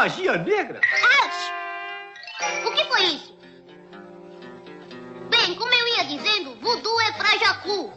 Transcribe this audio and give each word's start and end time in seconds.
magia 0.00 0.38
negra? 0.38 0.80
Ouch! 1.20 1.40
O 2.66 2.72
que 2.74 2.84
foi 2.86 3.02
isso? 3.02 3.38
Bem, 5.28 5.54
como 5.54 5.74
eu 5.74 5.88
ia 5.88 6.04
dizendo, 6.04 6.54
voodoo 6.62 7.00
é 7.02 7.12
pra 7.12 7.36
Jacu. 7.36 7.92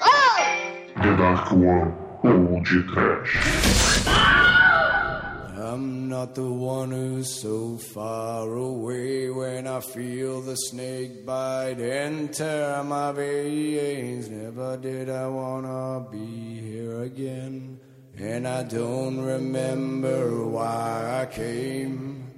Oh! 0.00 1.00
The 1.00 1.16
Dark 1.16 1.52
One 1.52 1.94
Old 2.24 2.68
Trash. 2.92 3.38
I'm 5.72 6.08
not 6.08 6.34
the 6.34 6.42
one 6.42 6.90
who's 6.90 7.40
so 7.40 7.78
far 7.78 8.48
away 8.48 9.30
when 9.30 9.68
I 9.68 9.80
feel 9.80 10.42
the 10.42 10.56
snake 10.56 11.24
bite 11.24 11.80
and 11.80 12.32
tear 12.32 12.82
my 12.82 13.12
veins. 13.12 14.28
Never 14.28 14.76
did 14.76 15.08
I 15.08 15.28
wanna 15.28 16.04
be 16.10 16.60
here 16.60 17.02
again, 17.04 17.78
and 18.18 18.46
I 18.46 18.62
don't 18.64 19.20
remember 19.20 20.46
why 20.46 21.22
I 21.22 21.26
came. 21.26 22.30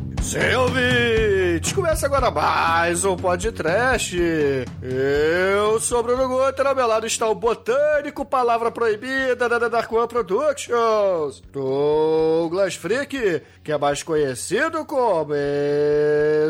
Começa 1.74 2.08
agora 2.08 2.32
mais 2.32 3.06
um 3.06 3.16
podcast. 3.16 4.18
Eu 4.82 5.80
sou 5.80 6.02
Bruno 6.04 6.28
Guter, 6.28 6.66
ao 6.66 6.76
meu 6.76 6.88
lado 6.88 7.06
está 7.06 7.28
o 7.28 7.36
botânico 7.36 8.26
Palavra 8.26 8.72
Proibida 8.72 9.48
da 9.48 9.68
Dark 9.68 9.92
One 9.92 10.08
Productions, 10.08 11.42
Douglas 11.52 12.76
Freak, 12.76 13.42
que 13.64 13.72
é 13.72 13.78
mais 13.78 14.04
conhecido 14.04 14.84
como 14.86 15.34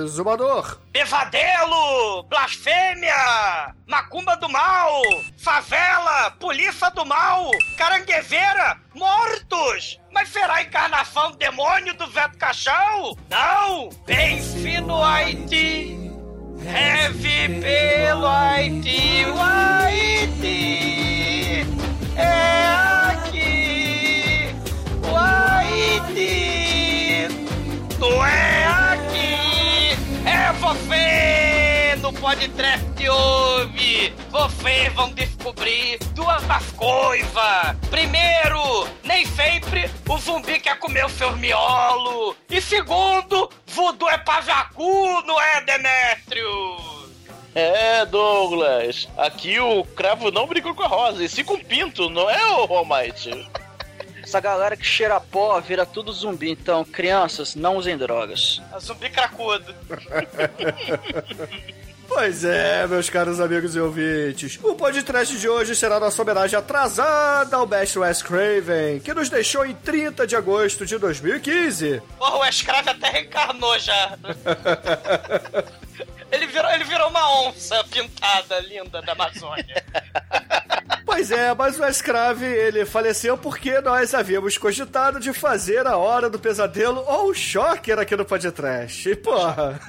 Exumador. 0.04 0.80
Pesadelo! 0.92 2.24
Blasfêmia! 2.24 3.76
Macumba 3.88 4.36
do 4.38 4.50
mal! 4.50 5.02
Favela! 5.38 6.32
Polícia 6.40 6.90
do 6.90 7.06
mal! 7.06 7.52
Carangueveira! 7.78 8.78
Mortos! 8.96 10.00
Mas 10.12 10.30
será 10.30 10.64
encarnação 10.64 11.32
demônio 11.34 11.94
do 11.94 12.08
Veto 12.08 12.38
Caixão? 12.38 13.16
Não! 13.30 13.90
Pense 14.06 14.82
no 14.82 15.04
Haiti! 15.04 15.96
Heavy 16.66 17.62
pelo 17.62 18.26
Haiti! 18.28 19.26
O 19.28 19.40
Haiti! 19.42 20.48
É 22.18 22.66
aqui! 23.12 24.56
O 25.08 25.16
Haiti! 25.16 26.50
Aqui! 28.00 28.20
É 28.26 28.59
você! 30.60 31.96
No 32.02 32.12
podcast 32.14 33.10
ouve! 33.10 34.14
Vocês 34.30 34.94
vão 34.94 35.12
descobrir 35.14 35.98
duas 36.14 36.44
coisas! 36.74 37.78
Primeiro, 37.90 38.88
nem 39.04 39.26
sempre 39.26 39.90
o 40.08 40.18
zumbi 40.18 40.60
quer 40.60 40.78
comer 40.78 41.06
o 41.06 41.10
seu 41.10 41.36
miolo! 41.38 42.36
E 42.50 42.62
segundo, 42.62 43.50
voodoo 43.68 44.10
é 44.10 44.18
pra 44.18 44.42
jacu, 44.42 45.22
não 45.26 45.40
é, 45.40 45.62
Demétrio? 45.62 46.78
É, 47.56 48.06
Douglas. 48.06 49.08
Aqui 49.18 49.60
o 49.60 49.84
cravo 49.84 50.30
não 50.30 50.46
brincou 50.46 50.76
com 50.76 50.84
a 50.84 50.88
rosa, 50.88 51.24
e 51.24 51.30
sim 51.30 51.44
com 51.44 51.58
pinto, 51.58 52.10
não 52.10 52.30
é 52.30 52.46
o 52.52 52.74
Almighty? 52.74 53.48
Essa 54.30 54.40
galera 54.40 54.78
que 54.78 54.86
cheira 54.86 55.20
pó 55.20 55.60
vira 55.60 55.88
tudo 55.88 56.14
zumbi, 56.14 56.52
então, 56.52 56.86
crianças, 56.86 57.56
não 57.56 57.78
usem 57.78 57.98
drogas. 57.98 58.62
É 58.72 58.80
zumbi 58.80 59.10
cracudo. 59.10 59.74
Pois 62.08 62.44
é, 62.44 62.88
meus 62.88 63.08
caros 63.08 63.40
amigos 63.40 63.76
e 63.76 63.80
ouvintes. 63.80 64.58
O 64.64 64.74
podcast 64.74 65.38
de 65.38 65.48
hoje 65.48 65.76
será 65.76 66.00
nossa 66.00 66.20
homenagem 66.20 66.58
atrasada 66.58 67.56
ao 67.56 67.68
mestre 67.68 68.00
Wes 68.00 68.24
Craven, 68.24 69.00
que 69.00 69.14
nos 69.14 69.30
deixou 69.30 69.64
em 69.64 69.76
30 69.76 70.26
de 70.26 70.36
agosto 70.36 70.88
de 70.88 70.98
2015. 70.98 72.02
Porra, 72.18 72.38
o 72.38 72.46
escravo 72.46 72.90
até 72.90 73.10
reencarnou 73.12 73.78
já. 73.78 74.18
Ele 76.32 76.48
virou, 76.48 76.72
ele 76.72 76.84
virou 76.84 77.10
uma 77.10 77.48
onça 77.48 77.84
pintada 77.86 78.60
linda 78.60 79.02
da 79.02 79.14
Amazônia. 79.14 79.84
Pois 81.12 81.32
é, 81.32 81.56
mas 81.56 81.80
o 81.80 81.84
Escrave, 81.84 82.46
ele 82.46 82.86
faleceu 82.86 83.36
porque 83.36 83.82
nós 83.82 84.14
havíamos 84.14 84.60
cogitado 84.60 85.20
de 85.20 85.34
fazer 85.34 85.88
a 85.88 85.98
Hora 85.98 86.30
do 86.30 86.38
Pesadelo 86.38 87.04
ou 87.08 87.32
o 87.32 87.34
Shocker 87.34 87.98
aqui 87.98 88.16
no 88.16 88.24
podcast. 88.24 89.10
E, 89.10 89.16
porra, 89.16 89.82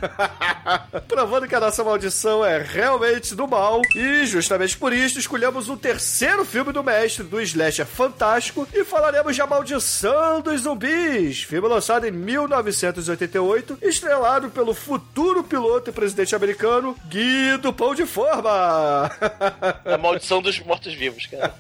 provando 1.07 1.47
que 1.47 1.55
a 1.55 1.61
nossa 1.61 1.85
maldição 1.85 2.43
é 2.43 2.59
realmente 2.59 3.35
do 3.35 3.47
mal. 3.47 3.83
E, 3.95 4.25
justamente 4.25 4.79
por 4.79 4.95
isso, 4.95 5.19
escolhemos 5.19 5.69
o 5.69 5.77
terceiro 5.77 6.43
filme 6.43 6.73
do 6.73 6.83
mestre, 6.83 7.23
do 7.23 7.39
slasher 7.43 7.87
fantástico, 7.87 8.67
e 8.73 8.83
falaremos 8.83 9.37
de 9.37 9.43
A 9.43 9.47
Maldição 9.47 10.41
dos 10.41 10.63
Zumbis, 10.63 11.43
filme 11.43 11.69
lançado 11.69 12.07
em 12.07 12.11
1988, 12.11 13.79
estrelado 13.83 14.49
pelo 14.49 14.73
futuro 14.73 15.45
piloto 15.45 15.91
e 15.91 15.93
presidente 15.93 16.35
americano 16.35 16.97
Guido 17.07 17.75
Pão 17.75 17.95
de 17.95 18.07
Forma. 18.07 18.51
A 19.85 19.99
maldição 19.99 20.41
dos 20.41 20.59
mortos-vivos, 20.61 21.10
cara. 21.27 21.55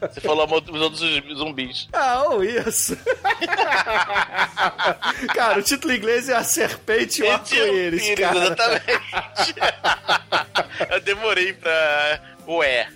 Você 0.00 0.20
falou 0.20 0.60
dos 0.60 1.00
zumbis. 1.36 1.88
Ah, 1.92 2.22
ou 2.28 2.44
isso. 2.44 2.96
cara, 5.34 5.58
o 5.58 5.62
título 5.62 5.92
em 5.92 5.96
inglês 5.96 6.28
é 6.28 6.34
A 6.34 6.44
Serpente 6.44 7.22
e 7.22 7.24
o 7.24 7.32
Arco-Íris, 7.32 8.14
cara. 8.14 8.38
Exatamente. 8.38 9.54
Eu 10.90 11.00
demorei 11.00 11.52
pra... 11.52 12.20
Ué. 12.46 12.88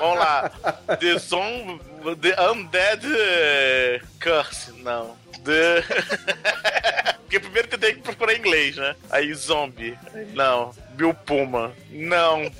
Vamos 0.00 0.18
lá. 0.18 0.50
The 0.98 1.18
Zom... 1.18 1.78
The 2.20 2.34
Undead 2.50 3.06
Curse. 4.20 4.72
Não. 4.82 5.16
The... 5.44 5.84
Porque 7.28 7.40
primeiro 7.40 7.68
que 7.68 7.74
eu 7.74 7.78
tenho 7.78 7.96
que 7.96 8.00
procurar 8.00 8.32
em 8.32 8.38
inglês, 8.38 8.76
né? 8.76 8.96
Aí 9.10 9.34
zombie. 9.34 9.98
Não. 10.32 10.74
Bill 10.94 11.12
Puma. 11.12 11.74
Não. 11.90 12.50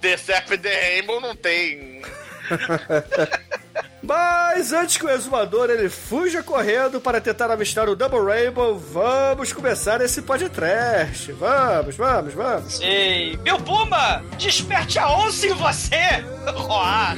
The 0.00 0.16
Serpent 0.16 0.62
the 0.62 0.74
Rainbow 0.74 1.20
não 1.20 1.36
tem. 1.36 2.02
Mas 4.02 4.72
antes 4.72 4.96
que 4.96 5.04
o 5.04 5.10
exumador 5.10 5.68
ele 5.68 5.88
fuja 5.88 6.42
correndo 6.42 7.00
para 7.00 7.20
tentar 7.20 7.50
avistar 7.50 7.88
o 7.88 7.94
Double 7.94 8.24
Rainbow, 8.24 8.78
vamos 8.78 9.52
começar 9.52 10.00
esse 10.00 10.22
podcast. 10.22 11.30
Vamos, 11.32 11.96
vamos, 11.96 12.34
vamos. 12.34 12.80
Ei, 12.80 13.36
meu 13.42 13.58
Puma, 13.58 14.24
desperte 14.38 14.98
a 14.98 15.08
onça 15.16 15.46
em 15.46 15.52
você! 15.52 16.24
Roar! 16.54 17.16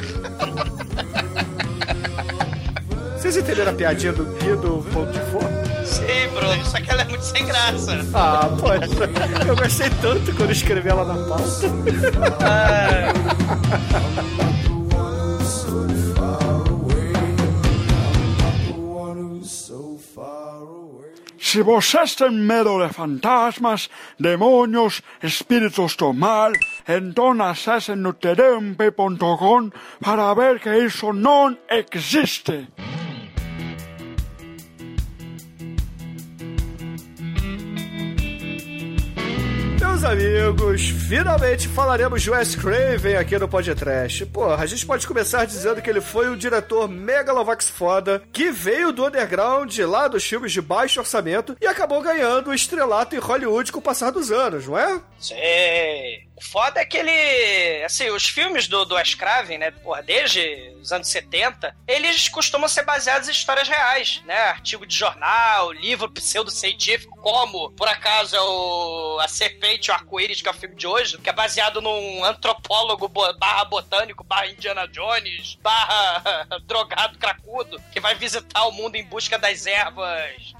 Vocês 3.17 3.37
entenderam 3.37 3.71
a 3.71 3.75
piadinha 3.75 4.13
do 4.13 4.25
Guido 4.25 4.85
Ponto 4.93 5.19
Sim, 5.93 6.29
Bruno, 6.35 6.65
só 6.65 6.81
que 6.81 6.91
ela 6.91 7.03
é 7.03 7.05
muito 7.05 7.25
sem 7.25 7.45
graça. 7.45 8.01
Ah, 8.15 8.49
pode. 8.59 8.89
Eu 9.47 9.55
gostei 9.55 9.91
tanto 10.01 10.35
quando 10.35 10.51
escrevi 10.51 10.89
ela 10.89 11.05
na 11.05 11.15
pauta. 11.29 11.71
Se 21.39 21.63
vocês 21.63 22.15
têm 22.15 22.31
medo 22.31 22.79
de 22.79 22.91
fantasmas, 22.95 23.91
demônios, 24.19 25.03
espíritos 25.23 25.95
do 25.97 26.15
mal, 26.15 26.51
então 26.89 27.33
acessem 27.43 27.97
no 27.97 28.15
tdmp.com 28.15 29.71
para 30.01 30.33
ver 30.33 30.59
que 30.61 30.75
isso 30.75 31.13
não 31.13 31.55
existe. 31.69 32.69
Meus 40.03 40.15
amigos, 40.15 40.83
finalmente 41.09 41.69
falaremos 41.69 42.23
de 42.23 42.29
Wes 42.29 42.57
Craven 42.57 43.15
aqui 43.15 43.39
no 43.39 43.47
podcast. 43.47 44.27
Porra, 44.27 44.65
a 44.65 44.67
gente 44.67 44.85
pode 44.85 45.07
começar 45.07 45.45
dizendo 45.45 45.81
que 45.81 45.89
ele 45.89 46.01
foi 46.01 46.29
um 46.29 46.37
diretor 46.37 46.89
megalovax 46.89 47.69
foda 47.69 48.21
que 48.33 48.51
veio 48.51 48.91
do 48.91 49.07
underground 49.07 49.79
lá 49.79 50.09
dos 50.09 50.25
filmes 50.25 50.51
de 50.51 50.61
baixo 50.61 50.99
orçamento 50.99 51.57
e 51.61 51.69
acabou 51.69 52.03
ganhando 52.03 52.51
o 52.51 52.55
estrelato 52.55 53.15
em 53.15 53.21
Hollywood 53.21 53.71
com 53.71 53.79
o 53.79 53.83
passar 53.83 54.11
dos 54.11 54.33
anos, 54.33 54.67
não 54.67 54.77
é? 54.77 55.01
Sei. 55.21 56.27
O 56.37 56.43
foda 56.43 56.81
é 56.81 56.85
que 56.85 56.97
ele. 56.97 57.85
Assim, 57.85 58.11
os 58.11 58.27
filmes 58.27 58.67
do, 58.67 58.85
do 58.85 58.97
Wes 58.97 59.15
Craven, 59.15 59.59
né? 59.59 59.71
Porra, 59.71 60.03
desde 60.03 60.73
os 60.81 60.91
anos 60.91 61.09
70, 61.09 61.77
eles 61.87 62.29
costumam 62.29 62.69
ser 62.69 62.83
baseados 62.83 63.29
em 63.29 63.31
histórias 63.31 63.69
reais, 63.69 64.21
né? 64.27 64.35
Artigo 64.35 64.85
de 64.85 64.97
jornal, 64.97 65.71
livro 65.73 66.11
pseudocientífico, 66.11 67.17
como, 67.21 67.71
por 67.73 67.87
acaso, 67.87 68.35
é 68.35 68.41
o 68.41 69.21
A 69.21 69.29
Serpente 69.29 69.92
Arco-Íris, 69.93 70.41
que 70.41 70.49
é 70.49 70.51
o 70.51 70.55
filme 70.55 70.75
de 70.75 70.87
hoje, 70.87 71.19
que 71.19 71.31
é 71.31 71.33
baseado 71.33 71.81
num 71.81 72.25
antropólogo 72.25 73.09
barra 73.09 73.65
botânico, 73.65 74.25
barra 74.25 74.49
Indiana 74.49 74.87
Jones, 74.89 75.57
barra 75.63 76.47
drogado 76.65 77.19
cracudo, 77.19 77.81
que 77.93 78.01
vai 78.01 78.15
visitar 78.15 78.67
o 78.67 78.73
mundo 78.73 78.97
em 78.97 79.05
busca 79.05 79.39
das 79.39 79.67
ervas 79.67 80.55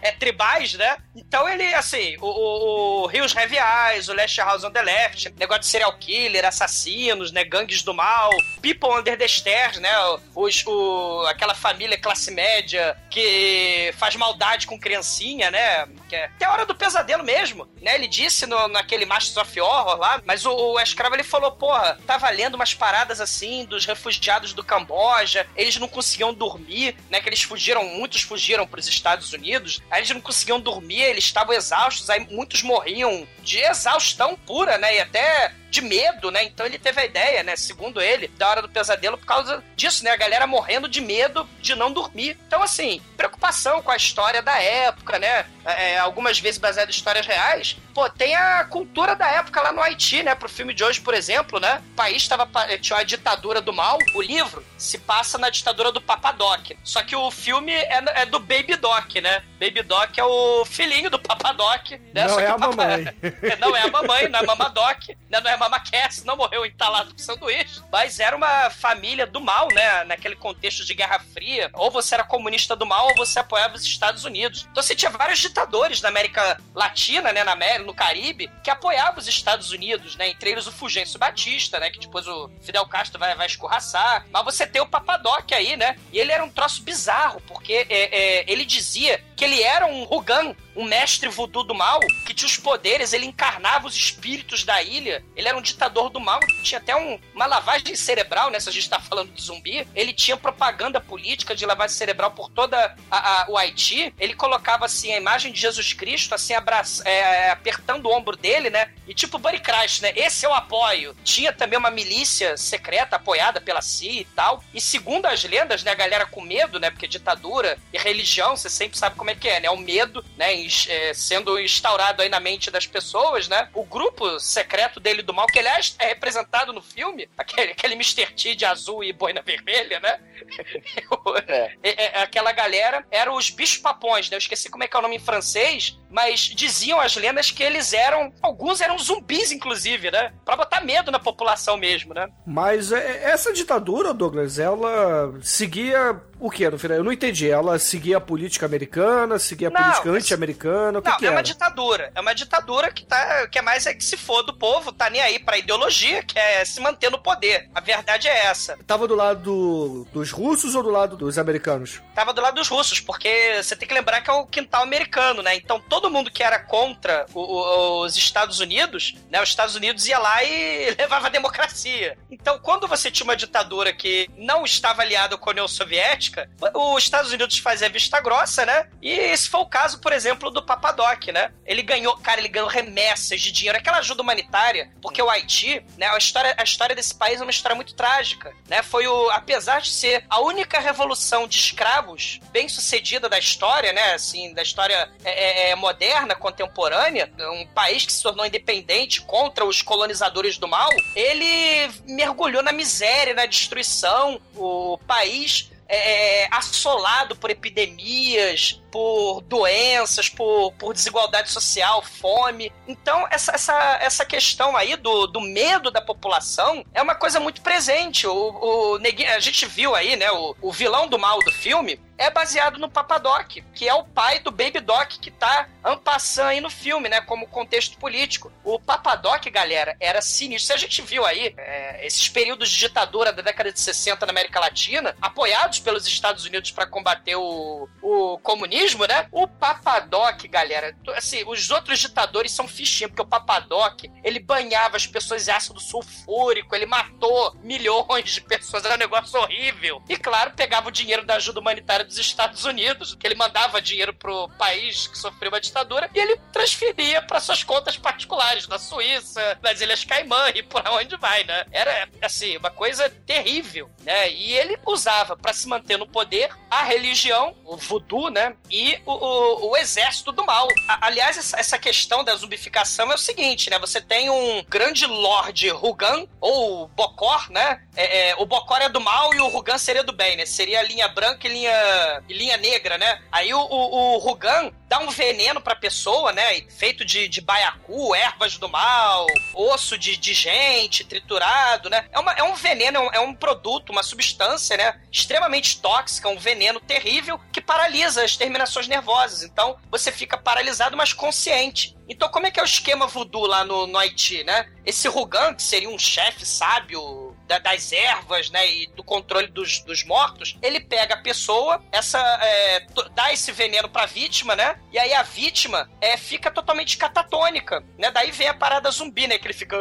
é, 0.00 0.12
tribais, 0.12 0.74
né? 0.74 0.96
Então 1.14 1.48
ele, 1.48 1.74
assim, 1.74 2.16
o, 2.20 3.06
Rios 3.06 3.32
Reviais, 3.32 4.08
o 4.08 4.14
Last 4.14 4.40
House 4.40 4.64
on 4.64 4.70
the 4.70 4.82
Left, 4.82 5.34
negócio 5.38 5.62
de 5.62 5.66
serial 5.66 5.92
killer, 5.98 6.44
assassinos, 6.44 7.32
né? 7.32 7.44
Gangues 7.44 7.82
do 7.82 7.94
mal, 7.94 8.30
People 8.60 8.90
Under 8.90 9.16
the 9.16 9.28
Stairs, 9.28 9.78
né? 9.78 9.92
Os, 10.34 10.64
o, 10.66 11.26
aquela 11.28 11.54
família 11.54 11.98
classe 11.98 12.30
média 12.30 12.96
que 13.10 13.92
faz 13.98 14.16
maldade 14.16 14.66
com 14.66 14.78
criancinha, 14.78 15.50
né? 15.50 15.86
Que 16.08 16.16
é 16.16 16.24
até 16.24 16.44
a 16.44 16.52
hora 16.52 16.66
do 16.66 16.74
pesadelo 16.74 17.22
mesmo, 17.22 17.68
né? 17.80 17.94
Ele 17.94 18.08
disse 18.08 18.46
no, 18.46 18.68
naquele 18.68 19.04
Masters 19.04 19.36
of 19.36 19.60
Horror 19.60 19.96
lá, 19.96 20.20
mas 20.24 20.44
o, 20.46 20.52
o 20.52 20.80
Escravo 20.80 21.14
ele 21.14 21.22
falou, 21.22 21.52
porra, 21.52 21.98
tava 22.06 22.28
lendo 22.30 22.54
umas 22.54 22.74
paradas 22.74 23.20
assim 23.20 23.64
dos 23.64 23.84
refugiados 23.84 24.52
do 24.52 24.64
Camboja, 24.64 25.46
eles 25.56 25.76
não 25.76 25.88
conseguiam 25.88 26.32
dormir, 26.32 26.96
né? 27.10 27.20
Que 27.20 27.28
eles 27.28 27.42
fugiram, 27.42 27.84
muitos 27.84 28.22
fugiram 28.22 28.66
para 28.66 28.80
os 28.80 28.88
Estados 28.88 29.32
Unidos, 29.32 29.61
aí 29.90 30.00
eles 30.00 30.10
não 30.10 30.20
conseguiam 30.20 30.60
dormir, 30.60 31.02
eles 31.02 31.24
estavam 31.24 31.54
exaustos, 31.54 32.08
aí 32.10 32.26
muitos 32.30 32.62
morriam 32.62 33.26
de 33.42 33.58
exaustão 33.58 34.36
pura, 34.46 34.78
né? 34.78 34.96
E 34.96 35.00
até 35.00 35.52
de 35.70 35.80
medo, 35.80 36.30
né? 36.30 36.44
Então 36.44 36.66
ele 36.66 36.78
teve 36.78 37.00
a 37.00 37.04
ideia, 37.06 37.42
né? 37.42 37.56
Segundo 37.56 38.00
ele, 38.00 38.28
da 38.28 38.48
hora 38.48 38.60
do 38.62 38.68
pesadelo, 38.68 39.16
por 39.16 39.24
causa 39.26 39.64
disso, 39.74 40.04
né? 40.04 40.10
A 40.10 40.16
galera 40.16 40.46
morrendo 40.46 40.86
de 40.86 41.00
medo 41.00 41.48
de 41.60 41.74
não 41.74 41.90
dormir. 41.90 42.38
Então, 42.46 42.62
assim, 42.62 43.00
preocupação 43.16 43.80
com 43.80 43.90
a 43.90 43.96
história 43.96 44.42
da 44.42 44.58
época, 44.60 45.18
né? 45.18 45.46
É, 45.64 45.98
algumas 45.98 46.38
vezes 46.38 46.58
baseado 46.58 46.88
em 46.88 46.90
histórias 46.90 47.26
reais. 47.26 47.76
Pô, 47.94 48.08
tem 48.10 48.34
a 48.34 48.64
cultura 48.64 49.14
da 49.16 49.26
época 49.28 49.62
lá 49.62 49.72
no 49.72 49.80
Haiti, 49.82 50.22
né? 50.22 50.34
Pro 50.34 50.48
filme 50.48 50.74
de 50.74 50.84
hoje, 50.84 51.00
por 51.00 51.14
exemplo, 51.14 51.58
né? 51.58 51.82
O 51.92 51.94
país 51.96 52.28
tava, 52.28 52.46
tinha 52.78 52.98
uma 52.98 53.04
ditadura 53.04 53.60
do 53.62 53.72
mal. 53.72 53.98
O 54.14 54.20
livro 54.20 54.62
se 54.76 54.98
passa 54.98 55.38
na 55.38 55.48
ditadura 55.48 55.90
do 55.90 56.00
Papadoc. 56.02 56.72
Só 56.84 57.02
que 57.02 57.16
o 57.16 57.30
filme 57.30 57.72
é, 57.72 58.02
é 58.22 58.26
do 58.26 58.38
Baby 58.38 58.76
Doc, 58.76 59.14
né? 59.22 59.42
Baby 59.58 59.82
Doc 59.82 60.18
é 60.18 60.24
o 60.24 60.64
filhinho 60.66 61.08
do 61.08 61.18
Papadoc. 61.18 61.92
Né? 62.12 62.24
Não 62.26 62.28
Só 62.28 62.40
é 62.40 62.46
a 62.48 62.58
Papa- 62.58 62.76
mamãe. 62.76 63.14
não 63.58 63.76
é 63.76 63.82
a 63.82 63.88
mamãe, 63.88 64.28
não 64.28 64.40
é 64.40 64.42
a 64.42 64.46
Mamadoc, 64.46 65.08
né? 65.30 65.40
não 65.40 65.50
é 65.50 65.54
a 65.54 65.58
Mama 65.58 65.80
Cass, 65.80 66.24
não 66.24 66.36
morreu 66.36 66.64
entalado 66.64 67.12
com 67.12 67.18
sanduíche. 67.18 67.80
Mas 67.90 68.20
era 68.20 68.36
uma 68.36 68.70
família 68.70 69.26
do 69.26 69.40
mal, 69.40 69.68
né? 69.72 70.04
Naquele 70.04 70.36
contexto 70.36 70.84
de 70.84 70.94
Guerra 70.94 71.18
Fria. 71.18 71.70
Ou 71.74 71.90
você 71.90 72.14
era 72.14 72.24
comunista 72.24 72.74
do 72.76 72.86
mal, 72.86 73.08
ou 73.08 73.14
você 73.16 73.38
apoiava 73.38 73.74
os 73.74 73.84
Estados 73.84 74.24
Unidos. 74.24 74.66
Então 74.70 74.82
você 74.82 74.94
tinha 74.94 75.10
vários 75.10 75.38
ditadores 75.38 76.00
na 76.00 76.08
América 76.08 76.60
Latina, 76.74 77.32
né? 77.32 77.44
Na 77.44 77.52
América, 77.52 77.84
no 77.84 77.94
Caribe, 77.94 78.50
que 78.62 78.70
apoiavam 78.70 79.18
os 79.18 79.28
Estados 79.28 79.70
Unidos, 79.70 80.16
né? 80.16 80.28
Entre 80.28 80.50
eles 80.50 80.66
o 80.66 80.72
Fulgêncio 80.72 81.18
Batista, 81.18 81.78
né? 81.78 81.90
Que 81.90 82.00
depois 82.00 82.26
o 82.26 82.50
Fidel 82.62 82.86
Castro 82.86 83.18
vai, 83.18 83.34
vai 83.34 83.46
escorraçar. 83.46 84.26
Mas 84.30 84.44
você 84.44 84.66
tem 84.66 84.82
o 84.82 84.86
Papadoc 84.86 85.52
aí, 85.52 85.76
né? 85.76 85.96
E 86.12 86.18
ele 86.18 86.32
era 86.32 86.44
um 86.44 86.50
troço 86.50 86.82
bizarro, 86.82 87.40
porque 87.46 87.86
é, 87.88 88.40
é, 88.40 88.44
ele 88.50 88.64
dizia 88.64 89.22
que 89.42 89.46
ele 89.46 89.60
era 89.60 89.86
um 89.86 90.04
Rugan, 90.04 90.54
um 90.76 90.84
mestre 90.84 91.28
voodoo 91.28 91.64
do 91.64 91.74
mal, 91.74 91.98
que 92.24 92.32
tinha 92.32 92.46
os 92.46 92.56
poderes, 92.56 93.12
ele 93.12 93.26
encarnava 93.26 93.88
os 93.88 93.96
espíritos 93.96 94.62
da 94.62 94.80
ilha, 94.80 95.24
ele 95.34 95.48
era 95.48 95.58
um 95.58 95.60
ditador 95.60 96.10
do 96.10 96.20
mal, 96.20 96.38
tinha 96.62 96.78
até 96.78 96.94
um- 96.94 97.18
uma 97.34 97.44
lavagem 97.46 97.96
cerebral, 97.96 98.50
né? 98.52 98.60
Se 98.60 98.68
a 98.68 98.72
gente 98.72 98.88
tá 98.88 99.00
falando 99.00 99.32
de 99.32 99.42
zumbi, 99.42 99.84
ele 99.96 100.12
tinha 100.12 100.36
propaganda 100.36 101.00
política 101.00 101.56
de 101.56 101.66
lavagem 101.66 101.96
cerebral 101.96 102.30
por 102.30 102.48
toda 102.50 102.96
a- 103.10 103.42
a- 103.42 103.46
o 103.48 103.58
Haiti, 103.58 104.14
ele 104.16 104.32
colocava 104.32 104.84
assim 104.86 105.12
a 105.12 105.16
imagem 105.16 105.50
de 105.50 105.60
Jesus 105.60 105.92
Cristo, 105.92 106.36
assim, 106.36 106.54
abraça, 106.54 107.02
é, 107.06 107.50
apertando 107.50 108.06
o 108.06 108.12
ombro 108.16 108.36
dele, 108.36 108.70
né? 108.70 108.92
E 109.08 109.12
tipo 109.12 109.38
Buddy 109.38 109.58
Crash, 109.58 110.00
né? 110.02 110.12
Esse 110.14 110.46
é 110.46 110.48
o 110.48 110.54
apoio. 110.54 111.16
Tinha 111.24 111.52
também 111.52 111.76
uma 111.76 111.90
milícia 111.90 112.56
secreta 112.56 113.16
apoiada 113.16 113.60
pela 113.60 113.82
CIA 113.82 114.20
e 114.20 114.24
tal. 114.36 114.62
E 114.72 114.80
segundo 114.80 115.26
as 115.26 115.42
lendas, 115.42 115.82
né, 115.82 115.90
a 115.90 115.96
galera 115.96 116.26
com 116.26 116.40
medo, 116.40 116.78
né? 116.78 116.92
Porque 116.92 117.08
ditadura 117.08 117.76
e 117.92 117.98
religião, 117.98 118.56
você 118.56 118.70
sempre 118.70 118.96
sabe 118.96 119.16
como 119.16 119.28
é 119.30 119.31
que 119.34 119.48
é, 119.48 119.60
né? 119.60 119.70
O 119.70 119.76
medo, 119.76 120.24
né? 120.36 120.52
é, 120.88 121.14
sendo 121.14 121.58
instaurado 121.58 122.22
aí 122.22 122.28
na 122.28 122.40
mente 122.40 122.70
das 122.70 122.86
pessoas, 122.86 123.48
né? 123.48 123.68
O 123.74 123.84
grupo 123.84 124.38
secreto 124.40 125.00
dele 125.00 125.22
do 125.22 125.34
mal, 125.34 125.46
que 125.46 125.58
aliás 125.58 125.94
é 125.98 126.06
representado 126.06 126.72
no 126.72 126.82
filme, 126.82 127.28
aquele, 127.36 127.72
aquele 127.72 127.94
Mr. 127.94 128.26
T 128.26 128.54
de 128.54 128.64
azul 128.64 129.02
e 129.02 129.12
boina 129.12 129.42
vermelha, 129.42 130.00
né? 130.00 130.20
É, 131.82 132.18
é, 132.18 132.22
aquela 132.22 132.52
galera 132.52 133.04
eram 133.10 133.36
os 133.36 133.50
bichos 133.50 133.78
papões, 133.78 134.28
né? 134.28 134.36
Eu 134.36 134.38
esqueci 134.38 134.68
como 134.70 134.84
é 134.84 134.88
que 134.88 134.96
é 134.96 134.98
o 134.98 135.02
nome 135.02 135.16
em 135.16 135.20
francês, 135.20 135.98
mas 136.12 136.40
diziam 136.40 137.00
as 137.00 137.16
lendas 137.16 137.50
que 137.50 137.62
eles 137.62 137.92
eram. 137.92 138.32
Alguns 138.42 138.80
eram 138.80 138.98
zumbis, 138.98 139.50
inclusive, 139.50 140.10
né? 140.10 140.32
Pra 140.44 140.54
botar 140.56 140.80
medo 140.82 141.10
na 141.10 141.18
população 141.18 141.76
mesmo, 141.76 142.14
né? 142.14 142.28
Mas 142.46 142.92
é, 142.92 143.24
essa 143.24 143.52
ditadura, 143.52 144.12
Douglas, 144.14 144.58
ela 144.58 145.32
seguia 145.42 146.20
o 146.38 146.50
que 146.50 146.68
no 146.68 146.78
final? 146.78 146.98
Eu 146.98 147.04
não 147.04 147.12
entendi. 147.12 147.48
Ela 147.50 147.78
seguia 147.78 148.16
a 148.16 148.20
política 148.20 148.66
americana, 148.66 149.38
seguia 149.38 149.68
a 149.68 149.70
Não, 149.70 149.80
política 149.80 150.10
anti-americana, 150.10 150.98
o 150.98 151.02
que, 151.02 151.08
Não, 151.10 151.16
que 151.16 151.26
é 151.26 151.30
uma 151.30 151.42
ditadura. 151.42 152.12
É 152.14 152.20
uma 152.20 152.34
ditadura 152.34 152.90
que 152.92 153.04
tá. 153.04 153.46
que 153.48 153.58
é 153.58 153.62
mais 153.62 153.86
é 153.86 153.94
que 153.94 154.04
se 154.04 154.16
for 154.16 154.42
do 154.42 154.52
povo, 154.52 154.92
tá 154.92 155.08
nem 155.08 155.20
aí 155.22 155.38
pra 155.38 155.56
ideologia, 155.58 156.22
que 156.22 156.38
é 156.38 156.64
se 156.64 156.80
manter 156.80 157.10
no 157.10 157.18
poder. 157.18 157.70
A 157.74 157.80
verdade 157.80 158.26
é 158.28 158.46
essa. 158.46 158.76
Tava 158.86 159.06
do 159.08 159.14
lado 159.14 159.40
do- 159.42 160.06
dos 160.12 160.30
russos 160.30 160.74
ou 160.74 160.82
do 160.82 160.90
lado 160.90 161.16
dos 161.16 161.38
americanos? 161.38 162.00
Tava 162.14 162.32
do 162.32 162.40
lado 162.40 162.54
dos 162.56 162.68
russos, 162.68 163.00
porque 163.00 163.60
você 163.62 163.76
tem 163.76 163.86
que 163.88 163.94
lembrar 163.94 164.20
que 164.20 164.28
é 164.30 164.32
o 164.32 164.44
quintal 164.46 164.82
americano, 164.82 165.42
né? 165.42 165.54
Então 165.54 165.80
todo 165.80 166.01
mundo 166.10 166.30
que 166.30 166.42
era 166.42 166.58
contra 166.58 167.26
o- 167.34 167.40
o- 167.40 168.00
os 168.04 168.16
Estados 168.16 168.60
Unidos, 168.60 169.14
né? 169.30 169.42
Os 169.42 169.48
Estados 169.48 169.74
Unidos 169.74 170.06
ia 170.06 170.18
lá 170.18 170.42
e 170.44 170.90
levava 170.98 171.26
a 171.26 171.30
democracia. 171.30 172.16
Então 172.30 172.58
quando 172.58 172.86
você 172.88 173.10
tinha 173.10 173.24
uma 173.24 173.36
ditadura 173.36 173.92
que 173.92 174.28
não 174.36 174.64
estava 174.64 175.02
aliada 175.02 175.36
com 175.36 175.50
a 175.50 175.52
União 175.52 175.68
Soviética, 175.68 176.48
os 176.74 177.02
Estados 177.02 177.30
Unidos 177.32 177.58
fazia 177.58 177.88
vista 177.88 178.20
grossa, 178.20 178.64
né? 178.66 178.88
E 179.00 179.10
esse 179.10 179.48
foi 179.48 179.60
o 179.60 179.66
caso, 179.66 180.00
por 180.00 180.12
exemplo, 180.12 180.50
do 180.50 180.62
Papadoc, 180.62 181.26
né? 181.32 181.52
Ele 181.66 181.82
ganhou, 181.82 182.16
cara, 182.18 182.40
ele 182.40 182.48
ganhou 182.48 182.68
remessas 182.68 183.40
de 183.40 183.50
dinheiro, 183.52 183.78
aquela 183.78 183.98
ajuda 183.98 184.22
humanitária, 184.22 184.90
porque 185.00 185.20
o 185.22 185.28
Haiti, 185.30 185.84
né? 185.96 186.06
A 186.08 186.18
história, 186.18 186.54
a 186.58 186.62
história 186.62 186.94
desse 186.94 187.14
país 187.14 187.40
é 187.40 187.42
uma 187.44 187.50
história 187.50 187.74
muito 187.74 187.94
trágica, 187.94 188.52
né? 188.68 188.82
Foi 188.82 189.06
o, 189.06 189.30
apesar 189.30 189.80
de 189.80 189.90
ser 189.90 190.24
a 190.28 190.40
única 190.40 190.78
revolução 190.80 191.46
de 191.46 191.58
escravos 191.58 192.40
bem 192.50 192.68
sucedida 192.68 193.28
da 193.28 193.38
história, 193.38 193.92
né? 193.92 194.14
Assim, 194.14 194.52
da 194.54 194.62
história 194.62 195.10
é, 195.24 195.30
é, 195.30 195.70
é, 195.70 195.74
moderna, 195.74 195.91
contemporânea, 196.34 197.30
um 197.52 197.66
país 197.68 198.04
que 198.04 198.12
se 198.12 198.22
tornou 198.22 198.44
independente 198.44 199.20
contra 199.22 199.64
os 199.64 199.82
colonizadores 199.82 200.58
do 200.58 200.66
mal, 200.66 200.90
ele 201.14 201.90
mergulhou 202.06 202.62
na 202.62 202.72
miséria, 202.72 203.34
na 203.34 203.46
destruição, 203.46 204.40
o 204.56 204.98
país 205.06 205.70
é, 205.88 206.48
assolado 206.50 207.36
por 207.36 207.50
epidemias, 207.50 208.81
por 208.92 209.40
doenças, 209.40 210.28
por, 210.28 210.72
por 210.72 210.92
desigualdade 210.92 211.50
social, 211.50 212.02
fome. 212.02 212.70
Então, 212.86 213.26
essa, 213.30 213.52
essa, 213.52 213.98
essa 214.02 214.24
questão 214.24 214.76
aí 214.76 214.94
do, 214.96 215.26
do 215.26 215.40
medo 215.40 215.90
da 215.90 216.02
população 216.02 216.84
é 216.92 217.00
uma 217.00 217.14
coisa 217.14 217.40
muito 217.40 217.62
presente. 217.62 218.26
O, 218.26 218.34
o 218.34 218.98
a 219.34 219.40
gente 219.40 219.64
viu 219.66 219.94
aí, 219.94 220.14
né? 220.14 220.30
O, 220.30 220.54
o 220.60 220.70
vilão 220.70 221.08
do 221.08 221.18
mal 221.18 221.38
do 221.40 221.50
filme 221.50 221.98
é 222.18 222.30
baseado 222.30 222.78
no 222.78 222.88
Papadoc, 222.88 223.48
que 223.74 223.88
é 223.88 223.94
o 223.94 224.04
pai 224.04 224.38
do 224.38 224.50
Baby 224.50 224.80
Doc 224.80 225.08
que 225.20 225.30
tá 225.30 225.68
ampassando 225.82 226.50
aí 226.50 226.60
no 226.60 226.70
filme, 226.70 227.08
né? 227.08 227.20
Como 227.22 227.48
contexto 227.48 227.98
político. 227.98 228.52
O 228.62 228.78
Papadoc, 228.78 229.44
galera, 229.50 229.96
era 229.98 230.20
sinistro. 230.20 230.66
Se 230.66 230.72
a 230.72 230.76
gente 230.76 231.02
viu 231.02 231.24
aí 231.24 231.54
é, 231.56 232.06
esses 232.06 232.28
períodos 232.28 232.70
de 232.70 232.78
ditadura 232.78 233.32
da 233.32 233.42
década 233.42 233.72
de 233.72 233.80
60 233.80 234.26
na 234.26 234.30
América 234.30 234.60
Latina, 234.60 235.16
apoiados 235.20 235.80
pelos 235.80 236.06
Estados 236.06 236.44
Unidos 236.44 236.70
para 236.70 236.86
combater 236.86 237.36
o, 237.36 237.88
o 238.00 238.38
comunismo, 238.38 238.81
né? 239.06 239.28
O 239.30 239.46
Papadoc, 239.46 240.42
galera, 240.48 240.96
assim, 241.16 241.44
os 241.46 241.70
outros 241.70 241.98
ditadores 242.00 242.52
são 242.52 242.66
fichinha, 242.66 243.08
porque 243.08 243.22
o 243.22 243.26
Papadoc, 243.26 244.04
ele 244.24 244.40
banhava 244.40 244.96
as 244.96 245.06
pessoas 245.06 245.46
em 245.46 245.50
ácido 245.50 245.80
sulfúrico, 245.80 246.74
ele 246.74 246.86
matou 246.86 247.54
milhões 247.62 248.30
de 248.30 248.40
pessoas, 248.40 248.84
era 248.84 248.94
um 248.94 248.98
negócio 248.98 249.38
horrível. 249.40 250.02
E 250.08 250.16
claro, 250.16 250.52
pegava 250.52 250.88
o 250.88 250.92
dinheiro 250.92 251.24
da 251.24 251.36
ajuda 251.36 251.60
humanitária 251.60 252.04
dos 252.04 252.18
Estados 252.18 252.64
Unidos, 252.64 253.14
que 253.14 253.26
ele 253.26 253.34
mandava 253.34 253.80
dinheiro 253.80 254.12
pro 254.12 254.48
país 254.58 255.06
que 255.06 255.18
sofreu 255.18 255.50
uma 255.50 255.60
ditadura, 255.60 256.10
e 256.14 256.18
ele 256.18 256.36
transferia 256.52 257.22
para 257.22 257.40
suas 257.40 257.62
contas 257.62 257.96
particulares, 257.96 258.66
na 258.66 258.78
Suíça, 258.78 259.58
nas 259.62 259.80
Ilhas 259.80 260.04
Caimã 260.04 260.50
e 260.54 260.62
por 260.62 260.86
onde 260.88 261.16
vai, 261.16 261.44
né? 261.44 261.64
Era, 261.70 262.08
assim, 262.20 262.56
uma 262.56 262.70
coisa 262.70 263.08
terrível, 263.26 263.90
né? 264.02 264.30
E 264.30 264.52
ele 264.52 264.78
usava 264.86 265.36
para 265.36 265.52
se 265.52 265.68
manter 265.68 265.96
no 265.96 266.06
poder 266.06 266.50
a 266.70 266.82
religião, 266.82 267.56
o 267.64 267.76
voodoo, 267.76 268.30
né? 268.30 268.56
E 268.72 268.98
o, 269.04 269.12
o, 269.12 269.70
o 269.70 269.76
exército 269.76 270.32
do 270.32 270.46
mal. 270.46 270.66
A- 270.88 271.06
aliás, 271.06 271.36
essa, 271.36 271.60
essa 271.60 271.78
questão 271.78 272.24
da 272.24 272.34
zumbificação 272.34 273.12
é 273.12 273.14
o 273.14 273.18
seguinte, 273.18 273.68
né? 273.68 273.78
Você 273.78 274.00
tem 274.00 274.30
um 274.30 274.64
grande 274.66 275.04
lorde 275.06 275.68
Rugan, 275.68 276.26
ou 276.40 276.88
Bokor, 276.88 277.52
né? 277.52 277.82
É, 277.94 278.30
é, 278.30 278.36
o 278.36 278.46
Bokor 278.46 278.78
é 278.78 278.88
do 278.88 279.00
mal 279.00 279.34
e 279.34 279.40
o 279.40 279.48
Rugan 279.48 279.76
seria 279.76 280.02
do 280.02 280.12
bem, 280.12 280.36
né? 280.38 280.46
Seria 280.46 280.80
a 280.80 280.82
linha 280.82 281.06
branca 281.08 281.46
e 281.46 281.52
linha 281.52 282.22
e 282.28 282.32
linha 282.32 282.56
negra, 282.56 282.96
né? 282.96 283.20
Aí 283.30 283.52
o, 283.52 283.60
o, 283.60 284.14
o 284.14 284.18
Rugan 284.18 284.72
dá 284.88 284.98
um 284.98 285.10
veneno 285.10 285.60
pra 285.60 285.74
pessoa, 285.74 286.32
né? 286.32 286.62
Feito 286.70 287.04
de, 287.04 287.28
de 287.28 287.40
baiacu, 287.40 288.14
ervas 288.14 288.56
do 288.56 288.68
mal, 288.68 289.26
osso 289.54 289.98
de, 289.98 290.16
de 290.16 290.32
gente, 290.34 291.04
triturado, 291.04 291.90
né? 291.90 292.06
É, 292.10 292.18
uma, 292.18 292.32
é 292.32 292.42
um 292.42 292.54
veneno, 292.54 292.98
é 292.98 293.00
um, 293.00 293.12
é 293.14 293.20
um 293.20 293.34
produto, 293.34 293.90
uma 293.90 294.02
substância, 294.02 294.76
né? 294.76 295.00
Extremamente 295.10 295.80
tóxica, 295.80 296.28
um 296.28 296.38
veneno 296.38 296.80
terrível 296.80 297.38
que 297.52 297.60
paralisa 297.60 298.24
as 298.24 298.36
terminações 298.62 298.88
nervosas. 298.88 299.42
Então, 299.42 299.76
você 299.90 300.10
fica 300.10 300.36
paralisado, 300.36 300.96
mas 300.96 301.12
consciente. 301.12 301.96
Então, 302.08 302.28
como 302.28 302.46
é 302.46 302.50
que 302.50 302.60
é 302.60 302.62
o 302.62 302.66
esquema 302.66 303.06
voodoo 303.06 303.46
lá 303.46 303.64
no, 303.64 303.86
no 303.86 303.98
Haiti, 303.98 304.44
né? 304.44 304.70
Esse 304.84 305.08
Rugan, 305.08 305.54
que 305.54 305.62
seria 305.62 305.88
um 305.88 305.98
chefe 305.98 306.46
sábio 306.46 307.31
da- 307.52 307.58
das 307.58 307.92
ervas, 307.92 308.50
né, 308.50 308.66
e 308.66 308.86
do 308.88 309.02
controle 309.04 309.46
dos, 309.48 309.80
dos 309.80 310.04
mortos, 310.04 310.56
ele 310.62 310.80
pega 310.80 311.14
a 311.14 311.22
pessoa, 311.22 311.82
essa 311.92 312.18
é, 312.42 312.86
dá 313.14 313.32
esse 313.32 313.52
veneno 313.52 313.88
pra 313.88 314.06
vítima, 314.06 314.54
né? 314.56 314.76
E 314.92 314.98
aí 314.98 315.12
a 315.12 315.22
vítima 315.22 315.90
é, 316.00 316.16
fica 316.16 316.50
totalmente 316.50 316.96
catatônica, 316.96 317.82
né? 317.98 318.10
Daí 318.10 318.30
vem 318.30 318.48
a 318.48 318.54
parada 318.54 318.90
zumbi, 318.90 319.26
né? 319.26 319.38
Que 319.38 319.46
ele 319.46 319.54
fica. 319.54 319.76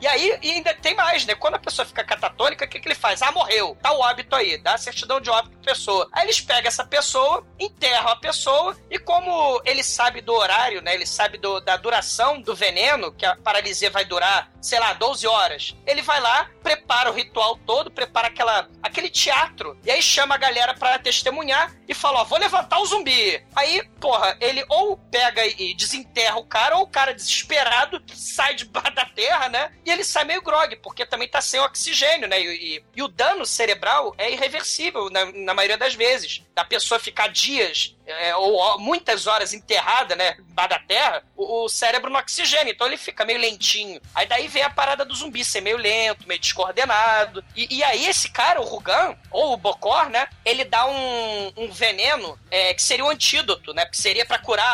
E 0.00 0.06
aí 0.06 0.38
e 0.42 0.50
ainda 0.52 0.74
tem 0.74 0.94
mais, 0.94 1.24
né? 1.26 1.34
Quando 1.34 1.54
a 1.54 1.58
pessoa 1.58 1.86
fica 1.86 2.04
catatônica, 2.04 2.64
o 2.64 2.68
que, 2.68 2.80
que 2.80 2.88
ele 2.88 2.94
faz? 2.94 3.22
Ah, 3.22 3.32
morreu. 3.32 3.76
Tá 3.82 3.92
o 3.92 4.00
óbito 4.00 4.34
aí, 4.36 4.58
dá 4.58 4.74
a 4.74 4.78
certidão 4.78 5.20
de 5.20 5.30
óbito 5.30 5.56
pra 5.58 5.72
pessoa. 5.72 6.08
Aí 6.12 6.24
eles 6.26 6.40
pegam 6.40 6.68
essa 6.68 6.84
pessoa, 6.84 7.46
enterram 7.58 8.08
a 8.08 8.16
pessoa, 8.16 8.76
e 8.90 8.98
como 8.98 9.60
ele 9.64 9.82
sabe 9.82 10.20
do 10.20 10.32
horário, 10.34 10.80
né? 10.82 10.94
Ele 10.94 11.06
sabe 11.06 11.38
do- 11.38 11.60
da 11.60 11.76
duração 11.76 12.40
do 12.40 12.54
veneno, 12.54 13.12
que 13.12 13.24
a 13.26 13.36
paralisia 13.36 13.90
vai 13.90 14.04
durar, 14.04 14.50
sei 14.62 14.78
lá, 14.78 14.92
12 14.94 15.26
horas. 15.26 15.76
Ele 15.86 16.00
vai 16.00 16.20
lá, 16.20 16.48
prepara 16.62 17.10
o 17.10 17.14
ritual 17.14 17.56
todo, 17.66 17.90
prepara 17.90 18.28
aquela, 18.28 18.68
aquele 18.82 19.10
teatro, 19.10 19.76
e 19.84 19.90
aí 19.90 20.00
chama 20.02 20.36
a 20.36 20.38
galera 20.38 20.72
pra 20.74 20.98
testemunhar 20.98 21.74
e 21.88 21.92
fala: 21.92 22.20
Ó, 22.20 22.24
vou 22.24 22.38
levantar 22.38 22.78
o 22.78 22.86
zumbi. 22.86 23.44
Aí, 23.54 23.82
porra, 24.00 24.36
ele 24.40 24.64
ou 24.68 24.96
pega 24.96 25.44
e 25.46 25.74
desenterra 25.74 26.36
o 26.38 26.44
cara, 26.46 26.76
ou 26.76 26.84
o 26.84 26.86
cara 26.86 27.12
desesperado 27.12 28.00
sai 28.14 28.54
debaixo 28.54 28.94
da 28.94 29.04
terra, 29.04 29.48
né? 29.48 29.72
E 29.84 29.90
ele 29.90 30.04
sai 30.04 30.24
meio 30.24 30.40
grog, 30.42 30.74
porque 30.76 31.04
também 31.04 31.28
tá 31.28 31.40
sem 31.40 31.60
oxigênio, 31.60 32.28
né? 32.28 32.40
E, 32.40 32.76
e- 32.76 32.84
e 32.94 33.02
o 33.02 33.08
dano 33.08 33.44
cerebral 33.44 34.14
é 34.16 34.30
irreversível 34.30 35.10
na, 35.10 35.24
na 35.32 35.54
maioria 35.54 35.76
das 35.76 35.94
vezes. 35.94 36.42
Da 36.54 36.64
pessoa 36.64 37.00
ficar 37.00 37.28
dias 37.28 37.96
é, 38.06 38.34
ou 38.36 38.78
muitas 38.78 39.26
horas 39.26 39.52
enterrada, 39.52 40.14
né? 40.14 40.32
Debaixo 40.46 40.70
da 40.70 40.78
terra, 40.78 41.24
o, 41.36 41.64
o 41.64 41.68
cérebro 41.68 42.10
no 42.10 42.18
oxigênio, 42.18 42.72
então 42.72 42.86
ele 42.86 42.96
fica 42.96 43.24
meio 43.24 43.38
lentinho. 43.40 44.00
Aí 44.14 44.26
daí 44.26 44.48
vem 44.52 44.62
a 44.62 44.70
parada 44.70 45.04
do 45.04 45.14
zumbi 45.14 45.44
ser 45.44 45.60
meio 45.60 45.76
lento, 45.76 46.26
meio 46.28 46.38
descoordenado. 46.40 47.44
E, 47.56 47.78
e 47.78 47.82
aí 47.84 48.06
esse 48.06 48.28
cara, 48.30 48.60
o 48.60 48.64
Rugan, 48.64 49.16
ou 49.30 49.52
o 49.54 49.56
Bocor, 49.56 50.08
né? 50.10 50.28
Ele 50.44 50.64
dá 50.64 50.86
um, 50.86 51.52
um 51.56 51.70
veneno 51.72 52.38
é, 52.50 52.74
que 52.74 52.82
seria 52.82 53.04
o 53.04 53.08
antídoto, 53.10 53.72
né? 53.74 53.86
Que 53.86 53.96
seria 53.96 54.24
pra 54.26 54.38
curar 54.38 54.64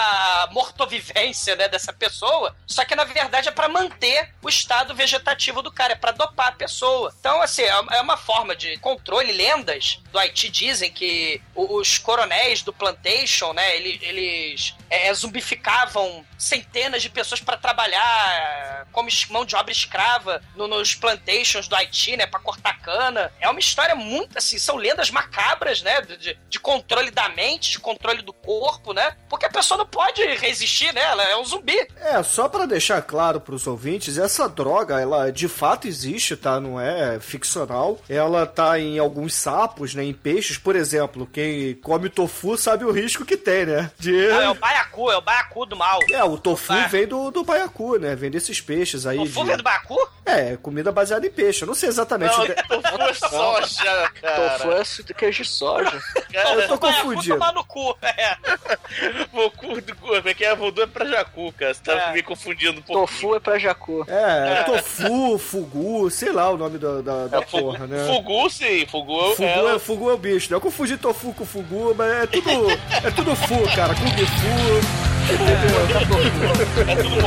a 0.42 0.48
mortovivência, 0.52 1.56
né? 1.56 1.68
Dessa 1.68 1.92
pessoa. 1.92 2.54
Só 2.66 2.84
que 2.84 2.94
na 2.94 3.04
verdade 3.04 3.48
é 3.48 3.52
pra 3.52 3.68
manter 3.68 4.34
o 4.42 4.48
estado 4.48 4.94
vegetativo 4.94 5.62
do 5.62 5.70
cara, 5.72 5.92
é 5.92 5.96
pra 5.96 6.10
dopar 6.12 6.48
a 6.48 6.52
pessoa. 6.52 7.14
Então, 7.18 7.40
assim, 7.40 7.62
é 7.62 7.78
é 7.92 8.00
uma 8.00 8.16
forma 8.16 8.54
de 8.56 8.76
controle. 8.78 9.32
Lendas 9.32 10.00
do 10.10 10.18
Haiti 10.18 10.48
dizem 10.48 10.90
que 10.92 11.40
os 11.54 11.96
coronéis 11.98 12.62
do 12.62 12.72
plantation, 12.72 13.52
né? 13.52 13.76
Eles, 13.76 13.98
eles 14.02 14.74
é, 14.90 15.12
zumbificavam 15.14 16.24
centenas 16.36 17.02
de 17.02 17.08
pessoas 17.10 17.40
pra 17.40 17.56
trabalhar 17.56 18.86
como 18.92 19.08
es- 19.08 19.26
mão 19.26 19.44
de 19.44 19.54
obra 19.56 19.67
escrava 19.72 20.40
no- 20.56 20.66
nos 20.68 20.94
plantations 20.94 21.68
do 21.68 21.74
Haiti, 21.76 22.16
né? 22.16 22.26
Pra 22.26 22.40
cortar 22.40 22.78
cana. 22.80 23.32
É 23.40 23.48
uma 23.48 23.60
história 23.60 23.94
muito, 23.94 24.36
assim, 24.38 24.58
são 24.58 24.76
lendas 24.76 25.10
macabras, 25.10 25.82
né? 25.82 26.00
De, 26.02 26.38
de- 26.48 26.58
controle 26.60 27.10
da 27.10 27.28
mente, 27.30 27.70
de 27.72 27.78
controle 27.78 28.20
do 28.20 28.32
corpo, 28.32 28.92
né? 28.92 29.16
Porque 29.28 29.46
a 29.46 29.50
pessoa 29.50 29.78
não 29.78 29.86
pode 29.86 30.22
resistir, 30.36 30.92
né? 30.92 31.00
Ela 31.02 31.22
é 31.24 31.36
um 31.36 31.44
zumbi. 31.44 31.78
É, 31.96 32.22
só 32.22 32.46
pra 32.48 32.66
deixar 32.66 33.00
claro 33.02 33.40
pros 33.40 33.66
ouvintes, 33.66 34.18
essa 34.18 34.48
droga, 34.48 35.00
ela 35.00 35.30
de 35.32 35.48
fato 35.48 35.86
existe, 35.88 36.36
tá? 36.36 36.60
Não 36.60 36.78
é 36.78 37.18
ficcional. 37.20 37.98
Ela 38.08 38.44
tá 38.46 38.78
em 38.78 38.98
alguns 38.98 39.34
sapos, 39.34 39.94
né? 39.94 40.04
Em 40.04 40.12
peixes, 40.12 40.58
por 40.58 40.76
exemplo. 40.76 41.26
Quem 41.32 41.74
come 41.76 42.08
tofu 42.10 42.56
sabe 42.58 42.84
o 42.84 42.90
risco 42.90 43.24
que 43.24 43.36
tem, 43.36 43.64
né? 43.66 43.90
De... 43.98 44.30
Ah, 44.30 44.42
é 44.44 44.48
o 44.50 44.54
baiacu, 44.54 45.10
é 45.10 45.16
o 45.16 45.20
baiacu 45.22 45.64
do 45.64 45.76
mal. 45.76 46.00
É, 46.10 46.22
o 46.24 46.36
tofu 46.36 46.72
Ah. 46.72 46.86
vem 46.88 47.06
do, 47.06 47.30
do 47.30 47.44
baiacu, 47.44 47.98
né? 47.98 48.14
Vem 48.14 48.30
desses 48.30 48.60
peixes 48.60 49.06
aí. 49.06 49.16
Tofu 49.16 49.44
de- 49.44 49.57
do? 49.62 50.08
É, 50.26 50.56
comida 50.58 50.92
baseada 50.92 51.26
em 51.26 51.30
peixe. 51.30 51.62
Eu 51.62 51.66
não 51.68 51.74
sei 51.74 51.88
exatamente. 51.88 52.36
Não, 52.36 52.82
tofu 52.82 53.02
é 53.02 53.14
soja, 53.14 54.10
cara. 54.20 54.58
Tofu 54.58 54.72
é 54.72 55.14
queijo 55.14 55.42
de 55.42 55.48
soja. 55.48 56.02
Eu 56.32 56.68
tô 56.68 56.76
Baiacu 56.76 56.78
confundido. 56.78 57.34
tomar 57.38 57.52
no 57.52 57.64
cu. 57.64 57.96
É. 58.02 58.36
Vocu 59.32 59.80
do 59.80 59.96
como 59.96 60.28
é 60.28 60.34
que 60.34 60.44
é? 60.44 60.54
Voodoo 60.54 60.84
é 60.84 60.86
pra 60.86 61.04
jacu, 61.06 61.52
cara. 61.52 61.72
Você 61.74 61.82
tá 61.82 61.92
É. 61.92 62.12
me 62.12 62.22
confundindo 62.22 62.78
um 62.80 62.82
pouco. 62.82 63.00
Tofu 63.06 63.34
é 63.34 63.40
pra 63.40 63.58
jacu. 63.58 64.04
É, 64.08 64.64
tofu, 64.64 65.38
fugu, 65.38 66.10
sei 66.10 66.32
lá 66.32 66.50
o 66.50 66.56
nome 66.56 66.78
da, 66.78 67.00
da, 67.00 67.26
da 67.26 67.42
porra, 67.42 67.86
né? 67.86 68.06
Fugu, 68.06 68.50
sim. 68.50 68.86
Fugu, 68.86 69.34
Fugu 69.34 69.44
é... 69.44 69.74
é, 69.74 69.78
fugu 69.78 70.10
é 70.10 70.14
o 70.14 70.18
bicho, 70.18 70.50
né? 70.50 70.56
Eu 70.56 70.60
confundi 70.60 70.96
tofu 70.96 71.32
com 71.32 71.44
fugu, 71.46 71.94
mas 71.96 72.10
é 72.24 72.26
tudo, 72.26 72.50
é 73.04 73.10
tudo 73.10 73.34
fu, 73.36 73.76
cara. 73.76 73.94
Kung 73.94 74.26
fu. 74.26 75.17
É 75.30 76.96
tudo. 76.96 77.20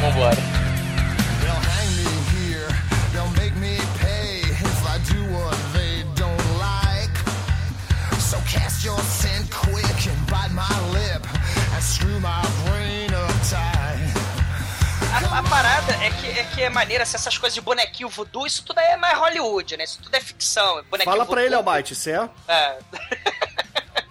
Vambora. 0.00 0.36
Your 8.82 8.98
sin 9.00 9.46
quick 9.50 10.08
and 10.08 10.26
bite 10.30 10.50
my 10.54 10.66
lip 10.90 11.22
and 11.74 11.82
screw 11.82 12.18
my 12.20 12.40
brain 12.64 13.12
up 13.12 13.30
tight. 13.50 14.00
A, 15.12 15.38
a 15.38 15.42
parada 15.42 15.92
é 16.02 16.10
que, 16.10 16.26
é 16.38 16.44
que 16.44 16.62
é 16.62 16.70
maneira, 16.70 17.04
se 17.04 17.14
essas 17.14 17.36
coisas 17.36 17.54
de 17.54 17.60
bonequinho 17.60 18.08
voodoo, 18.08 18.46
isso 18.46 18.64
tudo 18.64 18.80
é 18.80 18.96
mais 18.96 19.18
Hollywood, 19.18 19.76
né? 19.76 19.84
Isso 19.84 20.00
tudo 20.02 20.14
é 20.14 20.20
ficção. 20.20 20.78
é 20.78 20.82
Bonequinho 20.82 21.04
Fala 21.12 21.26
pra 21.26 21.42
voodoo. 21.42 21.44
ele, 21.44 21.54
Almighty, 21.54 21.94
certo? 21.94 22.30
É. 22.48 22.78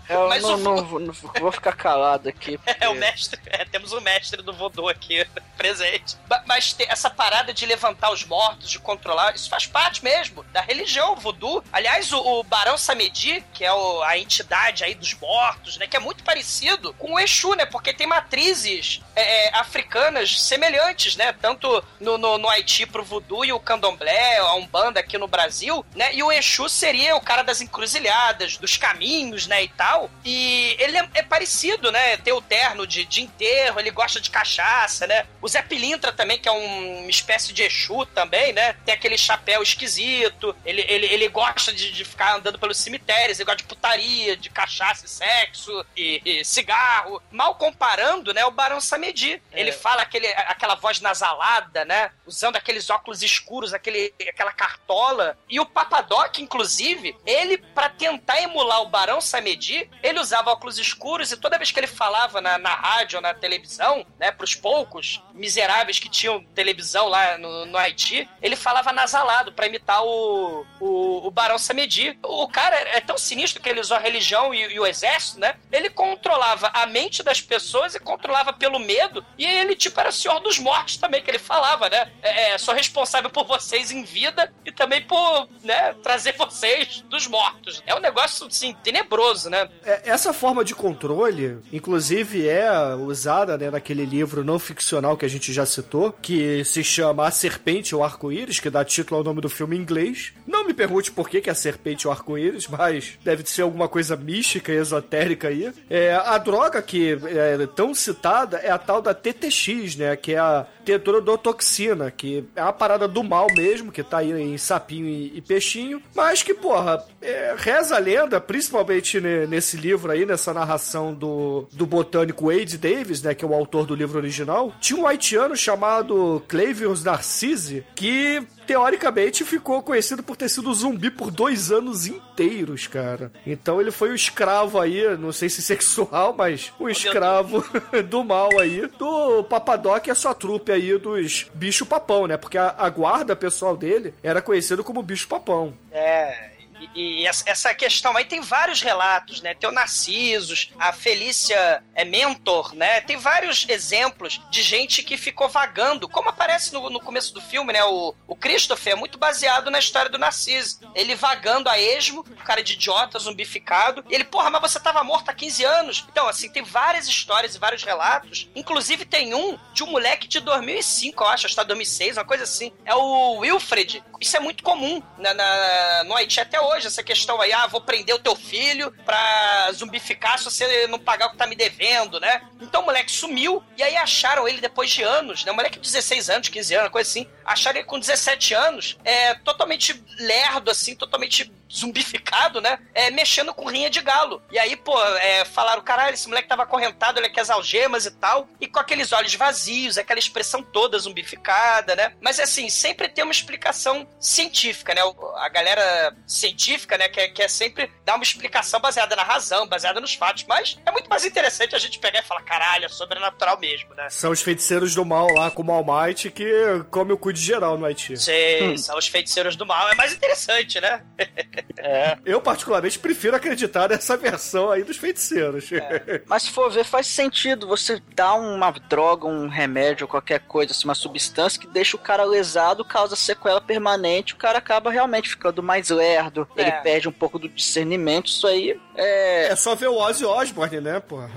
Eu 0.09 0.27
Mas 0.27 0.41
não, 0.43 0.55
o- 0.55 0.57
não 0.57 0.75
vou- 0.85 0.99
não 0.99 1.13
vou 1.39 1.51
ficar 1.51 1.73
calado 1.73 2.27
aqui. 2.27 2.59
É 2.65 2.87
o 2.87 2.93
porque- 2.93 2.99
mestre, 2.99 3.39
é, 3.45 3.63
temos 3.65 3.91
o 3.93 4.01
mestre 4.01 4.41
do 4.41 4.51
voodoo 4.53 4.89
aqui 4.89 5.25
presente. 5.57 6.17
Mas 6.45 6.75
essa 6.79 7.09
parada 7.09 7.53
de 7.53 7.65
levantar 7.65 8.11
os 8.11 8.23
mortos, 8.25 8.69
de 8.69 8.79
controlar, 8.79 9.35
isso 9.35 9.49
faz 9.49 9.65
parte 9.67 10.03
mesmo 10.03 10.43
da 10.51 10.61
religião 10.61 11.15
voodoo. 11.15 11.63
Aliás, 11.71 12.11
o, 12.11 12.19
o 12.19 12.43
Barão 12.43 12.77
Samedi, 12.77 13.43
que 13.53 13.63
é 13.63 13.71
o- 13.71 14.01
a 14.03 14.17
entidade 14.17 14.83
aí 14.83 14.95
dos 14.95 15.13
mortos, 15.13 15.77
né, 15.77 15.85
que 15.87 15.95
é 15.95 15.99
muito 15.99 16.23
parecido 16.23 16.93
com 16.95 17.13
o 17.13 17.19
Exu, 17.19 17.53
né, 17.55 17.65
porque 17.65 17.93
tem 17.93 18.07
matrizes 18.07 19.01
é, 19.15 19.47
é, 19.49 19.55
africanas 19.57 20.41
semelhantes, 20.41 21.15
né, 21.15 21.33
tanto 21.33 21.83
no, 21.99 22.17
no, 22.17 22.37
no 22.37 22.49
Haiti 22.49 22.85
pro 22.85 23.03
voodoo 23.03 23.43
e 23.45 23.51
o 23.53 23.59
candomblé, 23.59 24.37
a 24.37 24.53
umbanda 24.55 24.99
aqui 25.01 25.17
no 25.17 25.27
Brasil, 25.27 25.85
né, 25.95 26.13
e 26.15 26.23
o 26.23 26.31
Exu 26.31 26.67
seria 26.69 27.15
o 27.15 27.21
cara 27.21 27.43
das 27.43 27.59
encruzilhadas, 27.61 28.57
dos 28.57 28.77
caminhos, 28.77 29.45
né, 29.45 29.63
e 29.63 29.67
tal. 29.67 29.98
E 30.23 30.75
ele 30.79 30.97
é, 30.97 31.09
é 31.15 31.23
parecido, 31.23 31.91
né? 31.91 32.17
Tem 32.17 32.31
o 32.33 32.41
terno 32.41 32.85
de, 32.85 33.03
de 33.05 33.21
enterro, 33.21 33.79
ele 33.79 33.91
gosta 33.91 34.19
de 34.21 34.29
cachaça, 34.29 35.07
né? 35.07 35.25
O 35.41 35.47
Zé 35.47 35.61
Pilintra 35.61 36.11
também, 36.11 36.37
que 36.39 36.47
é 36.47 36.51
um- 36.51 36.99
uma 37.01 37.09
espécie 37.09 37.51
de 37.51 37.63
Exu 37.63 38.05
também, 38.07 38.53
né? 38.53 38.73
Tem 38.85 38.93
aquele 38.93 39.17
chapéu 39.17 39.61
esquisito. 39.63 40.55
Ele, 40.65 40.85
ele, 40.87 41.05
ele 41.07 41.27
gosta 41.27 41.71
de, 41.73 41.91
de 41.91 42.05
ficar 42.05 42.35
andando 42.35 42.59
pelos 42.59 42.77
cemitérios, 42.77 43.39
ele 43.39 43.45
gosta 43.45 43.57
de 43.57 43.63
putaria, 43.67 44.37
de 44.37 44.49
cachaça 44.49 45.05
e 45.05 45.09
sexo 45.09 45.85
e, 45.97 46.21
e 46.23 46.45
cigarro. 46.45 47.21
Mal 47.31 47.55
comparando, 47.55 48.33
né? 48.33 48.45
O 48.45 48.51
Barão 48.51 48.79
Samedi. 48.79 49.41
Ele 49.51 49.71
fala 49.71 50.01
aquele, 50.03 50.27
aquela 50.27 50.75
voz 50.75 51.01
nasalada, 51.01 51.83
né? 51.85 52.11
Usando 52.25 52.55
aqueles 52.55 52.89
óculos 52.89 53.21
escuros, 53.23 53.73
aquele, 53.73 54.13
aquela 54.27 54.51
cartola. 54.51 55.37
E 55.49 55.59
o 55.59 55.65
Papadoc, 55.65 56.37
inclusive, 56.39 57.15
ele, 57.25 57.57
pra 57.57 57.89
tentar 57.89 58.41
emular 58.41 58.81
o 58.81 58.89
Barão 58.89 59.19
Samedi, 59.21 59.88
ele 60.01 60.19
usava 60.19 60.51
óculos 60.51 60.77
escuros 60.77 61.31
e 61.31 61.37
toda 61.37 61.57
vez 61.57 61.71
que 61.71 61.79
ele 61.79 61.87
falava 61.87 62.41
na, 62.41 62.57
na 62.57 62.73
rádio 62.73 63.17
ou 63.17 63.21
na 63.21 63.33
televisão, 63.33 64.05
né, 64.17 64.31
pros 64.31 64.55
poucos 64.55 65.21
miseráveis 65.33 65.99
que 65.99 66.09
tinham 66.09 66.43
televisão 66.55 67.07
lá 67.07 67.37
no, 67.37 67.65
no 67.65 67.77
Haiti, 67.77 68.27
ele 68.41 68.55
falava 68.55 68.91
nasalado 68.91 69.51
pra 69.51 69.67
imitar 69.67 70.03
o, 70.03 70.65
o, 70.79 71.27
o 71.27 71.31
Barão 71.31 71.57
Samedi. 71.57 72.17
O 72.23 72.47
cara 72.47 72.75
é 72.75 73.01
tão 73.01 73.17
sinistro 73.17 73.61
que 73.61 73.69
ele 73.69 73.79
usou 73.79 73.97
a 73.97 73.99
religião 73.99 74.53
e, 74.53 74.73
e 74.73 74.79
o 74.79 74.85
exército, 74.85 75.39
né? 75.39 75.55
Ele 75.71 75.89
controlava 75.89 76.69
a 76.73 76.85
mente 76.85 77.23
das 77.23 77.41
pessoas 77.41 77.95
e 77.95 77.99
controlava 77.99 78.53
pelo 78.53 78.79
medo. 78.79 79.25
E 79.37 79.45
ele, 79.45 79.75
tipo, 79.75 79.99
era 79.99 80.11
senhor 80.11 80.39
dos 80.39 80.59
mortos 80.59 80.97
também, 80.97 81.21
que 81.21 81.29
ele 81.29 81.39
falava, 81.39 81.89
né? 81.89 82.11
É, 82.21 82.51
é, 82.51 82.57
sou 82.57 82.73
responsável 82.73 83.29
por 83.29 83.45
vocês 83.45 83.91
em 83.91 84.03
vida 84.03 84.53
e 84.65 84.71
também 84.71 85.01
por, 85.01 85.49
né, 85.63 85.93
trazer 86.03 86.35
vocês 86.35 87.01
dos 87.01 87.27
mortos. 87.27 87.81
É 87.85 87.95
um 87.95 87.99
negócio, 87.99 88.47
assim, 88.47 88.73
tenebroso, 88.73 89.49
né? 89.49 89.69
É, 89.85 90.09
Essa 90.09 90.33
forma 90.33 90.63
de 90.63 90.73
controle, 90.75 91.57
inclusive, 91.71 92.47
é 92.47 92.69
usada 92.95 93.57
né, 93.57 93.69
naquele 93.69 94.05
livro 94.05 94.43
não 94.43 94.59
ficcional 94.59 95.15
que 95.17 95.25
a 95.25 95.29
gente 95.29 95.51
já 95.53 95.65
citou, 95.65 96.11
que 96.21 96.63
se 96.65 96.83
chama 96.83 97.27
A 97.27 97.31
Serpente 97.31 97.95
ou 97.95 98.03
Arco-Íris, 98.03 98.59
que 98.59 98.69
dá 98.69 98.83
título 98.83 99.17
ao 99.19 99.23
nome 99.23 99.41
do 99.41 99.49
filme 99.49 99.75
em 99.77 99.79
inglês. 99.81 100.33
Não 100.47 100.65
me 100.65 100.73
pergunte 100.73 101.11
por 101.11 101.29
que, 101.29 101.41
é 101.49 101.51
a 101.51 101.55
serpente 101.55 102.07
ou 102.07 102.11
arco-íris, 102.11 102.67
mas 102.67 103.17
deve 103.23 103.43
ser 103.49 103.61
alguma 103.63 103.87
coisa 103.87 104.15
mística 104.15 104.71
e 104.71 104.75
esotérica 104.77 105.47
aí. 105.47 105.71
É, 105.89 106.13
a 106.15 106.37
droga 106.37 106.81
que 106.81 107.17
é 107.23 107.67
tão 107.75 107.93
citada 107.93 108.57
é 108.57 108.69
a 108.69 108.77
tal 108.77 109.01
da 109.01 109.13
TTX, 109.13 109.95
né? 109.95 110.15
Que 110.15 110.33
é 110.33 110.37
a 110.39 110.65
tetrodotoxina, 110.85 112.11
que 112.11 112.43
é 112.55 112.61
uma 112.63 112.73
parada 112.73 113.07
do 113.07 113.23
mal 113.23 113.47
mesmo, 113.55 113.91
que 113.91 114.03
tá 114.03 114.19
aí 114.19 114.31
em 114.31 114.57
sapinho 114.57 115.07
e, 115.07 115.37
e 115.37 115.41
peixinho, 115.41 116.01
mas 116.15 116.41
que, 116.43 116.53
porra, 116.53 117.03
é, 117.21 117.53
reza 117.57 117.95
a 117.95 117.99
lenda, 117.99 118.39
principalmente 118.41 119.19
ne- 119.19 119.45
nesse 119.69 119.77
livro 119.77 120.11
aí, 120.11 120.25
nessa 120.25 120.53
narração 120.53 121.13
do, 121.13 121.67
do 121.71 121.85
botânico 121.85 122.47
Wade 122.47 122.77
Davis, 122.77 123.21
né, 123.21 123.35
que 123.35 123.45
é 123.45 123.47
o 123.47 123.53
autor 123.53 123.85
do 123.85 123.93
livro 123.93 124.17
original, 124.17 124.73
tinha 124.79 124.99
um 124.99 125.05
haitiano 125.05 125.55
chamado 125.55 126.43
Clavius 126.47 127.03
Narcisse, 127.03 127.85
que 127.95 128.41
teoricamente 128.65 129.43
ficou 129.43 129.81
conhecido 129.81 130.23
por 130.23 130.37
ter 130.37 130.49
sido 130.49 130.73
zumbi 130.73 131.09
por 131.09 131.31
dois 131.31 131.71
anos 131.71 132.07
inteiros, 132.07 132.87
cara. 132.87 133.31
Então 133.45 133.81
ele 133.81 133.91
foi 133.91 134.09
o 134.09 134.15
escravo 134.15 134.79
aí, 134.79 135.17
não 135.17 135.31
sei 135.31 135.49
se 135.49 135.61
sexual, 135.61 136.33
mas 136.37 136.71
o 136.79 136.89
escravo 136.89 137.63
do 138.09 138.23
mal 138.23 138.59
aí, 138.59 138.87
do 138.97 139.43
Papadoc 139.43 140.05
e 140.07 140.11
a 140.11 140.15
sua 140.15 140.33
trupe 140.33 140.71
aí 140.71 140.97
dos 140.97 141.47
bicho 141.53 141.85
papão, 141.85 142.27
né? 142.27 142.37
Porque 142.37 142.57
a, 142.57 142.75
a 142.77 142.89
guarda 142.89 143.35
pessoal 143.35 143.75
dele 143.75 144.13
era 144.21 144.41
conhecido 144.41 144.83
como 144.83 145.01
bicho 145.03 145.27
papão. 145.27 145.73
É. 145.91 146.58
E, 146.95 147.25
essa- 147.27 147.73
questão 147.73 148.15
aí 148.17 148.25
tem 148.25 148.41
vários 148.41 148.81
relatos, 148.81 149.41
né? 149.41 149.53
Tem 149.53 149.69
o 149.69 149.73
Narcisos, 149.73 150.71
a 150.79 150.91
Felícia 150.91 151.83
é 151.95 152.03
Mentor, 152.03 152.73
né? 152.75 153.01
Tem 153.01 153.17
vários 153.17 153.65
exemplos 153.69 154.41
de 154.49 154.61
gente 154.61 155.03
que 155.03 155.17
ficou 155.17 155.47
vagando, 155.47 156.07
como 156.09 156.29
aparece 156.29 156.73
no, 156.73 156.89
no 156.89 156.99
começo 156.99 157.33
do 157.33 157.41
filme, 157.41 157.73
né? 157.73 157.83
O, 157.83 158.13
o 158.27 158.35
Christopher 158.35 158.93
é 158.93 158.95
muito 158.95 159.17
baseado 159.17 159.69
na 159.71 159.79
história 159.79 160.09
do 160.09 160.17
Narciso. 160.17 160.79
Ele 160.95 161.15
vagando 161.15 161.69
a 161.69 161.79
esmo, 161.79 162.23
cara 162.45 162.63
de 162.63 162.73
idiota, 162.73 163.19
zumbificado. 163.19 164.03
E 164.09 164.15
ele, 164.15 164.23
porra, 164.23 164.49
mas 164.49 164.61
você 164.61 164.79
tava 164.79 165.03
morto 165.03 165.29
há 165.29 165.33
15 165.33 165.63
anos. 165.63 166.05
Então, 166.11 166.27
assim, 166.27 166.49
tem 166.49 166.63
várias 166.63 167.07
histórias 167.07 167.55
e 167.55 167.59
vários 167.59 167.83
relatos. 167.83 168.49
Inclusive, 168.55 169.05
tem 169.05 169.33
um 169.33 169.57
de 169.73 169.83
um 169.83 169.87
moleque 169.87 170.27
de 170.27 170.39
2005, 170.39 171.23
eu 171.23 171.27
acho, 171.27 171.45
acho 171.45 171.53
que 171.55 171.61
tá 171.61 171.63
2006, 171.63 172.17
uma 172.17 172.25
coisa 172.25 172.43
assim. 172.43 172.71
É 172.85 172.93
o 172.95 173.37
Wilfred. 173.39 174.03
Isso 174.19 174.35
é 174.35 174.39
muito 174.39 174.63
comum 174.63 175.01
na, 175.17 175.33
na- 175.33 176.03
no 176.05 176.15
Haiti 176.15 176.39
até 176.39 176.59
hoje, 176.59 176.87
essa 176.87 177.01
questão 177.03 177.39
aí, 177.41 177.51
ah, 177.53 177.67
vou 177.67 177.81
prender 177.81 178.13
o 178.15 178.19
teu 178.19 178.35
filho 178.35 178.91
pra 179.05 179.71
zumbificar 179.73 180.37
se 180.37 180.45
você 180.45 180.87
não 180.87 180.99
pagar 180.99 181.27
o 181.27 181.31
que 181.31 181.37
tá 181.37 181.47
me 181.47 181.55
devendo, 181.55 182.19
né? 182.19 182.41
Então 182.61 182.81
o 182.81 182.85
moleque 182.85 183.11
sumiu, 183.11 183.63
e 183.77 183.83
aí 183.83 183.95
acharam 183.97 184.47
ele 184.47 184.59
depois 184.61 184.89
de 184.91 185.03
anos, 185.03 185.45
né? 185.45 185.51
O 185.51 185.55
moleque 185.55 185.79
de 185.79 185.89
16 185.89 186.29
anos, 186.29 186.49
15 186.49 186.75
anos, 186.75 186.91
coisa 186.91 187.09
assim. 187.09 187.27
Acharam 187.45 187.77
ele 187.79 187.87
com 187.87 187.99
17 187.99 188.53
anos, 188.53 188.97
é, 189.05 189.33
totalmente 189.35 190.03
lerdo, 190.19 190.69
assim, 190.69 190.95
totalmente 190.95 191.51
zumbificado, 191.71 192.59
né? 192.61 192.79
É, 192.93 193.09
mexendo 193.11 193.53
com 193.53 193.65
rinha 193.69 193.89
de 193.89 194.01
galo. 194.01 194.41
E 194.51 194.57
aí, 194.59 194.75
pô, 194.75 194.99
é, 195.17 195.45
falaram, 195.45 195.81
caralho, 195.81 196.13
esse 196.13 196.27
moleque 196.27 196.47
tava 196.47 196.63
acorrentado, 196.63 197.19
ele 197.19 197.29
quer 197.29 197.41
as 197.41 197.49
algemas 197.49 198.05
e 198.05 198.11
tal. 198.11 198.47
E 198.59 198.67
com 198.67 198.79
aqueles 198.79 199.11
olhos 199.11 199.33
vazios, 199.35 199.97
aquela 199.97 200.19
expressão 200.19 200.61
toda 200.63 200.97
zumbificada, 200.97 201.95
né? 201.95 202.13
Mas 202.21 202.39
assim, 202.39 202.69
sempre 202.69 203.07
tem 203.07 203.23
uma 203.23 203.31
explicação 203.33 204.07
científica, 204.19 204.93
né? 204.93 205.01
A 205.37 205.49
galera 205.49 206.15
científica, 206.27 206.97
né, 206.97 207.07
quer, 207.07 207.29
quer 207.29 207.49
sempre 207.49 207.89
dar 208.03 208.15
uma 208.15 208.23
explicação 208.23 208.79
baseada 208.79 209.15
na 209.15 209.23
razão, 209.23 209.67
baseada 209.67 209.99
nos 209.99 210.13
fatos. 210.13 210.45
Mas 210.47 210.77
é 210.85 210.91
muito 210.91 211.09
mais 211.09 211.25
interessante 211.25 211.75
a 211.75 211.79
gente 211.79 211.99
pegar 211.99 212.19
e 212.19 212.23
falar, 212.23 212.41
caralho, 212.41 212.85
é 212.85 212.89
sobrenatural 212.89 213.59
mesmo, 213.59 213.93
né? 213.95 214.09
São 214.09 214.31
os 214.31 214.41
feiticeiros 214.41 214.93
do 214.93 215.05
mal 215.05 215.27
lá, 215.33 215.49
como 215.49 215.71
All 215.71 215.85
Might, 215.85 216.29
que 216.31 216.45
come 216.91 217.13
o 217.13 217.17
cu 217.17 217.31
de 217.31 217.41
geral 217.41 217.77
no 217.77 217.85
Haiti. 217.85 218.17
Sei, 218.17 218.77
são 218.77 218.97
os 218.97 219.07
feiticeiros 219.07 219.55
do 219.55 219.65
mal. 219.65 219.89
É 219.89 219.95
mais 219.95 220.13
interessante, 220.13 220.79
né? 220.81 221.03
Eu, 222.25 222.41
particularmente, 222.41 222.99
prefiro 222.99 223.35
acreditar 223.35 223.89
nessa 223.89 224.17
versão 224.17 224.69
aí 224.69 224.83
dos 224.83 224.97
feiticeiros. 224.97 225.69
Mas 226.27 226.43
se 226.43 226.51
for 226.51 226.69
ver, 226.69 226.83
faz 226.83 227.07
sentido 227.07 227.67
você 227.67 228.01
dar 228.13 228.33
uma 228.33 228.71
droga, 228.71 229.27
um 229.27 229.47
remédio, 229.47 230.07
qualquer 230.07 230.41
coisa, 230.41 230.71
assim, 230.71 230.85
uma 230.85 230.95
substância 230.95 231.59
que 231.59 231.67
deixa 231.67 231.95
o 231.95 231.99
cara 231.99 232.23
lesado, 232.23 232.83
causa 232.83 233.15
sequela 233.15 233.61
permanente, 233.61 233.98
o 234.33 234.37
cara 234.37 234.57
acaba 234.57 234.89
realmente 234.91 235.29
ficando 235.29 235.61
mais 235.61 235.89
lerdo, 235.89 236.47
É. 236.55 236.61
ele 236.61 236.71
perde 236.83 237.07
um 237.07 237.11
pouco 237.11 237.37
do 237.39 237.47
discernimento, 237.49 238.27
isso 238.27 238.47
aí 238.47 238.79
é. 238.95 239.47
É 239.47 239.55
só 239.55 239.75
ver 239.75 239.87
o 239.89 239.97
Ozzy 239.97 240.25
Osbourne, 240.25 240.79
né, 240.81 240.99
porra? 240.99 241.29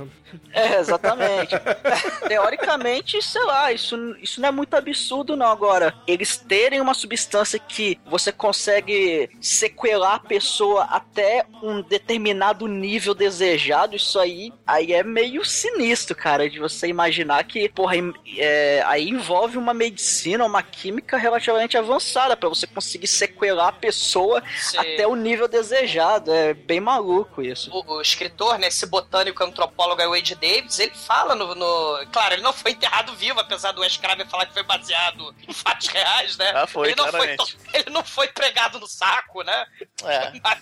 É, 0.52 0.78
exatamente. 0.78 1.54
Teoricamente, 2.28 3.22
sei 3.22 3.42
lá, 3.44 3.72
isso, 3.72 3.96
isso 4.20 4.40
não 4.40 4.48
é 4.48 4.52
muito 4.52 4.74
absurdo, 4.74 5.36
não. 5.36 5.46
Agora, 5.46 5.94
eles 6.06 6.36
terem 6.36 6.80
uma 6.80 6.94
substância 6.94 7.58
que 7.58 7.98
você 8.06 8.32
consegue 8.32 9.30
sequelar 9.40 10.14
a 10.14 10.18
pessoa 10.20 10.84
até 10.84 11.46
um 11.62 11.82
determinado 11.82 12.66
nível 12.66 13.14
desejado, 13.14 13.96
isso 13.96 14.18
aí, 14.18 14.52
aí 14.66 14.92
é 14.92 15.02
meio 15.02 15.44
sinistro, 15.44 16.14
cara, 16.14 16.48
de 16.48 16.58
você 16.58 16.88
imaginar 16.88 17.44
que, 17.44 17.68
porra, 17.68 17.94
é, 18.36 18.82
aí 18.86 19.08
envolve 19.08 19.56
uma 19.56 19.74
medicina, 19.74 20.44
uma 20.44 20.62
química 20.62 21.16
relativamente 21.16 21.76
avançada 21.76 22.36
para 22.36 22.48
você 22.48 22.66
conseguir 22.66 23.06
sequelar 23.06 23.68
a 23.68 23.72
pessoa 23.72 24.42
Sim. 24.56 24.78
até 24.78 25.06
o 25.06 25.14
nível 25.14 25.48
desejado. 25.48 26.32
É 26.32 26.54
bem 26.54 26.80
maluco 26.80 27.42
isso. 27.42 27.70
o, 27.72 27.94
o 27.94 28.00
escritor, 28.00 28.58
né, 28.58 28.68
esse 28.68 28.86
botânico 28.86 29.42
antropólogo 29.42 30.00
é 30.00 30.08
o 30.22 30.24
Wade 30.24 30.34
Davis, 30.36 30.78
ele 30.78 30.94
fala 30.94 31.34
no, 31.34 31.54
no- 31.54 32.06
Claro, 32.12 32.34
ele 32.34 32.42
não 32.42 32.52
foi 32.52 32.72
enterrado 32.72 33.14
vivo, 33.14 33.40
apesar 33.40 33.72
do 33.72 33.84
Escrave 33.84 34.24
falar 34.26 34.46
que 34.46 34.52
foi 34.52 34.62
baseado 34.62 35.34
em 35.48 35.52
fatos 35.52 35.88
reais, 35.92 36.36
né? 36.36 36.52
Ah, 36.54 36.66
foi, 36.66 36.88
ele 36.88 36.96
não 36.96 37.04
foi, 37.08 37.12
claramente. 37.12 37.58
ele 37.74 37.90
não 37.90 38.04
foi 38.04 38.28
pregado 38.28 38.78
no 38.78 38.86
saco, 38.86 39.42
né? 39.42 39.66
É. 40.04 40.32
Mas 40.42 40.58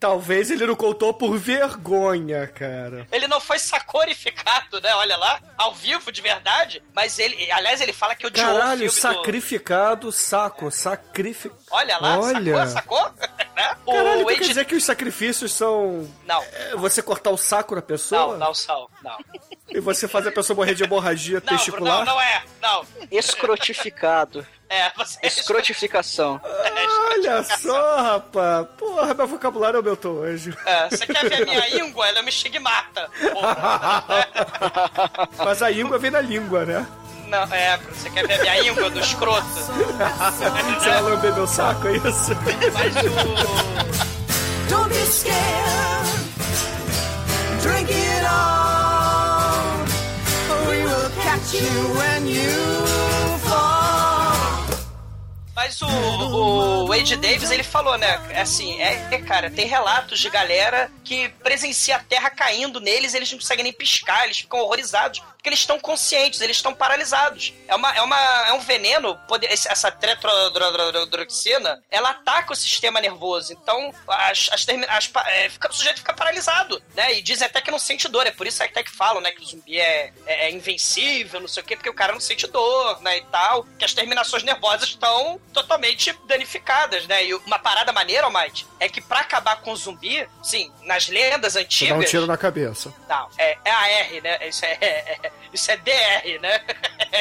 Talvez 0.00 0.50
ele 0.50 0.66
não 0.66 0.74
contou 0.74 1.14
por 1.14 1.36
vergonha, 1.38 2.46
cara. 2.48 3.06
ele 3.12 3.26
não 3.28 3.40
foi 3.40 3.58
sacorificado, 3.58 4.80
né? 4.80 4.94
Olha 4.96 5.16
lá, 5.16 5.40
ao 5.56 5.74
vivo 5.74 6.10
de 6.12 6.20
verdade. 6.20 6.82
Mas 6.94 7.18
ele, 7.18 7.50
aliás, 7.50 7.80
ele 7.80 7.92
fala 7.92 8.14
que 8.14 8.26
odiou 8.26 8.46
o 8.46 8.52
Caralho, 8.58 8.78
filme 8.78 8.86
do- 8.88 8.92
sacrificado, 9.00 10.12
saco, 10.12 10.70
sacrificado. 10.70 11.56
Olha 11.70 11.98
lá, 11.98 12.18
Olha. 12.18 12.66
sacou, 12.66 12.98
sacou? 12.98 13.12
né? 13.56 13.76
O 13.84 13.92
Caralho, 13.92 14.20
tu 14.20 14.24
Wade... 14.26 14.38
quer 14.38 14.48
dizer 14.48 14.64
que 14.64 14.74
os 14.74 14.84
sacrifícios 14.84 15.52
são 15.52 16.08
Não, 16.24 16.42
é, 16.42 16.76
você 16.76 17.02
cortar 17.02 17.30
o 17.30 17.36
saco 17.36 17.74
da 17.74 17.82
pessoa 17.82 18.36
não, 18.36 18.46
não 18.46 18.54
são, 18.54 18.88
não. 19.02 19.16
e 19.68 19.80
você 19.80 20.06
fazer 20.06 20.28
a 20.28 20.32
pessoa 20.32 20.56
morrer 20.56 20.74
de 20.74 20.84
hemorragia 20.84 21.42
Não, 21.44 21.56
testicular? 21.56 22.04
não, 22.04 22.14
não 22.14 22.20
é, 22.20 22.44
não. 22.60 22.84
Escrotificado. 23.10 24.46
É, 24.68 24.90
você... 24.96 25.18
Escrotificação. 25.22 26.40
Olha 27.10 27.42
só, 27.44 28.02
rapaz. 28.02 28.66
Porra, 28.76 29.14
meu 29.14 29.26
vocabulário 29.26 29.78
aumentou 29.78 30.16
hoje. 30.16 30.52
É, 30.66 30.90
você 30.90 31.06
quer 31.06 31.28
ver 31.28 31.42
a 31.42 31.46
minha 31.46 31.84
íngua? 31.84 32.08
Ela 32.08 32.22
me 32.22 32.30
estigmata. 32.30 33.08
Porra. 33.32 34.04
Mas 35.38 35.62
a 35.62 35.70
íngua 35.70 35.98
vem 35.98 36.10
da 36.10 36.20
língua, 36.20 36.64
né? 36.64 36.86
Não, 37.28 37.42
é, 37.52 37.76
você 37.78 38.08
quer 38.10 38.26
ver 38.26 38.34
a 38.34 38.42
minha 38.42 38.70
íngua 38.70 38.88
do 38.88 39.00
escroto? 39.00 39.46
Você 39.48 40.90
vai 40.90 41.02
lamber 41.02 41.34
meu 41.34 41.46
saco, 41.46 41.88
é 41.88 41.96
isso? 41.96 42.32
Mas 42.72 42.94
o. 42.96 44.68
Don't 44.70 44.88
be 44.88 45.06
scared. 45.06 45.36
Drink 47.62 47.92
it 47.92 48.26
all. 48.26 49.84
We 50.68 50.84
will 50.84 51.10
catch 51.22 51.54
you 51.54 51.94
when 51.98 52.28
you 52.28 52.86
fall. 53.48 53.76
Mas 55.54 55.80
o, 55.82 55.86
o 55.86 56.86
Wade 56.86 57.16
Davis, 57.16 57.50
ele 57.50 57.64
falou, 57.64 57.98
né? 57.98 58.20
Assim, 58.40 58.80
é, 58.80 59.08
é, 59.10 59.18
cara, 59.18 59.50
tem 59.50 59.66
relatos 59.66 60.20
de 60.20 60.30
galera 60.30 60.90
que 61.02 61.28
presencia 61.42 61.96
a 61.96 61.98
terra 61.98 62.30
caindo 62.30 62.80
neles, 62.80 63.14
eles 63.14 63.30
não 63.32 63.38
conseguem 63.38 63.64
nem 63.64 63.72
piscar, 63.72 64.24
eles 64.24 64.38
ficam 64.38 64.60
horrorizados, 64.60 65.22
porque 65.46 65.50
eles 65.50 65.60
estão 65.60 65.78
conscientes, 65.78 66.40
eles 66.40 66.56
estão 66.56 66.74
paralisados. 66.74 67.54
É, 67.68 67.74
uma, 67.76 67.94
é, 67.96 68.02
uma, 68.02 68.18
é 68.48 68.52
um 68.52 68.58
veneno, 68.58 69.16
pode- 69.28 69.46
essa 69.46 69.92
tetrodroxina, 69.92 71.80
ela 71.88 72.10
ataca 72.10 72.52
o 72.52 72.56
sistema 72.56 73.00
nervoso, 73.00 73.52
então 73.52 73.92
as, 74.08 74.48
as, 74.52 74.66
as 74.88 75.10
é, 75.28 75.48
fica- 75.48 75.70
o 75.70 75.72
sujeito 75.72 75.98
fica 75.98 76.12
paralisado, 76.12 76.82
né? 76.94 77.14
E 77.14 77.22
dizem 77.22 77.46
até 77.46 77.60
que 77.60 77.70
não 77.70 77.78
sente 77.78 78.08
dor, 78.08 78.26
é 78.26 78.32
por 78.32 78.44
isso 78.44 78.60
até 78.62 78.82
que 78.82 78.90
falam, 78.90 79.20
né, 79.20 79.30
que 79.30 79.40
o 79.40 79.44
zumbi 79.46 79.78
é, 79.80 80.12
é, 80.26 80.46
é 80.46 80.50
invencível, 80.50 81.38
não 81.40 81.46
sei 81.48 81.62
o 81.62 81.66
quê, 81.66 81.76
porque 81.76 81.90
o 81.90 81.94
cara 81.94 82.12
não 82.12 82.20
sente 82.20 82.46
dor, 82.48 83.00
né, 83.02 83.18
e 83.18 83.24
tal, 83.26 83.64
que 83.78 83.84
as 83.84 83.94
terminações 83.94 84.42
nervosas 84.42 84.88
estão 84.88 85.40
totalmente 85.52 86.12
danificadas, 86.26 87.06
né? 87.06 87.24
E 87.24 87.34
uma 87.34 87.58
parada 87.60 87.92
maneira, 87.92 88.24
Almighty, 88.26 88.66
é 88.80 88.88
que 88.88 89.00
pra 89.00 89.20
acabar 89.20 89.60
com 89.60 89.70
o 89.72 89.76
zumbi, 89.76 90.28
sim, 90.42 90.72
na 90.82 90.96
nas 90.96 91.08
lendas 91.08 91.52
Dá 91.52 91.60
um 91.60 91.62
antigas. 91.62 92.10
tiro 92.10 92.26
na 92.26 92.38
cabeça. 92.38 92.90
Não, 93.06 93.28
é, 93.36 93.58
é 93.66 93.70
a 93.70 93.88
R, 93.90 94.20
né? 94.22 94.48
Isso 94.48 94.64
é, 94.64 94.78
é- 94.80 95.18
é- 95.22 95.32
isso 95.52 95.70
é 95.70 95.76
DR, 95.76 96.40
né? 96.40 96.60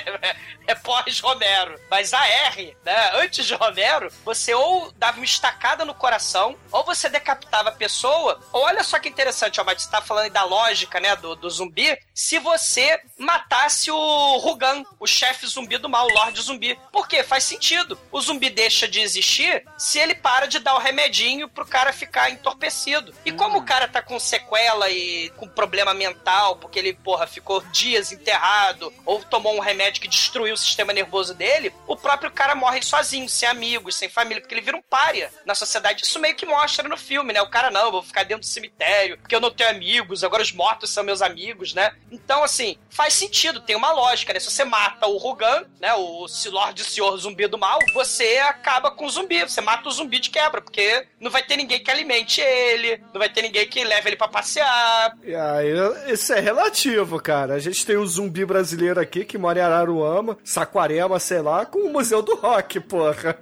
É 1.05 1.15
pós-Romero. 1.25 1.79
Mas 1.89 2.13
a 2.13 2.27
R, 2.27 2.75
né? 2.83 3.11
Antes 3.15 3.45
de 3.45 3.53
Romero, 3.53 4.11
você 4.23 4.53
ou 4.53 4.91
dava 4.93 5.17
uma 5.17 5.25
estacada 5.25 5.85
no 5.85 5.93
coração, 5.93 6.57
ou 6.71 6.83
você 6.83 7.07
decapitava 7.07 7.69
a 7.69 7.73
pessoa, 7.73 8.39
ou 8.51 8.63
olha 8.63 8.83
só 8.83 8.99
que 8.99 9.07
interessante, 9.07 9.61
ó, 9.61 9.63
mas 9.63 9.83
você 9.83 9.89
tá 9.89 10.01
falando 10.01 10.25
aí 10.25 10.29
da 10.29 10.43
lógica, 10.43 10.99
né? 10.99 11.15
Do, 11.15 11.35
do 11.35 11.49
zumbi. 11.49 11.97
Se 12.13 12.39
você 12.39 12.99
matasse 13.17 13.91
o 13.91 14.37
Rugan, 14.37 14.83
o 14.99 15.07
chefe 15.07 15.45
zumbi 15.47 15.77
do 15.77 15.89
mal, 15.89 16.07
o 16.07 16.13
Lorde 16.13 16.41
Zumbi. 16.41 16.77
Por 16.91 17.07
quê? 17.07 17.23
Faz 17.23 17.43
sentido. 17.43 17.97
O 18.11 18.19
zumbi 18.19 18.49
deixa 18.49 18.87
de 18.87 18.99
existir 18.99 19.63
se 19.77 19.99
ele 19.99 20.15
para 20.15 20.47
de 20.47 20.59
dar 20.59 20.75
o 20.75 20.79
remedinho 20.79 21.47
pro 21.47 21.65
cara 21.65 21.93
ficar 21.93 22.29
entorpecido. 22.29 23.13
E 23.25 23.31
como 23.31 23.59
o 23.59 23.65
cara 23.65 23.87
tá 23.87 24.01
com 24.01 24.19
sequela 24.19 24.89
e 24.89 25.29
com 25.37 25.47
problema 25.47 25.93
mental, 25.93 26.55
porque 26.57 26.79
ele, 26.79 26.93
porra, 26.93 27.27
ficou 27.27 27.61
dias 27.71 28.11
enterrado, 28.11 28.93
ou 29.05 29.23
tomou 29.23 29.55
um 29.55 29.59
remédio 29.59 30.01
que 30.01 30.07
destruiu 30.07 30.53
o 30.53 30.57
sistema 30.57 30.93
nervoso 30.95 31.33
dele, 31.33 31.71
o 31.85 31.95
próprio 31.95 32.31
cara 32.31 32.55
morre 32.55 32.81
sozinho, 32.81 33.29
sem 33.29 33.47
amigos, 33.47 33.95
sem 33.95 34.09
família, 34.09 34.41
porque 34.41 34.53
ele 34.53 34.61
vira 34.61 34.77
um 34.77 34.81
pária 34.81 35.31
na 35.45 35.53
sociedade. 35.53 36.03
Isso 36.03 36.19
meio 36.19 36.35
que 36.35 36.45
mostra 36.45 36.87
no 36.89 36.97
filme, 36.97 37.33
né? 37.33 37.41
O 37.41 37.49
cara, 37.49 37.69
não, 37.69 37.85
eu 37.85 37.91
vou 37.91 38.03
ficar 38.03 38.23
dentro 38.23 38.41
do 38.41 38.45
cemitério, 38.45 39.17
porque 39.17 39.35
eu 39.35 39.41
não 39.41 39.51
tenho 39.51 39.69
amigos, 39.69 40.23
agora 40.23 40.41
os 40.41 40.51
mortos 40.51 40.89
são 40.89 41.03
meus 41.03 41.21
amigos, 41.21 41.73
né? 41.73 41.93
Então, 42.11 42.43
assim, 42.43 42.77
faz 42.89 43.13
sentido, 43.13 43.61
tem 43.61 43.75
uma 43.75 43.91
lógica, 43.91 44.33
né? 44.33 44.39
Se 44.39 44.49
você 44.49 44.63
mata 44.63 45.05
o 45.07 45.17
Rugan, 45.17 45.65
né? 45.79 45.93
O 45.93 46.25
Lorde 46.49 46.83
Senhor 46.83 47.15
Zumbi 47.17 47.47
do 47.47 47.57
Mal, 47.57 47.79
você 47.93 48.37
acaba 48.37 48.89
com 48.91 49.05
o 49.05 49.09
zumbi, 49.09 49.41
você 49.43 49.61
mata 49.61 49.89
o 49.89 49.91
zumbi 49.91 50.19
de 50.19 50.29
quebra, 50.29 50.61
porque 50.61 51.05
não 51.19 51.29
vai 51.29 51.43
ter 51.43 51.57
ninguém 51.57 51.83
que 51.83 51.91
alimente 51.91 52.41
ele, 52.41 53.01
não 53.13 53.19
vai 53.19 53.29
ter 53.29 53.41
ninguém 53.41 53.67
que 53.67 53.83
leve 53.83 54.09
ele 54.09 54.15
pra 54.15 54.27
passear. 54.27 55.17
E 55.23 55.35
aí, 55.35 55.73
isso 56.07 56.33
é 56.33 56.39
relativo, 56.39 57.19
cara. 57.21 57.55
A 57.55 57.59
gente 57.59 57.85
tem 57.85 57.97
um 57.97 58.05
zumbi 58.05 58.45
brasileiro 58.45 58.99
aqui 58.99 59.25
que 59.25 59.37
mora 59.37 59.59
em 59.59 59.61
Araruama, 59.61 60.37
Saquarema, 60.43 60.84
sei 61.19 61.41
lá, 61.41 61.65
com 61.65 61.79
o 61.79 61.91
Museu 61.91 62.21
do 62.21 62.35
Rock, 62.35 62.79
porra. 62.79 63.37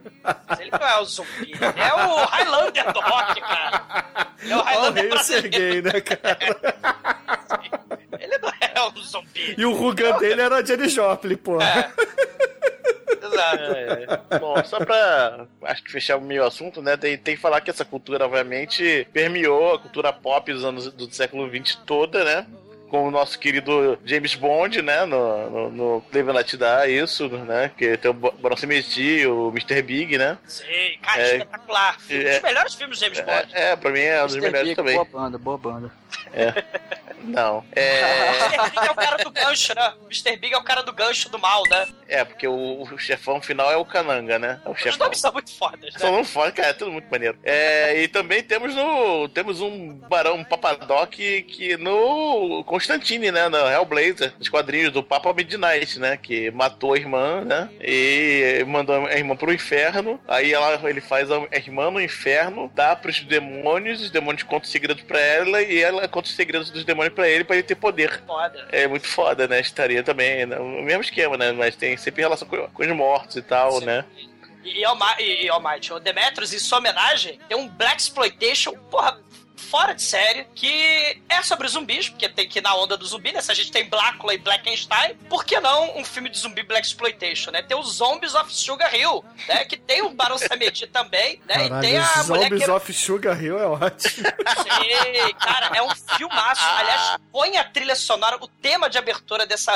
Mas 0.48 0.60
ele 0.60 0.72
não 0.72 0.88
é 0.88 1.00
o 1.00 1.06
zumbi, 1.06 1.52
ele 1.52 1.64
é 1.64 1.94
o 1.94 2.26
Highlander 2.26 2.94
do 2.94 3.00
rock, 3.00 3.42
cara. 3.42 4.28
Ele 4.42 4.54
é 4.54 4.58
o 4.58 4.62
Highlander 4.62 5.10
brasileiro. 5.10 5.52
Serguei, 5.52 5.82
né, 5.82 6.02
cara? 6.02 6.38
Ele 8.20 8.38
não 8.38 8.50
é 8.50 8.82
o 8.88 9.02
zumbi. 9.02 9.56
E 9.58 9.66
o 9.66 9.74
Rugan 9.74 10.18
dele 10.18 10.42
era 10.42 10.58
a 10.58 10.64
Jenny 10.64 10.88
Joplin, 10.88 11.36
porra. 11.36 11.92
Exato. 13.22 13.64
É, 13.64 14.40
bom, 14.40 14.64
só 14.64 14.80
pra 14.80 15.46
acho 15.64 15.84
que 15.84 15.92
fechar 15.92 16.18
o 16.18 16.22
meio 16.22 16.46
assunto, 16.46 16.82
né? 16.82 16.96
Tem, 16.98 17.18
tem 17.18 17.36
que 17.36 17.42
falar 17.42 17.62
que 17.62 17.70
essa 17.70 17.86
cultura, 17.86 18.26
obviamente, 18.26 19.08
permeou 19.12 19.76
a 19.76 19.80
cultura 19.80 20.14
pop 20.14 20.52
dos 20.52 20.64
anos 20.64 20.92
do 20.94 21.14
século 21.14 21.50
XX 21.50 21.76
toda, 21.86 22.24
né? 22.24 22.46
Com 22.94 23.08
o 23.08 23.10
nosso 23.10 23.40
querido 23.40 23.98
James 24.06 24.36
Bond, 24.36 24.80
né? 24.84 25.04
No, 25.04 25.50
no, 25.50 25.70
no 25.72 26.02
Cleveland 26.12 26.56
dá 26.58 26.88
isso, 26.88 27.28
né? 27.28 27.72
Que 27.76 27.98
tem 27.98 28.12
o 28.12 28.14
Bronson 28.14 28.68
McGee, 28.68 29.26
o 29.26 29.50
Mr. 29.50 29.82
Big, 29.82 30.16
né? 30.16 30.38
Sim, 30.46 30.64
cara, 31.02 31.22
É. 31.24 31.32
espetacular. 31.38 31.98
Um 32.08 32.18
dos 32.20 32.26
É. 32.28 32.42
melhores 32.44 32.76
filmes 32.76 33.00
do 33.00 33.02
James 33.04 33.20
Bond. 33.22 33.48
É, 33.52 33.72
é, 33.72 33.76
pra 33.76 33.90
mim 33.90 34.00
é 34.00 34.22
um 34.22 34.28
dos 34.28 34.36
Mr. 34.36 34.46
melhores 34.52 34.68
Big, 34.70 34.76
também. 34.76 34.94
Boa 34.94 35.06
banda, 35.06 35.38
boa 35.40 35.58
banda. 35.58 35.92
Não. 37.24 37.64
É, 37.72 38.30
Mr. 38.30 38.70
Big 38.70 38.88
é 38.88 38.92
o 38.92 38.96
cara 38.96 39.18
do 39.24 39.32
gancho, 39.32 39.76
né? 39.76 39.94
Mr. 40.06 40.38
Big 40.38 40.54
é 40.54 40.58
o 40.58 40.64
cara 40.64 40.84
do 40.84 40.94
gancho 40.94 41.30
do 41.30 41.40
mal, 41.40 41.64
né? 41.70 41.88
é 42.14 42.24
porque 42.24 42.48
o, 42.48 42.84
o 42.84 42.98
chefão 42.98 43.42
final 43.42 43.72
é 43.72 43.76
o 43.76 43.84
Cananga, 43.86 44.38
né? 44.38 44.62
É 44.64 44.70
o 44.70 44.74
Os 44.74 44.80
chefão. 44.80 45.00
nomes 45.00 45.20
são 45.20 45.34
muito 45.34 45.52
fodas, 45.52 45.94
né? 45.96 46.00
não 46.12 46.24
fora, 46.24 46.52
cara, 46.52 46.70
é 46.70 46.74
tudo 46.74 46.92
muito 46.92 47.10
maneiro. 47.10 47.38
É, 47.44 48.02
e 48.02 48.08
também 48.08 48.44
temos 48.44 48.76
no. 48.76 49.28
Temos 49.30 49.62
um 49.62 49.94
barão, 49.96 50.36
um 50.36 50.44
Papadoc 50.44 51.12
que 51.12 51.76
no 51.78 52.64
Constantine, 52.66 53.32
né? 53.32 53.50
No 53.50 53.58
Hellblazer, 53.58 54.34
os 54.40 54.48
quadrinhos 54.48 54.92
do 54.92 55.02
Papa 55.02 55.34
Midnight, 55.34 56.00
né? 56.00 56.18
Que 56.18 56.52
matou 56.52 56.94
a 56.94 56.98
irmã, 56.98 57.42
né? 57.42 57.70
E 57.82 58.64
mandou 58.68 59.08
a 59.08 59.14
irmã 59.16 59.36
pro 59.36 59.54
inferno. 59.54 60.20
Aí 60.28 60.54
ela, 60.54 60.80
ele 60.90 61.02
faz 61.02 61.32
a 61.32 61.48
irmã 61.54 61.90
no 61.90 62.00
inferno, 62.00 62.72
dá 62.76 62.96
pros 62.96 63.22
demônios, 63.22 64.02
os 64.02 64.12
demônios 64.12 64.44
contam 64.44 64.66
os 64.66 64.72
segredos 64.72 65.04
pra 65.04 65.20
ela 65.20 65.62
e 65.62 65.80
ela 65.80 66.08
conta 66.08 66.28
os 66.28 66.36
segredos 66.36 66.70
dos 66.70 66.86
demônios 66.86 67.13
pra 67.14 67.28
ele, 67.28 67.44
pra 67.44 67.56
ele 67.56 67.64
ter 67.64 67.76
poder. 67.76 68.22
Foda. 68.26 68.68
É 68.72 68.88
muito 68.88 69.08
foda, 69.08 69.48
né? 69.48 69.60
Estaria 69.62 70.04
também, 70.04 70.46
né? 70.46 70.58
o 70.60 70.82
mesmo 70.82 71.02
esquema, 71.02 71.38
né? 71.38 71.52
Mas 71.52 71.76
tem 71.76 71.96
sempre 71.98 72.22
relação 72.22 72.48
com, 72.48 72.68
com 72.68 72.84
os 72.84 72.90
mortos 72.90 73.36
e 73.36 73.42
tal, 73.42 73.80
Sim. 73.80 73.86
né? 73.86 74.06
E, 74.64 74.82
e, 74.82 74.86
e, 75.20 75.46
e 75.46 75.50
Almighty, 75.50 75.94
o 75.94 76.00
Demetrius, 76.00 76.54
em 76.54 76.60
sua 76.60 76.80
homenagem, 76.80 77.40
tem 77.48 77.58
um 77.58 77.68
Black 77.68 78.02
Exploitation, 78.02 78.74
porra, 78.90 79.20
fora 79.64 79.94
de 79.94 80.02
série, 80.02 80.46
que 80.54 81.22
é 81.28 81.42
sobre 81.42 81.68
zumbis, 81.68 82.10
porque 82.10 82.30
tem 82.30 82.48
que 82.48 82.60
ir 82.60 82.62
na 82.62 82.76
onda 82.76 82.96
do 82.96 83.06
zumbi, 83.06 83.32
né? 83.32 83.42
Se 83.42 83.52
a 83.52 83.56
gente 83.56 83.72
tem 83.72 83.90
Blácula 83.90 84.34
e 84.34 84.38
Blackenstein, 84.38 85.16
por 85.30 85.44
que 85.46 85.60
não 85.60 85.98
um 85.98 86.06
filme 86.06 86.30
de 86.30 86.38
zumbi 86.38 86.64
Black 86.64 86.86
Exploitation, 86.86 87.52
né? 87.52 87.62
Tem 87.62 87.78
os 87.78 87.94
Zombies 87.96 88.36
of 88.36 88.54
Sugar 88.54 88.94
Hill, 88.94 89.24
né? 89.48 89.66
Que 89.66 89.78
tem 89.78 90.02
o 90.02 90.10
Barão 90.10 90.38
Samedi 90.38 90.86
também, 90.88 91.42
né? 91.48 91.66
e 91.66 91.82
tem 91.82 91.98
a 91.98 92.06
Caralho, 92.06 92.28
mulher 92.28 92.44
Zombies 92.44 92.66
que... 92.66 92.72
of 92.72 92.94
Sugar 92.94 93.44
Hill 93.44 93.60
é 93.60 93.66
ótimo. 93.66 94.28
Sim, 94.28 95.34
cara, 95.40 95.72
é 95.76 95.82
um 95.82 95.90
filmaço. 96.18 96.62
Aliás, 96.64 97.18
põe 97.32 97.58
a 97.58 97.64
trilha 97.64 97.96
sonora, 97.96 98.38
o 98.40 98.48
tema 98.48 98.90
de 98.90 98.98
abertura 98.98 99.46
dessa. 99.46 99.74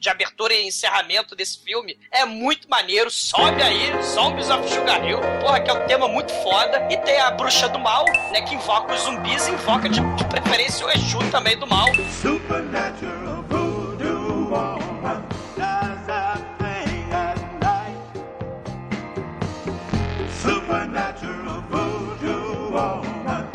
De 0.00 0.08
abertura 0.08 0.54
e 0.54 0.66
encerramento 0.66 1.36
desse 1.36 1.62
filme 1.62 1.98
é 2.10 2.24
muito 2.24 2.68
maneiro. 2.68 3.10
Sobe 3.10 3.62
aí, 3.62 4.02
Zombies 4.02 4.50
of 4.50 4.68
Sugar 4.68 5.04
Hill. 5.04 5.20
Porra, 5.40 5.60
que 5.60 5.70
é 5.70 5.72
um 5.72 5.86
tema 5.86 6.08
muito 6.08 6.32
foda. 6.42 6.88
E 6.90 6.96
tem 6.98 7.20
a 7.20 7.30
bruxa 7.30 7.68
do 7.68 7.78
mal, 7.78 8.04
né? 8.32 8.42
Que 8.42 8.54
invoca 8.54 8.94
os 8.94 9.02
zumbis 9.02 9.17
e 9.24 9.50
invoca 9.50 9.88
de, 9.88 10.00
de 10.00 10.24
preferência 10.24 10.84
o 10.86 10.90
Exu 10.90 11.18
também 11.30 11.56
do 11.58 11.66
mal. 11.66 11.86
Supernatural 12.22 13.42
voodoo 13.48 14.48
woman 14.50 15.22
does 15.56 16.06
thing 16.58 17.12
at 17.12 17.38
night. 17.60 17.98
Supernatural 20.40 21.62
voodoo 21.68 22.70
woman 22.72 23.46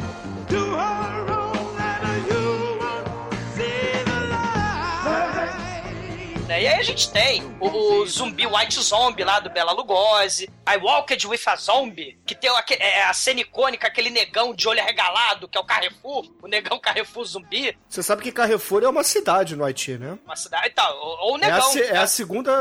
do 0.49 0.75
her 0.75 1.31
own 1.31 1.77
and 1.79 2.27
you 2.29 2.77
won't 2.79 3.07
see 3.55 4.03
the 4.05 4.19
light. 4.29 6.39
né? 6.47 6.61
E 6.63 6.67
aí 6.67 6.79
a 6.79 6.83
gente 6.83 7.09
tem 7.11 7.43
o, 7.59 7.67
o 8.01 8.05
zumbi 8.07 8.45
White 8.45 8.79
Zombie 8.81 9.23
lá 9.23 9.39
do 9.39 9.49
Bela 9.49 9.71
Lugosi, 9.71 10.49
I 10.67 10.77
Walked 10.77 11.27
with 11.27 11.41
a 11.47 11.55
Zombie, 11.55 12.17
que 12.25 12.33
tem 12.35 12.49
aque- 12.51 12.77
é, 12.79 13.03
a 13.03 13.13
cena 13.13 13.41
icônica, 13.41 13.87
aquele 13.87 14.09
negão 14.09 14.53
de 14.53 14.67
olho 14.67 14.79
arregalado, 14.81 15.47
que 15.47 15.57
é 15.57 15.61
o 15.61 15.65
Carrefour, 15.65 16.31
o 16.41 16.47
negão 16.47 16.79
Carrefour 16.79 17.25
zumbi, 17.25 17.77
Você 17.89 18.01
sabe 18.01 18.21
que 18.23 18.31
Carrefour 18.31 18.83
é 18.83 18.87
uma 18.89 19.03
cidade 19.03 19.55
no 19.55 19.63
Haiti, 19.65 19.97
né? 19.97 20.17
uma 20.25 20.35
cidade 20.35 20.69
tal, 20.71 20.95
ou, 20.97 21.17
ou 21.19 21.33
o 21.37 21.43
É 21.43 21.45
a, 21.49 21.55
negão. 21.55 21.71
é 21.77 21.91
né? 21.93 21.99
a 21.99 22.07
segunda, 22.07 22.51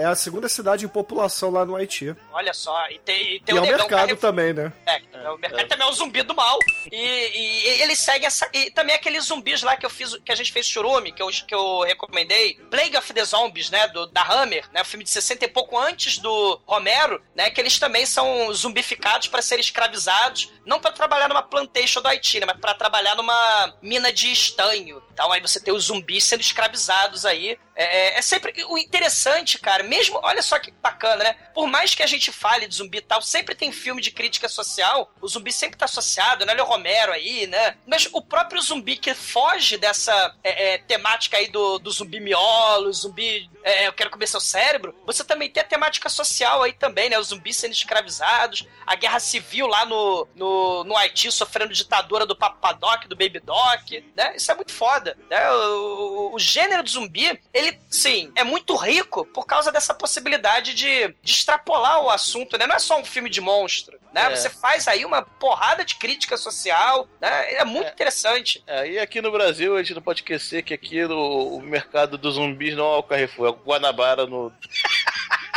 é 0.00 0.04
a 0.04 0.14
segunda 0.14 0.48
cidade 0.48 0.84
em 0.84 0.88
população 0.88 1.50
lá 1.50 1.64
no 1.64 1.76
Haiti. 1.76 2.14
Olha 2.32 2.52
só, 2.52 2.88
e 2.90 2.98
tem, 2.98 3.36
e 3.36 3.40
tem 3.40 3.54
E 3.54 3.58
é 3.58 3.60
o 3.60 3.62
o 3.62 3.66
negão 3.66 3.78
mercado 3.78 3.88
Carrefour. 4.00 4.18
também, 4.20 4.52
né? 4.52 4.72
É, 4.86 5.30
o 5.30 5.38
mercado 5.38 5.68
também 5.68 5.86
é 5.86 5.90
o 5.90 5.94
zumbi 5.94 6.22
do 6.22 6.34
mal. 6.34 6.58
E, 6.90 6.96
e- 6.96 7.62
e 7.78 7.82
eles 7.82 7.98
seguem 7.98 8.26
essa. 8.26 8.48
E 8.52 8.70
também 8.70 8.94
aqueles 8.94 9.24
zumbis 9.26 9.62
lá 9.62 9.76
que 9.76 9.86
eu 9.86 9.90
fiz, 9.90 10.16
que 10.24 10.32
a 10.32 10.34
gente 10.34 10.50
fez 10.52 10.66
churume, 10.66 11.12
que 11.12 11.22
eu, 11.22 11.28
que 11.28 11.54
eu 11.54 11.80
recomendei. 11.82 12.54
Plague 12.70 12.96
of 12.96 13.12
the 13.14 13.24
Zombies, 13.24 13.70
né? 13.70 13.86
Do, 13.88 14.06
da 14.06 14.22
Hammer, 14.22 14.64
né? 14.72 14.82
O 14.82 14.84
filme 14.84 15.04
de 15.04 15.10
60 15.10 15.44
e 15.44 15.48
pouco 15.48 15.78
antes 15.78 16.18
do 16.18 16.60
Romero, 16.66 17.22
né? 17.34 17.50
Que 17.52 17.60
eles 17.60 17.78
também 17.78 18.06
são 18.06 18.52
zumbificados 18.52 19.28
para 19.28 19.42
serem 19.42 19.62
escravizados, 19.62 20.50
não 20.64 20.80
para 20.80 20.92
trabalhar 20.92 21.28
numa 21.28 21.42
plantation 21.42 22.00
do 22.00 22.08
Haiti, 22.08 22.40
né? 22.40 22.46
Mas 22.46 22.58
para 22.58 22.74
trabalhar 22.74 23.14
numa 23.14 23.74
mina 23.82 24.12
de 24.12 24.32
estanho. 24.32 25.02
Então 25.12 25.30
aí 25.32 25.40
você 25.40 25.60
tem 25.60 25.72
os 25.74 25.84
zumbis 25.84 26.24
sendo 26.24 26.40
escravizados 26.40 27.24
aí. 27.26 27.58
É, 27.74 27.84
é- 27.84 28.18
é 28.18 28.22
sempre. 28.22 28.52
O 28.64 28.76
interessante, 28.78 29.58
cara, 29.58 29.82
mesmo. 29.82 30.18
Olha 30.22 30.42
só 30.42 30.58
que 30.58 30.70
bacana, 30.70 31.24
né? 31.24 31.34
Por 31.54 31.66
mais 31.66 31.94
que 31.94 32.02
a 32.02 32.06
gente 32.06 32.30
fale 32.30 32.66
de 32.66 32.74
zumbi 32.76 32.98
e 32.98 33.02
tal, 33.02 33.20
sempre 33.22 33.54
tem 33.54 33.72
filme 33.72 34.00
de 34.02 34.10
crítica 34.10 34.48
social. 34.48 35.12
O 35.20 35.28
zumbi 35.28 35.52
sempre 35.52 35.78
tá 35.78 35.86
associado, 35.86 36.44
né? 36.44 36.52
Olha 36.52 36.64
o 36.64 36.66
Romero 36.66 37.12
aí, 37.12 37.46
né? 37.46 37.76
Mas 37.86 38.08
o 38.12 38.20
próprio 38.22 38.60
zumbi 38.60 38.96
que 38.96 39.14
foge 39.14 39.76
dessa 39.78 40.34
é, 40.44 40.74
é, 40.74 40.78
temática 40.78 41.36
aí 41.38 41.48
do, 41.48 41.78
do 41.78 41.90
zumbi 41.90 42.20
miolo, 42.20 42.92
zumbi. 42.92 43.50
é, 43.64 43.86
eu 43.88 43.92
quero 43.92 44.10
comer 44.10 44.26
seu 44.26 44.40
cérebro. 44.40 44.94
Você 45.06 45.24
também 45.24 45.48
tem 45.50 45.62
a 45.62 45.66
temática 45.66 46.08
social 46.08 46.62
aí 46.62 46.72
também, 46.74 47.08
né? 47.08 47.18
Os 47.18 47.28
zumbis 47.28 47.56
sendo 47.56 47.72
escravizados, 47.72 48.66
a 48.86 48.94
guerra 48.94 49.18
civil 49.20 49.66
lá 49.66 49.86
no, 49.86 50.28
no, 50.34 50.84
no 50.84 50.96
Haiti 50.96 51.30
sofrendo 51.32 51.72
ditadura 51.72 52.26
do 52.26 52.36
Papadoc, 52.36 53.06
do 53.06 53.16
Baby 53.16 53.40
Doc, 53.40 53.90
né? 54.14 54.36
Isso 54.36 54.50
é 54.52 54.54
muito 54.54 54.72
foda, 54.72 55.01
né? 55.30 55.50
O, 55.52 56.30
o- 56.32 56.34
o 56.34 56.38
gênero 56.38 56.82
do 56.82 56.90
zumbi, 56.90 57.38
ele, 57.52 57.78
sim, 57.90 58.32
é 58.34 58.42
muito 58.44 58.74
rico 58.76 59.24
por 59.26 59.44
causa 59.46 59.70
dessa 59.72 59.92
possibilidade 59.94 60.74
de, 60.74 61.08
de 61.22 61.32
extrapolar 61.32 62.00
o 62.02 62.10
assunto, 62.10 62.56
né? 62.56 62.66
Não 62.66 62.76
é 62.76 62.78
só 62.78 62.98
um 62.98 63.04
filme 63.04 63.28
de 63.28 63.40
monstro, 63.40 63.98
né? 64.12 64.26
É. 64.32 64.36
Você 64.36 64.48
faz 64.48 64.88
aí 64.88 65.04
uma 65.04 65.22
porrada 65.22 65.84
de 65.84 65.96
crítica 65.96 66.36
social, 66.36 67.06
né? 67.20 67.54
É 67.54 67.64
muito 67.64 67.88
interessante. 67.92 68.62
É, 68.66 68.88
e 68.90 68.98
aqui 68.98 69.20
no 69.20 69.30
Brasil 69.32 69.76
a 69.76 69.82
gente 69.82 69.94
não 69.94 70.02
pode 70.02 70.20
esquecer 70.20 70.62
que 70.62 70.72
aqui 70.74 71.02
no, 71.06 71.56
o 71.56 71.60
mercado 71.60 72.16
dos 72.16 72.34
zumbis 72.34 72.74
não 72.76 72.94
é 72.94 72.98
o 72.98 73.02
Carrefour, 73.02 73.46
é 73.46 73.50
o 73.50 73.54
Guanabara 73.54 74.26
no. 74.26 74.52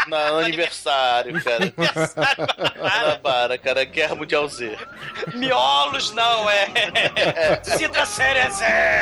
Na- 0.07 0.39
aniversário, 0.39 1.33
cara. 1.43 1.57
Aniversário 1.63 2.47
Guanabara, 2.79 3.57
cara. 3.57 3.83
Guerra 3.85 4.15
Mundial 4.15 4.47
Z. 4.47 4.77
Miolos 5.33 6.11
não, 6.13 6.49
é. 6.49 6.67
Cita 7.63 8.05
Cerezé. 8.05 9.01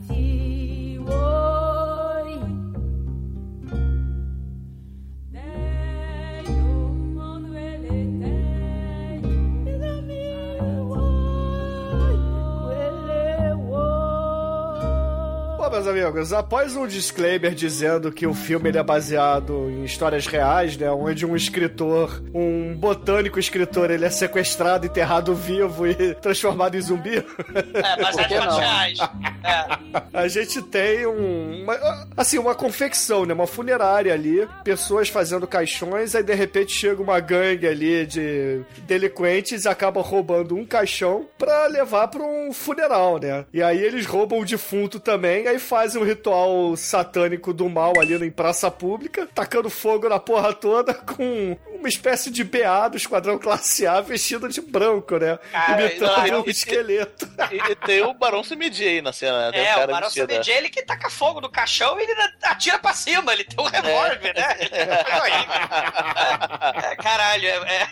meus 15.81 15.87
amigos, 15.87 16.33
após 16.33 16.75
um 16.75 16.85
disclaimer 16.85 17.53
dizendo 17.53 18.11
que 18.11 18.27
o 18.27 18.33
filme 18.33 18.69
ele 18.69 18.77
é 18.77 18.83
baseado 18.83 19.69
em 19.69 19.83
histórias 19.83 20.27
reais, 20.27 20.77
né? 20.77 20.89
Onde 20.91 21.25
um 21.25 21.35
escritor, 21.35 22.21
um 22.33 22.75
botânico 22.75 23.39
escritor, 23.39 23.89
ele 23.89 24.05
é 24.05 24.09
sequestrado, 24.09 24.85
enterrado 24.85 25.33
vivo 25.33 25.87
e 25.87 26.13
transformado 26.21 26.75
em 26.75 26.81
zumbi. 26.81 27.17
É, 27.17 28.01
baseado 28.01 28.27
que 28.27 28.33
em 28.35 28.59
reais. 28.59 28.99
É. 29.43 29.79
A 30.13 30.27
gente 30.27 30.61
tem 30.61 31.05
um. 31.07 31.63
uma- 31.63 32.07
assim, 32.15 32.37
uma 32.37 32.53
confecção, 32.55 33.25
né? 33.25 33.33
Uma 33.33 33.47
funerária 33.47 34.13
ali, 34.13 34.47
pessoas 34.63 35.09
fazendo 35.09 35.47
caixões, 35.47 36.15
aí 36.15 36.23
de 36.23 36.33
repente 36.35 36.71
chega 36.71 37.01
uma 37.01 37.19
gangue 37.19 37.67
ali 37.67 38.05
de 38.05 38.61
delinquentes 38.87 39.65
e 39.65 39.67
acaba 39.69 40.01
roubando 40.01 40.55
um 40.55 40.65
caixão 40.65 41.25
pra 41.37 41.65
levar 41.67 42.07
pra 42.07 42.21
um 42.23 42.53
funeral, 42.53 43.17
né? 43.19 43.45
E 43.53 43.61
aí 43.63 43.79
eles 43.81 44.05
roubam 44.05 44.39
o 44.39 44.45
defunto 44.45 44.99
também, 44.99 45.47
aí 45.47 45.57
fazem 45.71 46.01
um 46.01 46.05
ritual 46.05 46.75
satânico 46.75 47.53
do 47.53 47.69
mal 47.69 47.93
ali 47.97 48.13
em 48.13 48.29
praça 48.29 48.69
pública, 48.69 49.25
tacando 49.33 49.69
fogo 49.69 50.09
na 50.09 50.19
porra 50.19 50.53
toda 50.53 50.93
com 50.93 51.57
uma 51.73 51.87
espécie 51.87 52.29
de 52.29 52.43
BA 52.43 52.89
do 52.89 52.97
Esquadrão 52.97 53.39
Classe 53.39 53.87
A 53.87 54.01
vestido 54.01 54.49
de 54.49 54.59
branco, 54.59 55.17
né? 55.17 55.39
Cara, 55.49 55.81
Imitando 55.81 56.27
não, 56.27 56.41
um 56.41 56.43
e- 56.45 56.49
esqueleto. 56.51 57.25
E, 57.49 57.71
e 57.71 57.75
tem 57.77 58.01
o 58.01 58.13
Barão 58.13 58.43
CMD 58.43 58.85
aí 58.85 59.01
na 59.01 59.13
cena, 59.13 59.45
né? 59.45 59.51
Tem 59.53 59.65
É, 59.65 59.77
um 59.77 59.83
o 59.85 59.87
Barão 59.87 60.09
né? 60.09 60.13
CBJ, 60.13 60.51
ele 60.51 60.69
que 60.69 60.81
taca 60.83 61.09
fogo 61.09 61.39
no 61.39 61.49
caixão 61.49 61.97
e 61.97 62.03
ele 62.03 62.13
atira 62.43 62.77
pra 62.77 62.93
cima, 62.93 63.31
ele 63.31 63.45
tem 63.45 63.65
um 63.65 63.69
revólver, 63.69 64.33
né? 64.35 64.57
É, 66.91 66.95
caralho, 66.97 67.47
é, 67.47 67.55
é- 67.55 67.87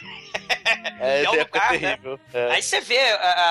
É, 0.99 1.23
é 1.23 1.29
um 1.29 1.33
lugar, 1.33 1.71
né? 1.73 1.79
terrível. 1.79 2.19
É. 2.33 2.51
Aí 2.51 2.61
você 2.61 2.81
vê, 2.81 2.99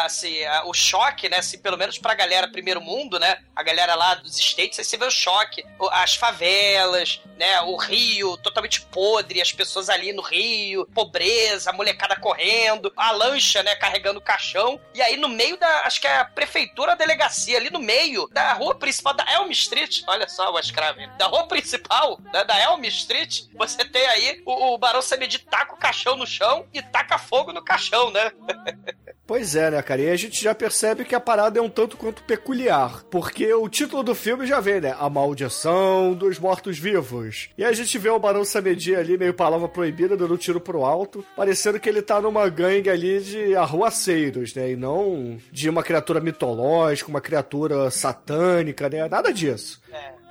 assim, 0.04 0.36
o 0.66 0.74
choque, 0.74 1.28
né? 1.28 1.38
Assim, 1.38 1.58
pelo 1.58 1.76
menos 1.76 1.98
pra 1.98 2.14
galera 2.14 2.48
primeiro 2.48 2.80
mundo, 2.80 3.18
né? 3.18 3.38
A 3.54 3.62
galera 3.62 3.94
lá 3.94 4.17
dos 4.22 4.38
States, 4.38 4.78
aí 4.78 4.84
você 4.84 4.96
vê 4.96 5.04
o 5.04 5.10
choque. 5.10 5.64
As 5.92 6.14
favelas, 6.14 7.20
né? 7.36 7.60
O 7.62 7.76
rio 7.76 8.36
totalmente 8.38 8.80
podre, 8.82 9.40
as 9.40 9.52
pessoas 9.52 9.88
ali 9.88 10.12
no 10.12 10.22
rio, 10.22 10.86
pobreza, 10.94 11.70
a 11.70 11.72
molecada 11.72 12.16
correndo, 12.16 12.92
a 12.96 13.10
lancha, 13.12 13.62
né? 13.62 13.74
Carregando 13.76 14.18
o 14.18 14.22
caixão. 14.22 14.80
E 14.94 15.00
aí 15.00 15.16
no 15.16 15.28
meio 15.28 15.56
da, 15.56 15.82
acho 15.84 16.00
que 16.00 16.06
é 16.06 16.18
a 16.18 16.24
prefeitura, 16.24 16.92
a 16.92 16.96
delegacia, 16.96 17.56
ali 17.56 17.70
no 17.70 17.80
meio 17.80 18.28
da 18.28 18.52
rua 18.52 18.74
principal 18.74 19.14
da 19.14 19.24
Elm 19.32 19.50
Street, 19.50 20.02
olha 20.06 20.28
só 20.28 20.52
o 20.52 20.58
escravo, 20.58 20.98
da 21.16 21.26
rua 21.26 21.46
principal 21.46 22.18
né, 22.32 22.44
da 22.44 22.58
Elm 22.60 22.84
Street, 22.84 23.44
você 23.54 23.84
tem 23.84 24.06
aí 24.06 24.42
o, 24.44 24.74
o 24.74 24.78
Barão 24.78 25.02
Samedi 25.02 25.38
taca 25.38 25.74
o 25.74 25.78
caixão 25.78 26.16
no 26.16 26.26
chão 26.26 26.66
e 26.72 26.82
taca 26.82 27.18
fogo 27.18 27.52
no 27.52 27.62
caixão, 27.62 28.10
né? 28.10 28.32
Pois 29.28 29.54
é, 29.54 29.70
né, 29.70 29.82
cara? 29.82 30.00
E 30.00 30.08
a 30.08 30.16
gente 30.16 30.42
já 30.42 30.54
percebe 30.54 31.04
que 31.04 31.14
a 31.14 31.20
parada 31.20 31.58
é 31.58 31.62
um 31.62 31.68
tanto 31.68 31.98
quanto 31.98 32.22
peculiar. 32.22 33.04
Porque 33.10 33.52
o 33.52 33.68
título 33.68 34.02
do 34.08 34.14
filme 34.14 34.46
já 34.46 34.58
vem, 34.58 34.80
né? 34.80 34.96
A 34.98 35.10
Maldição 35.10 36.14
dos 36.14 36.38
Mortos-Vivos. 36.38 37.50
E 37.58 37.62
a 37.62 37.72
gente 37.74 37.98
vê 37.98 38.08
o 38.08 38.18
Barão 38.18 38.42
Samedi 38.42 38.96
ali, 38.96 39.18
meio 39.18 39.34
palavra 39.34 39.68
proibida, 39.68 40.16
dando 40.16 40.32
um 40.32 40.38
tiro 40.38 40.58
pro 40.58 40.82
alto, 40.82 41.22
parecendo 41.36 41.78
que 41.78 41.86
ele 41.86 42.00
tá 42.00 42.18
numa 42.18 42.48
gangue 42.48 42.88
ali 42.88 43.20
de 43.20 43.54
arruaceiros, 43.54 44.54
né? 44.54 44.70
E 44.70 44.76
não 44.76 45.38
de 45.52 45.68
uma 45.68 45.82
criatura 45.82 46.20
mitológica, 46.20 47.10
uma 47.10 47.20
criatura 47.20 47.90
satânica, 47.90 48.88
né? 48.88 49.06
Nada 49.06 49.30
disso. 49.30 49.78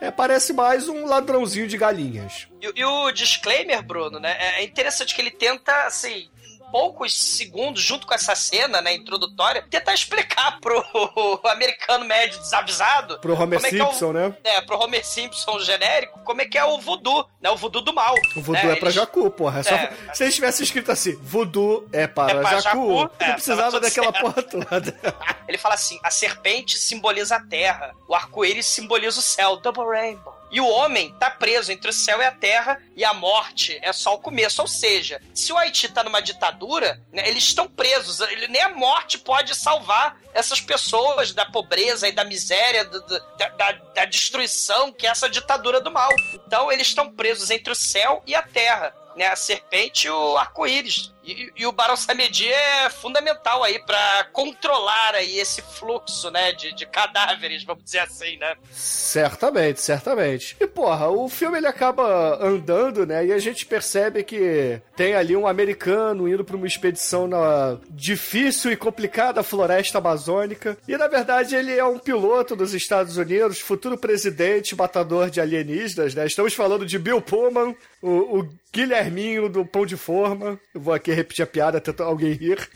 É, 0.02 0.10
parece 0.10 0.54
mais 0.54 0.90
um 0.90 1.06
ladrãozinho 1.06 1.68
de 1.68 1.78
galinhas. 1.78 2.48
E, 2.60 2.80
e 2.80 2.84
o 2.84 3.12
disclaimer, 3.12 3.84
Bruno, 3.84 4.20
né? 4.20 4.36
É 4.40 4.64
interessante 4.64 5.14
que 5.14 5.22
ele 5.22 5.32
tenta, 5.32 5.86
assim, 5.86 6.30
poucos 6.78 7.18
segundos, 7.20 7.82
junto 7.82 8.06
com 8.06 8.14
essa 8.14 8.36
cena, 8.36 8.84
né, 8.84 8.94
introdutória, 8.94 9.66
tentar 9.68 9.96
explicar 9.96 10.60
pro 10.60 10.84
americano 11.50 12.06
médio 12.06 12.40
desavisado. 12.40 13.18
Pro 13.20 13.34
Homer 13.34 13.60
é 13.66 13.70
que 13.70 13.80
é 13.80 13.84
o- 13.84 13.88
Simpson, 13.88 14.14
né? 14.14 14.36
É, 14.44 14.62
pro 14.62 14.78
Homer 14.80 15.04
Simpson 15.04 15.60
genérico, 15.60 16.20
como 16.20 16.40
é 16.42 16.46
que 16.46 16.56
é 16.56 16.64
o 16.64 16.78
voodoo, 16.80 17.26
né? 17.42 17.50
O 17.50 17.56
voodoo 17.58 17.82
do 17.82 17.92
mal. 17.94 18.14
O 18.36 18.42
voodoo 18.44 18.62
é, 18.70 18.76
pra 18.76 18.90
eles- 18.90 18.94
Jacu, 18.94 19.32
porra. 19.32 19.62
É 19.62 19.64
só- 19.64 19.74
É. 19.76 19.92
Se 20.14 20.24
eles 20.24 20.36
tivessem 20.36 20.64
escrito 20.66 20.92
assim, 20.92 21.16
voodoo 21.16 21.88
é 21.92 22.06
para, 22.06 22.42
É 22.42 22.44
Jacu, 22.44 22.62
Jacu, 22.62 22.78
não 22.88 23.10
é, 23.28 23.34
precisava 23.34 23.80
daquela 23.80 24.12
certo. 24.12 24.22
porra 24.22 24.44
toda. 24.44 25.00
Ele 25.50 25.58
fala 25.58 25.74
assim: 25.74 26.00
a 26.04 26.12
serpente 26.12 26.78
simboliza 26.78 27.38
a 27.38 27.44
terra, 27.44 27.92
o 28.08 28.14
arco-íris 28.14 28.68
simboliza 28.68 29.18
o 29.20 29.24
céu, 29.24 29.58
double 29.58 29.86
rainbow. 29.86 30.37
E 30.50 30.62
o 30.62 30.68
homem 30.68 31.14
tá 31.20 31.30
preso 31.30 31.72
entre 31.72 31.90
o 31.90 31.94
céu 31.94 32.22
e 32.22 32.26
a 32.26 32.32
terra, 32.32 32.82
e 32.96 33.04
a 33.04 33.14
morte 33.14 33.78
é 33.82 33.92
só 33.92 34.16
o 34.16 34.20
começo. 34.20 34.62
Ou 34.62 34.68
seja, 34.68 35.22
se 35.34 35.52
o 35.52 35.58
Haiti 35.58 35.90
tá 35.90 36.04
numa 36.04 36.22
ditadura, 36.22 37.02
né, 37.12 37.28
eles 37.28 37.44
estão 37.44 37.68
presos. 37.68 38.22
Ele, 38.22 38.48
nem 38.48 38.62
a 38.62 38.70
morte 38.70 39.18
pode 39.18 39.54
salvar 39.56 40.18
essas 40.34 40.62
pessoas 40.62 41.34
da 41.34 41.46
pobreza 41.46 42.08
e 42.08 42.12
da 42.14 42.24
miséria, 42.24 42.86
do- 42.86 43.02
do- 43.02 43.38
da, 43.38 43.50
da- 43.50 43.72
da 43.94 44.06
destruição 44.06 44.92
que 44.94 45.06
é 45.06 45.10
essa 45.10 45.30
ditadura 45.30 45.82
do 45.82 45.92
mal. 45.92 46.10
Então 46.34 46.72
eles 46.72 46.88
estão 46.88 47.12
presos 47.12 47.50
entre 47.52 47.72
o 47.72 47.76
céu 47.76 48.22
e 48.26 48.34
a 48.36 48.42
terra. 48.42 48.94
Né, 49.18 49.26
a 49.26 49.36
serpente 49.36 50.06
e 50.06 50.12
o 50.12 50.38
arco-íris. 50.38 51.12
E, 51.28 51.52
e 51.58 51.66
o 51.66 51.74
Barão 51.74 51.98
Samedi 51.98 52.48
é 52.48 52.90
fundamental 52.90 53.62
aí 53.62 53.80
pra 53.80 54.28
controlar 54.32 55.14
aí 55.14 55.40
esse 55.40 55.62
fluxo, 55.62 56.32
né, 56.32 56.54
de, 56.54 56.74
de 56.74 56.86
cadáveres, 56.86 57.66
vamos 57.66 57.84
dizer 57.84 58.00
assim, 58.00 58.38
né? 58.38 58.56
Certamente, 58.72 59.82
certamente. 59.82 60.56
E 60.60 60.66
porra, 60.66 61.10
o 61.10 61.28
filme 61.28 61.58
ele 61.58 61.68
acaba 61.68 62.40
andando, 62.42 63.06
né? 63.06 63.26
E 63.26 63.34
a 63.34 63.40
gente 63.40 63.66
percebe 63.66 64.24
que 64.24 64.82
tem 64.96 65.16
ali 65.16 65.36
um 65.36 65.46
americano 65.46 66.30
indo 66.30 66.46
pra 66.46 66.56
uma 66.56 66.66
expedição 66.66 67.28
na 67.28 67.78
difícil 67.90 68.72
e 68.72 68.78
complicada 68.78 69.44
floresta 69.44 69.98
amazônica. 69.98 70.78
E 70.88 70.96
na 70.96 71.08
verdade 71.08 71.56
ele 71.56 71.74
é 71.74 71.84
um 71.84 72.00
piloto 72.00 72.56
dos 72.56 72.74
Estados 72.74 73.18
Unidos, 73.18 73.60
futuro 73.60 73.98
presidente, 73.98 74.76
matador 74.76 75.30
de 75.30 75.42
alienígenas, 75.42 76.16
né? 76.16 76.26
Estamos 76.26 76.54
falando 76.54 76.86
de 76.86 76.98
Bill 76.98 77.22
Pullman, 77.22 77.76
o, 78.02 78.40
o 78.40 78.50
Guilherminho 78.72 79.50
do 79.50 79.66
Pão 79.66 79.86
de 79.86 79.98
Forma. 79.98 80.60
Eu 80.74 80.82
vou 80.82 80.94
aqui 80.94 81.12
repetir 81.18 81.44
a 81.44 81.48
piada, 81.48 81.82
tentar 81.82 82.06
alguém 82.06 82.32
rir. 82.34 82.70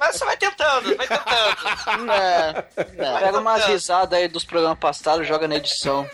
Mas 0.00 0.16
você 0.16 0.24
vai 0.24 0.36
tentando, 0.36 0.96
vai 0.96 1.06
tentando. 1.06 1.78
Né, 2.04 2.64
Pega 3.20 3.38
umas 3.38 3.64
risadas 3.64 4.18
aí 4.18 4.28
dos 4.28 4.44
programas 4.44 4.78
passados 4.78 5.24
e 5.24 5.28
joga 5.28 5.48
na 5.48 5.56
edição. 5.56 6.08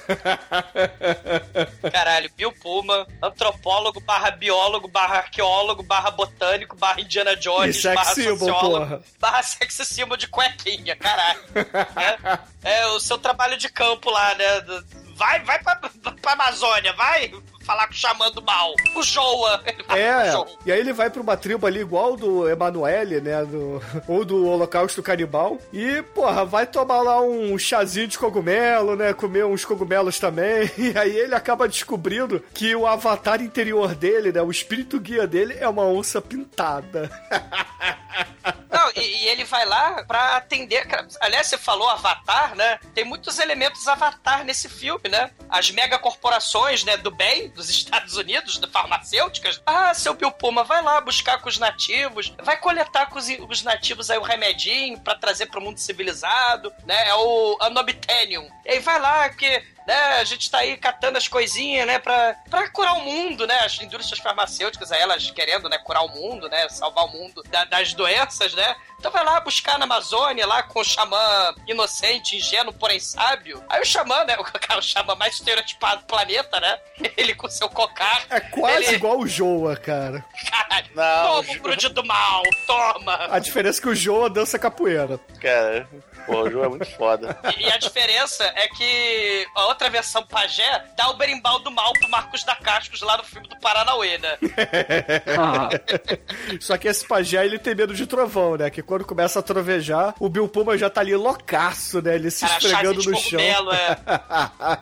Caralho, 1.92 2.30
Bill 2.36 2.52
Pullman, 2.52 3.06
antropólogo 3.22 4.00
barra 4.00 4.30
biólogo 4.30 4.88
barra 4.88 5.18
arqueólogo 5.18 5.82
barra 5.82 6.10
botânico 6.10 6.76
barra 6.76 7.00
Indiana 7.00 7.36
Jones 7.36 7.84
E 7.84 7.94
barra 7.94 8.14
symbol, 8.14 8.38
sociólogo 8.38 8.86
porra. 8.86 9.02
barra 9.18 9.42
sexy 9.42 9.84
symbol 9.84 10.16
de 10.16 10.28
cuequinha, 10.28 10.96
caralho. 10.96 11.40
é, 12.64 12.70
é 12.80 12.86
o 12.88 13.00
seu 13.00 13.18
trabalho 13.18 13.56
de 13.56 13.68
campo 13.68 14.10
lá, 14.10 14.34
né? 14.34 14.60
do- 14.62 15.03
Vai, 15.14 15.40
vai 15.44 15.62
pra, 15.62 15.76
pra 15.76 16.32
Amazônia, 16.32 16.92
vai! 16.94 17.32
falar 17.64 17.86
com 17.86 17.92
o 17.94 17.96
xamã 17.96 18.30
do 18.30 18.42
mal. 18.42 18.74
O 18.94 19.02
Joa. 19.02 19.62
O 19.88 19.92
É, 19.96 20.32
e 20.66 20.72
aí 20.72 20.80
ele 20.80 20.92
vai 20.92 21.10
pra 21.10 21.20
uma 21.20 21.36
tribo 21.36 21.66
ali 21.66 21.80
igual 21.80 22.16
do 22.16 22.48
Emanuele, 22.48 23.20
né? 23.20 23.44
Do, 23.44 23.82
ou 24.08 24.24
do 24.24 24.46
Holocausto 24.46 25.02
Canibal. 25.02 25.58
E, 25.72 26.02
porra, 26.14 26.44
vai 26.44 26.66
tomar 26.66 27.02
lá 27.02 27.20
um 27.20 27.56
chazinho 27.58 28.08
de 28.08 28.18
cogumelo, 28.18 28.96
né? 28.96 29.12
Comer 29.12 29.44
uns 29.44 29.64
cogumelos 29.64 30.18
também. 30.18 30.70
E 30.84 30.98
aí 30.98 31.16
ele 31.16 31.34
acaba 31.34 31.66
descobrindo 31.66 32.42
que 32.52 32.74
o 32.74 32.86
avatar 32.86 33.40
interior 33.40 33.94
dele, 33.94 34.30
né? 34.32 34.42
O 34.42 34.50
espírito 34.50 35.00
guia 35.00 35.26
dele 35.26 35.56
é 35.58 35.68
uma 35.68 35.84
onça 35.84 36.20
pintada. 36.20 37.10
E, 38.94 39.00
e 39.00 39.28
ele 39.28 39.44
vai 39.44 39.64
lá 39.64 40.04
pra 40.04 40.36
atender. 40.36 40.86
Aliás, 41.20 41.46
você 41.46 41.58
falou 41.58 41.88
Avatar, 41.88 42.54
né? 42.54 42.78
Tem 42.94 43.04
muitos 43.04 43.38
elementos 43.38 43.86
Avatar 43.88 44.44
nesse 44.44 44.68
filme, 44.68 45.08
né? 45.08 45.30
As 45.48 45.70
megacorporações, 45.70 46.84
né, 46.84 46.96
do 46.96 47.10
bem 47.10 47.48
dos 47.50 47.68
Estados 47.70 48.16
Unidos, 48.16 48.58
da 48.58 48.68
farmacêuticas. 48.68 49.60
Ah, 49.66 49.94
seu 49.94 50.14
Bill 50.14 50.32
Puma, 50.32 50.64
vai 50.64 50.82
lá 50.82 51.00
buscar 51.00 51.40
com 51.40 51.48
os 51.48 51.58
nativos, 51.58 52.32
vai 52.42 52.56
coletar 52.56 53.06
com 53.06 53.18
os, 53.18 53.26
os 53.48 53.62
nativos 53.62 54.10
aí 54.10 54.18
o 54.18 54.22
remedinho 54.22 54.98
pra 55.00 55.14
trazer 55.14 55.46
pro 55.46 55.60
mundo 55.60 55.78
civilizado, 55.78 56.72
né? 56.84 57.08
É 57.08 57.14
o 57.14 57.58
Anobitenium. 57.60 58.48
E 58.64 58.72
aí 58.72 58.78
vai 58.80 58.98
lá, 58.98 59.28
porque 59.28 59.62
né, 59.86 59.94
a 60.20 60.24
gente 60.24 60.50
tá 60.50 60.58
aí 60.58 60.76
catando 60.76 61.18
as 61.18 61.28
coisinhas, 61.28 61.86
né, 61.86 61.98
pra, 61.98 62.34
pra 62.48 62.68
curar 62.70 62.94
o 62.94 63.00
mundo, 63.02 63.46
né, 63.46 63.60
as 63.60 63.80
indústrias 63.80 64.18
farmacêuticas, 64.20 64.90
aí 64.92 65.00
elas 65.00 65.30
querendo, 65.30 65.68
né, 65.68 65.78
curar 65.78 66.02
o 66.04 66.08
mundo, 66.08 66.48
né, 66.48 66.68
salvar 66.68 67.04
o 67.04 67.08
mundo 67.12 67.42
da- 67.50 67.64
das 67.64 67.92
doenças, 67.94 68.54
né, 68.54 68.74
então 68.98 69.10
vai 69.12 69.22
lá 69.24 69.38
buscar 69.40 69.78
na 69.78 69.84
Amazônia, 69.84 70.46
lá 70.46 70.62
com 70.62 70.80
o 70.80 70.84
xamã 70.84 71.54
inocente, 71.68 72.36
ingênuo, 72.36 72.72
porém 72.72 72.98
sábio. 72.98 73.62
Aí 73.68 73.82
o 73.82 73.84
xamã, 73.84 74.24
né, 74.24 74.36
o, 74.40 74.44
cara, 74.44 74.78
o 74.80 74.82
xamã 74.82 75.14
mais 75.14 75.34
estereotipado 75.34 76.00
do 76.00 76.06
planeta, 76.06 76.58
né, 76.60 76.78
ele 77.16 77.34
com 77.34 77.48
seu 77.50 77.68
cocar. 77.68 78.24
É 78.30 78.40
quase 78.40 78.84
ele, 78.86 78.96
igual 78.96 79.18
o 79.18 79.26
Joa, 79.28 79.76
cara. 79.76 80.24
Caralho, 80.50 80.86
Não, 80.94 81.42
toma 81.42 81.52
o 81.58 81.60
grude 81.60 81.88
do 81.90 82.04
mal, 82.04 82.42
toma. 82.66 83.26
A 83.30 83.38
diferença 83.38 83.80
é 83.80 83.82
que 83.82 83.88
o 83.88 83.94
Joa 83.94 84.30
dança 84.30 84.58
capoeira. 84.58 85.18
Cara, 85.40 85.86
pô, 86.26 86.42
o 86.42 86.50
jogo 86.50 86.64
é 86.64 86.68
muito 86.68 86.86
foda. 86.96 87.38
E, 87.56 87.62
e 87.62 87.72
a 87.72 87.78
diferença 87.78 88.44
é 88.56 88.68
que 88.68 89.46
a 89.54 89.66
outra 89.66 89.88
versão 89.90 90.24
pajé 90.26 90.84
dá 90.96 91.08
o 91.10 91.14
berimbau 91.14 91.58
do 91.60 91.70
mal 91.70 91.92
pro 91.92 92.08
Marcos 92.08 92.44
da 92.44 92.56
Cascos 92.56 93.00
lá 93.02 93.16
no 93.16 93.24
filme 93.24 93.48
do 93.48 93.58
Paranauê, 93.58 94.18
né? 94.18 94.38
Só 96.60 96.76
que 96.76 96.88
esse 96.88 97.06
pajé, 97.06 97.44
ele 97.44 97.58
tem 97.58 97.74
medo 97.74 97.94
de 97.94 98.06
trovão, 98.06 98.56
né? 98.56 98.70
Que 98.70 98.82
quando 98.82 99.04
começa 99.04 99.38
a 99.38 99.42
trovejar, 99.42 100.14
o 100.18 100.28
Bill 100.28 100.48
Puma 100.48 100.76
já 100.78 100.88
tá 100.90 101.00
ali 101.00 101.14
loucaço, 101.14 102.00
né? 102.02 102.14
Ele 102.14 102.30
se 102.30 102.46
Cara, 102.46 102.58
esfregando 102.58 103.02
no 103.02 103.14
de 103.14 103.20
chão. 103.20 103.40
é. 103.40 103.54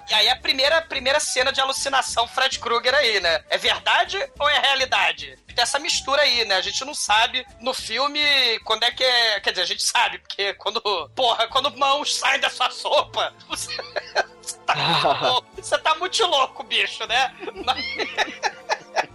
E 0.10 0.14
aí 0.14 0.28
a 0.28 0.36
primeira, 0.36 0.78
a 0.78 0.82
primeira 0.82 1.20
cena 1.20 1.52
de 1.52 1.60
alucinação 1.60 2.26
Fred 2.28 2.58
Krueger 2.58 2.94
aí, 2.94 3.20
né? 3.20 3.42
É 3.48 3.58
verdade 3.58 4.18
ou 4.38 4.48
é 4.48 4.58
realidade? 4.58 5.36
Tem 5.52 5.62
essa 5.62 5.78
mistura 5.78 6.22
aí, 6.22 6.44
né? 6.44 6.56
A 6.56 6.60
gente 6.60 6.84
não 6.84 6.94
sabe 6.94 7.46
no 7.60 7.72
filme 7.74 8.20
quando 8.64 8.82
é 8.84 8.90
que 8.90 9.04
é. 9.04 9.40
Quer 9.40 9.50
dizer, 9.50 9.62
a 9.62 9.66
gente 9.66 9.82
sabe, 9.82 10.18
porque 10.18 10.54
quando. 10.54 10.80
Porra, 11.14 11.46
quando 11.48 11.76
mãos 11.76 12.14
saem 12.16 12.40
da 12.40 12.50
sua 12.50 12.70
sopa, 12.70 13.32
você. 13.48 13.70
Você 14.42 14.58
tá, 14.66 14.74
muito 14.74 15.06
louco. 15.24 15.48
Você 15.56 15.78
tá 15.78 15.94
muito 15.94 16.26
louco, 16.26 16.62
bicho, 16.64 17.06
né? 17.06 17.32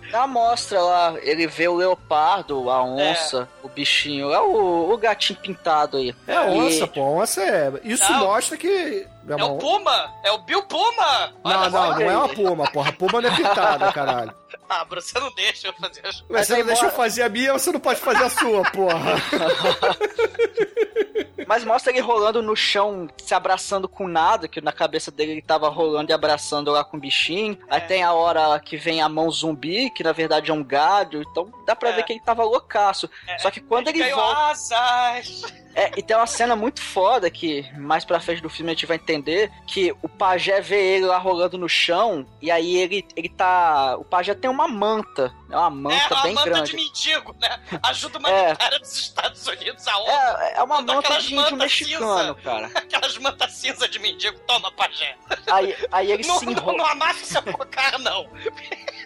Na 0.09 0.25
mostra 0.25 0.81
lá, 0.81 1.15
ele 1.21 1.45
vê 1.47 1.67
o 1.67 1.75
leopardo, 1.75 2.69
a 2.69 2.81
onça, 2.81 3.47
o 3.61 3.67
bichinho, 3.67 4.31
é 4.31 4.39
o, 4.39 4.89
o 4.89 4.97
gatinho 4.97 5.37
pintado 5.39 5.97
aí. 5.97 6.15
É 6.25 6.33
a 6.37 6.43
onça, 6.45 6.85
E- 6.85 6.87
pô. 6.87 7.01
A 7.01 7.09
onça 7.09 7.43
é. 7.43 7.71
Isso 7.83 8.09
Não. 8.09 8.19
mostra 8.19 8.55
que. 8.57 9.05
É 9.29 9.35
o 9.43 9.57
Puma! 9.57 10.13
É 10.23 10.31
o 10.31 10.37
Bill 10.37 10.63
Puma! 10.63 11.33
Não, 11.43 11.51
Olha 11.51 11.69
não, 11.69 11.71
só. 11.71 11.99
não 11.99 12.01
é 12.09 12.17
uma 12.17 12.29
puma, 12.29 12.71
porra. 12.71 12.93
Puma 12.93 13.21
não 13.21 13.29
é 13.29 13.35
pintada, 13.35 13.91
caralho. 13.91 14.33
Ah, 14.69 14.85
Bruno, 14.85 15.01
você 15.01 15.19
não 15.19 15.31
deixa 15.31 15.67
eu 15.67 15.73
fazer 15.73 16.05
as 16.05 16.23
Mas 16.29 16.47
você 16.47 16.57
não 16.57 16.65
deixa 16.65 16.85
eu 16.85 16.91
fazer 16.91 17.23
a 17.23 17.29
minha, 17.29 17.53
você 17.53 17.71
não 17.71 17.79
pode 17.79 17.99
fazer 17.99 18.23
a 18.23 18.29
sua, 18.29 18.63
porra. 18.71 19.15
Mas 21.47 21.63
mostra 21.63 21.91
ele 21.93 22.01
rolando 22.01 22.41
no 22.41 22.55
chão, 22.55 23.07
se 23.17 23.33
abraçando 23.33 23.87
com 23.87 24.05
nada, 24.07 24.47
que 24.49 24.59
na 24.59 24.73
cabeça 24.73 25.09
dele 25.09 25.31
ele 25.33 25.41
tava 25.41 25.69
rolando 25.69 26.11
e 26.11 26.13
abraçando 26.13 26.71
lá 26.71 26.83
com 26.83 26.97
o 26.97 26.99
bichinho. 26.99 27.57
Aí 27.69 27.79
tem 27.79 28.03
a 28.03 28.11
hora 28.11 28.59
que 28.59 28.75
vem 28.75 29.01
a 29.01 29.07
mão 29.07 29.31
zumbi, 29.31 29.89
que 29.89 30.03
na 30.03 30.11
verdade 30.11 30.51
é 30.51 30.53
um 30.53 30.63
gado. 30.63 31.21
Então 31.21 31.49
dá 31.65 31.73
pra 31.73 31.89
É. 31.89 31.93
ver 31.93 32.03
que 32.03 32.11
ele 32.13 32.19
tava 32.19 32.43
loucaço. 32.43 33.09
Só 33.39 33.49
que 33.49 33.61
quando 33.61 33.87
ele 33.87 33.99
ganhou 33.99 34.19
volta. 34.19 34.51
asas. 34.51 35.43
É, 35.79 35.91
e 35.95 36.01
tem 36.01 36.17
uma 36.17 36.25
cena 36.25 36.55
muito 36.55 36.81
foda 36.81 37.29
que 37.29 37.63
mais 37.77 38.03
pra 38.03 38.19
frente 38.19 38.41
do 38.41 38.49
filme 38.49 38.71
a 38.71 38.73
gente 38.73 38.87
vai 38.87 38.97
entender 38.97 39.51
que 39.67 39.93
o 40.01 40.09
pajé 40.09 40.59
vê 40.59 40.95
ele 40.95 41.05
lá 41.05 41.19
rolando 41.19 41.55
no 41.55 41.69
chão 41.69 42.25
e 42.41 42.49
aí 42.49 42.75
ele, 42.77 43.07
ele 43.15 43.29
tá. 43.29 43.95
O 43.99 44.03
pajé 44.03 44.33
tem 44.33 44.49
uma 44.49 44.67
manta, 44.67 45.31
é 45.51 45.55
uma 45.55 45.67
É 45.67 45.69
manta 45.69 46.13
uma 46.15 46.23
bem 46.23 46.33
manta 46.33 46.49
grande. 46.49 46.71
de 46.71 46.75
mendigo, 46.77 47.35
né? 47.39 47.59
Ajuda 47.83 48.17
humanitária 48.17 48.79
dos 48.79 48.91
Estados 48.97 49.45
Unidos, 49.47 49.87
a 49.87 49.97
ONU. 49.99 50.09
É, 50.09 50.53
é 50.57 50.63
uma 50.63 50.81
manta 50.81 51.17
de 51.19 51.35
índio 51.35 51.55
mexicano, 51.57 52.33
cinza. 52.35 52.41
cara. 52.43 52.71
Aquelas 52.73 53.17
mantas 53.19 53.51
cinza 53.53 53.87
de 53.87 53.99
mendigo, 53.99 54.39
toma, 54.47 54.71
pajé. 54.71 55.15
Aí, 55.51 55.75
aí 55.91 56.11
ele 56.11 56.25
Não, 56.27 56.39
se 56.39 56.45
não, 56.47 56.53
enrola. 56.53 56.77
não 56.79 56.85
amassa 56.87 57.23
seu 57.23 57.53
cocar, 57.53 57.99
não. 57.99 58.27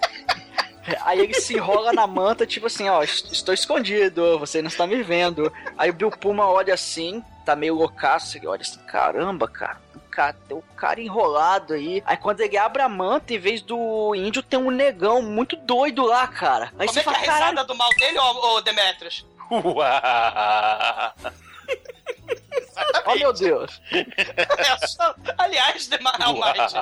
Aí 1.01 1.19
ele 1.19 1.33
se 1.35 1.53
enrola 1.55 1.93
na 1.93 2.07
manta, 2.07 2.45
tipo 2.45 2.67
assim, 2.67 2.89
ó, 2.89 3.03
est- 3.03 3.31
estou 3.31 3.53
escondido, 3.53 4.39
você 4.39 4.61
não 4.61 4.67
está 4.69 4.87
me 4.87 5.01
vendo. 5.03 5.51
Aí 5.77 5.89
o 5.89 5.93
Bill 5.93 6.09
Puma 6.11 6.47
olha 6.47 6.73
assim, 6.73 7.23
tá 7.45 7.55
meio 7.55 7.75
loucaço, 7.75 8.37
ele 8.37 8.47
olha 8.47 8.61
assim, 8.61 8.79
caramba, 8.87 9.47
cara. 9.47 9.77
o 9.95 9.99
cara- 10.11 10.35
Tem 10.47 10.57
o 10.57 10.61
cara 10.75 10.99
enrolado 10.99 11.73
aí. 11.73 12.01
Aí 12.05 12.17
quando 12.17 12.41
ele 12.41 12.57
abre 12.57 12.81
a 12.81 12.89
manta, 12.89 13.33
em 13.33 13.39
vez 13.39 13.61
do 13.61 14.13
índio, 14.15 14.41
tem 14.43 14.59
um 14.59 14.69
negão 14.71 15.21
muito 15.21 15.55
doido 15.55 16.03
lá, 16.05 16.27
cara. 16.27 16.65
Aí 16.77 16.87
Como 16.87 16.93
você 16.93 16.99
é 16.99 17.03
que 17.03 17.09
é 17.09 17.11
a 17.11 17.15
fala, 17.25 17.33
risada 17.49 17.63
do 17.63 17.75
mal 17.75 17.89
dele, 17.97 18.17
ô, 18.19 18.55
ô 18.55 18.61
Demetrius? 18.61 19.25
Uau. 19.51 21.13
Oh 23.05 23.15
meu 23.15 23.33
Deus. 23.33 23.81
É 23.91 24.87
só- 24.87 25.15
Aliás, 25.37 25.89
Almighty, 26.19 26.73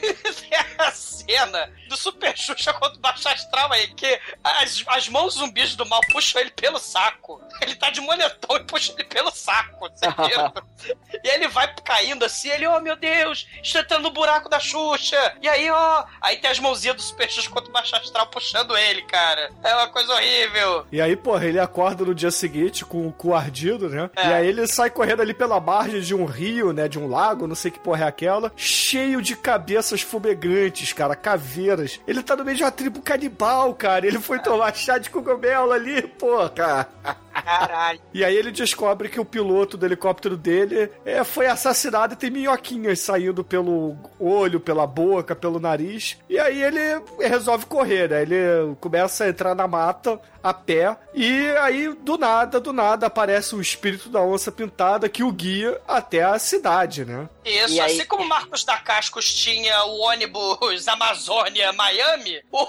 tem 0.00 0.58
a 0.78 0.90
cena 0.90 1.70
do 1.88 1.96
Super 1.96 2.36
Xuxa 2.36 2.72
contra 2.74 2.96
o 2.96 3.00
Baixo 3.00 3.28
Astral 3.28 3.72
aí, 3.72 3.88
que 3.88 4.20
as, 4.42 4.82
as 4.86 5.08
mãos 5.08 5.34
zumbis 5.34 5.74
do 5.76 5.86
mal 5.86 6.00
puxam 6.12 6.40
ele 6.40 6.50
pelo 6.50 6.78
saco. 6.78 7.40
Ele 7.60 7.74
tá 7.74 7.90
de 7.90 8.00
moletom 8.00 8.56
e 8.56 8.64
puxa 8.64 8.92
ele 8.92 9.04
pelo 9.04 9.30
saco, 9.30 9.88
você 9.90 10.06
viu? 10.28 10.94
e 11.22 11.28
ele 11.28 11.48
vai 11.48 11.72
caindo 11.84 12.24
assim, 12.24 12.48
ele, 12.50 12.66
oh 12.66 12.80
meu 12.80 12.96
Deus, 12.96 13.46
está 13.62 13.80
entrando 13.80 14.02
no 14.04 14.10
buraco 14.10 14.48
da 14.48 14.58
Xuxa. 14.60 15.36
E 15.40 15.48
aí, 15.48 15.70
ó, 15.70 16.04
aí 16.20 16.36
tem 16.38 16.50
as 16.50 16.58
mãozinhas 16.58 16.96
do 16.96 17.02
Super 17.02 17.30
Xuxa 17.30 17.50
contra 17.50 17.70
o 17.70 17.72
Baixo 17.72 17.94
Astral 17.96 18.26
puxando 18.28 18.76
ele, 18.76 19.02
cara. 19.02 19.50
É 19.62 19.74
uma 19.74 19.88
coisa 19.88 20.12
horrível. 20.12 20.86
E 20.92 21.00
aí, 21.00 21.16
porra, 21.16 21.46
ele 21.46 21.58
acorda 21.58 22.04
no 22.04 22.14
dia 22.14 22.30
seguinte 22.30 22.84
com 22.84 23.06
o 23.06 23.12
cu 23.12 23.34
ardido, 23.34 23.88
né? 23.88 24.10
É. 24.16 24.28
E 24.28 24.32
aí 24.34 24.46
ele 24.48 24.66
sai 24.66 24.90
correndo 24.90 25.13
ali 25.22 25.34
pela 25.34 25.60
margem 25.60 26.00
de 26.00 26.14
um 26.14 26.24
rio, 26.24 26.72
né? 26.72 26.88
De 26.88 26.98
um 26.98 27.08
lago, 27.08 27.46
não 27.46 27.54
sei 27.54 27.70
que 27.70 27.78
porra 27.78 28.04
é 28.04 28.08
aquela, 28.08 28.52
cheio 28.56 29.20
de 29.20 29.36
cabeças 29.36 30.02
fumegantes, 30.02 30.92
cara, 30.92 31.16
caveiras. 31.16 32.00
Ele 32.06 32.22
tá 32.22 32.36
no 32.36 32.44
meio 32.44 32.56
de 32.56 32.62
uma 32.62 32.70
tribo 32.70 33.00
canibal, 33.00 33.74
cara. 33.74 34.06
Ele 34.06 34.20
foi 34.20 34.38
tomar 34.38 34.74
chá 34.74 34.98
de 34.98 35.10
cogumelo 35.10 35.72
ali, 35.72 36.02
porra. 36.02 36.88
Caralho. 37.42 38.00
E 38.12 38.24
aí 38.24 38.36
ele 38.36 38.50
descobre 38.50 39.08
que 39.08 39.20
o 39.20 39.24
piloto 39.24 39.76
do 39.76 39.84
helicóptero 39.84 40.36
dele 40.36 40.90
é, 41.04 41.24
foi 41.24 41.46
assassinado 41.46 42.14
e 42.14 42.16
tem 42.16 42.30
minhoquinhas 42.30 43.00
saindo 43.00 43.42
pelo 43.42 43.96
olho, 44.18 44.60
pela 44.60 44.86
boca, 44.86 45.34
pelo 45.34 45.58
nariz. 45.58 46.16
E 46.28 46.38
aí 46.38 46.62
ele 46.62 47.02
resolve 47.20 47.66
correr, 47.66 48.08
né? 48.08 48.22
Ele 48.22 48.74
começa 48.80 49.24
a 49.24 49.28
entrar 49.28 49.54
na 49.54 49.66
mata 49.66 50.20
a 50.42 50.52
pé. 50.52 50.96
E 51.14 51.50
aí, 51.60 51.94
do 52.02 52.18
nada, 52.18 52.60
do 52.60 52.72
nada, 52.72 53.06
aparece 53.06 53.54
o 53.54 53.60
espírito 53.60 54.10
da 54.10 54.20
onça 54.20 54.52
pintada 54.52 55.08
que 55.08 55.22
o 55.22 55.32
guia 55.32 55.80
até 55.88 56.22
a 56.22 56.38
cidade, 56.38 57.04
né? 57.04 57.28
Isso, 57.44 57.74
E 57.74 57.80
aí- 57.80 57.92
assim 57.96 58.06
como 58.06 58.22
o 58.24 58.28
Marcos 58.28 58.64
da 58.64 58.78
Cascos 58.78 59.32
tinha 59.34 59.84
o 59.84 59.98
ônibus 60.00 60.88
Amazônia 60.88 61.72
Miami, 61.74 62.42
o, 62.50 62.62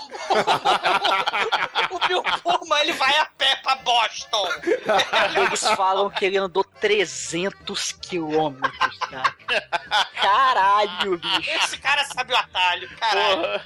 o 1.91 1.99
Bill 2.07 2.23
Pullman 2.43 2.79
ele 2.81 2.93
vai 2.93 3.15
a 3.17 3.25
pé 3.37 3.55
pra 3.57 3.75
Boston. 3.75 4.47
Eles 5.45 5.61
falam 5.75 6.09
que 6.09 6.25
ele 6.25 6.37
andou 6.37 6.63
300 6.63 7.91
quilômetros, 7.93 8.97
cara. 9.09 9.35
Caralho, 10.21 11.17
bicho. 11.17 11.49
Esse 11.51 11.77
cara 11.77 12.03
sabe 12.05 12.33
o 12.33 12.37
atalho, 12.37 12.89
caralho. 12.97 13.41
Porra. 13.41 13.65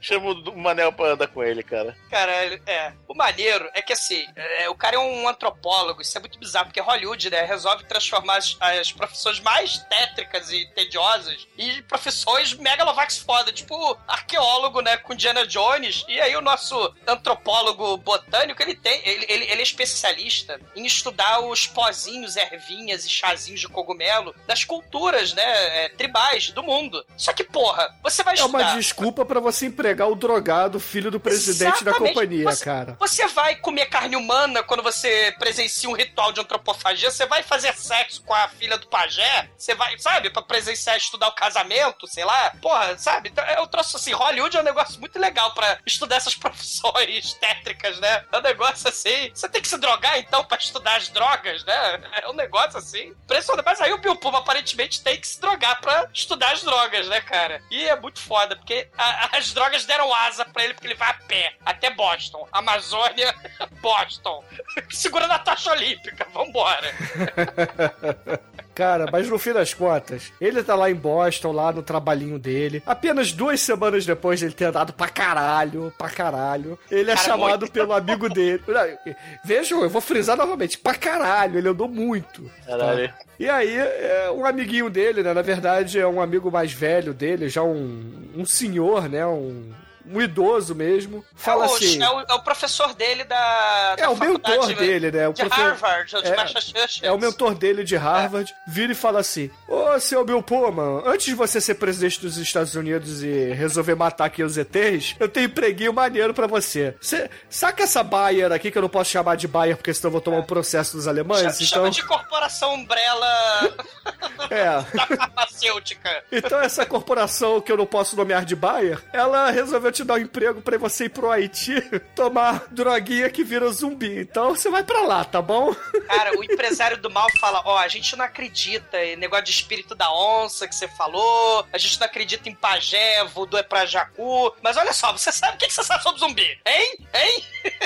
Chama 0.00 0.30
o 0.30 0.56
Manel 0.56 0.92
pra 0.92 1.12
andar 1.12 1.28
com 1.28 1.42
ele, 1.42 1.62
cara. 1.62 1.96
Caralho, 2.10 2.60
é. 2.66 2.92
O 3.06 3.14
maneiro 3.14 3.68
é 3.74 3.82
que, 3.82 3.92
assim, 3.92 4.26
é, 4.36 4.68
o 4.68 4.74
cara 4.74 4.96
é 4.96 4.98
um 4.98 5.28
antropólogo, 5.28 6.02
isso 6.02 6.16
é 6.16 6.20
muito 6.20 6.38
bizarro, 6.38 6.66
porque 6.66 6.80
Hollywood, 6.80 7.30
né, 7.30 7.42
resolve 7.44 7.84
transformar 7.84 8.36
as, 8.36 8.56
as 8.60 8.92
profissões 8.92 9.40
mais 9.40 9.78
tétricas 9.78 10.52
e 10.52 10.66
tediosas 10.74 11.46
em 11.56 11.82
profissões 11.82 12.54
megalovax 12.54 13.18
foda, 13.18 13.52
tipo 13.52 13.98
arqueólogo, 14.06 14.80
né, 14.80 14.96
com 14.98 15.12
Indiana 15.12 15.46
Jones, 15.46 16.04
e 16.08 16.20
aí 16.20 16.36
o 16.36 16.40
nosso 16.40 16.94
antropólogo 17.06 17.96
botânico, 17.96 18.62
ele 18.62 18.74
tem, 18.76 19.00
ele, 19.04 19.26
ele, 19.28 19.44
ele 19.44 19.60
é 19.60 19.62
especialista 19.62 20.60
em 20.76 20.86
estudar 20.86 21.40
os 21.40 21.66
pozinhos, 21.66 22.36
ervinhas 22.36 23.04
e 23.04 23.10
chazinhos 23.10 23.60
de 23.60 23.68
cogumelo 23.68 24.34
das 24.46 24.64
culturas, 24.64 25.32
né, 25.32 25.84
é, 25.84 25.88
tribais 25.90 26.50
do 26.50 26.62
mundo. 26.62 27.04
Só 27.16 27.32
que, 27.32 27.44
porra, 27.44 27.94
você 28.02 28.22
vai 28.22 28.36
É 28.38 28.44
uma 28.44 28.60
estudar... 28.60 28.76
desculpa 28.78 29.24
pra 29.24 29.40
você 29.40 29.66
empregar 29.88 30.08
o 30.08 30.14
drogado, 30.14 30.78
filho 30.78 31.10
do 31.10 31.18
presidente 31.18 31.82
da 31.82 31.90
Exatamente. 31.92 32.14
companhia, 32.14 32.44
Você- 32.44 32.64
cara. 32.64 32.96
Você 33.00 33.26
vai 33.28 33.54
comer 33.56 33.86
carne 33.86 34.16
humana 34.16 34.62
quando 34.62 34.82
você 34.82 35.34
presencia 35.38 35.88
um 35.88 35.94
ritual 35.94 36.30
de 36.30 36.40
antropofagia? 36.40 37.10
Você 37.10 37.24
vai 37.24 37.42
fazer 37.42 37.74
sexo 37.74 38.22
com 38.22 38.34
a 38.34 38.48
filha 38.48 38.76
do 38.76 38.86
pajé? 38.88 39.48
Você 39.56 39.74
vai, 39.74 39.98
sabe, 39.98 40.28
pra 40.28 40.42
presenciar, 40.42 40.96
estudar 40.96 41.28
o 41.28 41.34
casamento, 41.34 42.06
sei 42.06 42.24
lá? 42.24 42.50
Porra, 42.60 42.98
sabe? 42.98 43.32
Eu 43.56 43.66
trouxe 43.66 43.96
assim, 43.96 44.12
Hollywood 44.12 44.56
é 44.56 44.60
um 44.60 44.64
negócio 44.64 45.00
muito 45.00 45.18
legal 45.18 45.54
pra 45.54 45.78
estudar 45.86 46.16
essas 46.16 46.34
profissões 46.36 47.32
tétricas, 47.34 47.98
né? 47.98 48.24
É 48.30 48.38
um 48.38 48.42
negócio 48.42 48.88
assim. 48.88 49.30
Você 49.34 49.48
tem 49.48 49.62
que 49.62 49.68
se 49.68 49.78
drogar 49.78 50.18
então 50.18 50.44
pra 50.44 50.58
estudar 50.58 50.96
as 50.96 51.08
drogas, 51.08 51.64
né? 51.64 52.00
É 52.22 52.28
um 52.28 52.34
negócio 52.34 52.78
assim. 52.78 53.08
Impressionante. 53.24 53.64
Mas 53.64 53.80
aí 53.80 53.92
o 53.92 53.98
Bill 53.98 54.16
Puma 54.16 54.38
aparentemente 54.38 55.02
tem 55.02 55.18
que 55.18 55.26
se 55.26 55.40
drogar 55.40 55.80
pra 55.80 56.08
estudar 56.12 56.52
as 56.52 56.62
drogas, 56.62 57.06
né, 57.08 57.20
cara? 57.22 57.62
E 57.70 57.84
é 57.88 57.98
muito 57.98 58.20
foda, 58.20 58.54
porque 58.54 58.88
a- 58.98 59.36
as 59.38 59.52
drogas 59.52 59.77
deram 59.84 60.12
asa 60.12 60.44
pra 60.44 60.64
ele, 60.64 60.74
porque 60.74 60.86
ele 60.86 60.94
vai 60.94 61.10
a 61.10 61.14
pé 61.14 61.54
até 61.64 61.90
Boston. 61.90 62.48
Amazônia, 62.52 63.34
Boston. 63.80 64.44
Segurando 64.90 65.32
a 65.32 65.38
taxa 65.38 65.72
olímpica. 65.72 66.26
Vambora. 66.32 66.92
Cara, 68.78 69.06
mas 69.10 69.28
no 69.28 69.40
fim 69.40 69.52
das 69.52 69.74
contas, 69.74 70.32
ele 70.40 70.62
tá 70.62 70.76
lá 70.76 70.88
em 70.88 70.94
Boston, 70.94 71.50
lá 71.50 71.72
no 71.72 71.82
trabalhinho 71.82 72.38
dele. 72.38 72.80
Apenas 72.86 73.32
duas 73.32 73.60
semanas 73.60 74.06
depois 74.06 74.38
de 74.38 74.44
ele 74.44 74.54
ter 74.54 74.66
andado 74.66 74.92
pra 74.92 75.08
caralho, 75.08 75.92
pra 75.98 76.08
caralho, 76.08 76.78
ele 76.88 77.10
é 77.10 77.16
Cara, 77.16 77.26
chamado 77.26 77.60
muito. 77.62 77.72
pelo 77.72 77.92
amigo 77.92 78.28
dele. 78.28 78.62
Vejam, 79.44 79.82
eu 79.82 79.90
vou 79.90 80.00
frisar 80.00 80.36
novamente, 80.36 80.78
pra 80.78 80.94
caralho, 80.94 81.58
ele 81.58 81.68
andou 81.68 81.88
muito. 81.88 82.48
Caralho. 82.64 83.12
E 83.36 83.48
aí, 83.48 83.76
é, 83.76 84.30
um 84.32 84.46
amiguinho 84.46 84.88
dele, 84.88 85.24
né? 85.24 85.34
Na 85.34 85.42
verdade, 85.42 85.98
é 85.98 86.06
um 86.06 86.20
amigo 86.22 86.48
mais 86.48 86.72
velho 86.72 87.12
dele, 87.12 87.48
já 87.48 87.64
um, 87.64 88.30
um 88.36 88.44
senhor, 88.46 89.08
né? 89.08 89.26
Um, 89.26 89.72
um 90.10 90.20
idoso 90.20 90.74
mesmo. 90.74 91.24
Fala 91.34 91.66
é, 91.66 91.68
o, 91.68 91.74
assim. 91.74 92.02
é, 92.02 92.10
o, 92.10 92.20
é 92.20 92.34
o 92.34 92.40
professor 92.40 92.94
dele 92.94 93.24
da. 93.24 93.94
É 93.98 94.02
da 94.02 94.10
o 94.10 94.16
mentor 94.16 94.54
faculdade 94.54 94.74
dele, 94.74 95.10
né? 95.10 95.28
O 95.28 95.32
de 95.32 95.44
profe- 95.44 95.60
Harvard, 95.60 96.16
ou 96.16 96.22
de 96.22 96.28
é, 96.28 96.36
Massachusetts. 96.36 97.00
É 97.02 97.12
o 97.12 97.18
mentor 97.18 97.54
dele 97.54 97.84
de 97.84 97.96
Harvard. 97.96 98.52
Vira 98.66 98.92
e 98.92 98.94
fala 98.94 99.20
assim: 99.20 99.50
Ô, 99.68 99.98
seu 100.00 100.24
Bill 100.24 100.42
Pullman, 100.42 101.02
antes 101.06 101.26
de 101.26 101.34
você 101.34 101.60
ser 101.60 101.74
presidente 101.74 102.20
dos 102.20 102.36
Estados 102.38 102.74
Unidos 102.74 103.22
e 103.22 103.52
resolver 103.52 103.94
matar 103.94 104.26
aqui 104.26 104.42
os 104.42 104.56
ETs, 104.56 105.16
eu 105.18 105.28
tenho 105.28 105.46
empreguinho 105.46 105.92
maneiro 105.92 106.32
pra 106.34 106.46
você. 106.46 106.94
Cê, 107.00 107.30
saca 107.48 107.82
essa 107.84 108.02
Bayer 108.02 108.52
aqui, 108.52 108.70
que 108.70 108.78
eu 108.78 108.82
não 108.82 108.88
posso 108.88 109.10
chamar 109.10 109.36
de 109.36 109.46
Bayer 109.48 109.76
porque 109.76 109.92
senão 109.92 110.08
eu 110.08 110.12
vou 110.12 110.20
tomar 110.20 110.38
um 110.38 110.42
processo 110.44 110.96
dos 110.96 111.06
alemães? 111.08 111.40
Chama, 111.40 111.52
então, 111.54 111.66
chama 111.66 111.90
de 111.90 112.04
corporação 112.04 112.74
umbrella 112.74 113.26
é. 114.50 114.64
da 114.96 115.06
farmacêutica. 115.06 116.24
Então 116.30 116.60
essa 116.60 116.84
corporação 116.86 117.60
que 117.60 117.70
eu 117.70 117.76
não 117.76 117.86
posso 117.86 118.16
nomear 118.16 118.44
de 118.44 118.54
Bayer, 118.56 118.98
ela 119.12 119.50
resolveu 119.50 119.90
te 119.98 120.04
dar 120.04 120.14
um 120.14 120.18
emprego 120.18 120.62
pra 120.62 120.78
você 120.78 121.04
ir 121.04 121.08
pro 121.08 121.30
Haiti 121.30 121.74
tomar 122.14 122.66
droguinha 122.70 123.28
que 123.30 123.42
vira 123.42 123.70
zumbi. 123.70 124.20
Então 124.20 124.54
você 124.54 124.70
vai 124.70 124.82
pra 124.82 125.02
lá, 125.02 125.24
tá 125.24 125.42
bom? 125.42 125.74
Cara, 126.06 126.38
o 126.38 126.44
empresário 126.44 126.96
do 126.96 127.10
mal 127.10 127.26
fala: 127.40 127.62
Ó, 127.64 127.76
a 127.76 127.88
gente 127.88 128.16
não 128.16 128.24
acredita 128.24 129.02
em 129.04 129.16
negócio 129.16 129.46
de 129.46 129.50
espírito 129.50 129.94
da 129.94 130.12
onça 130.12 130.68
que 130.68 130.74
você 130.74 130.88
falou, 130.88 131.66
a 131.72 131.78
gente 131.78 131.98
não 131.98 132.06
acredita 132.06 132.48
em 132.48 132.54
pajé, 132.54 133.24
voodoo 133.24 133.58
é 133.58 133.62
pra 133.62 133.86
jacu. 133.86 134.54
Mas 134.62 134.76
olha 134.76 134.92
só, 134.92 135.12
você 135.12 135.32
sabe 135.32 135.56
o 135.56 135.58
que 135.58 135.70
você 135.70 135.82
sabe 135.82 136.02
sobre 136.02 136.20
zumbi? 136.20 136.58
Hein? 136.66 136.98
Hein? 137.14 137.44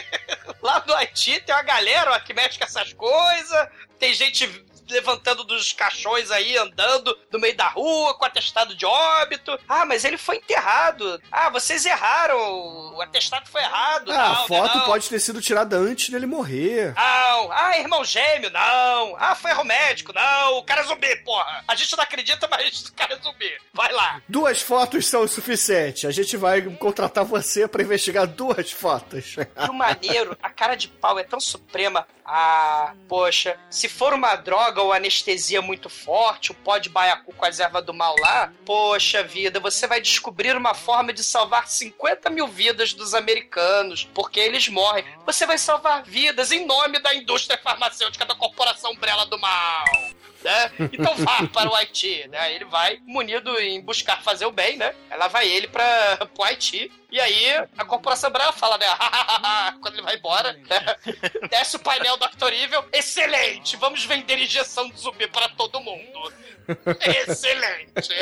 Lá 0.62 0.82
no 0.86 0.94
Haiti 0.94 1.40
tem 1.40 1.54
uma 1.54 1.62
galera 1.62 2.12
ó, 2.12 2.20
que 2.20 2.34
mexe 2.34 2.58
com 2.58 2.64
essas 2.64 2.92
coisas, 2.92 3.68
tem 3.98 4.14
gente 4.14 4.46
levantando 4.92 5.44
dos 5.44 5.72
caixões 5.72 6.30
aí, 6.30 6.56
andando 6.56 7.16
no 7.30 7.38
meio 7.40 7.56
da 7.56 7.68
rua 7.68 8.14
com 8.14 8.24
atestado 8.24 8.74
de 8.74 8.84
óbito. 8.86 9.58
Ah, 9.68 9.84
mas 9.84 10.04
ele 10.04 10.16
foi 10.18 10.36
enterrado. 10.36 11.20
Ah, 11.30 11.50
vocês 11.50 11.84
erraram. 11.84 12.38
O 12.94 13.00
atestado 13.02 13.48
foi 13.50 13.62
errado. 13.62 14.12
Ah, 14.12 14.24
a 14.24 14.28
Não, 14.34 14.46
foto 14.46 14.78
não. 14.78 14.84
pode 14.84 15.08
ter 15.08 15.18
sido 15.20 15.40
tirada 15.40 15.76
antes 15.76 16.08
dele 16.10 16.26
morrer. 16.26 16.94
Não. 16.94 17.52
Ah, 17.52 17.78
irmão 17.78 18.04
gêmeo, 18.04 18.50
não. 18.50 19.16
Ah, 19.18 19.34
foi 19.34 19.50
erro 19.50 19.64
médico, 19.64 20.12
não. 20.12 20.58
O 20.58 20.62
cara 20.64 20.82
é 20.82 20.84
zumbi, 20.84 21.16
porra. 21.24 21.64
A 21.66 21.74
gente 21.74 21.96
não 21.96 22.04
acredita, 22.04 22.46
mas 22.50 22.86
o 22.88 22.94
cara 22.94 23.14
é 23.14 23.18
zumbi. 23.20 23.50
Vai 23.72 23.92
lá. 23.92 24.20
Duas 24.28 24.60
fotos 24.60 25.06
são 25.06 25.22
o 25.22 25.28
suficiente. 25.28 26.06
A 26.06 26.10
gente 26.10 26.36
vai 26.36 26.60
contratar 26.62 27.24
você 27.24 27.66
pra 27.66 27.82
investigar 27.82 28.26
duas 28.26 28.70
fotos. 28.70 29.36
E 29.36 29.70
o 29.70 29.72
maneiro, 29.74 30.36
a 30.42 30.50
cara 30.50 30.74
de 30.74 30.88
pau 30.88 31.18
é 31.18 31.24
tão 31.24 31.40
suprema. 31.40 32.06
Ah, 32.24 32.94
poxa, 33.08 33.58
se 33.70 33.88
for 33.88 34.12
uma 34.14 34.36
droga 34.36 34.81
ou 34.82 34.92
anestesia 34.92 35.62
muito 35.62 35.88
forte, 35.88 36.52
o 36.52 36.54
pó 36.54 36.78
de 36.78 36.88
baiacu 36.88 37.32
com 37.34 37.44
as 37.44 37.60
ervas 37.60 37.84
do 37.84 37.94
mal 37.94 38.14
lá, 38.20 38.52
poxa 38.64 39.22
vida, 39.22 39.60
você 39.60 39.86
vai 39.86 40.00
descobrir 40.00 40.56
uma 40.56 40.74
forma 40.74 41.12
de 41.12 41.22
salvar 41.22 41.68
50 41.68 42.30
mil 42.30 42.48
vidas 42.48 42.92
dos 42.92 43.14
americanos, 43.14 44.08
porque 44.14 44.40
eles 44.40 44.68
morrem. 44.68 45.04
Você 45.24 45.46
vai 45.46 45.58
salvar 45.58 46.02
vidas 46.02 46.52
em 46.52 46.66
nome 46.66 46.98
da 46.98 47.14
indústria 47.14 47.58
farmacêutica 47.58 48.24
da 48.24 48.34
corporação 48.34 48.92
Umbrella 48.92 49.26
do 49.26 49.38
Mal. 49.38 49.84
Né? 50.42 50.72
Então 50.92 51.14
vá 51.16 51.46
para 51.52 51.70
o 51.70 51.74
Haiti, 51.74 52.26
né? 52.28 52.54
Ele 52.54 52.64
vai 52.64 53.00
munido 53.06 53.58
em 53.60 53.80
buscar 53.80 54.22
fazer 54.22 54.46
o 54.46 54.52
bem, 54.52 54.76
né? 54.76 54.94
Ela 55.10 55.28
vai 55.28 55.48
ele 55.48 55.68
para 55.68 56.28
o 56.36 56.42
Haiti. 56.42 56.90
E 57.10 57.20
aí 57.20 57.46
a 57.76 57.84
corporação 57.84 58.30
Umbrella 58.30 58.52
fala, 58.52 58.78
né? 58.78 58.86
Quando 59.80 59.94
ele 59.94 60.02
vai 60.02 60.16
embora, 60.16 60.52
né? 60.52 60.96
desce 61.50 61.76
o 61.76 61.80
painel 61.80 62.16
do 62.16 62.26
Dr. 62.28 62.52
Evil. 62.52 62.84
Excelente! 62.92 63.76
Vamos 63.76 64.04
vender 64.04 64.38
injeção 64.38 64.88
de 64.88 64.98
zumbi 64.98 65.26
para 65.26 65.48
todo 65.50 65.80
mundo. 65.80 66.32
Excelente! 67.26 68.14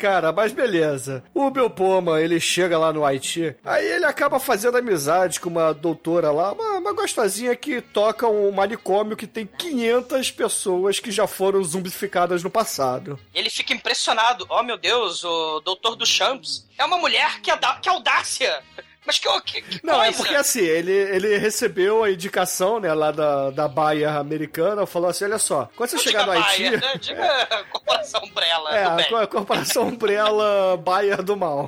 Cara, 0.00 0.32
mas 0.32 0.50
beleza. 0.50 1.22
O 1.34 1.50
Bill 1.50 1.68
Poma, 1.68 2.20
ele 2.22 2.40
chega 2.40 2.78
lá 2.78 2.90
no 2.92 3.04
Haiti, 3.04 3.54
aí 3.62 3.84
ele 3.86 4.06
acaba 4.06 4.40
fazendo 4.40 4.78
amizade 4.78 5.38
com 5.38 5.50
uma 5.50 5.74
doutora 5.74 6.30
lá, 6.32 6.52
uma, 6.52 6.78
uma 6.78 6.92
gostosinha 6.94 7.54
que 7.54 7.82
toca 7.82 8.26
um 8.26 8.50
manicômio 8.50 9.14
que 9.16 9.26
tem 9.26 9.46
500 9.46 10.30
pessoas 10.30 10.98
que 10.98 11.10
já 11.10 11.26
foram 11.26 11.62
zumbificadas 11.62 12.42
no 12.42 12.48
passado. 12.50 13.18
Ele 13.34 13.50
fica 13.50 13.74
impressionado. 13.74 14.46
Oh, 14.48 14.62
meu 14.62 14.78
Deus, 14.78 15.22
o 15.22 15.60
doutor 15.60 15.94
do 15.96 16.06
Champs 16.06 16.66
é 16.78 16.84
uma 16.84 16.96
mulher 16.96 17.40
que, 17.42 17.50
ada- 17.50 17.78
que 17.80 17.88
audácia! 17.88 18.62
Mas 19.10 19.18
que, 19.18 19.40
que, 19.40 19.62
que 19.62 19.84
Não, 19.84 19.96
coisa! 19.96 20.08
é 20.08 20.12
porque 20.12 20.34
assim, 20.36 20.60
ele, 20.60 20.92
ele 20.92 21.36
recebeu 21.36 22.04
a 22.04 22.10
indicação, 22.12 22.78
né, 22.78 22.94
lá 22.94 23.10
da, 23.10 23.50
da 23.50 23.66
Baia 23.66 24.12
americana, 24.12 24.86
falou 24.86 25.10
assim, 25.10 25.24
olha 25.24 25.38
só, 25.38 25.68
quando 25.74 25.90
você 25.90 25.96
Não 25.96 26.02
chegar 26.04 26.26
no 26.26 26.32
Haiti... 26.32 26.62
Bayer, 26.62 26.80
né? 26.80 26.94
Diga 27.00 27.64
corporação 27.72 28.22
Umbrella 28.22 28.76
É, 28.76 28.84
a 28.84 29.26
corporação 29.26 29.88
Umbrella 29.88 30.76
Bayer 30.76 31.22
do 31.24 31.36
Mal. 31.36 31.66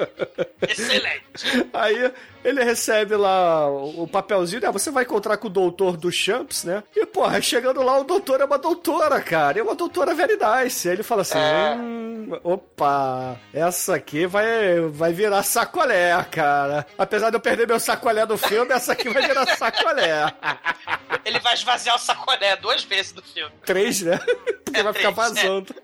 Excelente! 0.66 1.68
Aí 1.74 2.12
ele 2.44 2.64
recebe 2.64 3.16
lá 3.16 3.68
o 3.68 4.06
papelzinho, 4.06 4.62
né? 4.62 4.70
Você 4.70 4.90
vai 4.90 5.04
encontrar 5.04 5.36
com 5.36 5.46
o 5.46 5.50
doutor 5.50 5.96
do 5.96 6.10
Champs, 6.10 6.64
né? 6.64 6.82
E, 6.94 7.04
porra, 7.06 7.40
chegando 7.40 7.82
lá, 7.82 7.98
o 7.98 8.04
doutor 8.04 8.40
é 8.40 8.44
uma 8.44 8.58
doutora, 8.58 9.20
cara. 9.20 9.58
É 9.58 9.62
uma 9.62 9.74
doutora 9.74 10.14
very 10.14 10.36
nice. 10.36 10.88
Aí 10.88 10.94
ele 10.94 11.02
fala 11.02 11.22
assim: 11.22 11.38
É. 11.38 11.76
hum, 11.76 12.38
opa, 12.42 13.36
essa 13.52 13.94
aqui 13.94 14.26
vai, 14.26 14.80
vai 14.88 15.12
virar 15.12 15.42
sacolé, 15.42 16.22
cara. 16.30 16.86
Apesar 16.96 17.30
de 17.30 17.36
eu 17.36 17.40
perder 17.40 17.66
meu 17.66 17.80
sacolé 17.80 18.24
do 18.24 18.38
filme, 18.38 18.72
essa 18.72 18.92
aqui 18.92 19.08
vai 19.10 19.26
virar 19.26 19.46
sacolé. 19.56 20.32
Ele 21.24 21.38
vai 21.40 21.54
esvaziar 21.54 21.96
o 21.96 21.98
sacolé 21.98 22.56
duas 22.56 22.82
vezes 22.84 23.12
no 23.12 23.22
filme. 23.22 23.52
Três, 23.64 24.00
né? 24.00 24.18
Porque 24.64 24.82
vai 24.82 24.92
ficar 24.92 25.12
três, 25.12 25.36
é. 25.36 25.42
vazando. 25.42 25.74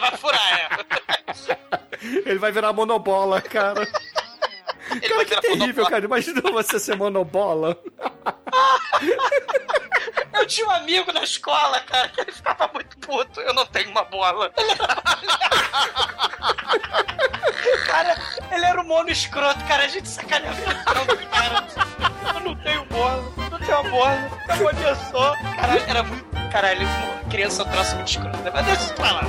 Vai 0.00 0.16
furar, 0.16 0.58
é. 0.58 1.58
Ele 2.24 2.38
vai 2.38 2.52
virar 2.52 2.72
monobola, 2.72 3.40
cara. 3.40 3.86
Ele 4.90 5.08
Cara, 5.08 5.24
que 5.24 5.40
terrível, 5.40 5.58
monobola. 5.84 5.90
cara. 5.90 6.04
Imagina 6.04 6.40
você 6.52 6.78
ser 6.78 6.96
monobola. 6.96 7.76
Eu 10.34 10.46
tinha 10.46 10.66
um 10.66 10.70
amigo 10.70 11.12
na 11.12 11.22
escola, 11.24 11.80
cara, 11.80 12.08
que 12.08 12.20
ele 12.20 12.32
ficava 12.32 12.70
muito 12.72 12.96
puto. 12.98 13.40
Eu 13.40 13.52
não 13.54 13.66
tenho 13.66 13.90
uma 13.90 14.04
bola. 14.04 14.52
cara, 17.86 18.16
ele 18.52 18.64
era 18.64 18.80
um 18.80 18.84
mono 18.84 19.10
escroto, 19.10 19.62
cara. 19.66 19.84
A 19.84 19.88
gente 19.88 20.08
sacaneava 20.08 20.60
ele 20.60 20.74
tanto, 20.84 21.16
cara. 21.28 21.66
Eu 22.34 22.40
não 22.40 22.54
tenho 22.56 22.84
bola, 22.86 23.22
não 23.50 23.58
tenho 23.58 23.80
uma 23.80 23.90
bola. 23.90 24.30
Eu 24.60 24.68
ameaçou. 24.68 25.34
Caralho, 25.56 25.82
era 25.88 26.02
muito. 26.02 26.28
Caralho, 26.50 26.88
criança 27.30 27.62
é 27.62 27.66
um 27.66 27.68
troço 27.70 27.94
muito 27.96 28.08
escroto. 28.08 28.38
né? 28.38 28.50
Mas 28.54 28.64
deixa 28.66 28.82
isso 28.84 28.94
pra 28.94 29.12
lá. 29.12 29.22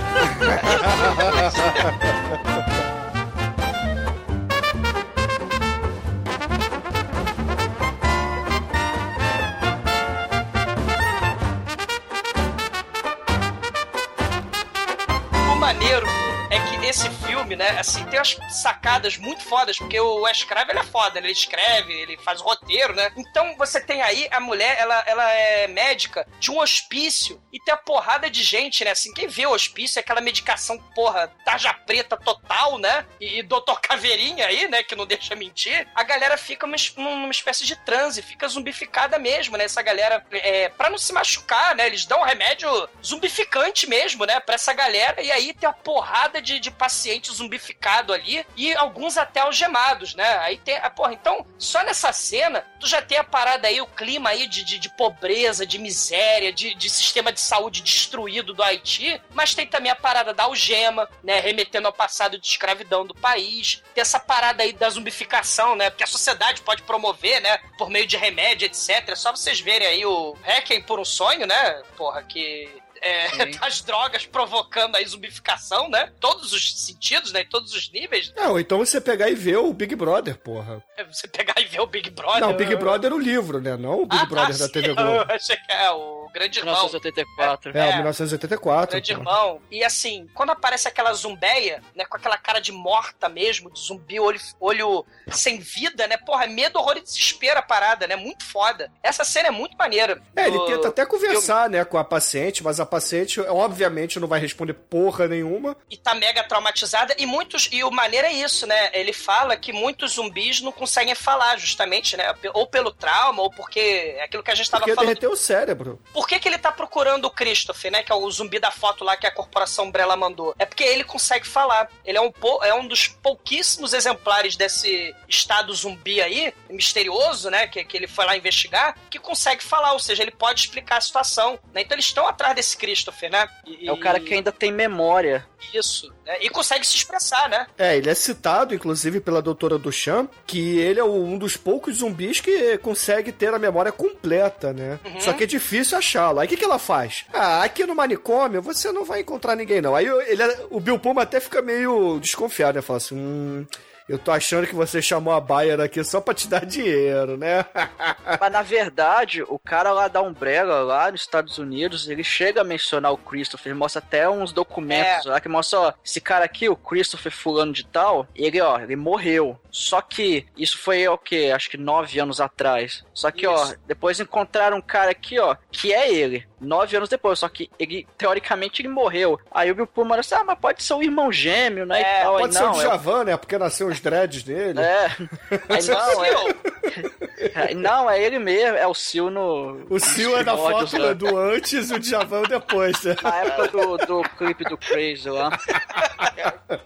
Filme, 16.94 17.56
né? 17.56 17.80
Assim, 17.80 18.04
tem 18.06 18.20
umas 18.20 18.38
sacadas 18.50 19.18
muito 19.18 19.44
fodas, 19.44 19.78
porque 19.78 20.00
o 20.00 20.22
Wes 20.22 20.44
Craven, 20.44 20.72
ele 20.72 20.80
é 20.80 20.84
foda, 20.84 21.20
né? 21.22 21.28
ele 21.28 21.34
escreve, 21.34 21.94
ele 21.94 22.18
faz 22.18 22.42
roteiro, 22.42 22.96
né? 22.96 23.12
Então 23.18 23.56
você 23.58 23.80
tem 23.80 24.02
aí 24.02 24.28
a 24.32 24.40
mulher, 24.40 24.78
ela, 24.80 25.04
ela 25.06 25.32
é 25.32 25.68
médica 25.68 26.26
de 26.40 26.52
um 26.52 26.60
hospício 26.60 27.42
e 27.52 27.60
tem 27.60 27.74
a 27.74 27.78
porrada 27.78 28.30
de 28.30 28.44
gente, 28.44 28.84
né? 28.84 28.92
Assim, 28.92 29.14
quem 29.14 29.28
vê 29.28 29.46
o 29.46 29.52
hospício 29.52 30.00
é 30.00 30.02
aquela 30.02 30.22
medicação, 30.22 30.78
porra, 30.96 31.32
tarja 31.46 31.74
preta 31.74 32.18
total, 32.18 32.78
né? 32.78 33.06
E, 33.20 33.40
e 33.40 33.44
doutor 33.44 33.80
Caveirinha 33.82 34.48
aí, 34.48 34.68
né? 34.68 34.84
Que 34.84 34.96
não 34.96 35.06
deixa 35.06 35.36
mentir. 35.36 35.88
A 35.94 36.04
galera 36.04 36.38
fica 36.38 36.66
uma, 36.66 36.76
numa 36.98 37.32
espécie 37.32 37.66
de 37.66 37.76
transe, 37.76 38.22
fica 38.22 38.48
zumbificada 38.48 39.20
mesmo, 39.20 39.58
né? 39.58 39.66
Essa 39.66 39.82
galera, 39.82 40.26
é, 40.32 40.70
pra 40.70 40.90
não 40.90 40.98
se 40.98 41.14
machucar, 41.14 41.76
né? 41.76 41.88
Eles 41.88 42.06
dão 42.06 42.22
um 42.22 42.26
remédio 42.26 42.70
zumbificante 43.04 43.88
mesmo, 43.88 44.26
né? 44.26 44.40
Pra 44.40 44.56
essa 44.56 44.74
galera. 44.74 45.22
E 45.22 45.32
aí 45.32 45.54
tem 45.54 45.70
a 45.70 45.74
porrada 45.74 46.42
de, 46.42 46.60
de 46.60 46.72
paciente 46.80 47.32
zumbificado 47.32 48.14
ali 48.14 48.46
e 48.56 48.74
alguns 48.74 49.18
até 49.18 49.42
algemados, 49.42 50.16
né? 50.16 50.38
Aí 50.40 50.58
tem. 50.58 50.78
A, 50.78 50.90
porra, 50.90 51.14
então, 51.14 51.46
só 51.58 51.84
nessa 51.84 52.14
cena, 52.14 52.66
tu 52.80 52.88
já 52.88 53.02
tem 53.02 53.18
a 53.18 53.24
parada 53.24 53.68
aí, 53.68 53.82
o 53.82 53.86
clima 53.86 54.30
aí 54.30 54.48
de, 54.48 54.64
de, 54.64 54.80
de 54.80 54.90
pobreza, 54.96 55.66
de 55.66 55.78
miséria, 55.78 56.54
de, 56.54 56.74
de 56.74 56.90
sistema 56.90 57.32
de 57.32 57.42
saúde 57.42 57.82
destruído 57.82 58.54
do 58.54 58.64
Haiti, 58.64 59.22
mas 59.34 59.54
tem 59.54 59.68
também 59.68 59.92
a 59.92 59.96
parada 59.96 60.34
da 60.34 60.44
algema, 60.44 61.10
né? 61.22 61.40
Remetendo 61.42 61.88
ao 61.88 61.94
passado 61.94 62.40
de 62.40 62.48
escravidão 62.48 63.06
do 63.06 63.14
país. 63.14 63.84
Tem 63.94 64.02
essa 64.02 64.20
parada 64.20 64.64
aí 64.64 64.72
da 64.72 64.90
zumbificação, 64.90 65.76
né? 65.76 65.90
Porque 65.90 66.04
a 66.04 66.08
sociedade 66.08 66.62
pode 66.62 66.84
promover, 66.84 67.42
né? 67.42 67.60
Por 67.78 67.90
meio 67.90 68.08
de 68.08 68.16
remédio, 68.16 68.66
etc. 68.66 69.10
É 69.10 69.16
só 69.16 69.32
vocês 69.32 69.60
verem 69.60 69.88
aí 69.88 70.06
o 70.06 70.38
Requiem 70.42 70.82
por 70.82 71.00
um 71.00 71.06
sonho, 71.06 71.46
né? 71.46 71.84
Porra, 71.98 72.24
que 72.24 72.70
é, 73.02 73.46
das 73.60 73.82
drogas 73.82 74.26
provocando 74.26 74.96
a 74.96 75.04
zumbificação, 75.04 75.90
né? 75.90 76.12
Todos 76.20 76.54
os 76.54 76.86
sentidos, 76.86 77.32
né? 77.32 77.42
Em 77.42 77.50
todos 77.50 77.74
os 77.74 77.92
níveis. 77.92 78.34
É, 78.36 78.48
ou 78.48 78.60
então 78.60 78.78
você 78.80 79.00
pegar 79.02 79.30
e 79.30 79.36
ver 79.36 79.58
o 79.58 79.74
Big 79.74 79.96
Brother, 79.96 80.38
porra. 80.38 80.84
É 80.98 81.04
Você 81.04 81.28
pegar 81.28 81.56
e 81.60 81.66
ver 81.66 81.80
o 81.82 81.88
Big 81.88 82.10
Brother. 82.10 82.42
Não, 82.42 82.52
o 82.52 82.54
Big 82.58 82.76
Brother 82.76 83.12
é 83.12 83.16
o 83.16 83.20
livro, 83.20 83.62
né? 83.62 83.76
Não 83.78 84.02
o 84.04 84.06
Big 84.06 84.22
Ah, 84.22 84.26
Brother 84.26 84.58
tá, 84.58 84.66
da 84.68 84.70
TV 84.72 84.94
Globo. 84.94 85.10
Eu 85.12 85.26
achei 85.36 85.56
que 85.56 85.72
é 85.72 85.92
o 85.92 86.30
Grande 86.34 86.60
Irmão. 86.60 86.74
1984. 86.76 87.72
É, 87.72 87.74
o 87.74 87.90
É. 87.90 87.96
1984. 87.96 88.92
Grande 88.92 89.14
pô. 89.14 89.20
irmão. 89.20 89.62
E 89.72 89.84
assim, 89.84 90.28
quando 90.34 90.52
aparece 90.52 90.88
aquela 90.88 91.14
zumbeia, 91.14 91.82
né, 91.96 92.06
com 92.06 92.18
aquela 92.18 92.38
cara 92.38 92.60
de 92.60 92.72
morta 92.72 93.28
mesmo, 93.30 93.72
de 93.72 93.80
zumbi, 93.80 94.20
olho, 94.20 94.40
olho 94.60 95.06
sem 95.32 95.60
vida, 95.60 96.08
né? 96.08 96.18
Porra, 96.18 96.48
medo, 96.48 96.78
horror 96.80 96.98
e 96.98 97.02
desespero 97.02 97.60
a 97.60 97.62
parada, 97.62 98.08
né? 98.08 98.16
Muito 98.16 98.44
foda. 98.46 98.92
Essa 99.02 99.24
cena 99.24 99.48
é 99.48 99.52
muito 99.52 99.78
maneira. 99.78 100.22
É, 100.36 100.48
ele 100.48 100.60
tenta 100.66 100.88
até 100.90 101.06
conversar, 101.06 101.70
né, 101.70 101.84
com 101.86 101.98
a 101.98 102.04
paciente, 102.04 102.64
mas 102.64 102.80
a 102.80 102.86
paciente, 102.90 103.40
obviamente, 103.42 104.20
não 104.20 104.28
vai 104.28 104.40
responder 104.40 104.74
porra 104.74 105.28
nenhuma. 105.28 105.78
e 105.90 105.98
tá 105.98 106.14
mega 106.16 106.44
traumatizada 106.44 107.16
e 107.18 107.26
muitos 107.26 107.70
e 107.72 107.84
o 107.84 107.92
maneiro 107.92 108.28
é 108.28 108.34
isso, 108.34 108.66
né? 108.68 108.90
Ele 108.94 109.14
fala 109.14 109.56
que 109.56 109.72
muitos 109.72 110.14
zumbis 110.14 110.62
não 110.62 110.72
conseguem 110.72 111.16
falar 111.16 111.58
justamente, 111.58 112.18
né? 112.18 112.34
Ou 112.54 112.68
pelo 112.68 112.92
trauma 112.92 113.42
ou 113.42 113.50
porque 113.52 113.80
é 113.80 114.24
aquilo 114.24 114.44
que 114.44 114.52
a 114.52 114.56
gente 114.56 114.70
tava 114.70 114.82
Porque 114.82 114.96
falando. 114.96 115.08
derreteu 115.10 115.32
o 115.32 115.36
cérebro. 115.38 116.00
Por 116.14 116.28
que, 116.28 116.40
que 116.40 116.48
ele 116.48 116.58
tá 116.58 116.72
procurando 116.72 117.26
o 117.26 117.32
Christopher, 117.32 117.92
né? 117.92 118.04
Que 118.04 118.12
é 118.12 118.16
o 118.16 118.30
zumbi 118.32 118.60
da 118.60 118.72
foto 118.72 119.04
lá 119.04 119.16
que 119.16 119.28
a 119.28 119.32
corporação 119.32 119.86
Umbrella 119.86 120.16
mandou? 120.16 120.56
É 120.58 120.66
porque 120.66 120.84
ele 120.84 121.04
consegue 121.04 121.48
falar. 121.48 121.90
Ele 122.06 122.18
é 122.18 122.22
um, 122.22 122.32
pou- 122.32 122.64
é 122.64 122.74
um 122.74 122.88
dos 122.88 123.08
pouquíssimos 123.08 123.94
exemplares 123.94 124.56
desse 124.56 125.16
estado 125.28 125.74
zumbi 125.74 126.22
aí, 126.22 126.54
misterioso, 126.70 127.50
né? 127.50 127.68
Que, 127.68 127.84
que 127.84 127.96
ele 127.98 128.08
foi 128.08 128.26
lá 128.26 128.36
investigar, 128.36 128.96
que 129.10 129.20
consegue 129.20 129.64
falar, 129.64 129.94
ou 129.94 130.00
seja, 130.00 130.24
ele 130.24 130.32
pode 130.32 130.62
explicar 130.62 130.98
a 130.98 131.02
situação. 131.02 131.60
Né? 131.74 131.82
Então 131.82 131.96
eles 131.96 132.06
estão 132.06 132.28
atrás 132.28 132.56
desse 132.56 132.76
Christopher, 132.80 133.30
né? 133.30 133.48
E- 133.68 133.88
É 133.88 133.92
o 133.92 133.98
cara 134.00 134.20
que 134.20 134.34
ainda 134.34 134.52
tem 134.52 134.72
memória. 134.72 135.46
Isso. 135.74 136.12
né? 136.26 136.38
E 136.42 136.50
consegue 136.50 136.88
se 136.88 136.96
expressar, 136.96 137.50
né? 137.50 137.68
É, 137.78 137.98
ele 137.98 138.10
é 138.10 138.16
citado, 138.16 138.74
inclusive, 138.74 139.20
pela 139.20 139.42
doutora 139.42 139.78
Duchamp, 139.78 140.32
que 140.48 140.80
ele 140.80 141.00
é 141.00 141.04
um 141.04 141.38
dos 141.38 141.58
poucos 141.58 141.98
zumbis 141.98 142.40
que 142.40 142.78
consegue 142.80 143.32
ter 143.32 143.54
a 143.54 143.60
memória 143.60 143.92
completa, 143.92 144.72
né? 144.74 145.00
Uhum. 145.06 145.20
Só 145.20 145.34
que 145.34 145.44
é 145.44 145.48
difícil 145.48 145.98
achá-lo. 145.98 146.40
Aí 146.40 146.46
o 146.48 146.50
que, 146.50 146.58
que 146.58 146.64
ela 146.66 146.80
faz? 146.80 147.26
Ah, 147.34 147.62
aqui 147.64 147.86
no 147.86 147.94
manicômio 147.94 148.62
você 148.62 148.92
não 148.92 149.04
vai 149.04 149.20
encontrar 149.20 149.56
ninguém, 149.56 149.82
não. 149.82 149.96
Aí 149.96 150.06
ele, 150.08 150.44
o 150.70 150.80
Bill 150.80 150.98
Puma 150.98 151.24
até 151.24 151.40
fica 151.40 151.62
meio 151.62 152.20
desconfiado, 152.20 152.76
né? 152.78 152.82
Fala 152.82 152.98
assim, 152.98 153.16
hum... 153.16 153.66
Eu 154.10 154.18
tô 154.18 154.32
achando 154.32 154.66
que 154.66 154.74
você 154.74 155.04
chamou 155.04 155.32
a 155.32 155.40
Bayer 155.40 155.80
aqui 155.80 156.04
só 156.04 156.20
pra 156.20 156.34
te 156.34 156.48
dar 156.48 156.66
dinheiro, 156.66 157.38
né? 157.38 157.64
Mas 158.42 158.52
na 158.52 158.64
verdade, 158.64 159.44
o 159.44 159.60
cara 159.60 159.92
lá 159.92 160.08
da 160.08 160.20
Umbrella, 160.20 160.82
lá 160.82 161.12
nos 161.12 161.22
Estados 161.22 161.60
Unidos, 161.60 162.10
ele 162.10 162.24
chega 162.24 162.62
a 162.62 162.64
mencionar 162.64 163.14
o 163.14 163.18
Christopher, 163.18 163.76
mostra 163.76 164.00
até 164.00 164.28
uns 164.28 164.52
documentos 164.52 165.28
É. 165.28 165.30
lá 165.30 165.40
que 165.40 165.48
mostra, 165.48 165.80
ó, 165.80 165.94
esse 166.04 166.20
cara 166.20 166.44
aqui, 166.44 166.68
o 166.68 166.76
Christopher 166.76 167.32
fulano 167.32 167.72
de 167.72 167.86
tal, 167.86 168.28
ele, 168.36 168.60
ó, 168.60 168.80
ele 168.80 168.96
morreu. 168.96 169.60
Só 169.70 170.02
que 170.02 170.48
isso 170.58 170.80
foi 170.80 171.08
o 171.08 171.18
quê? 171.18 171.52
Acho 171.56 171.70
que 171.70 171.78
nove 171.78 172.20
anos 172.20 172.42
atrás. 172.42 173.06
Só 173.14 173.30
que, 173.30 173.46
ó, 173.46 173.64
Isso. 173.64 173.76
depois 173.86 174.20
encontraram 174.20 174.78
um 174.78 174.82
cara 174.82 175.12
aqui, 175.12 175.38
ó, 175.40 175.56
que 175.72 175.94
é 175.94 176.12
ele. 176.12 176.48
Nove 176.60 176.98
anos 176.98 177.08
depois, 177.08 177.38
só 177.40 177.48
que 177.48 177.70
ele, 177.78 178.08
teoricamente, 178.18 178.82
ele 178.82 178.90
morreu. 178.90 179.40
Aí 179.52 179.70
o 179.70 179.76
Bill 179.76 179.86
Pullman 179.88 180.20
disse, 180.20 180.34
ah, 180.34 180.44
mas 180.44 180.58
pode 180.58 180.82
ser 180.84 180.94
o 180.96 181.04
irmão 181.04 181.32
gêmeo, 181.32 181.86
né? 181.86 182.02
É, 182.02 182.20
e 182.20 182.24
tal. 182.24 182.36
Aí, 182.36 182.42
Pode 182.42 182.54
ser 182.56 182.64
não, 182.64 182.74
o 182.74 182.82
é 182.82 182.84
Djavan, 182.84 183.24
né? 183.26 183.38
Porque 183.38 183.58
nasceu 183.58 183.92
os 184.00 184.02
dreads 184.02 184.44
dele. 184.44 184.80
é. 184.80 185.10
Aí 185.70 185.88
não, 185.88 186.26
é, 186.26 187.72
é, 187.72 187.74
não, 187.76 188.10
é 188.10 188.22
ele 188.22 188.40
mesmo, 188.40 188.78
é 188.78 188.88
o 188.88 188.94
Sil 188.96 189.30
no. 189.30 189.86
O 189.90 190.00
Sil 190.00 190.36
é 190.38 190.44
da 190.44 190.56
foto 190.56 190.98
lá. 190.98 191.14
do 191.14 191.38
antes 191.38 191.90
e 191.90 191.94
o 191.94 192.00
Djavan 192.00 192.44
depois, 192.44 193.04
né? 193.04 193.16
Na 193.22 193.36
época 193.38 193.68
do, 193.68 193.98
do 193.98 194.30
clipe 194.38 194.64
do 194.64 194.78
Crazy 194.78 195.30
lá. 195.30 195.52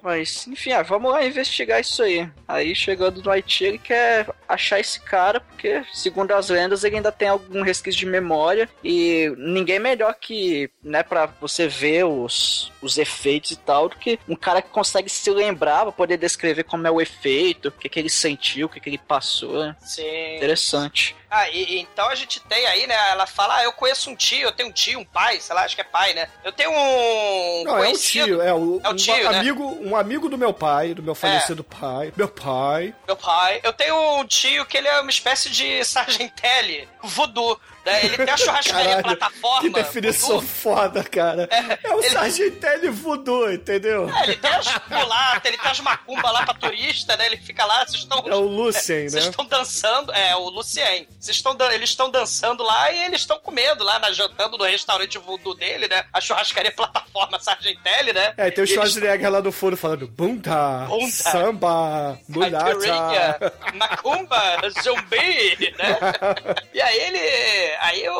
Mas, 0.01 0.47
enfim, 0.47 0.71
ah, 0.71 0.81
vamos 0.81 1.11
lá 1.11 1.25
investigar 1.25 1.79
isso 1.79 2.01
aí. 2.03 2.29
Aí, 2.47 2.75
chegando 2.75 3.21
no 3.21 3.31
Haiti, 3.31 3.65
ele 3.65 3.77
quer 3.77 4.27
achar 4.47 4.79
esse 4.79 4.99
cara, 4.99 5.39
porque, 5.39 5.83
segundo 5.93 6.31
as 6.31 6.49
lendas, 6.49 6.83
ele 6.83 6.97
ainda 6.97 7.11
tem 7.11 7.27
algum 7.27 7.61
resquício 7.61 7.99
de 7.99 8.05
memória. 8.05 8.69
E 8.83 9.33
ninguém 9.37 9.79
melhor 9.79 10.15
que, 10.19 10.69
né, 10.83 11.03
pra 11.03 11.25
você 11.41 11.67
ver 11.67 12.05
os, 12.05 12.71
os 12.81 12.97
efeitos 12.97 13.51
e 13.51 13.55
tal, 13.57 13.89
do 13.89 13.97
que 13.97 14.19
um 14.27 14.35
cara 14.35 14.61
que 14.61 14.69
consegue 14.69 15.09
se 15.09 15.29
lembrar 15.29 15.83
pra 15.83 15.91
poder 15.91 16.17
descrever 16.17 16.63
como 16.63 16.87
é 16.87 16.91
o 16.91 17.01
efeito, 17.03 17.67
o 17.67 17.71
que, 17.71 17.87
que 17.87 17.99
ele 17.99 18.09
sentiu, 18.09 18.67
o 18.67 18.69
que, 18.69 18.79
que 18.79 18.89
ele 18.89 18.97
passou. 18.97 19.59
né? 19.59 19.75
Sim. 19.79 20.35
Interessante. 20.37 21.15
Ah, 21.35 21.49
e, 21.49 21.63
e 21.63 21.79
então 21.79 22.07
a 22.09 22.13
gente 22.15 22.39
tem 22.41 22.63
aí, 22.67 22.85
né? 22.85 22.95
Ela 23.09 23.25
fala, 23.25 23.55
ah, 23.57 23.63
eu 23.63 23.73
conheço 23.73 24.07
um 24.09 24.15
tio, 24.15 24.41
eu 24.41 24.51
tenho 24.51 24.69
um 24.69 24.71
tio, 24.71 24.99
um 24.99 25.05
pai, 25.05 25.39
sei 25.41 25.55
lá, 25.55 25.63
acho 25.63 25.73
que 25.75 25.81
é 25.81 25.83
pai, 25.83 26.13
né? 26.13 26.29
Eu 26.43 26.51
tenho 26.51 26.69
um 26.71 27.63
Não, 27.63 27.71
é 27.77 27.79
um 27.81 27.83
conhecido, 27.85 28.25
tio, 28.25 28.41
é, 28.41 28.53
o, 28.53 28.79
É 28.83 28.89
o 28.89 28.91
um 28.91 28.95
tio, 28.95 29.31
né? 29.31 29.39
amigo, 29.39 29.63
um 29.81 29.95
amigo 29.95 30.29
do 30.29 30.37
meu 30.37 30.53
pai, 30.53 30.93
do 30.93 31.01
meu 31.01 31.15
falecido 31.15 31.63
pai. 31.63 32.13
Meu 32.15 32.27
pai. 32.27 32.93
meu 33.07 33.15
pai. 33.15 33.59
Eu 33.63 33.73
tenho 33.73 34.19
um 34.19 34.25
tio 34.25 34.63
que 34.65 34.77
ele 34.77 34.87
é 34.87 34.99
uma 34.99 35.09
espécie 35.09 35.49
de 35.49 35.83
sargentelli, 35.83 36.87
voodoo. 37.01 37.59
Né? 37.85 38.05
Ele 38.05 38.15
tem 38.15 38.29
a 38.33 38.37
churrascaria 38.37 38.85
Caralho, 38.95 39.03
plataforma. 39.03 39.61
que 39.61 39.69
definição 39.69 40.29
voodoo. 40.39 40.47
foda, 40.47 41.03
cara. 41.03 41.49
É, 41.83 41.93
o 41.93 41.99
ele- 41.99 42.09
Sargentelli 42.11 42.87
voodoo, 42.89 43.51
entendeu? 43.51 44.09
É, 44.09 44.23
ele 44.23 44.37
tem 44.37 44.51
as 44.51 44.67
mulatas, 44.89 45.41
ele 45.43 45.57
tem 45.57 45.69
as 45.71 45.79
macumbas 45.81 46.31
lá 46.31 46.43
pra 46.45 46.53
turista, 46.53 47.17
né? 47.17 47.25
Ele 47.25 47.35
fica 47.37 47.65
lá, 47.65 47.85
vocês 47.85 48.03
estão. 48.03 48.19
É 48.25 48.35
o 48.35 48.39
Lucien, 48.39 49.09
Vocês 49.09 49.25
né? 49.25 49.29
estão 49.31 49.45
dançando, 49.45 50.13
é, 50.13 50.33
o 50.33 50.47
Lucien. 50.47 51.05
Estão, 51.31 51.55
eles 51.71 51.89
estão 51.89 52.09
dançando 52.09 52.63
lá 52.63 52.91
e 52.91 53.05
eles 53.05 53.21
estão 53.21 53.39
comendo 53.39 53.83
lá, 53.83 53.99
na, 53.99 54.11
jantando 54.11 54.57
no 54.57 54.63
restaurante 54.63 55.17
voodoo 55.17 55.53
dele, 55.55 55.87
né? 55.87 56.05
A 56.11 56.19
churrascaria 56.21 56.71
plataforma 56.75 57.39
Sargentelli, 57.39 58.13
né? 58.13 58.33
É, 58.37 58.51
tem 58.51 58.63
o 58.63 58.67
Schwarzenegger 58.67 59.29
lá 59.31 59.41
no 59.41 59.51
fundo 59.51 59.77
falando 59.77 60.07
bunda, 60.07 60.85
Bunda, 60.87 61.11
samba, 61.11 62.19
mulata. 62.27 63.53
macumba, 63.73 64.39
zumbi, 64.83 65.73
né? 65.77 65.97
E 66.73 66.81
aí 66.81 66.99
ele, 66.99 67.75
aí 67.79 68.09
o, 68.09 68.13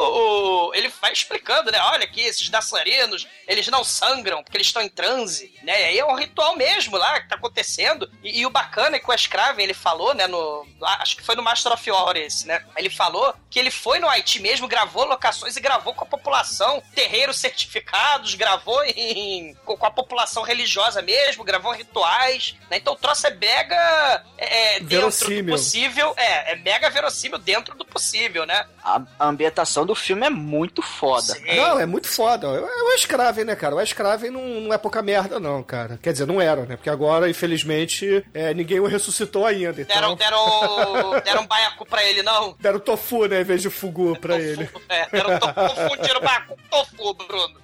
o- 0.70 0.74
ele 0.74 0.90
vai 1.02 1.12
explicando, 1.12 1.72
né? 1.72 1.80
Olha 1.82 2.04
aqui, 2.06 2.22
esses 2.22 2.50
dançarinos, 2.50 3.28
eles 3.48 3.68
não 3.68 3.84
sangram 3.84 4.44
porque 4.44 4.58
eles 4.58 4.68
estão 4.68 4.82
em 4.82 4.90
transe, 4.90 5.53
né? 5.64 5.82
E 5.82 5.86
aí 5.86 6.00
é 6.00 6.06
um 6.06 6.16
ritual 6.16 6.56
mesmo 6.56 6.98
lá 6.98 7.20
que 7.20 7.30
tá 7.30 7.36
acontecendo. 7.36 8.10
E, 8.24 8.42
e 8.42 8.46
o 8.46 8.50
bacana 8.50 8.98
é 8.98 9.00
que 9.00 9.10
o 9.10 9.14
Escraven, 9.14 9.64
ele 9.64 9.74
falou, 9.74 10.14
né, 10.14 10.28
no, 10.28 10.66
acho 11.00 11.16
que 11.16 11.24
foi 11.24 11.36
no 11.36 11.44
Master 11.44 11.72
of 11.72 11.92
Horror 11.92 12.18
esse, 12.18 12.48
né? 12.48 12.64
Ele 12.76 12.90
falou 12.90 13.34
que 13.50 13.60
ele 13.60 13.72
foi 13.72 14.00
no 14.00 14.10
Haiti 14.10 14.42
mesmo, 14.42 14.68
gravou 14.68 15.06
locações 15.06 15.56
e 15.56 15.62
gravou 15.62 15.94
com 15.94 16.04
a 16.04 16.08
população, 16.08 16.82
terreiros 16.94 17.38
certificados, 17.38 18.36
gravou 18.36 18.84
em, 18.84 19.56
com, 19.64 19.86
a 19.86 19.92
população 19.92 20.44
religiosa 20.44 21.02
mesmo, 21.02 21.44
gravou 21.44 21.72
rituais, 21.72 22.56
né? 22.70 22.78
Então 22.78 22.94
o 22.94 22.98
troço 22.98 23.28
é 23.28 23.32
mega 23.32 24.24
é, 24.38 24.76
é, 24.76 24.80
dentro 24.80 24.88
Verossímil. 24.88 25.46
do 25.46 25.52
possível, 25.52 26.14
é, 26.18 26.54
é 26.54 26.56
mega 26.56 26.90
verossímil 26.90 27.38
dentro 27.38 27.76
do 27.76 27.86
possível, 27.86 28.46
né? 28.46 28.66
A, 28.84 29.02
a 29.20 29.28
ambientação 29.28 29.86
do 29.86 29.96
filme 29.96 30.26
é 30.26 30.30
muito 30.30 30.82
foda. 30.82 31.34
Sim. 31.34 31.56
Não, 31.56 31.80
é 31.80 31.86
muito 31.86 32.08
foda. 32.08 32.48
É 32.48 32.84
o 32.84 32.94
Escraven, 32.94 33.46
né, 33.46 33.56
cara? 33.56 33.76
O 33.76 33.82
Escraven 33.82 34.32
não, 34.32 34.42
não 34.62 34.74
é 34.74 34.78
pouca 34.78 35.02
merda, 35.02 35.40
não, 35.40 35.53
cara. 35.62 36.00
Quer 36.02 36.14
dizer, 36.14 36.26
não 36.26 36.40
era, 36.42 36.66
né? 36.66 36.76
Porque 36.78 36.90
agora, 36.90 37.30
infelizmente, 37.30 38.26
é, 38.34 38.54
ninguém 38.54 38.80
o 38.80 38.86
ressuscitou 38.88 39.46
ainda. 39.46 39.82
Então, 39.82 39.96
Deram, 39.96 40.16
deram, 40.16 41.20
deram 41.24 41.46
baiacu 41.46 41.86
pra 41.86 42.04
ele, 42.04 42.24
não? 42.24 42.56
deram 42.60 42.80
tofu, 42.80 43.26
né, 43.28 43.42
em 43.42 43.44
vez 43.44 43.62
de 43.62 43.70
fugu 43.70 44.18
pra 44.20 44.38
ele. 44.40 44.70
É, 44.90 45.08
deram 45.12 45.38
to- 45.40 45.54
confundiram 45.54 46.22
baiacu 46.22 46.56
com 46.56 46.68
tofu, 46.70 47.14
Bruno. 47.14 47.63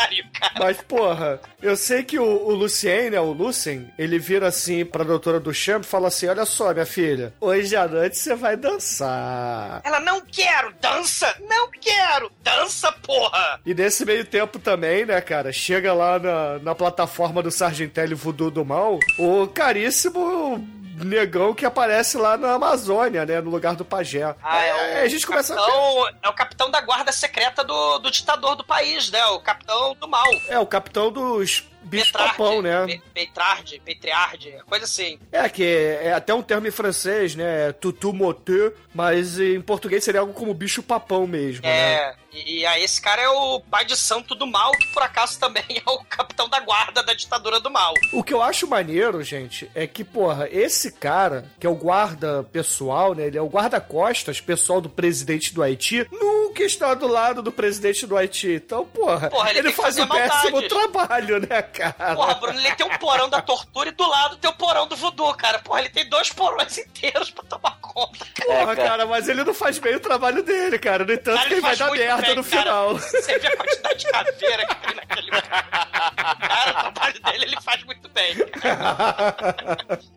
Pariu, 0.00 0.24
cara. 0.32 0.54
Mas, 0.58 0.80
porra, 0.82 1.40
eu 1.62 1.76
sei 1.76 2.02
que 2.02 2.18
o, 2.18 2.24
o 2.24 2.54
Lucien, 2.54 3.10
né, 3.10 3.20
o 3.20 3.32
Lucien, 3.32 3.92
ele 3.98 4.18
vira 4.18 4.48
assim 4.48 4.84
pra 4.84 5.04
doutora 5.04 5.38
Duchamp 5.38 5.84
e 5.84 5.86
fala 5.86 6.08
assim, 6.08 6.26
olha 6.26 6.44
só, 6.44 6.72
minha 6.72 6.86
filha, 6.86 7.34
hoje 7.40 7.76
à 7.76 7.86
noite 7.86 8.16
você 8.18 8.34
vai 8.34 8.56
dançar. 8.56 9.80
Ela, 9.84 10.00
não 10.00 10.20
quero, 10.20 10.72
dança, 10.80 11.34
não 11.48 11.70
quero, 11.70 12.30
dança, 12.42 12.90
porra. 12.92 13.60
E 13.64 13.74
nesse 13.74 14.04
meio 14.04 14.24
tempo 14.24 14.58
também, 14.58 15.04
né, 15.04 15.20
cara, 15.20 15.52
chega 15.52 15.92
lá 15.92 16.18
na, 16.18 16.58
na 16.58 16.74
plataforma 16.74 17.42
do 17.42 17.50
Sargentelli 17.50 18.14
Voodoo 18.14 18.50
do 18.50 18.64
Mal, 18.64 18.98
o 19.18 19.46
caríssimo 19.48 20.79
negão 21.04 21.54
que 21.54 21.64
aparece 21.66 22.16
lá 22.16 22.36
na 22.36 22.52
Amazônia, 22.54 23.24
né, 23.26 23.40
no 23.40 23.50
lugar 23.50 23.74
do 23.76 23.84
pajé. 23.84 24.34
Ah, 24.42 24.64
é 24.64 24.70
Aí 24.98 25.04
a 25.04 25.08
gente 25.08 25.26
começa 25.26 25.54
a 25.54 25.56
capitão, 25.56 26.08
É 26.22 26.28
o 26.28 26.32
capitão 26.32 26.70
da 26.70 26.80
guarda 26.80 27.12
secreta 27.12 27.62
do, 27.64 27.98
do 27.98 28.10
ditador 28.10 28.56
do 28.56 28.64
país, 28.64 29.10
né? 29.10 29.24
O 29.26 29.40
capitão 29.40 29.94
do 29.94 30.08
mal. 30.08 30.26
É, 30.48 30.58
o 30.58 30.66
capitão 30.66 31.10
dos 31.10 31.64
bichos 31.82 32.08
Petrarde, 32.10 32.36
papão, 32.36 32.62
né? 32.62 32.86
Pe- 32.86 33.02
Petrarde, 33.14 33.82
Petriarde, 33.84 34.54
coisa 34.66 34.84
assim. 34.84 35.18
É, 35.32 35.48
que 35.48 35.64
é, 35.64 36.08
é 36.08 36.12
até 36.12 36.34
um 36.34 36.42
termo 36.42 36.66
em 36.66 36.70
francês, 36.70 37.34
né? 37.34 37.72
Tutu 37.72 38.12
moteur, 38.12 38.72
mas 38.94 39.38
em 39.40 39.60
português 39.60 40.04
seria 40.04 40.20
algo 40.20 40.32
como 40.32 40.52
bicho 40.54 40.82
papão 40.82 41.26
mesmo, 41.26 41.62
né? 41.62 42.14
E, 42.32 42.60
e 42.60 42.66
aí 42.66 42.82
esse 42.84 43.00
cara 43.00 43.20
é 43.22 43.28
o 43.28 43.60
pai 43.60 43.84
de 43.84 43.96
santo 43.96 44.34
do 44.34 44.46
mal, 44.46 44.72
que 44.72 44.86
por 44.88 45.02
acaso 45.02 45.38
também 45.38 45.64
é 45.68 45.90
o 45.90 45.98
capitão 46.04 46.48
da 46.48 46.60
guarda 46.60 47.02
da 47.02 47.14
ditadura 47.14 47.60
do 47.60 47.70
mal. 47.70 47.94
O 48.12 48.22
que 48.22 48.32
eu 48.34 48.42
acho 48.42 48.66
maneiro, 48.66 49.22
gente, 49.22 49.70
é 49.74 49.86
que, 49.86 50.04
porra, 50.04 50.48
esse 50.50 50.92
cara, 50.92 51.44
que 51.58 51.66
é 51.66 51.70
o 51.70 51.74
guarda 51.74 52.42
pessoal, 52.52 53.14
né? 53.14 53.26
Ele 53.26 53.38
é 53.38 53.42
o 53.42 53.48
guarda-costas 53.48 54.40
pessoal 54.40 54.80
do 54.80 54.88
presidente 54.88 55.52
do 55.54 55.62
Haiti, 55.62 56.06
nunca 56.10 56.62
está 56.62 56.94
do 56.94 57.06
lado 57.06 57.42
do 57.42 57.52
presidente 57.52 58.06
do 58.06 58.16
Haiti. 58.16 58.48
Então, 58.52 58.84
porra, 58.86 59.30
Porra, 59.30 59.50
ele 59.50 59.60
ele, 59.60 59.72
faz 59.72 59.98
um 59.98 60.06
péssimo 60.06 60.62
trabalho, 60.68 61.38
né, 61.40 61.62
cara? 61.62 62.14
Porra, 62.14 62.34
Bruno, 62.34 62.58
ele 62.58 62.74
tem 62.74 62.86
um 62.86 62.98
porão 62.98 63.28
da 63.28 63.40
tortura 63.42 63.88
e 63.88 63.92
do 63.92 64.08
lado 64.08 64.36
tem 64.36 64.50
o 64.50 64.54
porão 64.54 64.86
do 64.86 64.96
voodoo, 64.96 65.34
cara. 65.34 65.58
Porra, 65.60 65.80
ele 65.80 65.90
tem 65.90 66.08
dois 66.08 66.30
porões 66.30 66.78
inteiros 66.78 67.30
pra 67.30 67.44
tomar 67.44 67.78
conta. 67.80 68.24
Porra, 68.44 68.58
É, 68.58 68.64
cara. 68.64 68.76
cara, 68.76 69.06
mas 69.06 69.28
ele 69.28 69.44
não 69.44 69.54
faz 69.54 69.78
bem 69.78 69.96
o 69.96 70.00
trabalho 70.00 70.42
dele, 70.42 70.78
cara. 70.78 71.04
No 71.04 71.12
entanto, 71.12 71.36
Cara, 71.36 71.50
ele 71.52 71.60
vai 71.60 71.70
faz 71.76 71.78
dar 71.78 71.88
muito 71.88 72.00
merda 72.20 72.26
bem, 72.34 72.36
no 72.36 72.44
cara. 72.44 72.62
final. 72.62 72.94
Você 72.98 73.38
vê 73.38 73.46
a 73.48 73.56
quantidade 73.56 73.98
de 73.98 74.06
caveira 74.10 74.66
que 74.66 74.74
tem 74.76 74.94
naquele 74.96 75.30
cara, 75.30 76.70
o 76.70 76.74
trabalho 76.92 77.20
dele 77.22 77.44
ele 77.44 77.60
faz 77.60 77.82
muito 77.84 78.08
bem. 78.08 78.34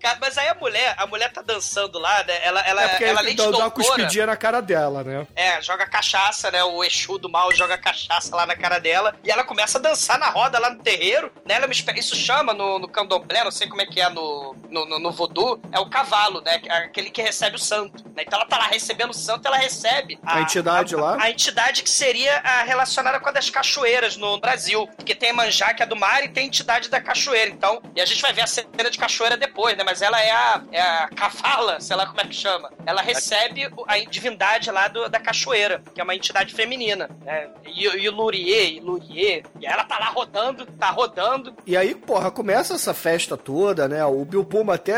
Cara, 0.01 0.18
mas 0.20 0.38
aí 0.38 0.47
a 0.49 0.56
mulher, 0.56 0.93
a 0.97 1.06
mulher 1.08 1.32
tá 1.32 1.41
dançando 1.41 1.97
lá, 1.99 2.24
né? 2.24 2.38
Ela, 2.43 2.62
ela, 2.62 2.84
É 2.84 2.88
porque 2.89 3.04
ela 3.06 3.20
além 3.20 3.36
de 3.36 3.43
dá, 3.43 3.51
dá 3.51 3.58
uma 3.58 3.72
cuspidinha 3.72 4.26
na 4.26 4.36
cara 4.36 4.62
dela, 4.62 5.04
né? 5.04 5.28
é, 5.36 5.62
joga 5.62 5.86
cachaça, 5.86 6.51
né? 6.51 6.64
O 6.64 6.84
Exu 6.84 7.18
do 7.18 7.30
mal 7.30 7.51
joga 7.54 7.78
cachaça 7.78 8.36
lá 8.36 8.45
na 8.45 8.56
cara 8.56 8.80
dela. 8.80 9.16
E 9.24 9.32
ela 9.32 9.43
começa 9.43 9.78
a 9.78 9.82
dançar 9.82 10.18
na 10.20 10.30
roda 10.30 10.60
lá 10.60 10.70
no 10.70 10.80
terreiro. 10.82 11.32
Né? 11.45 11.56
Ela 11.56 11.68
me 11.68 11.74
espe- 11.74 11.93
Isso 11.97 12.16
chama 12.16 12.54
no, 12.54 12.80
no 12.80 12.88
candomblé, 12.88 13.43
não 13.43 13.51
sei 13.51 13.68
como 13.68 13.82
é 13.82 13.86
que 13.86 14.01
é 14.01 14.10
no, 14.10 14.56
no, 14.70 14.86
no, 14.86 14.99
no 14.99 15.12
voodoo, 15.12 15.60
é 15.72 15.80
o 15.80 15.89
cavalo, 15.89 16.41
né? 16.41 16.62
Aquele 16.70 17.10
que 17.10 17.22
recebe 17.22 17.56
o 17.56 17.60
santo. 17.60 18.04
né? 18.16 18.24
Então 18.26 18.39
ela 18.39 18.47
tá 18.47 18.58
lá 18.58 18.68
recebendo 18.68 19.12
o 19.12 19.14
santo, 19.14 19.47
ela 19.47 19.58
recebe 19.58 20.20
A 20.24 20.41
entidade 20.41 20.95
lá? 20.95 21.18
A 21.20 21.30
entidade 21.30 21.84
que 21.84 21.89
seria 21.94 22.38
a 22.39 22.64
relacionada 22.64 23.20
com 23.20 23.30
a 23.30 23.32
das 23.32 23.50
cachoeiras 23.50 24.18
no 24.18 24.39
Brasil. 24.39 24.88
Porque 24.96 25.16
tem 25.16 25.34
Manjá, 25.34 25.74
que 25.74 25.84
é 25.84 25.86
do 25.86 25.96
mar, 25.96 26.24
e 26.24 26.30
tem 26.30 26.44
a 26.44 26.48
entidade 26.48 26.89
da 26.89 27.00
cachoeira. 27.02 27.50
Então, 27.52 27.82
e 27.96 28.02
a 28.02 28.06
gente 28.06 28.22
vai 28.22 28.34
ver 28.34 28.41
a 28.41 28.48
cena 28.48 28.89
de 28.89 28.98
cachoeira 28.98 29.38
depois, 29.38 29.78
né? 29.78 29.84
Mas 29.84 30.02
ela 30.02 30.20
é 30.22 30.32
a, 30.32 30.62
é 30.72 30.82
a 30.82 31.10
cavala, 31.16 31.80
sei 31.80 31.96
lá 31.96 32.06
como 32.06 32.22
é 32.22 32.26
que 32.26 32.36
chama. 32.36 32.72
Ela 32.86 33.02
recebe 33.02 33.68
o- 33.76 33.84
a 33.88 33.98
divindade 34.00 34.70
lá 34.72 34.88
do- 34.88 35.10
da 35.10 35.20
cachoeira, 35.20 35.82
que 35.94 36.02
é 36.02 36.04
uma 36.04 36.16
entidade 36.16 36.54
feminina. 36.54 37.10
Né? 37.24 37.50
E, 37.66 37.86
e 37.86 38.10
Lurie, 38.10 38.78
e 38.78 38.80
Lurie. 38.80 39.44
E 39.60 39.66
ela 39.66 39.84
tá 39.84 40.00
lá 40.00 40.06
rodando, 40.08 40.66
tá 40.66 40.89
rodando. 40.89 41.54
E 41.66 41.76
aí, 41.78 41.94
porra, 41.96 42.32
começa 42.32 42.74
essa 42.76 42.94
festa 42.94 43.38
toda, 43.38 43.88
né? 43.88 44.04
O 44.06 44.24
Bill 44.26 44.44
Puma 44.46 44.76
até 44.76 44.96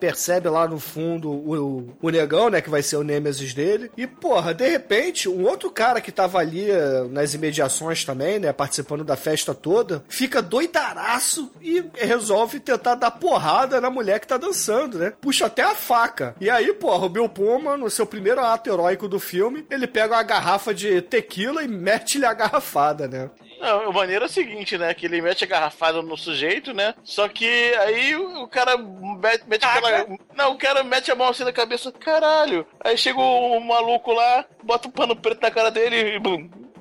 percebe 0.00 0.48
lá 0.48 0.66
no 0.66 0.78
fundo 0.78 1.30
o, 1.30 1.94
o 2.00 2.10
negão, 2.10 2.48
né? 2.50 2.60
Que 2.60 2.70
vai 2.70 2.82
ser 2.82 2.96
o 2.96 3.04
Nemesis 3.04 3.54
dele. 3.54 3.90
E, 3.96 4.06
porra, 4.06 4.54
de 4.54 4.68
repente, 4.68 5.28
um 5.28 5.44
outro 5.46 5.70
cara 5.70 6.00
que 6.00 6.12
tava 6.12 6.37
ali 6.38 6.70
eh, 6.70 7.04
nas 7.10 7.34
imediações 7.34 8.04
também, 8.04 8.38
né? 8.38 8.52
Participando 8.52 9.04
da 9.04 9.16
festa 9.16 9.54
toda, 9.54 10.02
fica 10.08 10.40
doidaraço 10.40 11.50
e 11.60 11.84
resolve 11.94 12.60
tentar 12.60 12.94
dar 12.94 13.10
porrada 13.10 13.80
na 13.80 13.90
mulher 13.90 14.20
que 14.20 14.26
tá 14.26 14.36
dançando, 14.36 14.98
né? 14.98 15.12
Puxa 15.20 15.46
até 15.46 15.62
a 15.62 15.74
faca. 15.74 16.34
E 16.40 16.48
aí, 16.48 16.72
porra, 16.72 17.06
o 17.06 17.10
Bill 17.10 17.28
Puma, 17.28 17.76
no 17.76 17.90
seu 17.90 18.06
primeiro 18.06 18.40
ato 18.40 18.70
heróico 18.70 19.08
do 19.08 19.20
filme, 19.20 19.66
ele 19.70 19.86
pega 19.86 20.14
uma 20.14 20.22
garrafa 20.22 20.72
de 20.72 21.02
tequila 21.02 21.62
e 21.62 21.68
mete-lhe 21.68 22.24
a 22.24 22.32
garrafada, 22.32 23.06
né? 23.06 23.30
Não, 23.60 23.90
o 23.90 23.92
maneiro 23.92 24.24
é 24.24 24.28
o 24.28 24.30
seguinte, 24.30 24.78
né? 24.78 24.94
Que 24.94 25.06
ele 25.06 25.20
mete 25.20 25.42
a 25.42 25.48
garrafada 25.48 26.00
no 26.00 26.16
sujeito, 26.16 26.72
né? 26.72 26.94
Só 27.02 27.28
que 27.28 27.74
aí 27.74 28.14
o 28.14 28.38
o 28.42 28.48
cara 28.48 28.76
mete, 28.76 29.44
mete 29.46 29.64
aquela. 29.64 30.06
Não, 30.34 30.52
o 30.52 30.58
cara 30.58 30.84
mete 30.84 31.10
a 31.10 31.14
mão 31.14 31.28
assim 31.28 31.44
na 31.44 31.52
cabeça. 31.52 31.92
Caralho! 31.92 32.66
Aí 32.80 32.96
chega 32.96 33.18
o 33.18 33.60
maluco 33.60 34.12
lá, 34.12 34.44
bota 34.62 34.88
um 34.88 34.90
pano 34.90 35.16
preto 35.16 35.42
na 35.42 35.50
cara 35.50 35.70
dele 35.70 36.16
e 36.16 36.18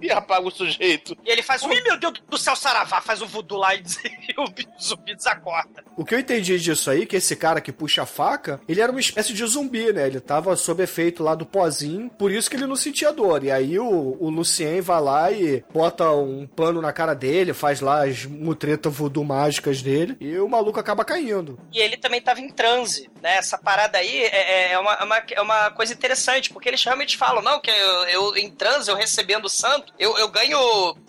e 0.01 0.11
apaga 0.11 0.47
o 0.47 0.51
sujeito. 0.51 1.17
E 1.25 1.31
ele 1.31 1.41
faz 1.41 1.63
um, 1.63 1.71
ih, 1.71 1.81
meu 1.81 1.97
Deus 1.97 2.13
do 2.29 2.37
céu, 2.37 2.55
saravá, 2.55 3.01
faz 3.01 3.21
um 3.21 3.27
voodoo 3.27 3.57
lá 3.57 3.75
e, 3.75 3.81
o 4.37 4.81
zumbi 4.81 5.15
desacorta. 5.15 5.83
O 5.95 6.05
que 6.05 6.15
eu 6.15 6.19
entendi 6.19 6.59
disso 6.59 6.89
aí, 6.89 7.05
que 7.05 7.15
esse 7.15 7.35
cara 7.35 7.61
que 7.61 7.71
puxa 7.71 8.03
a 8.03 8.05
faca, 8.05 8.59
ele 8.67 8.81
era 8.81 8.91
uma 8.91 9.01
espécie 9.01 9.33
de 9.33 9.45
zumbi, 9.45 9.91
né? 9.91 10.07
Ele 10.07 10.19
tava 10.19 10.55
sob 10.55 10.83
efeito 10.83 11.23
lá 11.23 11.35
do 11.35 11.45
pozinho, 11.45 12.09
por 12.09 12.31
isso 12.31 12.49
que 12.49 12.55
ele 12.55 12.67
não 12.67 12.75
sentia 12.75 13.11
dor. 13.11 13.43
E 13.43 13.51
aí 13.51 13.79
o, 13.79 14.17
o 14.19 14.29
Lucien 14.29 14.81
vai 14.81 15.01
lá 15.01 15.31
e 15.31 15.63
bota 15.73 16.11
um 16.11 16.45
pano 16.47 16.81
na 16.81 16.93
cara 16.93 17.13
dele, 17.13 17.53
faz 17.53 17.81
lá 17.81 18.05
as 18.05 18.25
mutretas 18.25 18.93
voodoo 18.93 19.23
mágicas 19.23 19.81
dele, 19.81 20.15
e 20.19 20.37
o 20.37 20.47
maluco 20.47 20.79
acaba 20.79 21.03
caindo. 21.03 21.59
E 21.73 21.79
ele 21.79 21.97
também 21.97 22.21
tava 22.21 22.39
em 22.39 22.49
transe, 22.49 23.09
né? 23.27 23.37
Essa 23.37 23.57
parada 23.57 23.97
aí 23.97 24.23
é, 24.23 24.71
é, 24.71 24.79
uma, 24.79 24.93
é 24.93 25.03
uma, 25.03 25.17
é 25.31 25.41
uma 25.41 25.71
coisa 25.71 25.93
interessante, 25.93 26.49
porque 26.51 26.69
eles 26.69 26.81
realmente 26.83 27.17
falam, 27.17 27.41
não, 27.41 27.59
que 27.59 27.69
eu, 27.69 28.03
eu 28.05 28.37
em 28.37 28.49
transe, 28.49 28.89
eu 28.89 28.95
recebendo 28.95 29.45
o 29.45 29.49
santo, 29.49 29.93
eu, 29.99 30.17
eu 30.17 30.29
ganho 30.29 30.57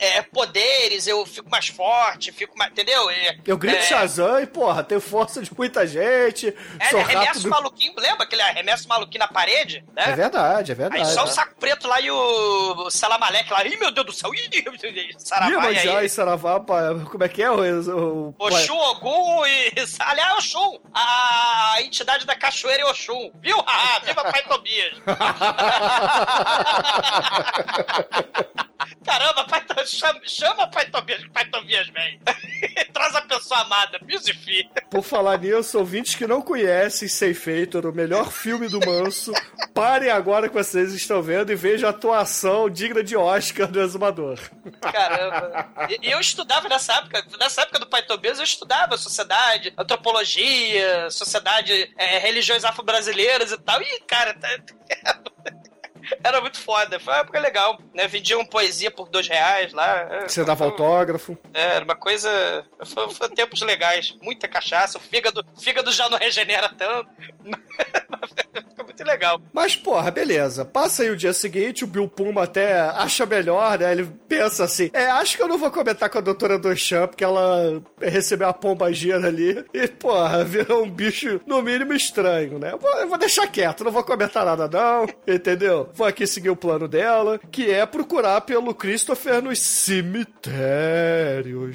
é, 0.00 0.20
poderes, 0.22 1.06
eu 1.06 1.24
fico 1.24 1.48
mais 1.48 1.68
forte, 1.68 2.32
fico 2.32 2.56
mais. 2.58 2.72
Entendeu? 2.72 3.08
É, 3.10 3.38
Eu 3.46 3.56
grito 3.56 3.76
é, 3.78 3.82
Shazam 3.82 4.40
e, 4.40 4.46
porra, 4.46 4.82
tem 4.82 4.98
força 5.00 5.40
de 5.40 5.50
muita 5.56 5.86
gente, 5.86 6.52
É, 6.80 6.90
sou 6.90 6.98
ele 7.00 7.08
arremessa 7.08 7.26
rápido. 7.34 7.46
o 7.46 7.50
maluquinho, 7.50 7.94
lembra 7.96 8.24
aquele 8.24 8.42
arremesso 8.42 8.88
maluquinho 8.88 9.20
na 9.20 9.28
parede? 9.28 9.84
Né? 9.94 10.04
É 10.08 10.12
verdade, 10.16 10.72
é 10.72 10.74
verdade. 10.74 11.02
Aí 11.02 11.08
só 11.14 11.22
o 11.24 11.26
saco 11.28 11.54
preto 11.60 11.86
lá 11.86 12.00
e 12.00 12.10
o, 12.10 12.86
o 12.86 12.90
Salamalek 12.90 13.50
lá. 13.52 13.64
Ih, 13.64 13.76
meu 13.76 13.90
Deus 13.92 14.06
do 14.06 14.12
céu! 14.12 14.34
Ih, 14.34 14.48
Ih, 14.52 15.14
Saravá, 15.18 15.50
Iemanjá 15.50 15.98
aí? 15.98 16.08
Saravá, 16.08 16.58
como 16.60 17.22
é 17.24 17.28
que 17.28 17.42
é? 17.42 17.50
O, 17.50 17.58
o, 17.60 18.34
o- 18.38 18.88
Ogum 18.90 19.46
e. 19.46 19.72
Aliás, 20.00 20.34
Oxum! 20.38 20.78
A 20.94 21.76
entidade 21.80 22.07
da 22.24 22.34
cachoeira 22.34 22.82
é 22.82 22.86
Oxum. 22.86 23.30
Viu? 23.40 23.56
Ah, 23.66 24.00
viva 24.04 24.24
Pai 24.24 24.42
Tobias! 24.42 24.94
Caramba, 29.04 29.44
pai, 29.44 29.64
chama, 29.86 30.20
chama 30.24 30.66
Pai 30.68 30.86
Tobias, 30.86 31.24
Pai 31.32 31.44
Tobias 31.46 31.88
vem. 31.88 32.20
Traz 32.92 33.14
a 33.14 33.22
pessoa 33.22 33.60
amada, 33.60 33.98
Musifi. 34.02 34.68
Por 34.90 35.02
falar 35.02 35.38
nisso, 35.38 35.78
ouvintes 35.78 36.14
que 36.14 36.26
não 36.26 36.42
conhecem 36.42 37.08
Seifator, 37.08 37.86
o 37.86 37.92
melhor 37.92 38.30
filme 38.30 38.68
do 38.68 38.80
Manso, 38.80 39.32
parem 39.74 40.10
agora 40.10 40.48
que 40.48 40.54
vocês 40.54 40.92
estão 40.92 41.22
vendo 41.22 41.50
e 41.50 41.56
vejam 41.56 41.88
a 41.88 41.92
atuação 41.92 42.68
digna 42.68 43.02
de 43.02 43.16
Oscar 43.16 43.66
do 43.66 43.80
Exumador. 43.80 44.38
Caramba. 44.80 45.68
E, 45.88 46.08
e 46.08 46.10
eu 46.10 46.20
estudava 46.20 46.68
nessa 46.68 46.94
época, 46.94 47.24
nessa 47.38 47.62
época 47.62 47.80
do 47.80 47.86
Pai 47.86 48.02
Tobias, 48.02 48.38
eu 48.38 48.44
estudava 48.44 48.96
sociedade, 48.96 49.72
antropologia, 49.76 51.10
sociedade, 51.10 51.87
é, 51.96 52.18
religiões 52.18 52.64
afro-brasileiras 52.64 53.52
e 53.52 53.58
tal. 53.58 53.80
E, 53.82 54.00
cara, 54.00 54.34
tá- 54.34 54.58
era 56.24 56.40
muito 56.40 56.58
foda. 56.58 56.98
Foi 56.98 57.12
uma 57.12 57.20
época 57.20 57.38
legal, 57.40 57.78
né? 57.94 58.06
Vendiam 58.08 58.44
poesia 58.44 58.90
por 58.90 59.08
dois 59.08 59.28
reais 59.28 59.72
lá. 59.72 60.26
Você 60.26 60.44
dava 60.44 60.64
autógrafo. 60.64 61.36
É, 61.52 61.76
Era 61.76 61.84
uma 61.84 61.96
coisa. 61.96 62.64
Foi, 62.86 63.10
foi 63.10 63.28
tempos 63.30 63.60
legais. 63.62 64.16
Muita 64.22 64.48
cachaça. 64.48 64.98
O 64.98 65.00
fígado, 65.00 65.44
o 65.56 65.60
fígado 65.60 65.92
já 65.92 66.08
não 66.08 66.18
regenera 66.18 66.68
tanto. 66.70 67.10
Muito 68.98 69.08
legal. 69.08 69.40
Mas, 69.52 69.76
porra, 69.76 70.10
beleza. 70.10 70.64
Passa 70.64 71.04
aí 71.04 71.10
o 71.10 71.16
dia 71.16 71.32
seguinte, 71.32 71.84
o 71.84 71.86
Bill 71.86 72.08
Puma 72.08 72.42
até 72.42 72.80
acha 72.80 73.24
melhor, 73.24 73.78
né? 73.78 73.92
Ele 73.92 74.08
pensa 74.28 74.64
assim: 74.64 74.90
é, 74.92 75.06
acho 75.06 75.36
que 75.36 75.42
eu 75.42 75.46
não 75.48 75.56
vou 75.56 75.70
comentar 75.70 76.10
com 76.10 76.18
a 76.18 76.22
doutora 76.22 76.58
Duchamp, 76.58 77.10
porque 77.10 77.22
ela 77.22 77.80
recebeu 78.00 78.48
a 78.48 78.52
pomba 78.52 78.92
gira 78.92 79.28
ali. 79.28 79.64
E, 79.72 79.86
porra, 79.86 80.42
virou 80.44 80.82
um 80.82 80.90
bicho, 80.90 81.40
no 81.46 81.62
mínimo, 81.62 81.92
estranho, 81.92 82.58
né? 82.58 82.72
Eu 82.72 82.78
vou, 82.78 82.90
eu 82.96 83.08
vou 83.08 83.18
deixar 83.18 83.46
quieto, 83.46 83.84
não 83.84 83.92
vou 83.92 84.02
comentar 84.02 84.44
nada, 84.44 84.68
não. 84.68 85.06
Entendeu? 85.26 85.88
Vou 85.94 86.06
aqui 86.06 86.26
seguir 86.26 86.50
o 86.50 86.56
plano 86.56 86.88
dela, 86.88 87.38
que 87.52 87.70
é 87.70 87.86
procurar 87.86 88.40
pelo 88.40 88.74
Christopher 88.74 89.40
nos 89.40 89.60
cemitérios. 89.60 90.48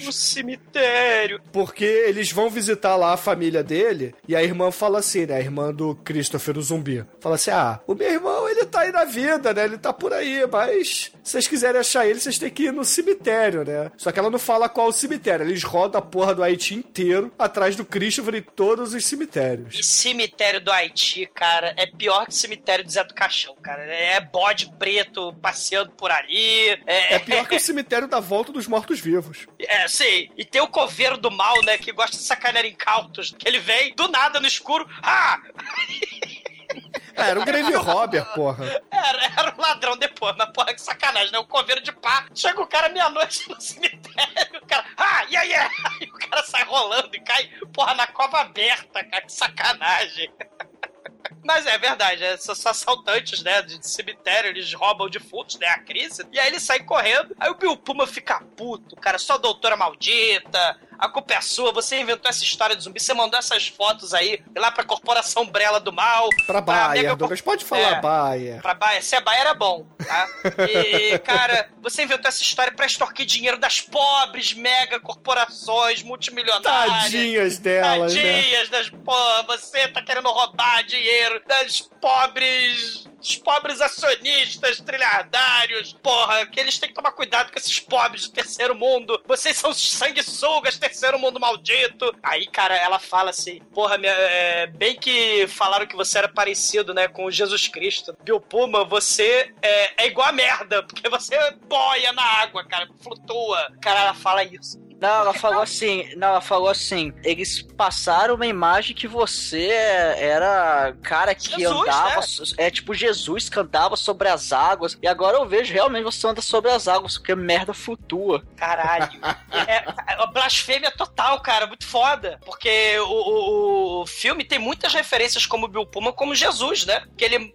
O 0.07 0.11
cemitério. 0.11 1.39
Porque 1.53 1.85
eles 1.85 2.31
vão 2.31 2.49
visitar 2.49 2.97
lá 2.97 3.13
a 3.13 3.17
família 3.17 3.63
dele, 3.63 4.13
e 4.27 4.35
a 4.35 4.43
irmã 4.43 4.71
fala 4.71 4.99
assim, 4.99 5.25
né? 5.25 5.35
A 5.35 5.39
irmã 5.39 5.73
do 5.73 5.95
Christopher, 5.95 6.57
o 6.57 6.61
zumbi. 6.61 7.05
Fala 7.19 7.35
assim: 7.35 7.51
ah, 7.51 7.79
o 7.87 7.95
meu 7.95 8.09
irmão, 8.09 8.47
ele 8.49 8.65
tá 8.65 8.81
aí 8.81 8.91
na 8.91 9.05
vida, 9.05 9.53
né? 9.53 9.65
Ele 9.65 9.77
tá 9.77 9.93
por 9.93 10.13
aí, 10.13 10.45
mas 10.51 11.11
se 11.23 11.31
vocês 11.31 11.47
quiserem 11.47 11.79
achar 11.79 12.05
ele, 12.05 12.19
vocês 12.19 12.37
têm 12.37 12.49
que 12.49 12.63
ir 12.63 12.73
no 12.73 12.83
cemitério, 12.83 13.63
né? 13.63 13.91
Só 13.97 14.11
que 14.11 14.19
ela 14.19 14.29
não 14.29 14.39
fala 14.39 14.67
qual 14.69 14.87
o 14.87 14.91
cemitério. 14.91 15.45
Eles 15.45 15.63
rodam 15.63 15.99
a 15.99 16.01
porra 16.03 16.35
do 16.35 16.43
Haiti 16.43 16.75
inteiro 16.75 17.31
atrás 17.39 17.75
do 17.75 17.85
Christopher 17.85 18.35
em 18.35 18.41
todos 18.41 18.93
os 18.93 19.05
cemitérios. 19.05 19.75
E 19.79 19.83
cemitério 19.83 20.59
do 20.61 20.71
Haiti, 20.71 21.25
cara, 21.33 21.73
é 21.77 21.85
pior 21.85 22.25
que 22.25 22.33
cemitério 22.35 22.83
do 22.83 22.91
Zé 22.91 23.03
do 23.03 23.13
Caixão, 23.13 23.55
cara. 23.61 23.83
É 23.83 24.19
bode 24.19 24.71
preto 24.77 25.33
passeando 25.41 25.91
por 25.91 26.11
ali. 26.11 26.69
É, 26.85 27.15
É 27.15 27.19
pior 27.19 27.47
que 27.47 27.55
o 27.55 27.59
cemitério 27.59 28.07
da 28.07 28.19
volta 28.19 28.51
dos 28.51 28.67
mortos-vivos. 28.67 29.47
É, 29.65 29.87
sim. 29.87 30.29
E 30.37 30.43
tem 30.43 30.61
o 30.61 30.67
coveiro 30.67 31.17
do 31.17 31.31
mal, 31.31 31.63
né, 31.63 31.77
que 31.77 31.91
gosta 31.93 32.17
de 32.17 32.23
sacanear 32.23 32.65
incautos. 32.65 33.33
Que 33.39 33.47
ele 33.47 33.59
vem 33.59 33.95
do 33.95 34.09
nada 34.09 34.39
no 34.39 34.45
escuro. 34.45 34.85
Ah! 35.01 35.39
Ah, 37.15 37.27
era 37.27 37.39
o 37.39 37.45
Grave 37.45 37.75
Robber, 37.75 38.25
porra. 38.33 38.65
Era, 38.91 39.25
era 39.37 39.55
um 39.55 39.61
ladrão 39.61 39.95
depois, 39.95 40.35
mas 40.35 40.49
porra, 40.51 40.73
que 40.73 40.81
sacanagem, 40.81 41.31
né? 41.31 41.37
O 41.37 41.45
coveiro 41.45 41.79
de 41.79 41.91
pá. 41.91 42.25
Chega 42.33 42.59
o 42.59 42.65
cara 42.65 42.89
meia-noite 42.89 43.47
no 43.49 43.61
cemitério, 43.61 44.59
o 44.59 44.65
cara, 44.65 44.83
ah, 44.97 45.23
e 45.29 45.37
aí? 45.37 45.53
Aí 45.53 46.07
o 46.07 46.13
cara 46.13 46.41
sai 46.43 46.63
rolando 46.63 47.15
e 47.15 47.19
cai, 47.19 47.47
porra, 47.71 47.93
na 47.93 48.07
cova 48.07 48.41
aberta, 48.41 49.03
cara, 49.03 49.21
que 49.21 49.31
sacanagem. 49.31 50.31
Mas 51.45 51.65
é 51.65 51.77
verdade, 51.77 52.23
é, 52.23 52.37
são 52.37 52.55
só 52.55 52.69
assaltantes, 52.69 53.43
né, 53.43 53.61
de 53.61 53.85
cemitério, 53.85 54.49
eles 54.49 54.73
roubam 54.73 55.09
defuntos, 55.09 55.59
né, 55.59 55.67
a 55.67 55.79
crise, 55.79 56.25
e 56.31 56.39
aí 56.39 56.47
eles 56.47 56.63
saem 56.63 56.85
correndo, 56.85 57.35
aí 57.39 57.49
o 57.49 57.55
Bill 57.55 57.75
Puma 57.77 58.07
fica 58.07 58.41
puto, 58.55 58.95
cara, 58.95 59.17
só 59.17 59.37
doutora 59.37 59.75
maldita, 59.75 60.79
a 61.03 61.09
culpa 61.09 61.33
é 61.33 61.41
sua, 61.41 61.73
você 61.73 61.99
inventou 61.99 62.29
essa 62.29 62.45
história 62.45 62.77
de 62.77 62.83
zumbi, 62.83 62.97
você 62.97 63.13
mandou 63.13 63.37
essas 63.37 63.67
fotos 63.67 64.13
aí 64.13 64.41
lá 64.55 64.71
pra 64.71 64.85
Corporação 64.85 65.43
Umbrella 65.43 65.77
do 65.77 65.91
Mal. 65.91 66.29
Pra 66.47 66.61
Mega 66.61 66.87
Bayer, 66.87 67.15
Douglas, 67.17 67.41
pode 67.41 67.65
falar 67.65 67.97
É. 67.97 67.99
Bayer. 68.01 68.61
Pra 68.61 68.73
Baia, 68.73 69.01
se 69.01 69.13
é 69.13 69.19
Baia 69.19 69.41
era 69.41 69.53
bom, 69.53 69.85
tá? 69.97 70.27
E, 70.69 71.19
cara, 71.19 71.69
você 71.81 72.03
inventou 72.03 72.29
essa 72.29 72.41
história 72.41 72.71
pra 72.71 72.85
extorquir 72.85 73.25
dinheiro 73.25 73.57
das 73.57 73.81
pobres 73.81 74.53
mega 74.53 74.97
corporações 74.97 76.01
multimilionárias. 76.01 77.03
Tadinhas 77.03 77.57
delas, 77.57 78.13
né? 78.13 78.21
Tadinhas 78.21 78.69
das 78.69 78.89
pô, 78.89 79.43
você 79.47 79.89
tá 79.89 80.01
querendo 80.01 80.29
roubar 80.29 80.83
dinheiro 80.85 81.41
das 81.45 81.81
pobres. 81.99 83.11
Dos 83.23 83.37
pobres 83.37 83.79
acionistas, 83.79 84.81
trilhardários, 84.81 85.93
porra, 86.03 86.45
que 86.45 86.59
eles 86.59 86.77
têm 86.77 86.89
que 86.89 86.95
tomar 86.95 87.13
cuidado 87.13 87.53
com 87.53 87.57
esses 87.57 87.79
pobres 87.79 88.27
do 88.27 88.33
terceiro 88.33 88.75
mundo. 88.75 89.21
Vocês 89.25 89.55
são 89.55 89.73
sanguessugas, 89.73 90.77
terceiro 90.93 91.17
mundo 91.17 91.39
maldito. 91.39 92.13
Aí, 92.21 92.45
cara, 92.45 92.75
ela 92.77 92.99
fala 92.99 93.31
assim: 93.31 93.59
porra, 93.73 93.97
minha- 93.97 94.11
é, 94.13 94.67
bem 94.67 94.95
que 94.95 95.47
falaram 95.47 95.87
que 95.87 95.95
você 95.95 96.19
era 96.19 96.27
parecido, 96.29 96.93
né, 96.93 97.07
com 97.07 97.29
Jesus 97.31 97.67
Cristo. 97.67 98.15
Bill 98.23 98.39
Puma, 98.39 98.85
você 98.85 99.51
é, 99.61 100.03
é 100.03 100.07
igual 100.07 100.27
a 100.27 100.31
merda, 100.31 100.83
porque 100.87 101.09
você 101.09 101.35
boia 101.67 102.13
na 102.13 102.23
água, 102.23 102.63
cara, 102.65 102.87
flutua. 103.01 103.71
Cara, 103.81 104.01
ela 104.01 104.13
fala 104.13 104.43
isso. 104.43 104.79
Não, 105.03 105.09
ela 105.19 105.33
falou 105.33 105.61
assim, 105.61 106.09
não, 106.15 106.29
ela 106.29 106.39
falou 106.39 106.69
assim, 106.69 107.11
eles 107.25 107.61
passaram 107.61 108.35
uma 108.35 108.47
imagem 108.47 108.95
que 108.95 109.05
você 109.05 109.67
era 109.67 110.95
cara 111.03 111.35
que 111.35 111.49
Jesus, 111.57 111.81
andava, 111.81 112.19
né? 112.21 112.25
é 112.57 112.71
tipo 112.71 112.93
Jesus 112.93 113.49
que 113.49 113.59
andava 113.59 113.97
sobre 113.97 114.29
as 114.29 114.53
águas, 114.53 114.97
e 115.01 115.07
agora 115.07 115.35
eu 115.35 115.45
vejo 115.45 115.73
realmente 115.73 116.05
você 116.05 116.25
anda 116.25 116.41
sobre 116.41 116.71
as 116.71 116.87
águas, 116.87 117.17
porque 117.17 117.35
merda 117.35 117.73
flutua. 117.73 118.41
Caralho. 118.55 119.09
É, 119.67 119.85
é 120.13 120.27
blasfêmia 120.33 120.89
total, 120.91 121.39
cara. 121.41 121.67
Muito 121.67 121.85
foda. 121.85 122.39
Porque 122.43 122.97
o, 122.99 123.03
o- 123.11 124.01
o 124.01 124.05
filme 124.07 124.43
tem 124.43 124.57
muitas 124.57 124.93
referências 124.93 125.45
como 125.45 125.67
Bill 125.67 125.85
Puma, 125.85 126.11
como 126.11 126.33
Jesus, 126.35 126.85
né? 126.85 127.03
Que 127.15 127.23
ele, 127.23 127.53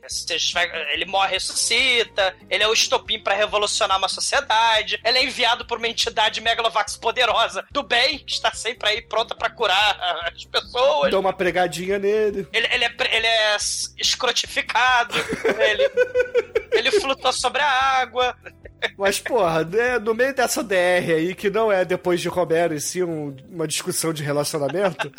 ele 0.93 1.05
morre, 1.05 1.33
ressuscita, 1.33 2.35
ele 2.49 2.63
é 2.63 2.69
o 2.69 2.73
estopim 2.73 3.19
pra 3.21 3.35
revolucionar 3.35 3.99
uma 3.99 4.09
sociedade, 4.09 5.01
ele 5.05 5.19
é 5.19 5.25
enviado 5.25 5.67
por 5.67 5.79
uma 5.79 5.89
entidade 5.89 6.41
megalovax 6.41 6.97
poderosa 6.97 7.38
do 7.71 7.83
bem, 7.83 8.19
que 8.19 8.33
está 8.33 8.53
sempre 8.53 8.89
aí 8.89 9.03
pronta 9.03 9.35
pra 9.35 9.51
curar 9.51 9.99
as 10.33 10.45
pessoas. 10.45 11.11
Dá 11.11 11.19
uma 11.19 11.33
pregadinha 11.33 11.99
nele. 11.99 12.47
Ele, 12.53 12.69
ele 12.73 12.85
é, 12.85 12.95
ele 13.13 13.27
é 13.27 13.57
escrotificado, 13.99 15.15
ele, 15.59 15.91
ele 16.73 16.91
flutua 17.01 17.33
sobre 17.33 17.63
a 17.63 17.71
água. 17.71 18.37
Mas, 18.97 19.19
porra, 19.19 19.65
né, 19.65 19.99
no 19.99 20.15
meio 20.15 20.35
dessa 20.35 20.63
DR 20.63 21.13
aí, 21.15 21.35
que 21.35 21.51
não 21.51 21.71
é 21.71 21.85
depois 21.85 22.21
de 22.21 22.29
Romero, 22.29 22.75
e 22.75 22.81
sim 22.81 23.03
um- 23.03 23.35
uma 23.51 23.67
discussão 23.67 24.13
de 24.13 24.23
relacionamento, 24.23 25.11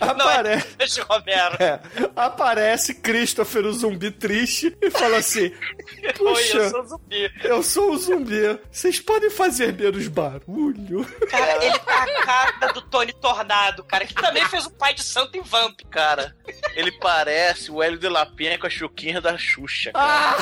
aparece. 0.00 0.66
Deixa 0.76 1.02
o 1.02 1.06
Romero. 1.06 1.56
É, 1.60 1.80
aparece 2.16 2.94
Christopher, 2.94 3.64
o 3.66 3.72
zumbi 3.72 4.10
triste, 4.10 4.76
e 4.80 4.90
fala 4.90 5.16
assim: 5.18 5.52
Oi, 6.04 6.12
Puxa, 6.12 6.58
eu 6.58 6.70
sou 6.70 6.84
zumbi. 6.86 7.32
eu 7.44 7.62
sou 7.62 7.92
um 7.92 7.96
zumbi, 7.96 8.58
vocês 8.70 9.00
podem 9.00 9.30
fazer 9.30 9.72
menos 9.74 10.06
barulho? 10.08 11.04
Cara, 11.28 11.64
ele 11.64 11.78
tá 11.80 12.02
a 12.04 12.22
cara 12.24 12.72
do 12.72 12.82
Tony 12.82 13.12
Tornado, 13.12 13.82
cara, 13.84 14.06
que 14.06 14.14
também 14.14 14.44
fez 14.46 14.66
o 14.66 14.70
pai 14.70 14.94
de 14.94 15.02
santo 15.02 15.36
em 15.36 15.42
Vamp. 15.42 15.80
Cara, 15.90 16.34
ele 16.74 16.92
parece 16.92 17.70
o 17.70 17.82
Hélio 17.82 17.98
de 17.98 18.08
Lapinha 18.08 18.58
com 18.58 18.66
a 18.66 18.70
chuquinha 18.70 19.20
da 19.20 19.36
Xuxa. 19.36 19.90
Cara. 19.92 20.36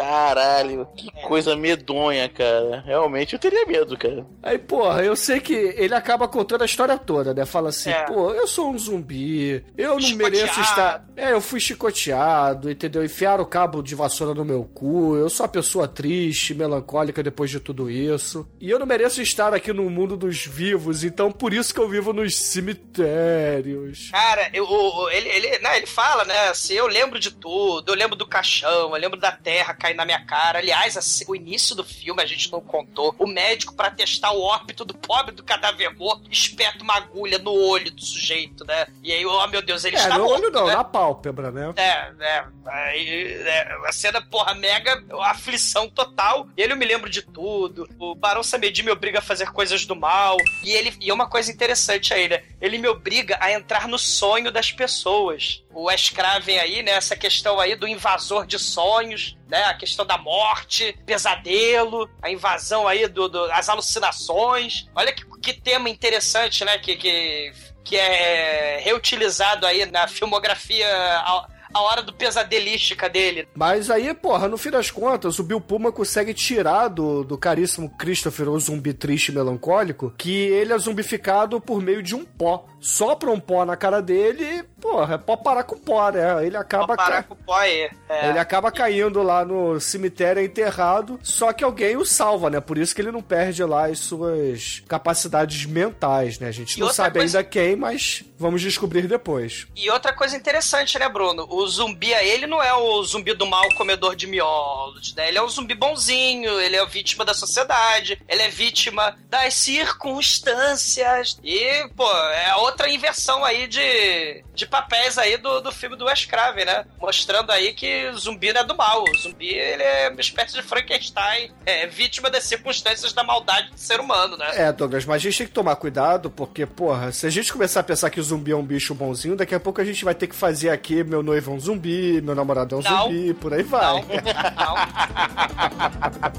Caralho, 0.00 0.88
que 0.96 1.10
coisa 1.26 1.54
medonha, 1.56 2.28
cara. 2.28 2.82
Realmente 2.86 3.32
eu 3.34 3.38
teria 3.38 3.64
medo, 3.66 3.96
cara. 3.96 4.26
Aí, 4.42 4.58
porra, 4.58 5.02
eu 5.02 5.14
sei 5.16 5.40
que 5.40 5.52
ele 5.54 5.94
acaba 5.94 6.26
contando 6.28 6.62
a 6.62 6.66
história 6.66 6.96
toda, 6.98 7.32
né? 7.34 7.44
Fala 7.44 7.68
assim, 7.70 7.90
É. 7.90 8.02
pô, 8.04 8.32
eu 8.32 8.46
sou 8.46 8.70
um 8.70 8.78
zumbi, 8.78 9.64
eu 9.76 9.98
não 9.98 10.16
mereço 10.16 10.60
estar. 10.60 11.04
É, 11.16 11.32
eu 11.32 11.40
fui 11.40 11.60
chicoteado, 11.60 12.70
entendeu? 12.70 13.04
Enfiaram 13.04 13.42
o 13.44 13.46
cabo 13.46 13.82
de 13.82 13.94
vassoura 13.94 14.34
no 14.34 14.44
meu 14.44 14.64
cu, 14.64 15.16
eu 15.16 15.28
sou 15.28 15.44
uma 15.44 15.52
pessoa 15.52 15.86
triste, 15.86 16.54
melancólica 16.54 17.22
depois 17.22 17.50
de 17.50 17.60
tudo 17.60 17.90
isso. 17.90 18.48
E 18.60 18.70
eu 18.70 18.78
não 18.78 18.86
mereço 18.86 19.20
estar 19.22 19.52
aqui 19.54 19.72
no 19.72 19.88
mundo 19.90 20.16
dos 20.16 20.46
vivos, 20.46 21.04
então 21.04 21.30
por 21.30 21.52
isso 21.52 21.74
que 21.74 21.80
eu 21.80 21.88
vivo 21.88 22.12
nos 22.12 22.36
cemitérios. 22.36 24.10
Cara, 24.10 24.50
eu, 24.52 24.64
o- 24.64 25.10
ele, 25.10 25.28
ele, 25.28 25.58
né, 25.58 25.76
ele 25.76 25.86
fala, 25.86 26.24
né, 26.24 26.48
assim, 26.48 26.74
eu 26.74 26.86
lembro 26.86 27.18
de 27.18 27.30
tudo, 27.30 27.92
eu 27.92 27.96
lembro 27.96 28.16
do 28.16 28.26
caixão, 28.26 28.94
eu 28.94 29.00
lembro 29.00 29.18
da 29.18 29.32
terra 29.32 29.74
na 29.94 30.04
minha 30.04 30.24
cara. 30.24 30.58
Aliás, 30.58 30.96
assim, 30.96 31.24
o 31.28 31.36
início 31.36 31.74
do 31.74 31.84
filme 31.84 32.22
a 32.22 32.26
gente 32.26 32.50
não 32.50 32.60
contou. 32.60 33.14
O 33.18 33.26
médico, 33.26 33.74
pra 33.74 33.90
testar 33.90 34.32
o 34.32 34.40
óbito 34.40 34.84
do 34.84 34.94
pobre 34.94 35.34
do 35.34 35.42
cadáver 35.42 35.94
morto, 35.96 36.30
espeta 36.30 36.82
uma 36.82 36.96
agulha 36.96 37.38
no 37.38 37.52
olho 37.52 37.90
do 37.90 38.04
sujeito, 38.04 38.64
né? 38.64 38.86
E 39.02 39.12
aí, 39.12 39.24
oh 39.26 39.46
meu 39.48 39.62
Deus, 39.62 39.84
ele 39.84 39.96
É, 39.96 40.00
está 40.00 40.18
no 40.18 40.24
morto, 40.24 40.42
olho 40.42 40.50
não, 40.50 40.66
né? 40.66 40.74
na 40.76 40.84
pálpebra, 40.84 41.50
né? 41.50 41.72
É, 41.76 42.12
é, 42.20 42.44
aí, 42.66 43.32
é, 43.44 43.76
a 43.86 43.92
cena, 43.92 44.20
porra, 44.22 44.54
mega 44.54 45.02
aflição 45.22 45.88
total. 45.88 46.48
Ele 46.56 46.72
eu 46.72 46.76
me 46.76 46.84
lembro 46.86 47.10
de 47.10 47.22
tudo. 47.22 47.88
O 47.98 48.14
Barão 48.14 48.42
Samedi 48.42 48.82
me 48.82 48.90
obriga 48.90 49.18
a 49.18 49.22
fazer 49.22 49.50
coisas 49.50 49.84
do 49.84 49.96
mal. 49.96 50.36
E 50.62 50.70
ele 50.70 50.94
e 51.00 51.10
uma 51.12 51.28
coisa 51.28 51.50
interessante 51.50 52.14
aí, 52.14 52.28
né? 52.28 52.42
Ele 52.60 52.78
me 52.78 52.88
obriga 52.88 53.36
a 53.40 53.52
entrar 53.52 53.88
no 53.88 53.98
sonho 53.98 54.50
das 54.50 54.70
pessoas. 54.72 55.62
O 55.72 55.84
Wes 55.84 56.10
Craven 56.10 56.58
aí, 56.58 56.82
né? 56.82 56.92
Essa 56.92 57.14
questão 57.14 57.60
aí 57.60 57.76
do 57.76 57.86
invasor 57.86 58.46
de 58.46 58.58
sonhos, 58.58 59.36
né? 59.48 59.64
A 59.64 59.74
questão 59.74 60.04
da 60.04 60.18
morte, 60.18 60.98
pesadelo, 61.06 62.08
a 62.20 62.30
invasão 62.30 62.88
aí 62.88 63.06
do, 63.06 63.28
do 63.28 63.44
as 63.52 63.68
alucinações. 63.68 64.88
Olha 64.94 65.12
que, 65.12 65.24
que 65.40 65.52
tema 65.52 65.88
interessante, 65.88 66.64
né? 66.64 66.78
Que, 66.78 66.96
que, 66.96 67.52
que 67.84 67.96
é 67.96 68.80
reutilizado 68.82 69.64
aí 69.66 69.86
na 69.86 70.08
filmografia 70.08 70.86
a, 70.88 71.46
a 71.72 71.80
hora 71.82 72.02
do 72.02 72.12
pesadelística 72.12 73.08
dele. 73.08 73.48
Mas 73.54 73.90
aí, 73.90 74.12
porra, 74.12 74.48
no 74.48 74.58
fim 74.58 74.70
das 74.70 74.90
contas, 74.90 75.38
o 75.38 75.44
Bill 75.44 75.60
Puma 75.60 75.92
consegue 75.92 76.34
tirar 76.34 76.88
do, 76.88 77.24
do 77.24 77.38
caríssimo 77.38 77.90
Christopher, 77.90 78.48
o 78.48 78.58
zumbi 78.58 78.92
triste 78.92 79.28
e 79.28 79.34
melancólico, 79.34 80.12
que 80.16 80.30
ele 80.30 80.72
é 80.72 80.78
zumbificado 80.78 81.60
por 81.60 81.80
meio 81.80 82.02
de 82.02 82.14
um 82.14 82.24
pó. 82.24 82.66
Sopra 82.80 83.30
um 83.30 83.38
pó 83.38 83.64
na 83.64 83.76
cara 83.76 84.00
dele 84.00 84.42
e, 84.42 84.62
porra, 84.80 85.14
é 85.14 85.18
pó 85.18 85.36
parar 85.36 85.64
com 85.64 85.76
pó, 85.78 86.10
né? 86.10 86.46
Ele 86.46 86.56
acaba, 86.56 86.86
Pra 86.86 86.96
parar 86.96 87.16
ca- 87.16 87.22
com 87.24 87.34
o 87.34 87.36
pó 87.36 87.54
aí. 87.54 87.90
É. 88.08 88.28
ele 88.30 88.38
acaba 88.38 88.72
caindo 88.72 89.22
lá 89.22 89.44
no 89.44 89.78
cemitério 89.80 90.42
enterrado, 90.42 91.18
só 91.22 91.52
que 91.52 91.62
alguém 91.62 91.96
o 91.96 92.04
salva, 92.06 92.48
né? 92.50 92.58
Por 92.60 92.78
isso 92.78 92.94
que 92.94 93.00
ele 93.00 93.12
não 93.12 93.22
perde 93.22 93.62
lá 93.64 93.86
as 93.86 93.98
suas 94.00 94.82
capacidades 94.88 95.64
mentais, 95.66 96.38
né? 96.38 96.48
A 96.48 96.52
gente 96.52 96.76
E 96.76 96.80
não 96.80 96.92
sabe 96.92 97.18
coisa- 97.18 97.38
ainda 97.38 97.48
quem, 97.50 97.76
mas 97.76 98.24
vamos 98.38 98.62
descobrir 98.62 99.06
depois. 99.06 99.66
E 99.76 99.90
outra 99.90 100.12
coisa 100.14 100.34
interessante, 100.36 100.98
né, 100.98 101.08
Bruno? 101.08 101.46
O 101.50 101.66
zumbi 101.68 102.14
aí, 102.14 102.30
ele 102.30 102.46
não 102.46 102.62
é 102.62 102.72
o 102.74 103.02
zumbi 103.04 103.34
do 103.34 103.46
mal 103.46 103.68
comedor 103.74 104.16
de 104.16 104.26
miolos, 104.26 105.14
né? 105.14 105.28
Ele 105.28 105.36
é 105.38 105.42
um 105.42 105.48
zumbi 105.48 105.74
bonzinho, 105.74 106.58
ele 106.60 106.76
é 106.76 106.86
vítima 106.86 107.24
da 107.24 107.34
sociedade, 107.34 108.20
ele 108.28 108.42
é 108.42 108.48
vítima 108.48 109.14
das 109.28 109.54
circunstâncias. 109.54 111.38
E, 111.44 111.88
pô, 111.96 112.10
é 112.10 112.54
outra 112.56 112.69
inversão 112.88 113.44
aí 113.44 113.66
de, 113.66 114.44
de 114.54 114.66
papéis 114.66 115.18
aí 115.18 115.36
do, 115.36 115.60
do 115.60 115.72
filme 115.72 115.96
do 115.96 116.06
Wes 116.06 116.24
Craven, 116.24 116.64
né? 116.64 116.84
Mostrando 117.00 117.50
aí 117.50 117.72
que 117.72 118.10
zumbi 118.12 118.52
não 118.52 118.60
é 118.60 118.64
do 118.64 118.76
mal. 118.76 119.04
O 119.04 119.18
zumbi, 119.18 119.48
ele 119.48 119.82
é 119.82 120.08
uma 120.08 120.20
espécie 120.20 120.54
de 120.54 120.62
Frankenstein, 120.62 121.50
é 121.66 121.86
vítima 121.86 122.30
das 122.30 122.44
circunstâncias 122.44 123.12
da 123.12 123.22
maldade 123.22 123.70
do 123.70 123.78
ser 123.78 124.00
humano, 124.00 124.36
né? 124.36 124.50
É, 124.54 124.72
Douglas, 124.72 125.04
mas 125.04 125.16
a 125.16 125.18
gente 125.18 125.38
tem 125.38 125.46
que 125.46 125.52
tomar 125.52 125.76
cuidado, 125.76 126.30
porque, 126.30 126.66
porra, 126.66 127.12
se 127.12 127.26
a 127.26 127.30
gente 127.30 127.52
começar 127.52 127.80
a 127.80 127.84
pensar 127.84 128.10
que 128.10 128.20
o 128.20 128.22
zumbi 128.22 128.52
é 128.52 128.56
um 128.56 128.64
bicho 128.64 128.94
bonzinho, 128.94 129.36
daqui 129.36 129.54
a 129.54 129.60
pouco 129.60 129.80
a 129.80 129.84
gente 129.84 130.04
vai 130.04 130.14
ter 130.14 130.26
que 130.26 130.34
fazer 130.34 130.70
aqui 130.70 131.04
meu 131.04 131.22
noivo 131.22 131.50
é 131.50 131.54
um 131.54 131.60
zumbi, 131.60 132.20
meu 132.20 132.34
namorado 132.34 132.74
é 132.74 132.78
um 132.78 132.82
Não. 132.82 133.02
zumbi, 133.04 133.34
por 133.34 133.52
aí 133.52 133.62
vai. 133.62 133.82
Não. 133.82 134.04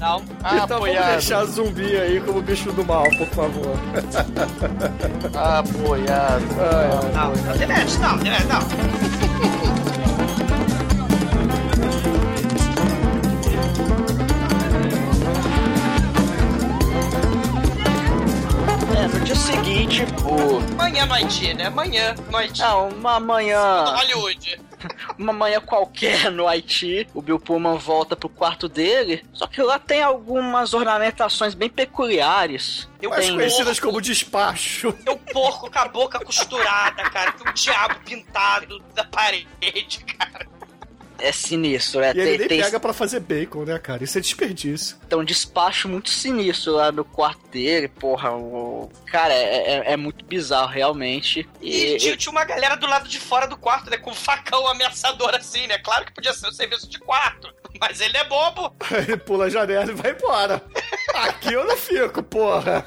Não. 0.00 0.22
Então 0.64 0.80
vamos 0.80 1.06
deixar 1.06 1.44
zumbi 1.44 1.96
aí 1.96 2.20
como 2.20 2.40
bicho 2.42 2.72
do 2.72 2.84
mal, 2.84 3.04
por 3.16 3.28
favor. 3.28 3.76
Apoiado. 5.34 6.21
Não, 6.22 7.34
não, 7.34 7.56
Demetrius, 7.58 7.98
não, 7.98 8.16
Demetrius, 8.18 8.48
não. 8.48 8.60
É, 18.96 19.08
no 19.08 19.24
dia 19.24 19.34
seguinte, 19.34 20.06
o. 20.24 20.58
Amanhã 20.74 21.06
no 21.06 21.14
Haiti, 21.14 21.54
né? 21.54 21.66
Amanhã 21.66 22.14
no 22.30 22.36
Haiti. 22.36 22.62
Ah, 22.62 22.76
uma 22.76 23.18
manhã. 23.18 23.84
Hollywood. 23.84 24.60
Uma 25.18 25.32
manhã 25.32 25.60
qualquer 25.60 26.30
no 26.30 26.46
Haiti, 26.48 27.06
o 27.14 27.22
Bill 27.22 27.38
Pullman 27.38 27.76
volta 27.76 28.16
pro 28.16 28.28
quarto 28.28 28.68
dele. 28.68 29.24
Só 29.32 29.46
que 29.46 29.62
lá 29.62 29.78
tem 29.78 30.02
algumas 30.02 30.74
ornamentações 30.74 31.54
bem 31.54 31.68
peculiares. 31.68 32.88
Mais 33.02 33.26
Tem- 33.26 33.34
conhecidas 33.34 33.80
como 33.80 34.00
despacho. 34.00 34.92
Tem 34.92 35.12
um 35.12 35.18
porco 35.18 35.70
com 35.70 35.78
a 35.78 35.88
boca 35.88 36.20
costurada, 36.20 37.02
cara. 37.10 37.32
Tem 37.32 37.50
um 37.50 37.54
diabo 37.54 37.96
pintado 38.04 38.78
da 38.94 39.04
parede, 39.04 40.04
cara. 40.18 40.46
É 41.22 41.32
sinistro, 41.32 42.00
é. 42.00 42.08
E 42.14 42.18
ele 42.20 42.28
tem, 42.30 42.38
nem 42.38 42.48
tem 42.48 42.60
pega 42.62 42.80
pra 42.80 42.92
fazer 42.92 43.20
bacon, 43.20 43.64
né, 43.64 43.78
cara? 43.78 44.02
Isso 44.02 44.18
é 44.18 44.20
desperdício. 44.20 44.96
tem 45.08 45.18
um 45.18 45.24
despacho 45.24 45.88
muito 45.88 46.10
sinistro 46.10 46.72
lá 46.72 46.90
no 46.90 47.04
quarto 47.04 47.46
dele, 47.48 47.88
porra. 47.88 48.32
O... 48.32 48.90
Cara, 49.06 49.32
é, 49.32 49.74
é- 49.88 49.92
é 49.92 49.96
muito 49.96 50.24
bizarro, 50.24 50.68
realmente. 50.70 51.48
E 51.60 51.94
E, 51.94 51.96
tinha, 51.98 52.16
tinha 52.16 52.32
uma 52.32 52.44
galera 52.44 52.76
do 52.76 52.86
lado 52.86 53.08
de 53.08 53.18
fora 53.20 53.46
do 53.46 53.56
quarto, 53.56 53.90
né? 53.90 53.96
Com 53.96 54.10
um 54.10 54.14
facão 54.14 54.66
ameaçador 54.66 55.34
assim, 55.34 55.66
né? 55.66 55.78
Claro 55.78 56.04
que 56.04 56.12
podia 56.14 56.32
ser 56.32 56.48
um 56.48 56.52
serviço 56.52 56.88
de 56.88 56.98
quarto. 56.98 57.52
Mas 57.80 58.00
ele 58.02 58.16
é 58.18 58.24
bobo. 58.24 58.76
Ele 58.92 59.16
pula 59.16 59.46
a 59.46 59.48
janela 59.48 59.90
e 59.90 59.94
vai 59.94 60.10
embora. 60.12 60.62
Aqui 61.14 61.54
eu 61.54 61.64
não 61.64 61.74
fico, 61.76 62.22
porra. 62.22 62.84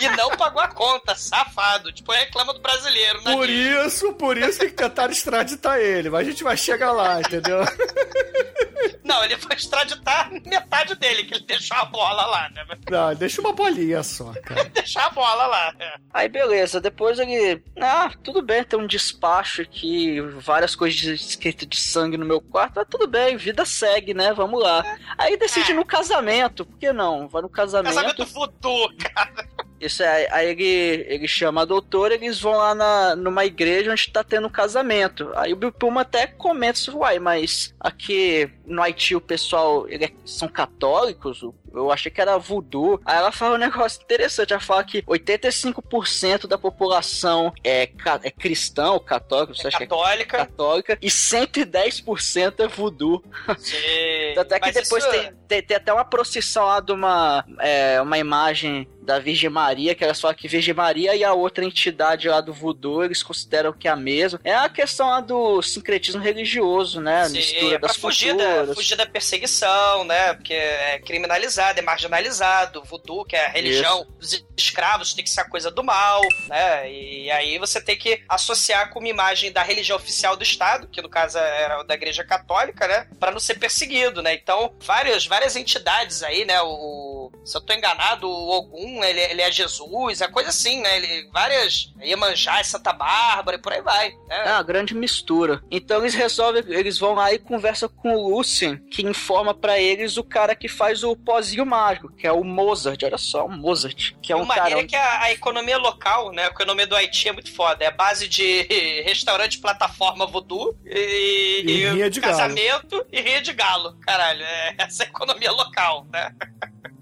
E 0.00 0.08
não 0.16 0.30
pagou 0.36 0.60
a 0.60 0.66
conta, 0.66 1.14
safado. 1.14 1.92
Tipo, 1.92 2.10
reclama 2.12 2.52
do 2.52 2.60
brasileiro, 2.60 3.22
né? 3.22 3.32
Por 3.32 3.48
isso, 3.48 4.12
por 4.14 4.36
isso 4.36 4.58
que 4.58 4.70
tentaram 4.72 5.12
extraditar 5.12 5.78
ele. 5.78 6.10
Mas 6.10 6.26
a 6.26 6.30
gente 6.30 6.42
vai 6.42 6.56
chegar 6.56 6.90
lá, 6.90 7.20
entendeu? 7.20 7.60
Não, 9.04 9.22
ele 9.24 9.36
vai 9.36 9.56
extraditar 9.56 10.30
metade 10.46 10.94
dele, 10.94 11.24
que 11.24 11.34
ele 11.34 11.44
deixou 11.44 11.76
a 11.76 11.84
bola 11.84 12.26
lá, 12.26 12.50
né? 12.50 12.64
Não, 12.90 13.14
deixa 13.14 13.40
uma 13.40 13.52
bolinha 13.52 14.02
só, 14.02 14.32
cara. 14.42 14.64
Deixar 14.64 15.06
a 15.06 15.10
bola 15.10 15.46
lá. 15.46 15.72
né? 15.78 15.94
Aí 16.12 16.28
beleza, 16.28 16.80
depois 16.80 17.18
ele. 17.18 17.62
Ah, 17.80 18.10
tudo 18.22 18.42
bem, 18.42 18.64
tem 18.64 18.78
um 18.78 18.86
despacho 18.86 19.62
aqui, 19.62 20.20
várias 20.38 20.74
coisas 20.74 20.98
de- 20.98 21.14
escritas 21.14 21.68
de 21.68 21.78
sangue 21.78 22.16
no 22.16 22.24
meu 22.26 22.40
quarto, 22.40 22.72
mas 22.76 22.86
tudo 22.88 23.06
bem, 23.06 23.36
vida 23.36 23.64
segue, 23.64 24.14
né? 24.14 24.32
Vamos 24.32 24.60
lá. 24.62 24.82
Aí 25.18 25.36
decide 25.36 25.72
no 25.74 25.84
casamento, 25.84 26.64
por 26.64 26.78
que 26.78 26.92
não? 26.92 27.28
Vai 27.28 27.42
no 27.42 27.48
casamento. 27.48 27.94
Casamento 27.94 28.24
voodoo, 28.26 28.88
cara. 28.98 29.48
Isso 29.84 30.02
aí, 30.02 30.26
aí 30.30 30.48
ele, 30.50 31.04
ele 31.08 31.28
chama 31.28 31.62
a 31.62 31.64
doutora, 31.64 32.14
eles 32.14 32.40
vão 32.40 32.52
lá 32.56 32.74
na, 32.74 33.14
numa 33.16 33.44
igreja 33.44 33.92
onde 33.92 34.10
tá 34.10 34.24
tendo 34.24 34.46
um 34.46 34.50
casamento. 34.50 35.30
Aí 35.36 35.52
o 35.52 35.56
Bill 35.56 35.72
Pullman 35.72 36.00
até 36.02 36.26
comenta 36.26 36.78
isso, 36.78 36.96
uai, 36.98 37.18
mas 37.18 37.74
aqui 37.78 38.50
no 38.66 38.82
Haiti 38.82 39.14
o 39.14 39.20
pessoal 39.20 39.86
ele 39.88 40.06
é- 40.06 40.12
são 40.24 40.48
católicos, 40.48 41.42
eu 41.74 41.90
achei 41.90 42.10
que 42.10 42.20
era 42.20 42.38
voodoo. 42.38 43.00
Aí 43.04 43.16
ela 43.16 43.32
fala 43.32 43.56
um 43.56 43.58
negócio 43.58 44.00
interessante, 44.02 44.52
ela 44.52 44.60
fala 44.60 44.84
que 44.84 45.02
85% 45.02 46.46
da 46.46 46.56
população 46.56 47.52
é, 47.62 47.90
é 48.22 48.30
cristão, 48.30 48.98
católico, 48.98 49.54
você 49.54 49.68
acha 49.68 49.78
que 49.78 49.82
é 49.84 49.86
Católica. 49.86 50.38
católica, 50.38 50.98
e 51.02 51.10
110% 51.10 52.60
é 52.60 52.68
voodoo. 52.68 53.22
Sim. 53.58 53.76
Tanto 54.34 54.54
é 54.54 54.60
que 54.60 54.66
Mas 54.66 54.74
depois 54.74 55.04
isso- 55.04 55.12
tem, 55.12 55.32
tem, 55.48 55.62
tem 55.62 55.76
até 55.76 55.92
uma 55.92 56.04
procissão 56.04 56.64
lá 56.66 56.80
de 56.80 56.92
uma, 56.92 57.44
é, 57.60 58.00
uma 58.00 58.18
imagem 58.18 58.88
da 59.04 59.18
Virgem 59.18 59.50
Maria, 59.50 59.94
que 59.94 60.02
elas 60.02 60.20
falam 60.20 60.36
que 60.36 60.48
Virgem 60.48 60.74
Maria 60.74 61.14
e 61.14 61.22
a 61.22 61.32
outra 61.32 61.64
entidade 61.64 62.28
lá 62.28 62.40
do 62.40 62.52
voodoo, 62.52 63.04
eles 63.04 63.22
consideram 63.22 63.72
que 63.72 63.86
é 63.86 63.90
a 63.90 63.96
mesma. 63.96 64.40
É 64.42 64.54
a 64.54 64.68
questão 64.68 65.08
lá 65.08 65.20
do 65.20 65.60
sincretismo 65.62 66.20
religioso, 66.20 67.00
né? 67.00 67.26
Sim, 67.28 67.36
mistura 67.36 67.78
pra 67.78 67.88
das 67.88 67.96
fugir 67.96 68.34
da, 68.36 68.44
culturas. 68.44 68.74
fugir 68.74 68.96
da 68.96 69.06
perseguição, 69.06 70.04
né? 70.04 70.34
Porque 70.34 70.54
é 70.54 70.98
criminalizado, 71.00 71.78
é 71.78 71.82
marginalizado. 71.82 72.80
O 72.80 72.84
voodoo, 72.84 73.24
que 73.24 73.36
é 73.36 73.46
a 73.46 73.50
religião 73.50 74.06
dos 74.18 74.32
escravos, 74.56 75.14
tem 75.14 75.24
que 75.24 75.30
ser 75.30 75.40
a 75.40 75.48
coisa 75.48 75.70
do 75.70 75.82
mal, 75.82 76.22
né? 76.48 76.90
E 76.90 77.30
aí 77.30 77.58
você 77.58 77.80
tem 77.80 77.96
que 77.96 78.22
associar 78.28 78.90
com 78.90 78.98
uma 78.98 79.08
imagem 79.08 79.52
da 79.52 79.62
religião 79.62 79.96
oficial 79.96 80.36
do 80.36 80.42
Estado, 80.42 80.88
que 80.88 81.02
no 81.02 81.08
caso 81.08 81.38
era 81.38 81.82
da 81.82 81.94
Igreja 81.94 82.24
Católica, 82.24 82.86
né? 82.86 83.08
Pra 83.18 83.30
não 83.30 83.40
ser 83.40 83.58
perseguido, 83.58 84.22
né? 84.22 84.34
Então, 84.34 84.74
várias, 84.80 85.26
várias 85.26 85.56
entidades 85.56 86.22
aí, 86.22 86.44
né? 86.44 86.60
O, 86.62 87.30
se 87.44 87.56
eu 87.56 87.60
tô 87.60 87.72
enganado, 87.72 88.28
o 88.28 88.50
Ogum, 88.50 89.02
ele, 89.04 89.20
ele 89.20 89.42
é 89.42 89.50
Jesus, 89.50 90.20
é 90.20 90.28
coisa 90.28 90.50
assim, 90.50 90.80
né? 90.80 90.96
Ele, 90.96 91.28
várias 91.32 91.92
Iemanjá, 92.00 92.62
Santa 92.62 92.92
Bárbara 92.92 93.56
e 93.56 93.60
por 93.60 93.72
aí 93.72 93.82
vai. 93.82 94.10
Né? 94.28 94.42
É 94.46 94.52
uma 94.52 94.62
grande 94.62 94.94
mistura. 94.94 95.62
Então 95.70 96.00
eles 96.00 96.14
resolvem, 96.14 96.64
eles 96.68 96.98
vão 96.98 97.14
lá 97.14 97.32
e 97.32 97.38
conversam 97.38 97.88
com 97.88 98.14
o 98.14 98.36
Lucien, 98.36 98.76
que 98.90 99.02
informa 99.02 99.54
pra 99.54 99.78
eles 99.78 100.16
o 100.16 100.24
cara 100.24 100.54
que 100.54 100.68
faz 100.68 101.02
o 101.02 101.16
pozinho 101.16 101.66
mágico, 101.66 102.12
que 102.12 102.26
é 102.26 102.32
o 102.32 102.44
Mozart, 102.44 103.02
olha 103.02 103.18
só, 103.18 103.46
o 103.46 103.50
Mozart, 103.50 104.12
que 104.22 104.32
é 104.32 104.36
um 104.36 104.43
maneiro 104.46 104.70
cara 104.70 104.80
é 104.82 104.86
que 104.86 104.96
a, 104.96 105.20
a 105.22 105.32
economia 105.32 105.78
local, 105.78 106.32
né? 106.32 106.44
A 106.44 106.48
economia 106.48 106.86
do 106.86 106.96
Haiti 106.96 107.28
é 107.28 107.32
muito 107.32 107.52
foda. 107.54 107.84
É 107.84 107.88
a 107.88 107.90
base 107.90 108.28
de 108.28 108.62
restaurante, 109.04 109.58
plataforma 109.58 110.26
voodoo 110.26 110.76
e, 110.84 111.62
E 111.66 111.90
rinha 111.90 112.10
de 112.10 112.20
galo. 112.20 112.36
casamento 112.36 113.06
e 113.12 113.20
rinha 113.20 113.42
de 113.42 113.52
galo. 113.52 113.96
Caralho, 114.00 114.42
é 114.42 114.74
essa 114.84 115.02
é 115.02 115.06
a 115.06 115.08
economia 115.08 115.52
local, 115.52 116.06
né? 116.12 116.32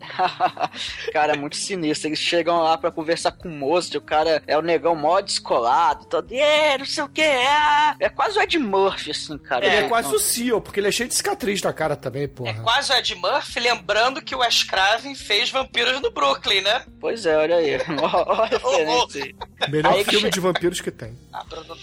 cara, 1.12 1.34
é 1.34 1.36
muito 1.36 1.56
sinistro. 1.56 2.08
Eles 2.08 2.18
chegam 2.18 2.60
lá 2.60 2.76
pra 2.76 2.90
conversar 2.90 3.32
com 3.32 3.48
o 3.48 3.52
Mozart, 3.52 3.94
o 3.94 4.00
cara 4.00 4.42
é 4.46 4.56
o 4.56 4.62
negão 4.62 4.94
mó 4.94 5.20
descolado, 5.20 6.06
todo, 6.06 6.32
é, 6.34 6.76
não 6.78 6.84
sei 6.84 7.04
o 7.04 7.08
que, 7.08 7.22
é. 7.22 7.94
É 8.00 8.08
quase 8.08 8.38
o 8.38 8.42
Ed 8.42 8.58
Murphy, 8.58 9.10
assim, 9.10 9.38
cara. 9.38 9.64
Ele 9.64 9.74
é 9.74 9.78
Então, 9.78 9.88
quase 9.88 10.14
o 10.14 10.18
CEO, 10.18 10.60
porque 10.60 10.80
ele 10.80 10.88
é 10.88 10.92
cheio 10.92 11.08
de 11.08 11.14
cicatriz 11.14 11.62
na 11.62 11.72
cara 11.72 11.96
também, 11.96 12.28
porra. 12.28 12.50
É 12.50 12.54
quase 12.54 12.92
o 12.92 12.96
Ed 12.96 13.14
Murphy, 13.14 13.60
lembrando 13.60 14.22
que 14.22 14.34
o 14.34 14.38
Wes 14.38 14.62
Craven 14.64 15.14
fez 15.14 15.50
Vampiros 15.50 16.00
no 16.00 16.10
Brooklyn, 16.10 16.62
né? 16.62 16.84
Pois 17.00 17.24
é, 17.26 17.31
olha 17.36 17.56
aí. 17.56 17.76
Ó, 18.00 18.24
ó 18.26 18.42
a 18.42 18.46
referência 18.46 19.24
aí. 19.24 19.34
Melhor 19.70 19.92
Aí 19.92 20.04
filme 20.04 20.20
che- 20.20 20.30
de 20.30 20.40
vampiros 20.40 20.80
que 20.80 20.90
tem. 20.90 21.18
Ah, 21.32 21.44
Bruno, 21.44 21.76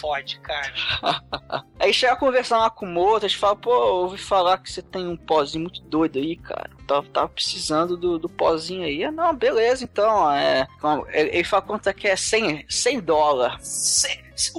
fode, 0.00 0.38
cara. 0.40 0.72
Aí 1.78 1.92
chega 1.92 2.12
a 2.12 2.16
conversar 2.16 2.58
lá 2.58 2.70
com 2.70 2.86
o 2.86 2.88
Mozart, 2.88 3.36
fala, 3.36 3.56
pô, 3.56 3.70
eu 3.72 3.94
ouvi 3.96 4.18
falar 4.18 4.58
que 4.58 4.70
você 4.72 4.80
tem 4.82 5.06
um 5.06 5.16
pozinho 5.16 5.62
muito 5.62 5.80
doido 5.82 6.18
aí, 6.18 6.36
cara. 6.36 6.70
Tava, 6.86 7.06
tava 7.08 7.28
precisando 7.28 7.96
do, 7.96 8.18
do 8.18 8.28
pozinho 8.28 8.84
aí. 8.84 9.04
Ah, 9.04 9.10
não, 9.10 9.34
beleza, 9.34 9.84
então. 9.84 10.30
É, 10.32 10.66
ele, 11.12 11.44
fala 11.44 11.62
quanto 11.62 11.88
é 11.88 11.92
que 11.92 12.06
é 12.08 12.16
100, 12.16 12.64
100 12.68 13.00
dólares. 13.00 13.66
Se- 13.66 14.24
100 14.36 14.52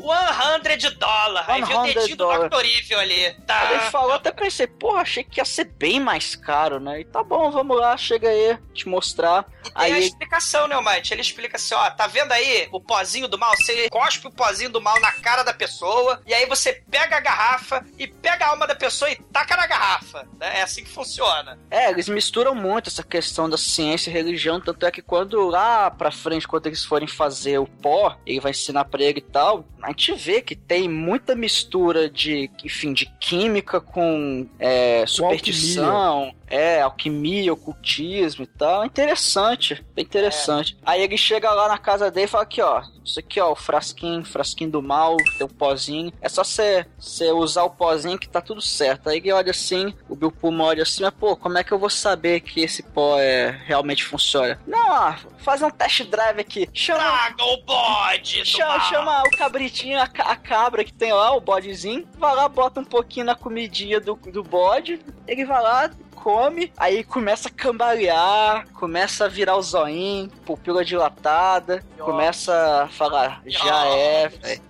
dólares. 0.98 1.50
Aí 1.50 1.64
viu 1.64 1.78
o 1.80 1.86
100 1.86 1.94
dedinho 1.94 2.18
do. 2.18 2.32
Evil 2.62 3.00
ali. 3.00 3.34
Tá. 3.46 3.60
Aí 3.68 3.74
ele 3.76 3.84
falou, 3.92 4.14
até 4.14 4.32
pensei, 4.32 4.68
porra, 4.68 5.02
achei 5.02 5.24
que 5.24 5.40
ia 5.40 5.46
ser 5.46 5.66
bem 5.66 6.00
mais 6.00 6.36
caro, 6.36 6.80
né? 6.80 7.02
E 7.02 7.06
tá 7.06 7.24
bom, 7.24 7.50
vamos 7.52 7.78
lá, 7.78 7.96
chega 7.98 8.30
aí, 8.30 8.58
te 8.74 8.88
mostrar. 8.88 9.46
Tem 9.74 9.94
a 9.94 9.96
Aí 9.96 10.06
explicação, 10.06 10.68
né, 10.68 10.80
Mate? 10.80 11.14
Ele 11.14 11.22
explica 11.22 11.58
assim, 11.58 11.74
ó, 11.74 11.90
tá 11.92 12.08
vendo 12.08 12.32
aí 12.32 12.68
o 12.72 12.80
pozinho 12.80 13.28
do 13.28 13.38
mal? 13.38 13.56
Você 13.58 13.90
cospe 13.90 14.28
o 14.28 14.32
pozinho 14.32 14.70
do 14.70 14.82
mal 14.82 15.00
na 15.00 15.12
cara 15.12 15.44
da 15.44 15.54
pessoa, 15.54 16.22
e 16.26 16.34
aí 16.34 16.46
você 16.46 16.82
pega 16.90 17.18
a 17.18 17.20
garrafa 17.20 17.86
e 17.98 18.08
pega 18.08 18.46
a 18.46 18.50
alma 18.50 18.68
da 18.68 18.76
pessoa 18.76 19.10
e 19.12 19.16
taca 19.16 19.56
na 19.56 19.68
garrafa. 19.68 20.28
né? 20.40 20.60
É 20.60 20.62
assim 20.62 20.84
que 20.84 20.90
funciona. 20.90 21.58
É, 21.70 21.90
eles 21.90 22.08
misturam 22.08 22.54
muito 22.56 22.90
essa 22.90 23.04
questão 23.04 23.50
da 23.50 23.58
ciência 23.58 24.10
e 24.10 24.14
religião, 24.14 24.60
tanto 24.60 24.86
é 24.86 24.92
que 24.92 25.02
quando 25.02 25.40
lá 25.48 25.90
pra 25.92 26.12
frente, 26.12 26.48
quando 26.48 26.68
eles 26.68 26.84
forem 26.84 27.08
fazer 27.08 27.58
o 27.60 27.66
pó, 27.68 28.18
ele 28.26 28.40
vai 28.40 28.52
ensinar 28.52 28.86
pra 28.86 29.02
ele 29.02 29.20
e 29.20 29.22
tal, 29.22 29.66
a 29.82 29.90
gente 29.90 30.14
vê 30.16 30.42
que 30.42 30.56
tem 30.56 30.90
muita 30.90 31.36
mistura 31.36 32.10
de, 32.10 32.50
enfim, 32.64 32.94
de 32.94 33.06
química 33.20 33.80
com 33.80 34.48
é, 34.60 35.06
superstição. 35.08 36.34
É, 36.48 36.82
alquimia, 36.82 37.54
ocultismo 37.54 38.44
e 38.44 38.48
tal. 38.48 38.84
É 38.84 38.86
interessante, 38.86 39.84
bem 39.94 40.06
interessante. 40.06 40.78
Aí 40.86 41.02
ele 41.02 41.18
chega 41.18 41.52
lá 41.52 41.68
na 41.68 41.78
casa 41.78 42.12
dele 42.12 42.26
e 42.26 42.30
fala 42.30 42.44
aqui, 42.44 42.62
ó. 42.62 42.84
Isso 43.04 43.20
aqui, 43.20 43.40
ó, 43.40 43.52
o 43.52 43.56
frasquinho, 43.56 44.26
frasquinho 44.26 44.72
do 44.72 44.82
mal, 44.82 45.16
tem 45.38 45.46
um 45.46 45.50
pozinho. 45.50 46.12
É 46.20 46.28
só 46.28 46.44
você 46.44 46.86
usar 47.32 47.64
o 47.64 47.70
pozinho 47.70 48.18
que 48.18 48.28
tá 48.28 48.42
tudo 48.42 48.62
certo. 48.62 49.10
Aí 49.10 49.18
ele 49.18 49.32
olha 49.32 49.52
assim, 49.52 49.94
o 50.10 50.16
Bill 50.16 50.34
olha 50.60 50.84
assim, 50.84 51.04
mas 51.04 51.14
pô, 51.14 51.36
como 51.36 51.58
é 51.58 51.64
que 51.64 51.72
eu 51.72 51.78
vou 51.78 51.90
saber 51.90 52.40
que 52.40 52.62
esse 52.62 52.82
pó 52.82 53.20
é, 53.20 53.52
realmente 53.66 54.04
funciona? 54.04 54.60
Não, 54.66 54.90
ó, 54.90 55.14
faz 55.38 55.62
um 55.62 55.70
test 55.70 56.04
drive 56.06 56.40
aqui. 56.40 56.68
Chama, 56.74 57.00
Traga 57.00 57.44
o 57.44 57.58
bode 57.62 58.46
chama, 58.46 58.80
chama 58.82 59.24
o 59.24 59.38
cabritinho, 59.38 60.00
a, 60.00 60.04
a 60.04 60.36
cabra 60.36 60.84
que 60.84 60.94
tem 60.94 61.14
lá, 61.14 61.36
o 61.36 61.40
bodezinho. 61.40 62.08
Vai 62.18 62.36
lá, 62.36 62.50
bota 62.50 62.80
um 62.80 62.86
pouquinho 62.86 63.28
na 63.28 63.36
comidinha 63.36 64.00
do, 64.00 64.16
do 64.16 64.44
bode. 64.44 65.00
Ele 65.28 65.46
vai 65.46 65.62
lá, 65.62 65.92
come, 66.26 66.74
aí 66.76 67.04
começa 67.04 67.50
a 67.50 67.52
cambalear, 67.52 68.68
começa 68.74 69.26
a 69.26 69.28
virar 69.28 69.58
o 69.58 69.62
zoinho, 69.62 70.28
pupila 70.44 70.84
dilatada, 70.84 71.84
começa 72.00 72.82
a 72.82 72.88
falar, 72.88 73.44
já 73.46 73.86
é, 73.86 74.28
velho. 74.30 74.62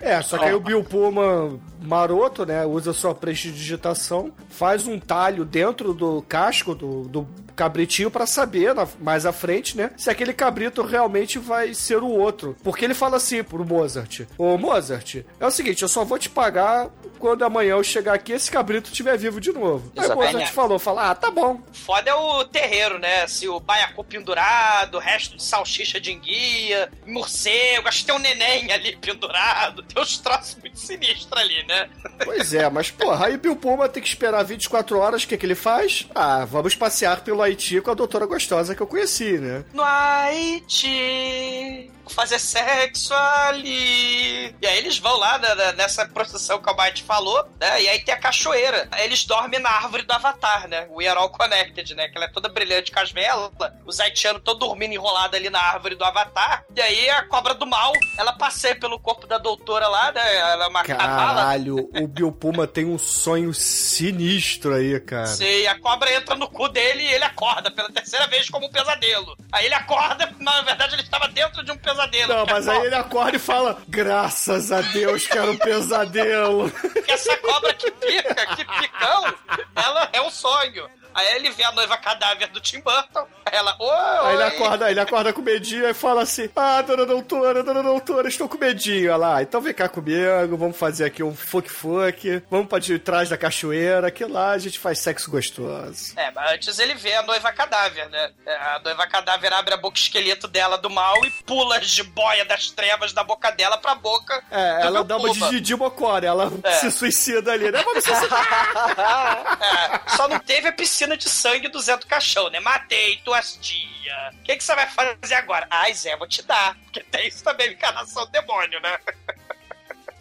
É, 0.00 0.20
só 0.20 0.36
que 0.36 0.46
aí 0.46 0.54
o 0.54 0.58
Bill 0.58 0.82
Pullman 0.82 1.60
maroto, 1.82 2.44
né, 2.46 2.64
usa 2.66 2.92
sua 2.92 3.14
prestidigitação, 3.14 4.32
faz 4.50 4.86
um 4.86 4.98
talho 4.98 5.44
dentro 5.44 5.92
do 5.94 6.22
casco 6.28 6.74
do, 6.74 7.02
do 7.08 7.28
cabritinho 7.54 8.10
pra 8.10 8.26
saber, 8.26 8.74
na- 8.74 8.86
mais 9.00 9.24
à 9.24 9.32
frente, 9.32 9.76
né, 9.76 9.90
se 9.96 10.10
aquele 10.10 10.32
cabrito 10.32 10.82
realmente 10.82 11.38
vai 11.38 11.72
ser 11.74 12.02
o 12.02 12.08
outro. 12.08 12.56
Porque 12.62 12.84
ele 12.84 12.94
fala 12.94 13.16
assim 13.16 13.42
pro 13.42 13.64
Mozart, 13.64 14.22
ô 14.36 14.56
Mozart, 14.58 15.16
é 15.40 15.46
o 15.46 15.50
seguinte, 15.50 15.82
eu 15.82 15.88
só 15.88 16.04
vou 16.04 16.18
te 16.18 16.28
pagar 16.28 16.88
quando 17.18 17.44
amanhã 17.44 17.70
eu 17.70 17.82
chegar 17.82 18.12
aqui 18.14 18.32
esse 18.32 18.50
cabrito 18.50 18.90
estiver 18.90 19.16
vivo 19.16 19.40
de 19.40 19.50
novo. 19.52 19.90
Aí 19.96 20.06
o. 20.06 20.14
Mozart 20.14 20.52
falou, 20.52 20.78
fala, 20.78 21.10
ah, 21.10 21.14
tá 21.14 21.30
bom. 21.30 21.60
Foda 21.72 22.10
é 22.10 22.14
o 22.14 22.44
terreiro, 22.44 22.98
né? 22.98 23.26
Se 23.26 23.48
o 23.48 23.58
baiacu 23.58 24.04
pendurado, 24.04 24.98
resto 24.98 25.36
de 25.36 25.42
salsicha 25.42 25.98
de 25.98 26.12
enguia, 26.12 26.90
morcego, 27.06 27.88
acho 27.88 28.00
que 28.00 28.06
tem 28.06 28.14
um 28.14 28.18
neném 28.18 28.70
ali 28.70 28.96
pendurado. 28.96 29.82
Tem 29.82 30.02
uns 30.02 30.18
troços 30.18 30.56
muito 30.60 30.78
sinistros 30.78 31.32
ali, 31.40 31.64
né? 31.66 31.75
Pois 32.24 32.54
é, 32.54 32.68
mas 32.70 32.90
porra, 32.90 33.26
aí 33.26 33.36
Bill 33.36 33.56
Pullman 33.56 33.88
tem 33.88 34.02
que 34.02 34.08
esperar 34.08 34.42
24 34.42 34.98
horas, 34.98 35.24
o 35.24 35.28
que 35.28 35.36
que 35.36 35.46
ele 35.46 35.54
faz? 35.54 36.06
Ah, 36.14 36.44
vamos 36.44 36.74
passear 36.74 37.20
pelo 37.20 37.42
Haiti 37.42 37.80
com 37.80 37.90
a 37.90 37.94
doutora 37.94 38.26
gostosa 38.26 38.74
que 38.74 38.82
eu 38.82 38.86
conheci, 38.86 39.38
né? 39.38 39.64
No 39.72 39.82
Haiti, 39.82 41.90
fazer 42.10 42.38
sexo 42.38 43.14
ali. 43.14 44.54
E 44.60 44.66
aí 44.66 44.78
eles 44.78 44.98
vão 44.98 45.16
lá 45.18 45.38
né, 45.38 45.54
né, 45.54 45.72
nessa 45.72 46.06
procissão 46.06 46.60
que 46.60 46.70
o 46.70 46.74
Bite 46.74 47.02
falou, 47.02 47.46
né? 47.60 47.82
E 47.82 47.88
aí 47.88 48.00
tem 48.00 48.14
a 48.14 48.18
cachoeira. 48.18 48.88
Aí 48.90 49.04
Eles 49.04 49.24
dormem 49.24 49.60
na 49.60 49.70
árvore 49.70 50.02
do 50.02 50.12
Avatar, 50.12 50.68
né? 50.68 50.86
We 50.90 51.06
are 51.06 51.18
all 51.18 51.30
connected, 51.30 51.94
né? 51.94 52.08
Que 52.08 52.16
ela 52.16 52.26
é 52.26 52.30
toda 52.30 52.48
brilhante 52.48 52.92
com 52.92 53.00
as 53.00 53.12
velas. 53.12 53.50
Os 53.84 54.00
haitianos 54.00 54.42
todo 54.44 54.60
dormindo 54.60 54.92
enrolado 54.92 55.36
ali 55.36 55.50
na 55.50 55.60
árvore 55.60 55.94
do 55.94 56.04
Avatar. 56.04 56.64
E 56.74 56.80
aí 56.80 57.10
a 57.10 57.24
cobra 57.26 57.54
do 57.54 57.66
mal, 57.66 57.92
ela 58.18 58.32
passeia 58.32 58.74
pelo 58.74 58.98
corpo 58.98 59.26
da 59.26 59.38
doutora 59.38 59.88
lá, 59.88 60.12
né? 60.12 60.36
Ela 60.36 60.64
é 60.64 60.68
uma 60.68 60.82
cavala. 60.82 61.55
Caralho, 61.56 61.90
o 61.94 62.06
Bill 62.06 62.30
Puma 62.30 62.66
tem 62.66 62.84
um 62.84 62.98
sonho 62.98 63.52
sinistro 63.54 64.74
aí, 64.74 64.98
cara. 65.00 65.26
Sim, 65.26 65.66
a 65.66 65.78
cobra 65.78 66.12
entra 66.12 66.34
no 66.34 66.48
cu 66.48 66.68
dele 66.68 67.02
e 67.02 67.12
ele 67.14 67.24
acorda 67.24 67.70
pela 67.70 67.90
terceira 67.90 68.26
vez 68.26 68.48
como 68.50 68.66
um 68.66 68.70
pesadelo. 68.70 69.36
Aí 69.50 69.66
ele 69.66 69.74
acorda, 69.74 70.32
mas 70.38 70.54
na 70.56 70.62
verdade 70.62 70.94
ele 70.94 71.02
estava 71.02 71.28
dentro 71.28 71.64
de 71.64 71.72
um 71.72 71.76
pesadelo. 71.76 72.32
Não, 72.32 72.38
porque 72.40 72.52
mas 72.52 72.68
aí 72.68 72.86
ele 72.86 72.94
acorda 72.94 73.36
e 73.36 73.40
fala: 73.40 73.78
Graças 73.88 74.70
a 74.70 74.80
Deus 74.80 75.26
que 75.26 75.36
era 75.36 75.50
um 75.50 75.56
pesadelo. 75.56 76.72
Essa 77.08 77.36
cobra 77.38 77.74
que 77.74 77.90
pica, 77.90 78.46
que 78.54 78.64
picão, 78.64 79.34
ela 79.74 80.08
é 80.12 80.20
um 80.20 80.30
sonho. 80.30 80.88
Aí 81.16 81.34
ele 81.36 81.50
vê 81.50 81.64
a 81.64 81.72
noiva 81.72 81.96
cadáver 81.96 82.48
do 82.48 82.60
Tim 82.60 82.80
Burton, 82.80 83.26
aí 83.46 83.56
ela, 83.56 83.74
oi! 83.78 84.26
Aí 84.28 84.34
ele 84.34 84.42
acorda, 84.42 84.90
ele 84.90 85.00
acorda 85.00 85.32
com 85.32 85.40
medinho 85.40 85.88
e 85.88 85.94
fala 85.94 86.22
assim: 86.22 86.50
Ah, 86.54 86.82
dona 86.82 87.06
doutora, 87.06 87.62
dona 87.62 87.82
doutora, 87.82 88.28
estou 88.28 88.46
com 88.48 88.58
medinho. 88.58 89.08
Olha 89.10 89.16
lá, 89.16 89.42
então 89.42 89.60
vem 89.62 89.72
cá 89.72 89.88
comigo, 89.88 90.56
vamos 90.58 90.76
fazer 90.76 91.06
aqui 91.06 91.22
um 91.22 91.34
fuck-fuck, 91.34 92.42
vamos 92.50 92.66
pra 92.68 92.78
de 92.78 92.98
trás 92.98 93.30
da 93.30 93.36
cachoeira, 93.38 94.10
que 94.10 94.24
lá 94.26 94.50
a 94.50 94.58
gente 94.58 94.78
faz 94.78 94.98
sexo 94.98 95.30
gostoso. 95.30 96.12
É, 96.16 96.30
mas 96.32 96.52
antes 96.52 96.78
ele 96.78 96.94
vê 96.94 97.14
a 97.14 97.22
noiva 97.22 97.50
cadáver, 97.52 98.08
né? 98.10 98.30
É, 98.44 98.54
A 98.56 98.80
noiva 98.84 99.06
cadáver 99.06 99.52
abre 99.54 99.72
a 99.72 99.76
boca 99.78 99.98
esqueleto 99.98 100.46
dela 100.46 100.76
do 100.76 100.90
mal 100.90 101.24
e 101.24 101.30
pula 101.30 101.80
de 101.80 102.02
boia 102.02 102.44
das 102.44 102.70
trevas 102.70 103.12
da 103.14 103.24
boca 103.24 103.50
dela 103.52 103.78
pra 103.78 103.94
boca. 103.94 104.42
É, 104.50 104.82
ela 104.82 105.02
dá 105.02 105.16
uma 105.16 105.30
de. 105.32 105.46
Didi 105.50 105.74
Mocora, 105.76 106.26
ela 106.26 106.52
É. 106.62 106.72
se 106.72 106.90
suicida 106.90 107.52
ali, 107.52 107.70
né? 107.70 107.82
Vamos 107.82 108.04
se 108.04 108.10
suicidar. 108.10 109.56
É, 109.66 110.16
só 110.16 110.28
não 110.28 110.38
teve 110.38 110.68
a 110.68 110.72
piscina 110.72 111.05
de 111.14 111.28
sangue 111.28 111.68
do 111.68 111.78
Zé 111.78 111.94
do 111.98 112.06
Caixão, 112.06 112.48
né? 112.48 112.58
Matei 112.58 113.20
tuas 113.22 113.58
tia. 113.60 114.30
O 114.32 114.42
que, 114.42 114.56
que 114.56 114.64
você 114.64 114.74
vai 114.74 114.88
fazer 114.88 115.34
agora? 115.34 115.66
Ai, 115.68 115.92
Zé, 115.92 116.16
vou 116.16 116.26
te 116.26 116.42
dar. 116.42 116.74
Porque 116.84 117.00
tem 117.00 117.28
isso 117.28 117.44
também, 117.44 117.72
encarnação 117.72 118.24
do 118.24 118.32
demônio, 118.32 118.80
né? 118.80 118.98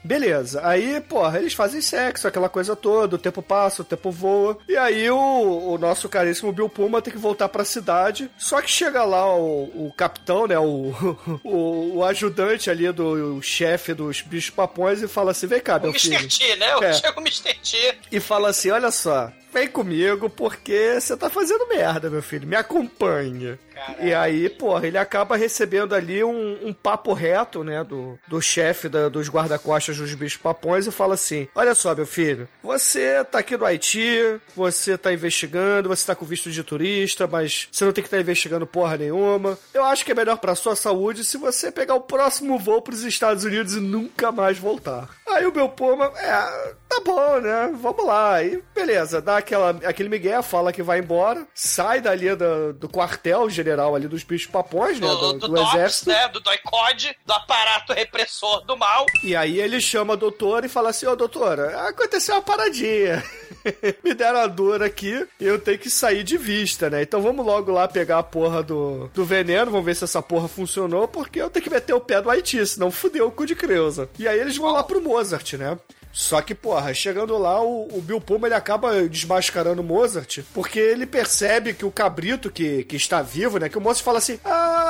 Beleza, 0.06 0.62
aí, 0.64 1.02
porra, 1.02 1.40
eles 1.40 1.56
fazem 1.56 1.82
sexo, 1.82 2.28
aquela 2.28 2.48
coisa 2.48 2.76
toda, 2.76 3.16
o 3.16 3.20
tempo 3.20 3.42
passa, 3.42 3.82
o 3.82 3.86
tempo 3.86 4.12
voa. 4.12 4.56
E 4.70 4.78
aí 4.78 5.10
o, 5.10 5.18
o 5.18 5.80
nosso 5.80 6.08
caríssimo 6.08 6.52
Bill 6.52 6.70
Puma 6.70 7.02
tem 7.02 7.12
que 7.12 7.18
voltar 7.18 7.50
pra 7.50 7.66
cidade. 7.66 8.30
Só 8.38 8.62
que 8.62 8.70
chega 8.70 9.04
lá 9.04 9.36
o, 9.36 9.88
o 9.88 9.94
capitão, 9.98 10.46
né? 10.46 10.60
O, 10.60 10.94
o, 11.44 11.98
o 11.98 12.06
ajudante 12.06 12.70
ali 12.70 12.92
do 12.92 13.38
o 13.38 13.42
chefe 13.42 13.96
dos 13.96 14.22
bichos 14.22 14.52
papões 14.52 15.02
e 15.02 15.08
fala 15.08 15.32
assim: 15.32 15.48
vem 15.48 15.60
cá, 15.60 15.78
O 15.78 15.82
meu 15.82 15.90
Mr. 15.90 16.18
filho. 16.18 16.30
T, 16.30 16.56
né? 16.58 16.76
O 16.76 16.84
É. 16.84 16.94
Chega 16.94 17.20
o 17.20 17.24
Mr. 17.24 17.56
T. 17.56 17.98
E 18.12 18.20
fala 18.20 18.50
assim: 18.50 18.70
olha 18.70 18.92
só. 18.92 19.32
Vem 19.56 19.70
comigo 19.70 20.30
porque 20.30 21.00
você 21.00 21.16
tá 21.16 21.30
fazendo 21.30 21.66
merda, 21.70 22.10
meu 22.10 22.22
filho. 22.22 22.46
Me 22.46 22.58
acompanha. 22.58 23.58
E 24.02 24.14
aí, 24.14 24.50
porra, 24.50 24.86
ele 24.86 24.98
acaba 24.98 25.38
recebendo 25.38 25.96
ali 25.96 26.22
um, 26.26 26.58
um 26.68 26.74
papo 26.74 27.14
reto, 27.14 27.64
né, 27.64 27.82
do, 27.84 28.20
do 28.28 28.42
chefe 28.42 28.90
da- 28.90 29.08
dos 29.10 29.30
guarda-costas 29.30 29.96
dos 29.98 30.14
bichos 30.14 30.38
papões 30.42 30.88
e 30.88 30.92
fala 30.92 31.14
assim: 31.14 31.48
Olha 31.56 31.74
só, 31.74 31.96
meu 31.96 32.06
filho, 32.06 32.48
você 32.62 33.24
tá 33.26 33.40
aqui 33.40 33.56
no 33.56 33.64
Haiti, 33.66 34.40
você 34.56 34.98
tá 34.98 35.14
investigando, 35.14 35.88
você 35.90 36.06
tá 36.06 36.16
com 36.16 36.26
visto 36.26 36.52
de 36.52 36.62
turista, 36.64 37.26
mas 37.26 37.70
você 37.72 37.86
não 37.86 37.94
tem 37.94 38.02
que 38.02 38.08
estar 38.08 38.20
investigando 38.20 38.68
porra 38.68 38.98
nenhuma. 38.98 39.58
Eu 39.74 39.86
acho 39.86 40.04
que 40.04 40.12
é 40.12 40.16
melhor 40.16 40.38
pra 40.38 40.56
sua 40.56 40.76
saúde 40.76 41.24
se 41.24 41.38
você 41.38 41.72
pegar 41.72 41.96
o 41.96 42.02
próximo 42.02 42.58
voo 42.60 42.82
pros 42.82 43.04
Estados 43.04 43.44
Unidos 43.46 43.76
e 43.76 43.80
nunca 43.80 44.32
mais 44.34 44.58
voltar. 44.58 45.10
Aí 45.28 45.46
o 45.46 45.54
meu 45.54 45.68
poma, 45.70 46.12
é, 46.18 46.74
tá 46.88 47.02
bom, 47.06 47.40
né? 47.42 47.74
Vamos 47.82 48.06
lá. 48.06 48.42
E 48.44 48.62
beleza, 48.86 49.22
dá 49.22 49.38
aquela, 49.38 49.72
aquele 49.86 50.10
migué, 50.10 50.42
fala 50.42 50.72
que 50.72 50.84
vai 50.84 51.00
embora, 51.00 51.46
sai 51.54 52.00
dali 52.02 52.36
do, 52.36 52.74
do 52.74 52.88
quartel 52.90 53.50
general 53.50 53.96
ali 53.96 54.08
dos 54.08 54.24
bichos 54.24 54.48
papões, 54.52 55.00
né? 55.00 55.08
Do, 55.08 55.16
Do, 55.18 55.34
do, 55.34 55.48
do 55.48 55.56
DOPS, 55.56 55.74
exército. 55.74 56.10
né? 56.12 56.28
Do 56.30 56.40
DOICOD, 56.40 57.18
do 57.26 57.34
aparato 57.34 57.94
repressor 57.94 58.64
do 58.66 58.78
mal. 58.78 59.06
E 59.24 59.36
aí 59.36 59.60
ele 59.60 59.82
chama 59.82 60.14
a 60.14 60.16
doutora 60.18 60.66
e 60.66 60.70
fala 60.70 60.90
assim, 60.90 61.06
ô 61.08 61.16
doutora, 61.16 61.88
aconteceu 61.88 62.36
uma 62.36 62.42
paradinha. 62.42 63.24
Me 64.04 64.14
deram 64.14 64.40
a 64.40 64.48
dor 64.48 64.84
aqui 64.84 65.28
e 65.40 65.46
eu 65.46 65.60
tenho 65.60 65.80
que 65.80 65.90
sair 65.90 66.24
de 66.24 66.38
vista, 66.38 66.90
né? 66.90 67.02
Então 67.02 67.22
vamos 67.22 67.46
logo 67.46 67.72
lá 67.72 67.88
pegar 67.88 68.20
a 68.20 68.24
porra 68.24 68.62
do, 68.62 69.10
do 69.14 69.26
veneno, 69.26 69.72
vamos 69.72 69.86
ver 69.86 69.96
se 69.96 70.04
essa 70.04 70.22
porra 70.22 70.48
funcionou, 70.48 71.08
porque 71.08 71.42
eu 71.42 71.50
tenho 71.50 71.64
que 71.64 71.70
meter 71.70 71.94
o 71.94 72.00
pé 72.02 72.22
do 72.22 72.30
Haiti, 72.30 72.66
senão 72.66 72.92
fudeu 72.92 73.28
o 73.28 73.32
cu 73.32 73.46
de 73.46 73.56
Creuza. 73.56 74.08
E 74.20 74.28
aí 74.28 74.40
eles 74.40 74.58
vão 74.58 74.72
lá 74.72 74.84
pro 74.84 75.02
Mozart, 75.02 75.54
né? 75.54 75.78
Só 76.16 76.42
que, 76.42 76.56
porra, 76.56 76.94
chegando 76.94 77.38
lá, 77.38 77.62
o, 77.62 77.90
o 77.92 78.02
Bill 78.02 78.22
Puma 78.22 78.48
ele 78.48 78.56
acaba 78.56 79.04
desmascarando 79.04 79.82
o 79.82 79.84
Mozart, 79.84 80.40
porque 80.54 80.80
ele 80.80 81.06
percebe 81.06 81.74
que 81.74 81.84
o 81.84 81.92
cabrito 81.92 82.50
que, 82.50 82.86
que 82.86 82.96
está 82.96 83.22
vivo, 83.22 83.58
né? 83.58 83.68
Que 83.68 83.78
o 83.78 83.82
moço 83.82 84.02
fala 84.02 84.20
assim: 84.20 84.40
Ah, 84.46 84.85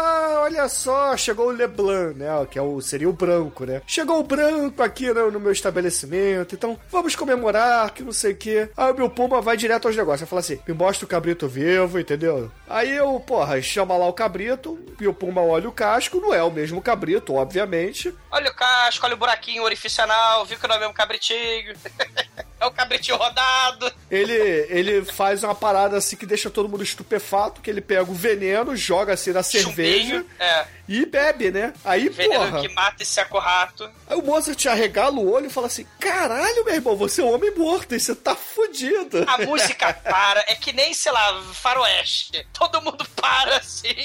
olha 0.46 0.70
só, 0.70 1.18
chegou 1.18 1.48
o 1.48 1.52
Leblanc, 1.52 2.18
né? 2.18 2.28
Que 2.50 2.60
é 2.60 2.62
o, 2.62 2.80
seria 2.80 3.10
o 3.10 3.14
branco, 3.14 3.66
né? 3.66 3.82
Chegou 3.88 4.20
o 4.20 4.24
branco 4.24 4.82
aqui 4.84 5.12
no, 5.12 5.32
no 5.32 5.40
meu 5.40 5.52
estabelecimento, 5.52 6.54
então 6.54 6.80
vamos 6.92 7.16
comemorar, 7.16 7.92
que 7.92 8.04
não 8.04 8.12
sei 8.12 8.34
o 8.34 8.38
quê. 8.38 8.70
Aí 8.78 8.92
o 8.92 8.94
Bill 8.94 9.10
Puma 9.10 9.42
vai 9.42 9.58
direto 9.58 9.88
aos 9.88 9.98
negócios, 9.98 10.30
fala 10.30 10.40
assim: 10.40 10.60
me 10.68 10.74
mostra 10.74 11.06
o 11.06 11.10
cabrito 11.10 11.48
vivo, 11.48 12.00
entendeu? 12.00 12.52
Aí 12.70 12.96
eu, 12.96 13.20
porra, 13.20 13.62
chama 13.62 13.98
lá 13.98 14.08
o 14.08 14.14
cabrito, 14.14 14.74
o 14.74 14.96
Bill 14.98 15.14
Puma 15.14 15.42
olha 15.42 15.68
o 15.68 15.72
casco, 15.72 16.20
não 16.20 16.34
é 16.34 16.44
o 16.44 16.52
mesmo 16.52 16.82
cabrito, 16.82 17.34
obviamente. 17.34 18.14
Olha 18.32 18.52
o 18.52 18.56
casco, 18.56 19.06
olha 19.06 19.16
o 19.16 19.18
buraquinho 19.18 19.64
orifício 19.64 20.04
anal, 20.04 20.46
viu 20.46 20.60
que 20.60 20.68
não 20.68 20.76
é 20.76 20.78
o 20.78 20.82
mesmo 20.82 20.94
cabritinho. 20.94 21.74
é 22.66 22.68
o 22.68 22.72
cabritinho 22.72 23.18
rodado. 23.18 23.92
Ele, 24.10 24.34
ele 24.34 25.06
faz 25.06 25.44
uma 25.44 25.56
parada 25.56 25.98
assim 25.98 26.16
que 26.16 26.26
deixa 26.26 26.50
todo 26.50 26.70
mundo 26.70 26.84
estupefato, 26.84 27.62
que 27.62 27.70
ele 27.70 27.82
pega 27.82 28.10
o 28.10 28.14
veneno, 28.14 28.76
joga 28.76 29.14
assim 29.14 29.32
na 29.32 29.44
cerveja 29.44 30.18
Chumbinho, 30.18 30.26
é. 30.40 30.66
e 30.88 31.06
bebe, 31.06 31.52
né? 31.52 31.74
Aí, 31.84 32.10
Veneno 32.10 32.46
porra. 32.46 32.62
que 32.62 32.74
mata 32.74 33.04
esse 33.04 33.22
rato. 33.22 33.90
Aí 34.08 34.18
o 34.18 34.24
Mozart 34.24 34.66
arregala 34.66 35.16
o 35.16 35.32
olho 35.32 35.48
e 35.48 35.50
fala 35.50 35.68
assim: 35.68 35.86
Caralho, 36.00 36.66
meu 36.66 36.74
irmão, 36.74 36.96
você 36.96 37.22
é 37.22 37.24
um 37.24 37.34
homem 37.34 37.54
morto 37.56 37.96
e 37.96 38.00
você 38.00 38.16
tá 38.16 38.36
fudido. 38.36 39.24
A 39.28 39.38
música 39.40 39.94
para, 39.94 40.44
é 40.48 40.56
que 40.56 40.74
nem, 40.74 40.94
sei 40.94 41.12
lá, 41.12 41.42
faroeste. 41.54 42.46
Todo 42.54 42.82
mundo 42.82 43.06
para 43.16 43.58
assim. 43.58 43.96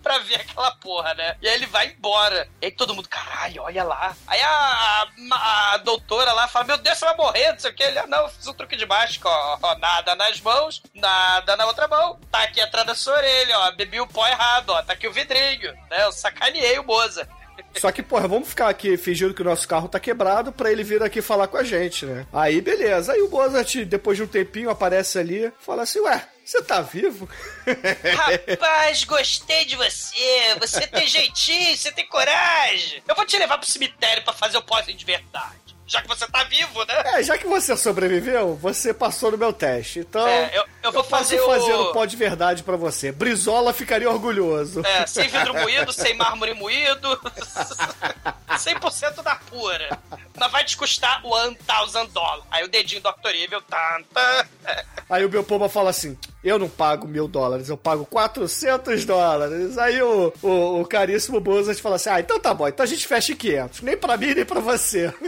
pra 0.02 0.18
ver 0.18 0.36
aquela 0.36 0.70
porra, 0.72 1.14
né? 1.14 1.36
E 1.40 1.48
aí 1.48 1.54
ele 1.54 1.66
vai 1.66 1.88
embora. 1.88 2.48
E 2.60 2.66
aí 2.66 2.72
todo 2.72 2.94
mundo, 2.94 3.08
caralho, 3.08 3.62
olha 3.62 3.84
lá. 3.84 4.16
Aí 4.26 4.40
a, 4.40 5.08
a, 5.32 5.74
a 5.74 5.76
doutora 5.78 6.32
lá 6.32 6.48
fala, 6.48 6.66
meu 6.66 6.78
Deus, 6.78 6.98
você 6.98 7.04
vai 7.04 7.16
morrer, 7.16 7.52
não 7.52 7.58
sei 7.58 7.70
o 7.70 7.74
que. 7.74 7.82
Ele, 7.82 7.98
ah, 7.98 8.06
não, 8.06 8.28
fiz 8.28 8.46
um 8.46 8.54
truque 8.54 8.76
de 8.76 8.86
mágica, 8.86 9.28
ó, 9.28 9.58
ó, 9.62 9.78
nada 9.78 10.14
nas 10.14 10.40
mãos, 10.40 10.82
nada 10.94 11.56
na 11.56 11.66
outra 11.66 11.88
mão. 11.88 12.18
Tá 12.30 12.42
aqui 12.42 12.60
atrás 12.60 12.86
da 12.86 12.94
sua 12.94 13.14
orelha, 13.14 13.58
ó, 13.58 13.72
bebi 13.72 14.00
o 14.00 14.06
pó 14.06 14.26
errado, 14.26 14.70
ó, 14.70 14.82
tá 14.82 14.92
aqui 14.92 15.06
o 15.06 15.12
vidrinho, 15.12 15.72
né? 15.90 16.04
Eu 16.04 16.12
sacaneei 16.12 16.78
o 16.78 16.84
Moza. 16.84 17.28
Só 17.78 17.92
que, 17.92 18.02
porra, 18.02 18.26
vamos 18.26 18.48
ficar 18.48 18.68
aqui 18.68 18.96
fingindo 18.96 19.34
que 19.34 19.42
o 19.42 19.44
nosso 19.44 19.68
carro 19.68 19.88
tá 19.88 20.00
quebrado 20.00 20.50
pra 20.50 20.72
ele 20.72 20.82
vir 20.82 21.02
aqui 21.02 21.22
falar 21.22 21.46
com 21.46 21.56
a 21.56 21.62
gente, 21.62 22.04
né? 22.06 22.26
Aí, 22.32 22.60
beleza. 22.60 23.12
Aí 23.12 23.20
o 23.22 23.30
Mozart, 23.30 23.84
depois 23.84 24.16
de 24.16 24.24
um 24.24 24.26
tempinho, 24.26 24.70
aparece 24.70 25.18
ali 25.18 25.52
fala 25.60 25.82
assim, 25.82 26.00
ué, 26.00 26.26
você 26.50 26.62
tá 26.62 26.80
vivo? 26.80 27.28
Rapaz, 28.16 29.04
gostei 29.04 29.64
de 29.64 29.76
você. 29.76 30.56
Você 30.58 30.84
tem 30.88 31.06
jeitinho, 31.08 31.76
você 31.76 31.92
tem 31.92 32.04
coragem. 32.06 33.00
Eu 33.06 33.14
vou 33.14 33.24
te 33.24 33.38
levar 33.38 33.56
pro 33.56 33.70
cemitério 33.70 34.24
pra 34.24 34.32
fazer 34.32 34.58
o 34.58 34.62
pós 34.62 34.84
de 34.86 35.04
verdade. 35.04 35.59
Já 35.90 36.00
que 36.02 36.06
você 36.06 36.24
tá 36.28 36.44
vivo, 36.44 36.84
né? 36.84 37.02
É, 37.18 37.22
já 37.24 37.36
que 37.36 37.48
você 37.48 37.76
sobreviveu, 37.76 38.54
você 38.54 38.94
passou 38.94 39.32
no 39.32 39.36
meu 39.36 39.52
teste. 39.52 39.98
Então, 39.98 40.24
É, 40.24 40.56
eu, 40.56 40.64
eu 40.84 40.92
vou 40.92 41.02
posso 41.02 41.10
fazer, 41.34 41.38
fazer 41.44 41.72
o... 41.72 41.82
o 41.82 41.92
pó 41.92 42.04
de 42.04 42.16
verdade 42.16 42.62
pra 42.62 42.76
você. 42.76 43.10
Brizola 43.10 43.72
ficaria 43.72 44.08
orgulhoso. 44.08 44.86
É, 44.86 45.04
sem 45.04 45.26
vidro 45.28 45.52
moído, 45.52 45.92
sem 45.92 46.14
mármore 46.14 46.54
moído. 46.54 47.20
100% 48.50 49.22
da 49.22 49.34
pura. 49.34 49.98
Mas 50.38 50.52
vai 50.52 50.64
te 50.64 50.76
custar 50.76 51.24
one 51.26 51.56
thousand 51.66 52.06
dólares. 52.10 52.44
Aí 52.52 52.62
o 52.64 52.68
dedinho 52.68 53.02
do 53.02 53.10
Dr. 53.10 53.34
Evil, 53.34 53.60
tan, 53.62 54.02
tan. 54.14 54.46
Aí 55.08 55.24
o 55.24 55.28
Biopoma 55.28 55.68
fala 55.68 55.90
assim: 55.90 56.16
Eu 56.44 56.56
não 56.58 56.68
pago 56.68 57.08
mil 57.08 57.26
dólares, 57.26 57.68
eu 57.68 57.76
pago 57.76 58.06
400 58.06 59.04
dólares. 59.04 59.76
Aí 59.76 60.00
o, 60.02 60.32
o, 60.40 60.80
o 60.82 60.86
caríssimo 60.86 61.40
Mozart 61.40 61.80
fala 61.80 61.96
assim: 61.96 62.10
Ah, 62.10 62.20
então 62.20 62.38
tá 62.38 62.54
bom, 62.54 62.68
então 62.68 62.84
a 62.84 62.86
gente 62.88 63.06
fecha 63.08 63.32
em 63.32 63.36
500. 63.36 63.80
Nem 63.82 63.96
pra 63.96 64.16
mim, 64.16 64.34
nem 64.34 64.44
pra 64.44 64.60
você. 64.60 65.12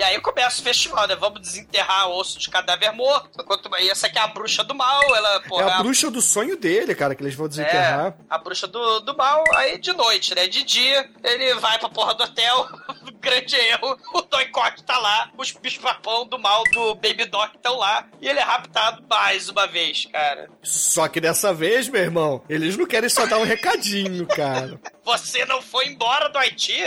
E 0.00 0.02
aí 0.02 0.18
começa 0.18 0.62
o 0.62 0.64
festival, 0.64 1.06
né? 1.06 1.14
Vamos 1.14 1.42
desenterrar 1.42 2.08
o 2.08 2.16
osso 2.16 2.38
de 2.38 2.48
cadáver 2.48 2.90
morto. 2.90 3.28
Enquanto 3.38 3.68
e 3.78 3.90
essa 3.90 4.06
aqui 4.06 4.16
é 4.16 4.22
a 4.22 4.28
bruxa 4.28 4.64
do 4.64 4.74
mal, 4.74 5.02
ela, 5.14 5.40
porra, 5.40 5.62
é 5.64 5.72
a 5.74 5.78
bruxa 5.82 6.10
do 6.10 6.22
sonho 6.22 6.56
dele, 6.56 6.94
cara, 6.94 7.14
que 7.14 7.22
eles 7.22 7.34
vão 7.34 7.44
É, 7.44 7.48
desenterrar. 7.50 8.14
a 8.30 8.38
bruxa 8.38 8.66
do, 8.66 9.00
do 9.00 9.14
mal, 9.14 9.44
aí 9.56 9.76
de 9.78 9.92
noite, 9.92 10.34
né? 10.34 10.48
De 10.48 10.62
dia, 10.62 11.06
ele 11.22 11.52
vai 11.56 11.78
pra 11.78 11.90
porra 11.90 12.14
do 12.14 12.22
hotel, 12.24 12.66
grande 13.20 13.54
erro, 13.56 13.98
o 14.14 14.22
Doicote 14.22 14.82
tá 14.84 14.96
lá, 14.96 15.30
os 15.36 15.50
bichos-papão 15.52 16.26
do 16.26 16.38
mal 16.38 16.64
do 16.72 16.94
Baby 16.94 17.26
Doc 17.26 17.54
estão 17.54 17.76
lá, 17.76 18.08
e 18.22 18.26
ele 18.28 18.38
é 18.38 18.42
raptado 18.42 19.04
mais 19.06 19.50
uma 19.50 19.66
vez, 19.66 20.06
cara. 20.10 20.48
Só 20.62 21.08
que 21.08 21.20
dessa 21.20 21.52
vez, 21.52 21.90
meu 21.90 22.00
irmão, 22.00 22.42
eles 22.48 22.74
não 22.74 22.86
querem 22.86 23.10
só 23.10 23.26
dar 23.26 23.36
um 23.36 23.44
recadinho, 23.44 24.26
cara. 24.26 24.80
Você 25.04 25.44
não 25.44 25.60
foi 25.60 25.88
embora 25.88 26.28
do 26.30 26.38
Haiti? 26.38 26.78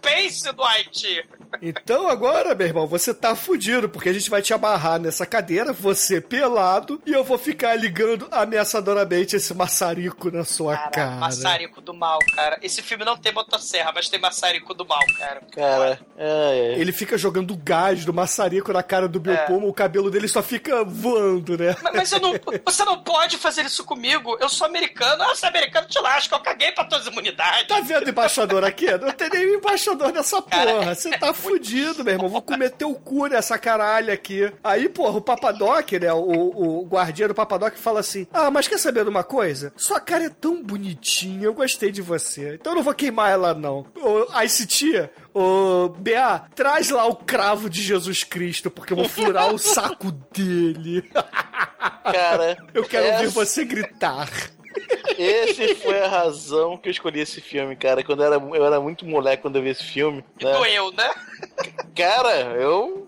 Pense 0.00 0.50
do 0.52 0.64
Haiti. 0.64 1.24
Então 1.60 2.08
agora, 2.08 2.54
meu 2.54 2.66
irmão, 2.66 2.86
você 2.86 3.12
tá 3.12 3.34
fudido, 3.34 3.88
porque 3.88 4.08
a 4.08 4.12
gente 4.12 4.30
vai 4.30 4.42
te 4.42 4.52
amarrar 4.52 5.00
nessa 5.00 5.26
cadeira, 5.26 5.72
você 5.72 6.20
pelado, 6.20 7.00
e 7.06 7.12
eu 7.12 7.24
vou 7.24 7.38
ficar 7.38 7.74
ligando 7.74 8.28
ameaçadoramente 8.30 9.36
esse 9.36 9.54
maçarico 9.54 10.30
na 10.30 10.44
sua 10.44 10.76
cara. 10.76 11.12
Maçarico 11.12 11.80
do 11.80 11.94
mal, 11.94 12.18
cara. 12.34 12.58
Esse 12.62 12.82
filme 12.82 13.04
não 13.04 13.16
tem 13.16 13.32
motosserra, 13.32 13.92
mas 13.94 14.08
tem 14.08 14.20
maçarico 14.20 14.74
do 14.74 14.86
mal, 14.86 15.04
cara. 15.18 15.40
Cara, 15.54 16.00
é, 16.16 16.74
é. 16.74 16.78
Ele 16.78 16.92
fica 16.92 17.16
jogando 17.18 17.56
gás 17.56 18.04
do 18.04 18.12
maçarico 18.12 18.72
na 18.72 18.82
cara 18.82 19.08
do 19.08 19.20
Biopoma, 19.20 19.66
o 19.66 19.72
cabelo 19.72 20.10
dele 20.10 20.28
só 20.28 20.42
fica 20.42 20.84
voando, 20.84 21.56
né? 21.56 21.76
Mas, 21.82 21.94
mas 21.94 22.12
eu 22.12 22.20
não, 22.20 22.32
você 22.64 22.84
não 22.84 23.02
pode 23.02 23.36
fazer 23.38 23.64
isso 23.64 23.84
comigo. 23.84 24.36
Eu 24.40 24.48
sou 24.48 24.66
americano. 24.66 25.22
Ah, 25.22 25.34
você 25.34 25.46
é 25.46 25.48
americano, 25.48 25.86
te 25.86 25.98
lasca. 25.98 26.36
Eu 26.36 26.40
caguei 26.40 26.72
pra 26.72 26.84
todas 26.84 27.06
as 27.06 27.12
imunidades. 27.12 27.68
Tá 27.68 27.80
vendo, 27.80 28.08
embaixador 28.08 28.64
aqui? 28.64 28.86
Não 28.98 29.12
tem 29.12 29.28
nenhum 29.30 29.54
embaixador 29.54 30.12
nessa 30.12 30.42
Cara, 30.42 30.72
porra. 30.72 30.94
Você 30.94 31.10
tá 31.18 31.32
fudido, 31.32 31.45
meu 32.04 32.12
irmão. 32.14 32.28
Vou 32.28 32.42
comer 32.42 32.70
teu 32.70 32.94
cu 32.94 33.26
nessa 33.26 33.58
caralho 33.58 34.12
aqui. 34.12 34.52
Aí, 34.62 34.88
porra, 34.88 35.18
o 35.18 35.20
Papadoc, 35.22 35.92
né? 35.92 36.12
O, 36.12 36.80
o 36.80 36.86
guardião 36.86 37.28
do 37.28 37.34
Papadoc 37.34 37.74
fala 37.76 38.00
assim: 38.00 38.26
Ah, 38.32 38.50
mas 38.50 38.68
quer 38.68 38.78
saber 38.78 39.04
de 39.04 39.10
uma 39.10 39.24
coisa? 39.24 39.72
Sua 39.76 40.00
cara 40.00 40.24
é 40.24 40.28
tão 40.30 40.62
bonitinha, 40.62 41.44
eu 41.44 41.54
gostei 41.54 41.90
de 41.90 42.02
você. 42.02 42.54
Então 42.54 42.72
eu 42.72 42.76
não 42.76 42.82
vou 42.82 42.94
queimar 42.94 43.30
ela, 43.30 43.54
não. 43.54 43.86
Ô, 43.96 44.42
Ice 44.42 44.66
Tia, 44.66 45.10
ô, 45.34 45.88
BA, 45.88 46.46
traz 46.54 46.90
lá 46.90 47.06
o 47.06 47.16
cravo 47.16 47.68
de 47.70 47.82
Jesus 47.82 48.24
Cristo, 48.24 48.70
porque 48.70 48.92
eu 48.92 48.96
vou 48.96 49.08
furar 49.08 49.52
o 49.52 49.58
saco 49.58 50.10
dele. 50.32 51.02
Cara, 52.04 52.56
Eu 52.74 52.84
quero 52.84 53.06
essa- 53.06 53.18
ouvir 53.22 53.28
você 53.32 53.64
gritar. 53.64 54.28
Esse 55.18 55.74
foi 55.76 55.98
a 56.00 56.08
razão 56.08 56.76
que 56.76 56.88
eu 56.88 56.90
escolhi 56.90 57.20
esse 57.20 57.40
filme, 57.40 57.76
cara. 57.76 58.02
Quando 58.02 58.22
eu 58.22 58.26
era, 58.26 58.36
eu 58.36 58.66
era 58.66 58.80
muito 58.80 59.06
moleque 59.06 59.42
quando 59.42 59.56
eu 59.56 59.62
vi 59.62 59.70
esse 59.70 59.84
filme. 59.84 60.24
Né? 60.40 60.52
Doeu, 60.52 60.92
né? 60.92 61.10
Cara, 61.94 62.52
eu. 62.54 63.06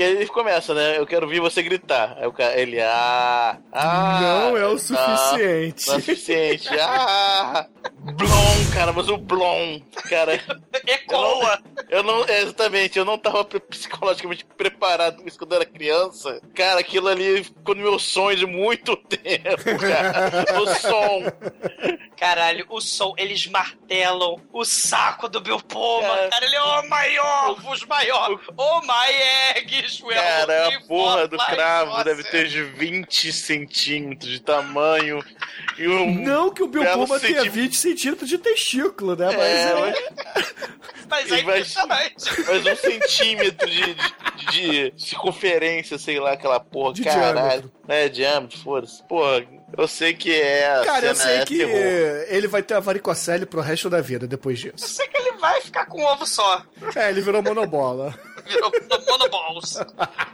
Porque 0.00 0.16
ele 0.16 0.26
começa, 0.28 0.72
né? 0.72 0.96
Eu 0.96 1.06
quero 1.06 1.26
ouvir 1.26 1.40
você 1.40 1.62
gritar. 1.62 2.16
Aí 2.18 2.26
o 2.26 2.32
cara, 2.32 2.58
ele, 2.58 2.80
ah. 2.80 3.58
ah 3.70 4.20
Não 4.22 4.56
é 4.56 4.66
o 4.66 4.72
ah, 4.72 4.78
suficiente. 4.78 5.86
não 5.86 5.94
é 5.94 5.96
o 5.98 6.00
suficiente. 6.00 6.68
Ah! 6.80 7.66
Blom, 7.98 8.72
cara, 8.72 8.94
mas 8.94 9.10
o 9.10 9.18
Blom, 9.18 9.78
cara. 10.08 10.40
Ecoa! 10.86 11.60
Eu 11.90 12.02
não, 12.02 12.24
é, 12.24 12.40
exatamente, 12.40 12.98
eu 12.98 13.04
não 13.04 13.18
tava 13.18 13.44
psicologicamente 13.44 14.46
preparado 14.56 15.20
com 15.20 15.28
isso 15.28 15.38
quando 15.38 15.52
eu 15.52 15.56
era 15.56 15.66
criança. 15.66 16.40
Cara, 16.54 16.80
aquilo 16.80 17.08
ali 17.08 17.44
ficou 17.44 17.74
no 17.74 17.82
meu 17.82 17.98
sonho 17.98 18.38
de 18.38 18.46
muito 18.46 18.96
tempo, 19.04 19.78
cara. 19.78 20.46
O 20.62 20.66
som. 20.76 21.24
Caralho, 22.16 22.64
o 22.70 22.80
som, 22.80 23.12
eles 23.18 23.46
martelam 23.46 24.40
o 24.50 24.64
saco 24.64 25.28
do 25.28 25.42
Biopoma. 25.42 26.08
Cara. 26.08 26.28
Cara, 26.30 26.46
ele, 26.46 26.58
oh 26.58 26.82
my 26.84 27.18
ovos, 27.18 27.84
maior. 27.84 28.40
Oh 28.56 28.80
my 28.80 29.56
eggs, 29.56 29.89
we 30.02 30.14
are 30.14 30.46
Cara, 30.46 30.62
a 30.62 30.68
looking 30.68 30.86
porra 30.86 31.26
do 31.28 31.36
cravo 31.38 32.04
deve 32.04 32.22
ter 32.24 32.46
de 32.48 32.62
20 32.62 33.32
centímetros 33.32 34.30
de 34.30 34.40
tamanho. 34.40 35.24
E 35.78 35.88
um 35.88 36.14
Não 36.22 36.50
que 36.52 36.62
o 36.62 36.68
Biopoma 36.68 37.06
belo 37.06 37.20
tenha 37.20 37.42
centí- 37.42 37.48
20 37.48 37.76
centímetros 37.76 38.28
de 38.28 38.38
testículo, 38.38 39.16
né? 39.16 39.26
Mas 39.26 39.36
É, 39.38 39.62
é, 39.70 39.74
mas- 39.80 40.54
Mas 41.10 41.28
é. 41.32 41.42
Mas 41.44 42.66
um 42.66 42.76
centímetro 42.76 43.68
de, 43.68 43.94
de, 44.52 44.90
de 44.92 44.94
circunferência, 44.96 45.98
sei 45.98 46.20
lá, 46.20 46.32
aquela 46.32 46.60
porra, 46.60 46.94
De 46.94 47.02
caralho. 47.02 47.34
diâmetro. 47.34 47.72
É, 47.88 48.08
diâmetro, 48.08 48.56
foda-se. 48.60 49.02
Porra, 49.08 49.44
eu 49.76 49.88
sei 49.88 50.14
que 50.14 50.32
é. 50.32 50.70
a 50.72 50.84
Cara, 50.84 51.06
eu 51.06 51.14
sei 51.16 51.36
é 51.38 51.44
que 51.44 51.56
terror. 51.58 52.26
ele 52.28 52.46
vai 52.46 52.62
ter 52.62 52.74
a 52.74 52.80
varicocele 52.80 53.44
pro 53.44 53.60
resto 53.60 53.90
da 53.90 54.00
vida 54.00 54.28
depois 54.28 54.64
Eu 54.64 54.72
disso. 54.72 54.86
sei 54.88 55.08
que 55.08 55.16
ele 55.16 55.32
vai 55.38 55.60
ficar 55.60 55.86
com 55.86 56.00
um 56.00 56.04
ovo 56.06 56.24
só. 56.24 56.62
É, 56.94 57.10
ele 57.10 57.20
virou 57.22 57.42
monobola. 57.42 58.14
Virou 58.50 58.70
monoballs. 59.06 59.78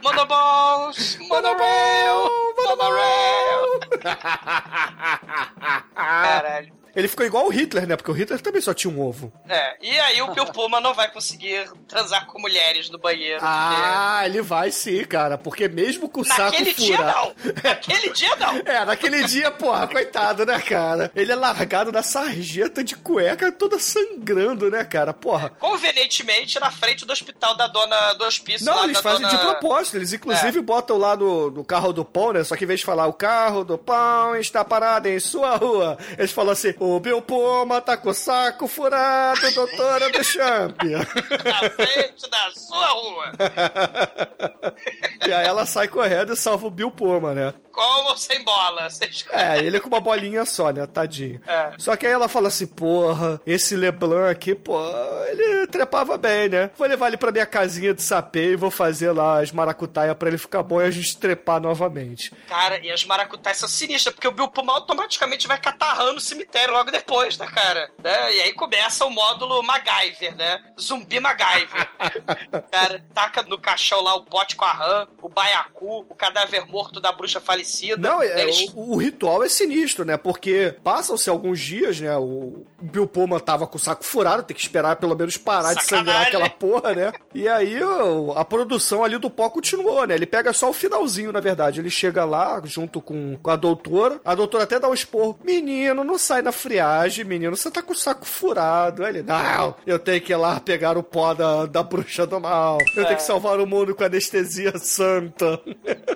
Monoballs, 0.03 1.17
monorail, 1.29 2.29
monorail. 2.65 3.79
Caralho. 5.95 6.73
Ele 6.97 7.07
ficou 7.07 7.23
igual 7.23 7.45
o 7.45 7.49
Hitler, 7.49 7.85
né? 7.85 7.95
Porque 7.95 8.09
o 8.09 8.13
Hitler 8.13 8.41
também 8.41 8.59
só 8.59 8.73
tinha 8.73 8.91
um 8.91 8.99
ovo. 8.99 9.31
É, 9.47 9.77
e 9.79 9.99
aí 9.99 10.19
o 10.19 10.31
Biopoma 10.31 10.81
não 10.81 10.95
vai 10.95 11.11
conseguir 11.11 11.69
transar 11.87 12.25
com 12.25 12.41
mulheres 12.41 12.89
no 12.89 12.97
banheiro. 12.97 13.39
Ah, 13.43 14.23
ele 14.25 14.41
vai 14.41 14.71
sim, 14.71 15.03
cara. 15.03 15.37
Porque 15.37 15.67
mesmo 15.67 16.09
com 16.09 16.21
o 16.21 16.23
porque... 16.23 16.35
saco 16.35 16.57
Naquele 16.57 16.73
dia 16.73 16.97
furado... 16.97 17.17
não. 17.19 17.53
Naquele 17.63 18.09
dia 18.13 18.35
não. 18.37 18.57
É, 18.65 18.83
naquele 18.83 19.23
dia, 19.25 19.51
porra, 19.51 19.87
coitado, 19.87 20.43
né, 20.43 20.59
cara? 20.59 21.11
Ele 21.15 21.31
é 21.31 21.35
largado 21.35 21.91
na 21.91 22.01
sarjeta 22.01 22.83
de 22.83 22.95
cueca, 22.95 23.51
toda 23.51 23.77
sangrando, 23.77 24.71
né, 24.71 24.83
cara? 24.83 25.13
Porra. 25.13 25.49
Convenientemente 25.51 26.59
na 26.59 26.71
frente 26.71 27.05
do 27.05 27.13
hospital 27.13 27.55
da 27.55 27.67
dona 27.67 28.13
do 28.13 28.25
hospício. 28.25 28.65
Não, 28.65 28.83
eles 28.83 28.99
fazem 28.99 29.21
dona... 29.21 29.29
de 29.29 29.37
propósito. 29.37 29.97
Eles, 29.97 30.13
inclusive, 30.13 30.59
botam 30.61 30.97
lá 30.97 31.15
no, 31.15 31.51
no 31.51 31.63
carro 31.63 31.93
do 31.93 32.03
pão, 32.03 32.33
né? 32.33 32.43
Só 32.43 32.55
que 32.55 32.63
em 32.63 32.67
vez 32.67 32.79
de 32.79 32.85
falar 32.87 33.05
o 33.05 33.13
carro 33.13 33.63
do 33.63 33.77
pão 33.77 34.35
está 34.35 34.65
parado 34.65 35.07
em 35.07 35.19
sua 35.19 35.55
rua, 35.55 35.97
eles 36.17 36.31
falam 36.31 36.53
assim: 36.53 36.73
o 36.95 36.99
Biopoma 36.99 37.81
tá 37.81 37.97
com 37.97 38.09
o 38.09 38.13
saco 38.13 38.67
furado, 38.67 39.51
doutora 39.53 40.09
do 40.13 40.23
Champ. 40.23 40.77
Na 40.83 41.69
frente 41.69 42.29
da 42.29 42.51
sua 42.53 42.87
rua. 42.87 43.31
e 45.27 45.33
aí 45.33 45.45
ela 45.45 45.65
sai 45.65 45.87
correndo 45.87 46.33
e 46.33 46.37
salva 46.37 46.67
o 46.67 46.71
Biopoma, 46.71 47.33
né? 47.33 47.53
Com 47.77 48.05
ou 48.05 48.17
sem 48.17 48.43
bola? 48.43 48.87
É, 49.29 49.59
ele 49.59 49.79
com 49.79 49.87
uma 49.87 50.01
bolinha 50.01 50.43
só, 50.45 50.71
né? 50.71 50.87
Tadinho. 50.87 51.39
É. 51.45 51.73
Só 51.77 51.95
que 51.95 52.07
aí 52.07 52.11
ela 52.11 52.27
fala 52.27 52.47
assim, 52.47 52.65
porra, 52.65 53.39
esse 53.45 53.75
Leblanc 53.75 54.31
aqui, 54.31 54.55
pô, 54.55 54.79
ele 55.27 55.67
trepava 55.67 56.17
bem, 56.17 56.49
né? 56.49 56.71
Vou 56.75 56.87
levar 56.87 57.09
ele 57.09 57.17
pra 57.17 57.31
minha 57.31 57.45
casinha 57.45 57.93
de 57.93 58.01
sapê 58.01 58.53
e 58.53 58.55
vou 58.55 58.71
fazer 58.71 59.11
lá 59.11 59.41
as 59.41 59.51
maracutaia 59.51 60.15
pra 60.15 60.27
ele 60.27 60.39
ficar 60.39 60.63
bom 60.63 60.81
e 60.81 60.85
a 60.85 60.89
gente 60.89 61.19
trepar 61.19 61.61
novamente. 61.61 62.33
Cara, 62.49 62.83
e 62.83 62.89
as 62.89 63.05
maracutais 63.05 63.57
são 63.57 63.69
sinistras, 63.69 64.15
porque 64.15 64.27
o 64.27 64.31
Biopoma 64.31 64.73
automaticamente 64.73 65.47
vai 65.47 65.59
catarrando 65.59 66.13
no 66.13 66.19
cemitério 66.19 66.73
logo 66.73 66.89
depois, 66.89 67.37
né, 67.37 67.45
cara? 67.45 67.91
Né? 68.03 68.37
E 68.37 68.41
aí 68.41 68.53
começa 68.53 69.05
o 69.05 69.11
módulo 69.11 69.61
MacGyver, 69.61 70.35
né? 70.35 70.63
Zumbi 70.81 71.19
MacGyver. 71.19 71.87
cara, 72.71 73.05
taca 73.13 73.43
no 73.43 73.59
caixão 73.59 74.01
lá 74.01 74.15
o 74.15 74.23
pote 74.23 74.55
com 74.55 74.65
a 74.65 74.73
rã, 74.73 75.07
o 75.21 75.29
baiacu, 75.29 76.07
o 76.09 76.15
cadáver 76.15 76.65
morto 76.65 76.99
da 76.99 77.11
bruxa 77.11 77.39
falecida. 77.39 77.66
Não, 77.97 78.21
é, 78.21 78.41
Eles- 78.43 78.71
o, 78.75 78.93
o 78.93 78.97
ritual 78.97 79.43
é 79.43 79.49
sinistro, 79.49 80.05
né? 80.05 80.17
Porque 80.17 80.75
passam-se 80.83 81.29
alguns 81.29 81.59
dias, 81.59 81.99
né? 81.99 82.15
O 82.17 82.65
Bill 82.81 83.07
Pullman 83.07 83.39
tava 83.39 83.65
com 83.67 83.77
o 83.77 83.79
saco 83.79 84.03
furado, 84.03 84.43
tem 84.43 84.55
que 84.55 84.61
esperar 84.61 84.95
pelo 84.97 85.15
menos 85.15 85.37
parar 85.37 85.73
de 85.73 85.83
Sacanagem. 85.83 86.05
sangrar 86.13 86.27
aquela 86.27 86.49
porra, 86.49 86.93
né? 86.93 87.13
E 87.33 87.47
aí 87.47 87.81
o- 87.83 88.31
a 88.35 88.43
produção 88.45 89.03
ali 89.03 89.17
do 89.17 89.29
pó 89.29 89.49
continuou, 89.49 90.05
né? 90.05 90.15
Ele 90.15 90.25
pega 90.25 90.53
só 90.53 90.69
o 90.69 90.73
finalzinho, 90.73 91.31
na 91.31 91.39
verdade. 91.39 91.79
Ele 91.79 91.89
chega 91.89 92.23
lá 92.25 92.61
junto 92.63 93.01
com, 93.01 93.37
com 93.41 93.49
a 93.51 93.55
doutora. 93.55 94.19
A 94.23 94.35
doutora 94.35 94.63
até 94.63 94.79
dá 94.79 94.89
um 94.89 94.93
esporro. 94.93 95.37
Menino, 95.43 96.03
não 96.03 96.17
sai 96.17 96.41
na 96.41 96.51
friagem, 96.51 97.25
menino. 97.25 97.55
Você 97.55 97.69
tá 97.71 97.81
com 97.81 97.93
o 97.93 97.95
saco 97.97 98.25
furado. 98.25 99.03
Aí 99.03 99.09
ele, 99.11 99.23
não, 99.23 99.75
eu 99.85 99.97
tenho 99.99 100.21
que 100.21 100.31
ir 100.31 100.35
lá 100.35 100.59
pegar 100.59 100.97
o 100.97 101.03
pó 101.03 101.33
da, 101.33 101.65
da 101.65 101.83
bruxa 101.83 102.25
do 102.25 102.39
mal. 102.39 102.77
Eu 102.95 103.03
tenho 103.05 103.17
que 103.17 103.23
salvar 103.23 103.59
o 103.59 103.65
mundo 103.67 103.95
com 103.95 104.03
anestesia 104.03 104.77
santa. 104.77 105.59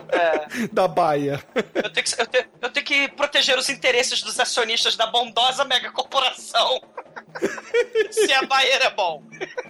da 0.71 0.87
baia. 0.87 1.40
Eu 1.75 1.89
tenho, 1.91 2.05
que, 2.05 2.21
eu, 2.21 2.27
tenho, 2.27 2.45
eu 2.61 2.69
tenho 2.69 2.85
que 2.85 3.07
proteger 3.09 3.57
os 3.57 3.69
interesses 3.69 4.21
dos 4.21 4.39
acionistas 4.39 4.95
da 4.95 5.07
bondosa 5.07 5.63
megacorporação. 5.65 6.81
Se 8.11 8.31
a 8.33 8.41
Bayer 8.43 8.81
é 8.81 8.89
bom. 8.91 9.23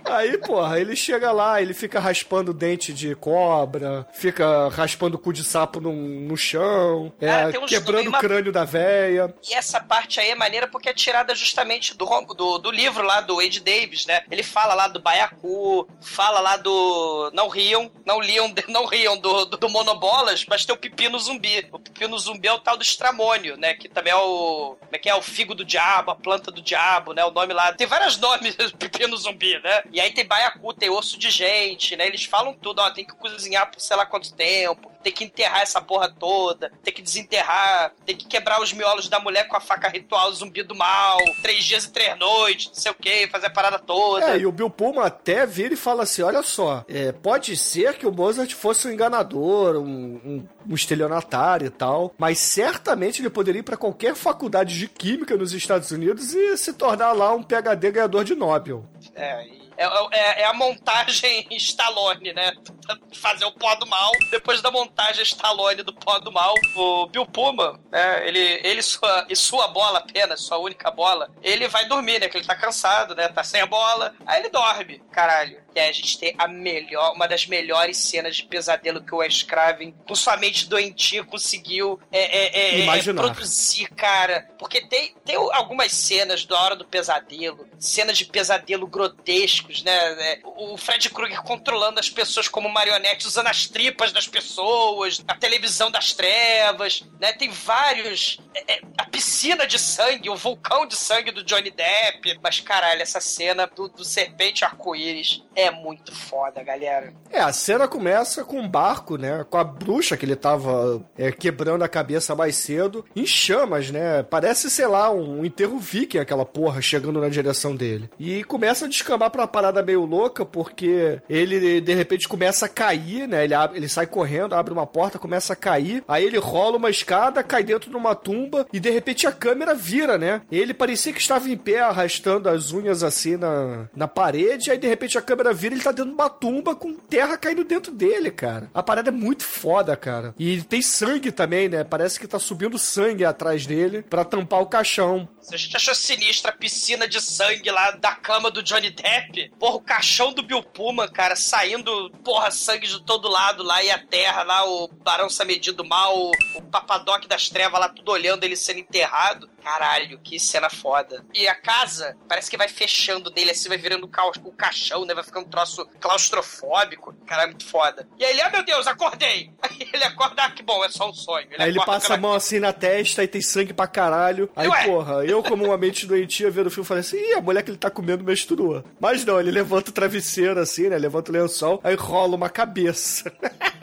Aí, 0.05 0.37
porra, 0.39 0.79
ele 0.79 0.95
chega 0.95 1.31
lá, 1.31 1.61
ele 1.61 1.73
fica 1.73 1.99
raspando 1.99 2.53
dente 2.53 2.91
de 2.93 3.15
cobra, 3.15 4.05
fica 4.13 4.67
raspando 4.69 5.15
o 5.15 5.19
cu 5.19 5.31
de 5.31 5.43
sapo 5.43 5.79
no, 5.79 5.93
no 5.93 6.35
chão, 6.35 7.13
é, 7.21 7.47
uns- 7.59 7.69
quebrando 7.69 7.99
tem 7.99 8.07
o 8.07 8.09
uma- 8.09 8.19
crânio 8.19 8.51
da 8.51 8.65
véia. 8.65 9.33
E 9.49 9.53
essa 9.53 9.79
parte 9.79 10.19
aí 10.19 10.29
é 10.31 10.35
maneira 10.35 10.67
porque 10.67 10.89
é 10.89 10.93
tirada 10.93 11.33
justamente 11.35 11.95
do, 11.95 12.05
do, 12.35 12.57
do 12.57 12.71
livro 12.71 13.03
lá 13.03 13.21
do 13.21 13.41
Ed 13.41 13.59
Davis, 13.59 14.05
né? 14.05 14.23
Ele 14.29 14.43
fala 14.43 14.73
lá 14.73 14.87
do 14.87 14.99
Baiacu, 14.99 15.87
fala 16.01 16.39
lá 16.39 16.57
do. 16.57 17.31
Não 17.33 17.47
riam, 17.47 17.91
não 18.05 18.19
liam, 18.19 18.53
não 18.67 18.85
riam 18.85 19.17
do, 19.17 19.45
do, 19.45 19.57
do 19.57 19.69
Monobolas, 19.69 20.45
mas 20.49 20.65
tem 20.65 20.75
o 20.75 20.77
Pepino 20.79 21.17
Zumbi. 21.19 21.67
O 21.71 21.79
Pepino 21.79 22.17
Zumbi 22.17 22.47
é 22.47 22.53
o 22.53 22.59
tal 22.59 22.75
do 22.75 22.83
Estramônio, 22.83 23.55
né? 23.57 23.73
Que 23.75 23.87
também 23.87 24.11
é 24.11 24.15
o. 24.17 24.75
Como 24.79 24.89
é 24.95 24.97
que 24.97 25.09
é? 25.09 25.15
O 25.15 25.21
figo 25.21 25.53
do 25.55 25.63
diabo, 25.63 26.11
a 26.11 26.15
planta 26.15 26.51
do 26.51 26.61
diabo, 26.61 27.13
né? 27.13 27.23
O 27.23 27.31
nome 27.31 27.50
lá. 27.53 27.73
Tem 27.73 27.87
vários 27.87 28.17
nomes 28.17 28.55
do 29.09 29.17
Zumbi, 29.17 29.59
né? 29.59 29.83
E 29.91 29.99
aí 29.99 30.11
tem 30.11 30.25
Baiacu, 30.25 30.73
tem 30.73 30.89
osso 30.89 31.17
de 31.17 31.29
gente, 31.29 31.95
né? 31.95 32.07
Eles 32.07 32.25
falam 32.25 32.53
tudo, 32.53 32.79
ó, 32.79 32.89
tem 32.91 33.05
que 33.05 33.13
cozinhar 33.13 33.69
por 33.71 33.79
sei 33.79 33.95
lá 33.97 34.05
quanto 34.05 34.33
tempo, 34.33 34.90
tem 35.01 35.11
que 35.11 35.23
enterrar 35.25 35.61
essa 35.61 35.81
porra 35.81 36.09
toda, 36.09 36.71
tem 36.83 36.93
que 36.93 37.01
desenterrar, 37.01 37.93
tem 38.05 38.15
que 38.15 38.25
quebrar 38.27 38.61
os 38.61 38.73
miolos 38.73 39.09
da 39.09 39.19
mulher 39.19 39.47
com 39.47 39.55
a 39.55 39.61
faca 39.61 39.87
ritual 39.87 40.31
zumbi 40.33 40.63
do 40.63 40.75
mal, 40.75 41.17
três 41.41 41.63
dias 41.65 41.85
e 41.85 41.91
três 41.91 42.17
noites, 42.17 42.67
não 42.67 42.75
sei 42.75 42.91
o 42.91 42.95
que, 42.95 43.27
fazer 43.27 43.47
a 43.47 43.51
parada 43.51 43.79
toda. 43.79 44.31
É, 44.31 44.37
e 44.39 44.45
o 44.45 44.51
Bill 44.51 44.69
Pullman 44.69 45.03
até 45.03 45.45
vira 45.45 45.73
e 45.73 45.77
fala 45.77 46.03
assim: 46.03 46.21
olha 46.21 46.43
só, 46.43 46.83
é, 46.87 47.11
pode 47.11 47.55
ser 47.57 47.97
que 47.97 48.07
o 48.07 48.11
Mozart 48.11 48.53
fosse 48.53 48.87
um 48.87 48.91
enganador, 48.91 49.77
um, 49.77 49.81
um, 49.83 50.47
um 50.69 50.75
estelionatário 50.75 51.67
e 51.67 51.71
tal, 51.71 52.13
mas 52.17 52.39
certamente 52.39 53.21
ele 53.21 53.29
poderia 53.29 53.59
ir 53.59 53.63
pra 53.63 53.77
qualquer 53.77 54.15
faculdade 54.15 54.77
de 54.77 54.87
química 54.87 55.35
nos 55.35 55.53
Estados 55.53 55.91
Unidos 55.91 56.33
e 56.33 56.57
se 56.57 56.73
tornar 56.73 57.11
lá 57.13 57.33
um 57.33 57.43
PhD 57.43 57.91
ganhador 57.91 58.23
de 58.23 58.35
Nobel. 58.35 58.85
É, 59.15 59.45
e- 59.47 59.60
é, 59.77 59.85
é- 60.11 60.41
é 60.41 60.45
a 60.45 60.53
montagem 60.53 61.47
Stallone, 61.51 62.33
né? 62.33 62.53
Fazer 63.13 63.45
o 63.45 63.51
pó 63.51 63.73
do 63.75 63.85
mal. 63.87 64.11
Depois 64.29 64.61
da 64.61 64.71
montagem 64.71 65.23
Stallone 65.23 65.83
do 65.83 65.93
pó 65.93 66.19
do 66.19 66.31
mal, 66.31 66.53
o 66.75 67.07
Bill 67.07 67.25
Puma, 67.25 67.79
né? 67.91 68.27
Ele, 68.27 68.39
ele 68.63 68.81
sua, 68.81 69.25
e 69.29 69.35
sua 69.35 69.67
bola 69.67 69.99
apenas, 69.99 70.41
sua 70.41 70.57
única 70.57 70.89
bola, 70.91 71.29
ele 71.41 71.67
vai 71.67 71.85
dormir, 71.85 72.19
né? 72.19 72.27
Que 72.29 72.37
ele 72.37 72.45
tá 72.45 72.55
cansado, 72.55 73.15
né? 73.15 73.27
Tá 73.29 73.43
sem 73.43 73.61
a 73.61 73.65
bola. 73.65 74.13
Aí 74.25 74.39
ele 74.41 74.49
dorme, 74.49 74.99
caralho. 75.11 75.61
E 75.75 75.79
aí 75.79 75.89
a 75.89 75.93
gente 75.93 76.17
tem 76.19 76.35
a 76.37 76.47
melhor, 76.47 77.13
uma 77.13 77.27
das 77.27 77.45
melhores 77.45 77.97
cenas 77.97 78.35
de 78.35 78.43
pesadelo 78.43 79.01
que 79.01 79.13
o 79.13 79.17
Wes 79.17 79.43
Craven, 79.43 79.93
com 80.07 80.15
sua 80.15 80.37
mente 80.37 80.67
doentia, 80.67 81.23
conseguiu 81.23 81.99
é, 82.11 82.19
é, 82.19 82.81
é, 82.81 82.97
é, 82.97 83.13
produzir, 83.13 83.87
cara. 83.89 84.49
Porque 84.57 84.81
tem, 84.81 85.15
tem 85.25 85.35
algumas 85.35 85.91
cenas 85.93 86.45
da 86.45 86.59
hora 86.59 86.75
do 86.75 86.85
pesadelo, 86.85 87.67
cenas 87.79 88.17
de 88.17 88.25
pesadelo 88.25 88.85
grotescos, 88.87 89.83
né? 89.83 89.91
É, 89.93 90.39
O 90.43 90.77
Fred 90.77 91.09
Krueger 91.09 91.41
controlando 91.41 91.99
as 91.99 92.09
pessoas 92.09 92.47
como 92.47 92.69
marionete, 92.69 93.27
usando 93.27 93.47
as 93.47 93.67
tripas 93.67 94.11
das 94.11 94.27
pessoas, 94.27 95.23
a 95.27 95.35
televisão 95.35 95.89
das 95.89 96.13
trevas, 96.13 97.03
né? 97.19 97.33
Tem 97.33 97.49
vários. 97.49 98.39
é, 98.55 98.73
é, 98.73 98.81
a 98.97 99.05
piscina 99.05 99.65
de 99.65 99.79
sangue, 99.79 100.29
o 100.29 100.35
vulcão 100.35 100.85
de 100.85 100.95
sangue 100.95 101.31
do 101.31 101.43
Johnny 101.43 101.71
Depp. 101.71 102.39
Mas 102.41 102.59
caralho, 102.59 103.01
essa 103.01 103.21
cena 103.21 103.67
do, 103.67 103.87
do 103.87 104.03
serpente 104.03 104.65
arco-íris 104.65 105.43
é 105.55 105.60
muito 105.69 106.15
foda, 106.15 106.63
galera. 106.63 107.13
É, 107.29 107.39
a 107.39 107.51
cena 107.53 107.87
começa 107.87 108.43
com 108.43 108.59
um 108.59 108.67
barco, 108.67 109.17
né? 109.17 109.45
Com 109.49 109.57
a 109.57 109.63
bruxa 109.63 110.17
que 110.17 110.25
ele 110.25 110.35
tava 110.35 111.03
é, 111.17 111.31
quebrando 111.31 111.83
a 111.83 111.87
cabeça 111.89 112.33
mais 112.35 112.55
cedo, 112.55 113.05
em 113.15 113.25
chamas, 113.25 113.91
né? 113.91 114.23
Parece, 114.23 114.69
sei 114.69 114.87
lá, 114.87 115.11
um 115.11 115.45
enterro 115.45 115.77
viking 115.77 116.17
aquela 116.19 116.45
porra 116.45 116.81
chegando 116.81 117.19
na 117.21 117.29
direção 117.29 117.75
dele. 117.75 118.09
E 118.19 118.43
começa 118.45 118.85
a 118.85 118.87
descambar 118.87 119.29
pra 119.29 119.41
uma 119.41 119.47
parada 119.47 119.83
meio 119.83 120.05
louca, 120.05 120.45
porque 120.45 121.19
ele 121.29 121.81
de 121.81 121.93
repente 121.93 122.27
começa 122.27 122.65
a 122.65 122.69
cair, 122.69 123.27
né? 123.27 123.43
Ele, 123.43 123.53
abre- 123.53 123.77
ele 123.77 123.89
sai 123.89 124.07
correndo, 124.07 124.55
abre 124.55 124.73
uma 124.73 124.87
porta, 124.87 125.19
começa 125.19 125.53
a 125.53 125.55
cair, 125.55 126.03
aí 126.07 126.23
ele 126.25 126.37
rola 126.37 126.77
uma 126.77 126.89
escada, 126.89 127.43
cai 127.43 127.63
dentro 127.63 127.89
de 127.89 127.95
uma 127.95 128.15
tumba 128.15 128.65
e 128.71 128.79
de 128.79 128.89
repente 128.89 129.27
a 129.27 129.31
câmera 129.31 129.73
vira, 129.75 130.17
né? 130.17 130.41
Ele 130.51 130.73
parecia 130.73 131.11
que 131.13 131.19
estava 131.19 131.49
em 131.49 131.57
pé, 131.57 131.79
arrastando 131.81 132.47
as 132.49 132.71
unhas 132.71 133.03
assim 133.03 133.35
na, 133.37 133.87
na 133.95 134.07
parede, 134.07 134.71
aí 134.71 134.77
de 134.77 134.87
repente 134.87 135.17
a 135.17 135.21
câmera 135.21 135.50
vira 135.53 135.75
ele 135.75 135.83
tá 135.83 135.91
dentro 135.91 136.11
de 136.11 136.15
uma 136.15 136.29
tumba 136.29 136.75
com 136.75 136.93
terra 136.93 137.37
caindo 137.37 137.63
dentro 137.63 137.91
dele, 137.91 138.31
cara. 138.31 138.69
A 138.73 138.83
parada 138.83 139.09
é 139.09 139.11
muito 139.11 139.43
foda, 139.43 139.95
cara. 139.95 140.33
E 140.37 140.61
tem 140.63 140.81
sangue 140.81 141.31
também, 141.31 141.69
né? 141.69 141.83
Parece 141.83 142.19
que 142.19 142.27
tá 142.27 142.39
subindo 142.39 142.77
sangue 142.77 143.25
atrás 143.25 143.65
dele 143.65 144.01
pra 144.01 144.23
tampar 144.25 144.61
o 144.61 144.65
caixão. 144.65 145.27
Se 145.41 145.55
a 145.55 145.57
gente 145.57 145.75
achou 145.75 145.93
sinistra 145.95 146.51
a 146.51 146.55
piscina 146.55 147.07
de 147.07 147.19
sangue 147.19 147.69
lá 147.71 147.91
da 147.91 148.13
cama 148.15 148.51
do 148.51 148.61
Johnny 148.63 148.89
Depp, 148.91 149.51
porra, 149.59 149.75
o 149.75 149.81
caixão 149.81 150.31
do 150.33 150.43
Bill 150.43 150.61
Pullman, 150.63 151.07
cara, 151.07 151.35
saindo, 151.35 152.09
porra, 152.23 152.51
sangue 152.51 152.87
de 152.87 153.01
todo 153.03 153.27
lado 153.27 153.63
lá 153.63 153.83
e 153.83 153.89
a 153.91 153.97
terra 153.99 154.43
lá, 154.43 154.65
o 154.69 154.87
Barão 154.87 155.29
Samedi 155.29 155.71
do 155.71 155.83
Mal, 155.83 156.15
o, 156.17 156.31
o 156.55 156.61
Papadoc 156.61 157.25
das 157.27 157.49
Trevas 157.49 157.79
lá, 157.79 157.89
tudo 157.89 158.11
olhando 158.11 158.43
ele 158.43 158.55
sendo 158.55 158.79
enterrado. 158.79 159.49
Caralho, 159.61 160.17
que 160.17 160.39
cena 160.39 160.71
foda. 160.71 161.23
E 161.35 161.47
a 161.47 161.53
casa 161.53 162.17
parece 162.27 162.49
que 162.49 162.57
vai 162.57 162.67
fechando 162.67 163.29
dele 163.29 163.51
assim, 163.51 163.69
vai 163.69 163.77
virando 163.77 164.05
o, 164.05 164.07
ca- 164.07 164.25
o 164.43 164.51
caixão, 164.51 165.05
né? 165.05 165.13
Vai 165.13 165.23
ficando 165.23 165.45
um 165.45 165.49
troço 165.49 165.85
claustrofóbico. 165.99 167.13
Cara, 167.27 167.43
é 167.43 167.45
muito 167.47 167.65
foda. 167.65 168.07
E 168.17 168.25
aí 168.25 168.31
ele, 168.31 168.41
ah, 168.41 168.49
meu 168.49 168.63
Deus, 168.63 168.87
acordei! 168.87 169.51
Aí 169.61 169.87
ele 169.93 170.03
acorda, 170.03 170.43
ah, 170.43 170.51
que 170.51 170.63
bom, 170.63 170.83
é 170.83 170.89
só 170.89 171.09
um 171.09 171.13
sonho. 171.13 171.47
Aí 171.59 171.69
ele 171.69 171.85
passa 171.85 172.13
a 172.15 172.17
mão 172.17 172.33
assim 172.33 172.59
na 172.59 172.73
testa 172.73 173.23
e 173.23 173.27
tem 173.27 173.41
sangue 173.41 173.73
pra 173.73 173.85
caralho. 173.87 174.49
Aí, 174.55 174.67
Ué? 174.67 174.85
porra, 174.85 175.23
eu, 175.31 175.41
como 175.43 175.65
uma 175.65 175.77
mente 175.77 176.05
doentia 176.05 176.51
vendo 176.51 176.67
o 176.67 176.71
filme, 176.71 176.87
falei 176.87 177.01
assim: 177.01 177.17
ih, 177.17 177.33
a 177.33 177.41
mulher 177.41 177.63
que 177.63 177.71
ele 177.71 177.77
tá 177.77 177.89
comendo 177.89 178.23
menstrua. 178.23 178.83
Mas 178.99 179.25
não, 179.25 179.39
ele 179.39 179.51
levanta 179.51 179.89
o 179.89 179.93
travesseiro 179.93 180.59
assim, 180.59 180.89
né? 180.89 180.97
Levanta 180.97 181.31
o 181.31 181.33
lençol, 181.33 181.79
aí 181.83 181.95
rola 181.95 182.35
uma 182.35 182.49
cabeça. 182.49 183.31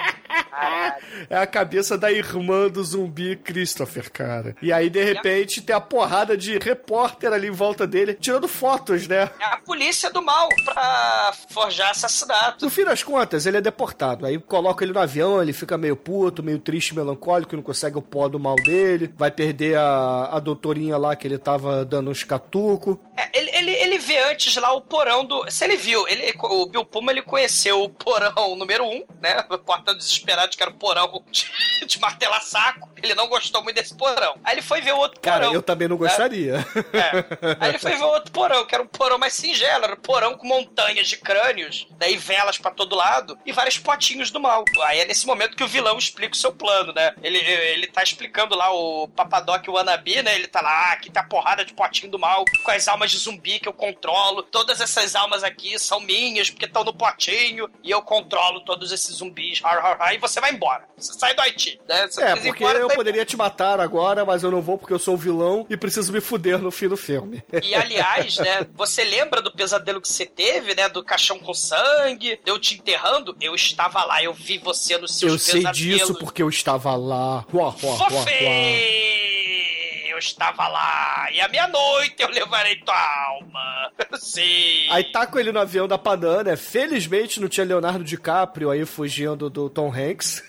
É 1.30 1.36
a 1.36 1.46
cabeça 1.46 1.96
da 1.96 2.10
irmã 2.10 2.68
do 2.68 2.82
zumbi 2.82 3.36
Christopher, 3.36 4.10
cara. 4.10 4.56
E 4.62 4.72
aí, 4.72 4.90
de 4.90 5.02
repente, 5.02 5.60
tem 5.60 5.74
a 5.74 5.80
porrada 5.80 6.36
de 6.36 6.58
repórter 6.58 7.32
ali 7.32 7.48
em 7.48 7.52
volta 7.52 7.86
dele, 7.86 8.14
tirando 8.14 8.48
fotos, 8.48 9.06
né? 9.06 9.30
É 9.40 9.44
a 9.44 9.58
polícia 9.58 10.10
do 10.10 10.22
mal 10.22 10.48
pra 10.64 11.32
forjar 11.48 11.90
assassinato. 11.90 12.64
No 12.64 12.70
fim 12.70 12.84
das 12.84 13.02
contas, 13.02 13.46
ele 13.46 13.56
é 13.56 13.60
deportado. 13.60 14.26
Aí 14.26 14.38
coloca 14.38 14.84
ele 14.84 14.92
no 14.92 15.00
avião, 15.00 15.40
ele 15.42 15.52
fica 15.52 15.76
meio 15.78 15.96
puto, 15.96 16.42
meio 16.42 16.58
triste, 16.58 16.94
melancólico, 16.94 17.56
não 17.56 17.62
consegue 17.62 17.98
o 17.98 18.02
pó 18.02 18.28
do 18.28 18.38
mal 18.38 18.56
dele. 18.56 19.12
Vai 19.16 19.30
perder 19.30 19.76
a, 19.76 20.30
a 20.32 20.40
doutorinha 20.40 20.96
lá 20.96 21.14
que 21.16 21.26
ele 21.26 21.38
tava 21.38 21.84
dando 21.84 22.10
uns 22.10 22.22
catuco. 22.22 23.00
É, 23.16 23.38
ele, 23.38 23.50
ele, 23.50 23.70
ele 23.70 23.98
vê 23.98 24.18
antes 24.30 24.54
lá 24.56 24.72
o 24.72 24.80
porão 24.80 25.24
do. 25.24 25.50
Se 25.50 25.64
ele 25.64 25.76
viu, 25.76 26.06
ele, 26.08 26.34
o 26.42 26.66
Bill 26.66 26.84
Puma 26.84 27.10
ele 27.10 27.22
conheceu 27.22 27.82
o 27.82 27.88
porão 27.88 28.56
número 28.56 28.84
um, 28.84 29.04
né? 29.20 29.44
O 29.50 29.58
portão 29.58 29.96
desesperado, 30.48 30.56
que 30.56 30.62
era 30.62 30.70
o 30.70 30.74
porão 30.74 31.24
de, 31.30 31.86
de 31.86 32.00
martelar 32.00 32.42
saco. 32.42 32.88
Ele 33.02 33.14
não 33.14 33.28
gostou 33.28 33.62
muito 33.62 33.76
desse 33.76 33.94
porão. 33.94 34.36
Aí 34.42 34.54
ele 34.54 34.62
foi 34.62 34.80
ver 34.80 34.92
o 34.92 34.98
outro 34.98 35.20
Cara, 35.20 35.40
porão. 35.40 35.54
eu 35.54 35.62
também 35.62 35.88
não 35.88 35.96
né? 35.96 36.08
gostaria. 36.08 36.66
É. 36.92 37.56
Aí 37.60 37.70
ele 37.70 37.78
foi 37.78 37.94
ver 37.94 38.02
o 38.02 38.08
outro 38.08 38.32
porão, 38.32 38.66
que 38.66 38.74
era 38.74 38.82
um 38.82 38.86
porão 38.86 39.18
mais 39.18 39.34
singelo, 39.34 39.84
era 39.84 39.94
um 39.94 40.00
porão 40.00 40.36
com 40.36 40.46
montanhas 40.46 41.08
de 41.08 41.16
crânios, 41.16 41.86
daí 41.92 42.16
velas 42.16 42.58
pra 42.58 42.70
todo 42.70 42.96
lado 42.96 43.38
e 43.46 43.52
vários 43.52 43.78
potinhos 43.78 44.30
do 44.30 44.40
mal. 44.40 44.64
Aí 44.82 45.00
é 45.00 45.04
nesse 45.04 45.26
momento 45.26 45.56
que 45.56 45.62
o 45.62 45.68
vilão 45.68 45.96
explica 45.98 46.34
o 46.34 46.36
seu 46.36 46.52
plano, 46.52 46.92
né? 46.92 47.14
Ele, 47.22 47.38
ele 47.38 47.86
tá 47.86 48.02
explicando 48.02 48.56
lá 48.56 48.70
o 48.72 49.08
Papadoc 49.08 49.66
Wannabe, 49.68 50.22
né? 50.22 50.34
Ele 50.34 50.48
tá 50.48 50.60
lá, 50.60 50.90
ah, 50.90 50.92
aqui 50.92 51.10
tá 51.10 51.22
porrada 51.22 51.64
de 51.64 51.72
potinho 51.72 52.10
do 52.10 52.18
mal, 52.18 52.44
com 52.64 52.70
as 52.70 52.88
almas 52.88 53.10
de 53.10 53.18
zumbi 53.18 53.60
que 53.60 53.68
eu 53.68 53.72
controlo. 53.72 54.42
Todas 54.42 54.80
essas 54.80 55.14
almas 55.14 55.44
aqui 55.44 55.78
são 55.78 56.00
minhas, 56.00 56.50
porque 56.50 56.64
estão 56.64 56.84
no 56.84 56.92
potinho, 56.94 57.70
e 57.82 57.90
eu 57.90 58.02
controlo 58.02 58.60
todos 58.60 58.92
esses 58.92 59.16
zumbis. 59.16 59.60
Har, 59.62 59.78
har, 59.78 60.00
har. 60.00 60.14
E 60.14 60.18
você 60.18 60.37
você 60.38 60.40
vai 60.40 60.52
embora. 60.52 60.84
Você 60.96 61.12
sai 61.18 61.34
do 61.34 61.40
Haiti. 61.42 61.80
Né? 61.88 62.06
Você 62.06 62.22
É, 62.22 62.36
porque 62.36 62.64
embora, 62.64 62.78
eu 62.78 62.88
poderia 62.88 63.24
te 63.24 63.36
matar 63.36 63.80
agora, 63.80 64.24
mas 64.24 64.42
eu 64.42 64.50
não 64.50 64.62
vou 64.62 64.78
porque 64.78 64.92
eu 64.92 64.98
sou 64.98 65.14
o 65.14 65.16
vilão 65.16 65.66
e 65.68 65.76
preciso 65.76 66.12
me 66.12 66.20
fuder 66.20 66.58
no 66.58 66.70
fim 66.70 66.88
do 66.88 66.96
filme. 66.96 67.42
E 67.62 67.74
aliás, 67.74 68.38
né, 68.38 68.66
você 68.74 69.04
lembra 69.04 69.42
do 69.42 69.52
pesadelo 69.52 70.00
que 70.00 70.08
você 70.08 70.24
teve, 70.24 70.74
né? 70.74 70.88
Do 70.88 71.02
caixão 71.04 71.38
com 71.38 71.52
sangue, 71.52 72.40
eu 72.46 72.58
te 72.58 72.74
enterrando? 72.74 73.36
Eu 73.40 73.54
estava 73.54 74.04
lá, 74.04 74.22
eu 74.22 74.32
vi 74.32 74.58
você 74.58 74.96
nos 74.96 75.16
seus 75.18 75.32
Eu 75.32 75.38
sei 75.38 75.54
pesadelos. 75.54 75.78
disso 75.78 76.14
porque 76.14 76.42
eu 76.42 76.48
estava 76.48 76.94
lá. 76.94 77.44
Uá, 77.52 77.68
uá, 77.68 77.74
uá, 77.82 78.12
uá. 78.12 78.24
Eu 80.18 80.20
estava 80.20 80.66
lá. 80.66 81.28
E 81.32 81.40
à 81.40 81.46
meia-noite 81.46 82.16
eu 82.18 82.28
levarei 82.28 82.74
tua 82.80 83.26
alma. 83.28 83.92
Sim. 84.18 84.88
Aí 84.90 85.04
tá 85.12 85.24
com 85.28 85.38
ele 85.38 85.52
no 85.52 85.60
avião 85.60 85.86
da 85.86 85.96
Panam, 85.96 86.42
né? 86.42 86.56
Felizmente 86.56 87.40
não 87.40 87.46
tinha 87.48 87.64
Leonardo 87.64 88.02
DiCaprio 88.02 88.68
aí 88.68 88.84
fugindo 88.84 89.48
do 89.48 89.70
Tom 89.70 89.94
Hanks. 89.94 90.42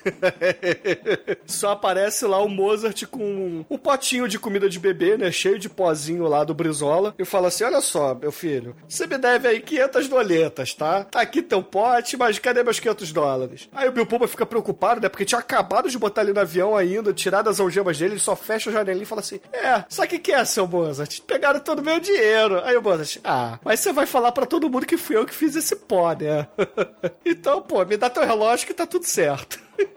Só 1.46 1.70
aparece 1.70 2.26
lá 2.26 2.42
o 2.42 2.48
Mozart 2.48 3.06
com 3.06 3.22
um, 3.22 3.64
um 3.70 3.78
potinho 3.78 4.26
de 4.26 4.40
comida 4.40 4.68
de 4.68 4.80
bebê, 4.80 5.16
né? 5.16 5.30
Cheio 5.30 5.58
de 5.58 5.68
pozinho 5.68 6.26
lá 6.26 6.42
do 6.42 6.52
Brizola. 6.52 7.14
E 7.16 7.24
fala 7.24 7.46
assim: 7.46 7.62
Olha 7.62 7.80
só, 7.80 8.12
meu 8.12 8.32
filho, 8.32 8.74
você 8.88 9.06
me 9.06 9.18
deve 9.18 9.46
aí 9.46 9.60
500 9.60 10.08
doletas, 10.08 10.74
tá? 10.74 11.04
Tá 11.04 11.20
aqui 11.20 11.42
teu 11.42 11.62
pote, 11.62 12.16
mas 12.16 12.40
cadê 12.40 12.64
meus 12.64 12.80
500 12.80 13.12
dólares? 13.12 13.68
Aí 13.72 13.88
o 13.88 13.92
Bill 13.92 14.06
Puma 14.06 14.26
fica 14.26 14.44
preocupado, 14.44 15.00
né? 15.00 15.08
Porque 15.08 15.24
tinha 15.24 15.38
acabado 15.38 15.88
de 15.88 15.96
botar 15.96 16.22
ele 16.22 16.32
no 16.32 16.40
avião 16.40 16.76
ainda, 16.76 17.12
tirar 17.12 17.42
das 17.42 17.60
algemas 17.60 17.96
dele, 17.96 18.14
ele 18.14 18.20
só 18.20 18.34
fecha 18.34 18.68
a 18.68 18.72
janelinha 18.72 19.04
e 19.04 19.06
fala 19.06 19.20
assim: 19.20 19.38
É, 19.60 19.84
o 20.02 20.06
que, 20.08 20.18
que 20.18 20.32
é, 20.32 20.44
seu 20.44 20.66
Mozart? 20.66 21.20
Pegaram 21.22 21.60
todo 21.60 21.80
o 21.80 21.84
meu 21.84 22.00
dinheiro. 22.00 22.62
Aí 22.64 22.76
o 22.76 22.82
Mozart, 22.82 23.18
ah, 23.22 23.58
mas 23.64 23.80
você 23.80 23.92
vai 23.92 24.06
falar 24.06 24.32
pra 24.32 24.46
todo 24.46 24.70
mundo 24.70 24.86
que 24.86 24.96
fui 24.96 25.16
eu 25.16 25.26
que 25.26 25.34
fiz 25.34 25.54
esse 25.54 25.76
pó, 25.76 26.12
né? 26.12 26.48
então, 27.24 27.60
pô, 27.60 27.84
me 27.84 27.96
dá 27.96 28.08
teu 28.08 28.24
relógio 28.24 28.66
que 28.66 28.74
tá 28.74 28.86
tudo 28.86 29.04
certo. 29.04 29.60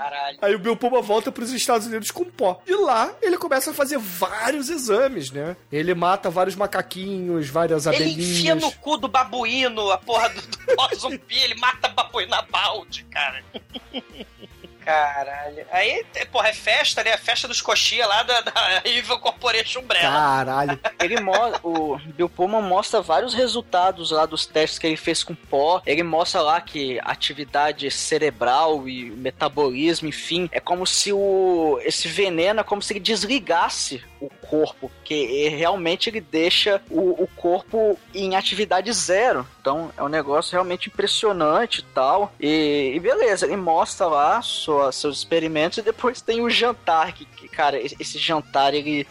Caralho. 0.00 0.38
Aí 0.40 0.54
o 0.54 0.58
Bill 0.58 0.76
Puma 0.76 1.02
volta 1.02 1.30
pros 1.30 1.52
Estados 1.52 1.86
Unidos 1.86 2.10
com 2.10 2.24
pó. 2.24 2.62
De 2.64 2.74
lá, 2.74 3.12
ele 3.20 3.36
começa 3.36 3.70
a 3.70 3.74
fazer 3.74 3.98
vários 3.98 4.70
exames, 4.70 5.30
né? 5.30 5.54
Ele 5.70 5.94
mata 5.94 6.30
vários 6.30 6.56
macaquinhos, 6.56 7.50
várias 7.50 7.84
Ele 7.84 7.96
abelhinhas. 7.96 8.30
enfia 8.30 8.54
no 8.54 8.72
cu 8.76 8.96
do 8.96 9.08
babuíno 9.08 9.90
a 9.90 9.98
porra 9.98 10.30
do, 10.30 10.40
do 10.40 10.96
zumbi, 10.98 11.38
ele 11.38 11.54
mata 11.56 11.88
babuíno 11.88 12.30
na 12.30 12.40
balde, 12.40 13.04
cara. 13.10 13.44
Caralho. 14.84 15.66
Aí, 15.70 16.04
porra, 16.32 16.48
é 16.48 16.52
festa, 16.52 17.04
né? 17.04 17.12
A 17.12 17.18
festa 17.18 17.46
dos 17.46 17.60
coxinha 17.60 18.06
lá 18.06 18.22
da, 18.22 18.40
da 18.40 18.82
Evil 18.84 19.18
Corporation 19.18 19.80
Umbrella. 19.80 20.10
Caralho. 20.10 20.80
Ele 21.00 21.16
o 21.62 21.98
Bill 21.98 22.28
Pullman 22.28 22.62
mostra 22.62 23.00
vários 23.00 23.34
resultados 23.34 24.10
lá 24.10 24.26
dos 24.26 24.46
testes 24.46 24.78
que 24.78 24.86
ele 24.86 24.96
fez 24.96 25.22
com 25.22 25.34
pó. 25.34 25.82
Ele 25.86 26.02
mostra 26.02 26.40
lá 26.40 26.60
que 26.60 26.98
atividade 27.02 27.90
cerebral 27.90 28.88
e 28.88 29.10
metabolismo, 29.10 30.08
enfim, 30.08 30.48
é 30.52 30.60
como 30.60 30.86
se 30.86 31.12
o 31.12 31.78
esse 31.82 32.08
veneno 32.08 32.60
é 32.60 32.64
como 32.64 32.82
se 32.82 32.92
ele 32.92 33.00
desligasse 33.00 34.02
o 34.20 34.30
corpo, 34.46 34.90
que 35.04 35.48
realmente 35.48 36.10
ele 36.10 36.20
deixa 36.20 36.80
o, 36.90 37.22
o 37.22 37.28
corpo 37.36 37.98
em 38.14 38.36
atividade 38.36 38.92
zero. 38.92 39.46
Então 39.60 39.90
é 39.96 40.02
um 40.02 40.08
negócio 40.08 40.52
realmente 40.52 40.88
impressionante 40.88 41.84
tal. 41.94 42.32
E, 42.40 42.92
e 42.94 43.00
beleza, 43.00 43.46
ele 43.46 43.56
mostra 43.56 44.06
lá 44.06 44.42
sua, 44.42 44.92
seus 44.92 45.18
experimentos 45.18 45.78
e 45.78 45.82
depois 45.82 46.20
tem 46.20 46.40
o 46.40 46.50
jantar, 46.50 47.12
que, 47.12 47.24
que, 47.24 47.48
cara, 47.48 47.78
esse, 47.80 48.18
jantar 48.18 48.74
ele, 48.74 49.06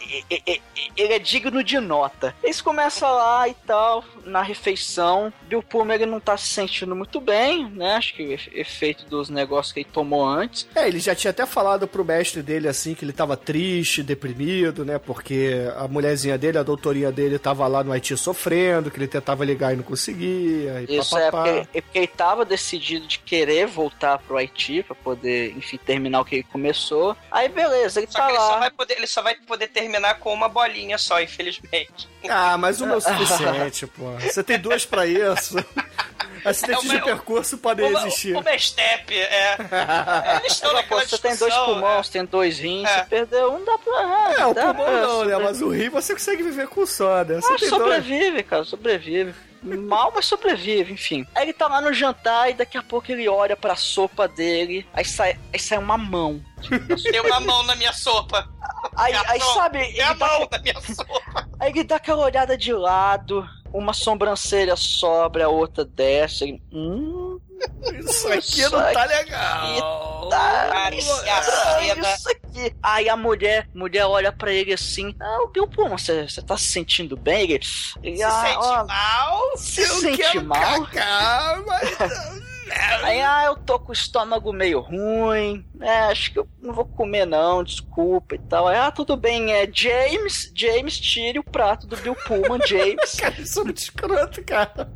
ele, 0.96 1.12
é 1.12 1.18
digno 1.18 1.62
de 1.62 1.78
nota. 1.80 2.34
Eles 2.42 2.60
começam 2.60 3.10
lá 3.12 3.48
e 3.48 3.54
tal, 3.66 4.04
na 4.24 4.42
refeição. 4.42 5.32
Bill 5.42 5.62
Pullman 5.62 5.94
ele 5.96 6.06
não 6.06 6.20
tá 6.20 6.36
se 6.36 6.48
sentindo 6.48 6.94
muito 6.94 7.20
bem, 7.20 7.68
né? 7.70 7.94
Acho 7.94 8.14
que 8.14 8.22
efe- 8.22 8.50
efeito 8.54 9.04
dos 9.06 9.28
negócios 9.28 9.72
que 9.72 9.80
ele 9.80 9.88
tomou 9.92 10.24
antes. 10.24 10.68
É, 10.74 10.86
ele 10.86 11.00
já 11.00 11.14
tinha 11.14 11.30
até 11.30 11.44
falado 11.46 11.86
pro 11.88 12.04
mestre 12.04 12.42
dele 12.42 12.68
assim 12.68 12.94
que 12.94 13.04
ele 13.04 13.12
tava 13.12 13.36
triste, 13.36 14.02
deprimido, 14.02 14.84
né? 14.84 14.98
Porque 15.04 15.66
a 15.76 15.88
mulherzinha 15.88 16.36
dele, 16.38 16.58
a 16.58 16.62
doutorinha 16.62 17.10
dele, 17.10 17.38
tava 17.38 17.66
lá 17.66 17.82
no 17.82 17.92
Haiti 17.92 18.16
sofrendo, 18.16 18.90
que 18.90 18.98
ele 18.98 19.08
tentava 19.08 19.44
ligar 19.44 19.72
e 19.72 19.76
não 19.76 19.82
conseguia. 19.82 20.84
E 20.88 20.98
Isso 20.98 21.16
é 21.16 21.30
porque, 21.30 21.48
é 21.74 21.80
porque 21.80 21.98
ele 21.98 22.06
tava 22.06 22.44
decidido 22.44 23.06
de 23.06 23.18
querer 23.18 23.66
voltar 23.66 24.18
pro 24.18 24.36
Haiti 24.36 24.82
pra 24.82 24.94
poder, 24.94 25.56
enfim, 25.56 25.78
terminar 25.78 26.20
o 26.20 26.24
que 26.24 26.36
ele 26.36 26.44
começou. 26.44 27.16
Aí 27.30 27.48
beleza, 27.48 28.00
ele 28.00 28.10
Só 28.10 28.18
tá 28.18 28.26
que 28.26 28.32
ele 28.32 28.38
só, 28.40 28.50
lá. 28.52 28.58
vai 28.58 28.70
poder, 28.70 28.96
ele 28.96 29.06
só 29.06 29.22
vai 29.22 29.34
poder 29.34 29.68
terminar 29.68 30.18
com 30.18 30.32
uma 30.32 30.48
bolinha 30.48 30.98
só, 30.98 31.20
infelizmente. 31.20 32.08
Ah, 32.28 32.56
mas 32.58 32.80
uma 32.80 32.94
é 32.94 32.96
o 32.96 33.00
suficiente, 33.00 33.86
pô. 33.96 34.10
Você 34.20 34.42
tem 34.42 34.58
duas 34.58 34.84
pra 34.84 35.06
isso. 35.06 35.56
Acidentes 36.44 36.90
É 36.90 36.94
de 36.96 37.02
percurso 37.04 37.58
podem 37.58 37.88
Uma, 37.90 38.00
existir. 38.06 38.36
uma 38.36 38.58
step, 38.58 39.14
é. 39.18 39.56
Eles 40.40 40.52
estão 40.52 40.70
Pô, 40.70 40.76
naquela 40.76 41.04
você 41.06 41.18
tem 41.18 41.36
dois 41.36 41.54
pulmões, 41.54 42.08
tem 42.08 42.24
dois 42.24 42.58
rins, 42.58 42.88
É. 42.88 42.98
você 42.98 43.04
perdeu 43.10 43.52
um, 43.54 43.64
dá 43.64 43.78
pra. 43.78 44.34
É, 44.38 44.46
o 44.46 44.54
dá 44.54 44.62
pulmão 44.74 44.84
pra 44.86 45.00
não, 45.02 45.24
né? 45.24 45.36
Mas 45.38 45.60
o 45.62 45.68
rim 45.70 45.88
você 45.88 46.12
consegue 46.14 46.42
viver 46.42 46.68
com 46.68 46.86
só, 46.86 47.24
né? 47.24 47.36
Você 47.40 47.52
Ah, 47.52 47.56
tem 47.56 47.68
dois. 47.70 47.82
sobrevive, 47.82 48.42
cara, 48.42 48.64
sobrevive. 48.64 49.34
Mal, 49.62 50.10
mas 50.14 50.24
sobrevive, 50.24 50.94
enfim. 50.94 51.26
Aí 51.34 51.42
ele 51.42 51.52
tá 51.52 51.68
lá 51.68 51.82
no 51.82 51.92
jantar 51.92 52.48
e 52.50 52.54
daqui 52.54 52.78
a 52.78 52.82
pouco 52.82 53.12
ele 53.12 53.28
olha 53.28 53.54
pra 53.54 53.76
sopa 53.76 54.26
dele, 54.26 54.86
aí 54.94 55.04
sai, 55.04 55.38
aí 55.52 55.58
sai 55.60 55.76
uma 55.76 55.98
mão. 55.98 56.40
Tem 57.12 57.20
uma 57.20 57.40
mão 57.40 57.62
na 57.64 57.74
minha 57.76 57.92
sopa. 57.92 58.48
Aí, 58.96 59.12
Minha 59.12 59.24
aí 59.30 59.38
mão, 59.38 59.54
sabe, 59.54 59.92
Tem 59.92 60.00
a 60.00 60.14
mão 60.14 60.48
na 60.50 60.58
minha 60.60 60.80
sopa. 60.80 61.46
aí 61.60 61.70
ele 61.70 61.84
dá 61.84 61.96
aquela 61.96 62.24
olhada 62.24 62.56
de 62.56 62.72
lado, 62.72 63.46
uma 63.72 63.92
sobrancelha 63.92 64.76
sobra, 64.76 65.44
a 65.46 65.48
outra 65.48 65.84
desce. 65.84 66.60
Hum, 66.72 67.38
Isso 68.08 68.28
aqui 68.28 68.62
não 68.62 68.92
tá 68.92 69.04
legal. 69.04 70.28
Cara, 70.30 70.94
isso 70.94 71.12
isso 72.10 72.28
aqui. 72.30 72.74
Aí 72.82 73.08
a 73.08 73.16
mulher, 73.16 73.68
mulher 73.74 74.04
olha 74.06 74.32
pra 74.32 74.52
ele 74.52 74.72
assim, 74.72 75.14
ah, 75.20 75.38
o 75.44 75.66
Pullman, 75.68 75.98
você 75.98 76.28
você 76.28 76.42
tá 76.42 76.56
se 76.56 76.64
sentindo 76.68 77.16
bem? 77.16 77.50
Ele, 77.52 77.64
Se 77.64 78.22
ah, 78.22 78.30
sente 78.42 78.56
ó, 78.58 78.84
mal. 78.86 79.56
se 79.56 79.80
Eu 79.82 79.94
sente 79.96 80.40
mal? 80.40 80.86
cagar, 80.86 81.62
mas... 81.66 82.49
Aí, 83.02 83.20
ah, 83.20 83.44
eu 83.46 83.56
tô 83.56 83.78
com 83.78 83.90
o 83.90 83.92
estômago 83.92 84.52
meio 84.52 84.80
ruim. 84.80 85.64
É, 85.80 86.00
acho 86.00 86.32
que 86.32 86.38
eu 86.38 86.48
não 86.62 86.72
vou 86.72 86.84
comer, 86.84 87.26
não, 87.26 87.64
desculpa 87.64 88.34
e 88.34 88.38
tal. 88.38 88.68
Aí, 88.68 88.76
ah, 88.76 88.90
tudo 88.90 89.16
bem, 89.16 89.52
é 89.52 89.68
James, 89.72 90.52
James, 90.54 90.98
tire 90.98 91.38
o 91.38 91.44
prato 91.44 91.86
do 91.86 91.96
Bill 91.96 92.14
Pullman, 92.26 92.60
James. 92.66 93.14
Cara, 93.18 93.40
isso 93.40 93.60
é 93.60 93.64
muito 93.64 93.78
escroto, 93.78 94.44
cara. 94.44 94.90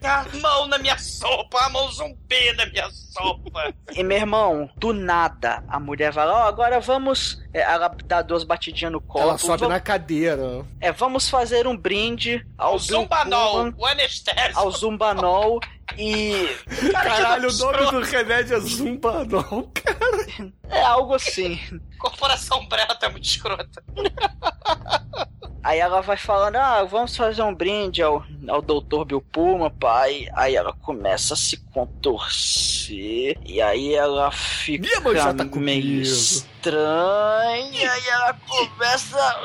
Cara, 0.00 0.26
a 0.32 0.36
mão 0.38 0.66
na 0.66 0.78
minha 0.78 0.96
sopa, 0.98 1.58
a 1.58 1.68
mão 1.68 1.90
zumbi 1.92 2.52
na 2.56 2.66
minha 2.66 2.88
sopa. 2.90 3.74
E 3.92 4.02
meu 4.02 4.18
irmão, 4.18 4.70
do 4.76 4.92
nada, 4.92 5.62
a 5.68 5.78
mulher 5.78 6.12
vai 6.12 6.26
lá, 6.26 6.44
ó, 6.44 6.48
agora 6.48 6.80
vamos. 6.80 7.42
é, 7.52 7.60
ela 7.60 7.88
dá 8.04 8.22
duas 8.22 8.44
batidinhas 8.44 8.92
no 8.92 9.00
copo. 9.00 9.20
Ela 9.20 9.38
sobe 9.38 9.60
vamos, 9.60 9.74
na 9.74 9.80
cadeira. 9.80 10.64
É, 10.80 10.90
vamos 10.92 11.28
fazer 11.28 11.66
um 11.66 11.76
brinde 11.76 12.44
ao 12.56 12.78
Zumbanol, 12.78 13.52
Pullman, 13.52 13.74
o 13.76 13.86
anestésio. 13.86 14.58
ao 14.58 14.70
Zumbanol 14.70 15.60
e. 15.98 16.48
Caralho, 16.92 17.50
o 17.50 17.52
nome 17.52 17.90
do 17.90 18.00
remédio 18.00 18.56
é 18.56 18.60
Zumbanol, 18.60 19.70
cara. 19.74 20.50
É 20.70 20.82
algo 20.82 21.14
assim. 21.14 21.58
Corporação 21.98 22.66
Breta 22.66 23.06
é 23.06 23.08
muito 23.08 23.24
escrota. 23.24 23.82
Aí 25.62 25.78
ela 25.78 26.00
vai 26.00 26.16
falando, 26.16 26.56
ah, 26.56 26.82
vamos 26.84 27.14
fazer 27.14 27.42
um 27.42 27.54
brinde 27.54 28.02
ao, 28.02 28.24
ao 28.48 28.62
Dr. 28.62 29.04
Bill 29.04 29.20
Puma, 29.20 29.70
pai. 29.70 30.26
Aí 30.34 30.56
ela 30.56 30.72
começa 30.72 31.34
a 31.34 31.36
se 31.36 31.58
contorcer. 31.70 33.36
E 33.44 33.60
aí 33.60 33.94
ela 33.94 34.30
fica 34.32 34.86
Minha 34.88 35.00
mãe 35.02 35.14
já 35.16 35.26
tá 35.34 35.44
meio 35.44 35.50
comigo. 35.50 36.00
estranha. 36.00 37.70
E 37.78 37.86
aí 37.86 38.08
ela 38.08 38.34
começa. 38.48 39.36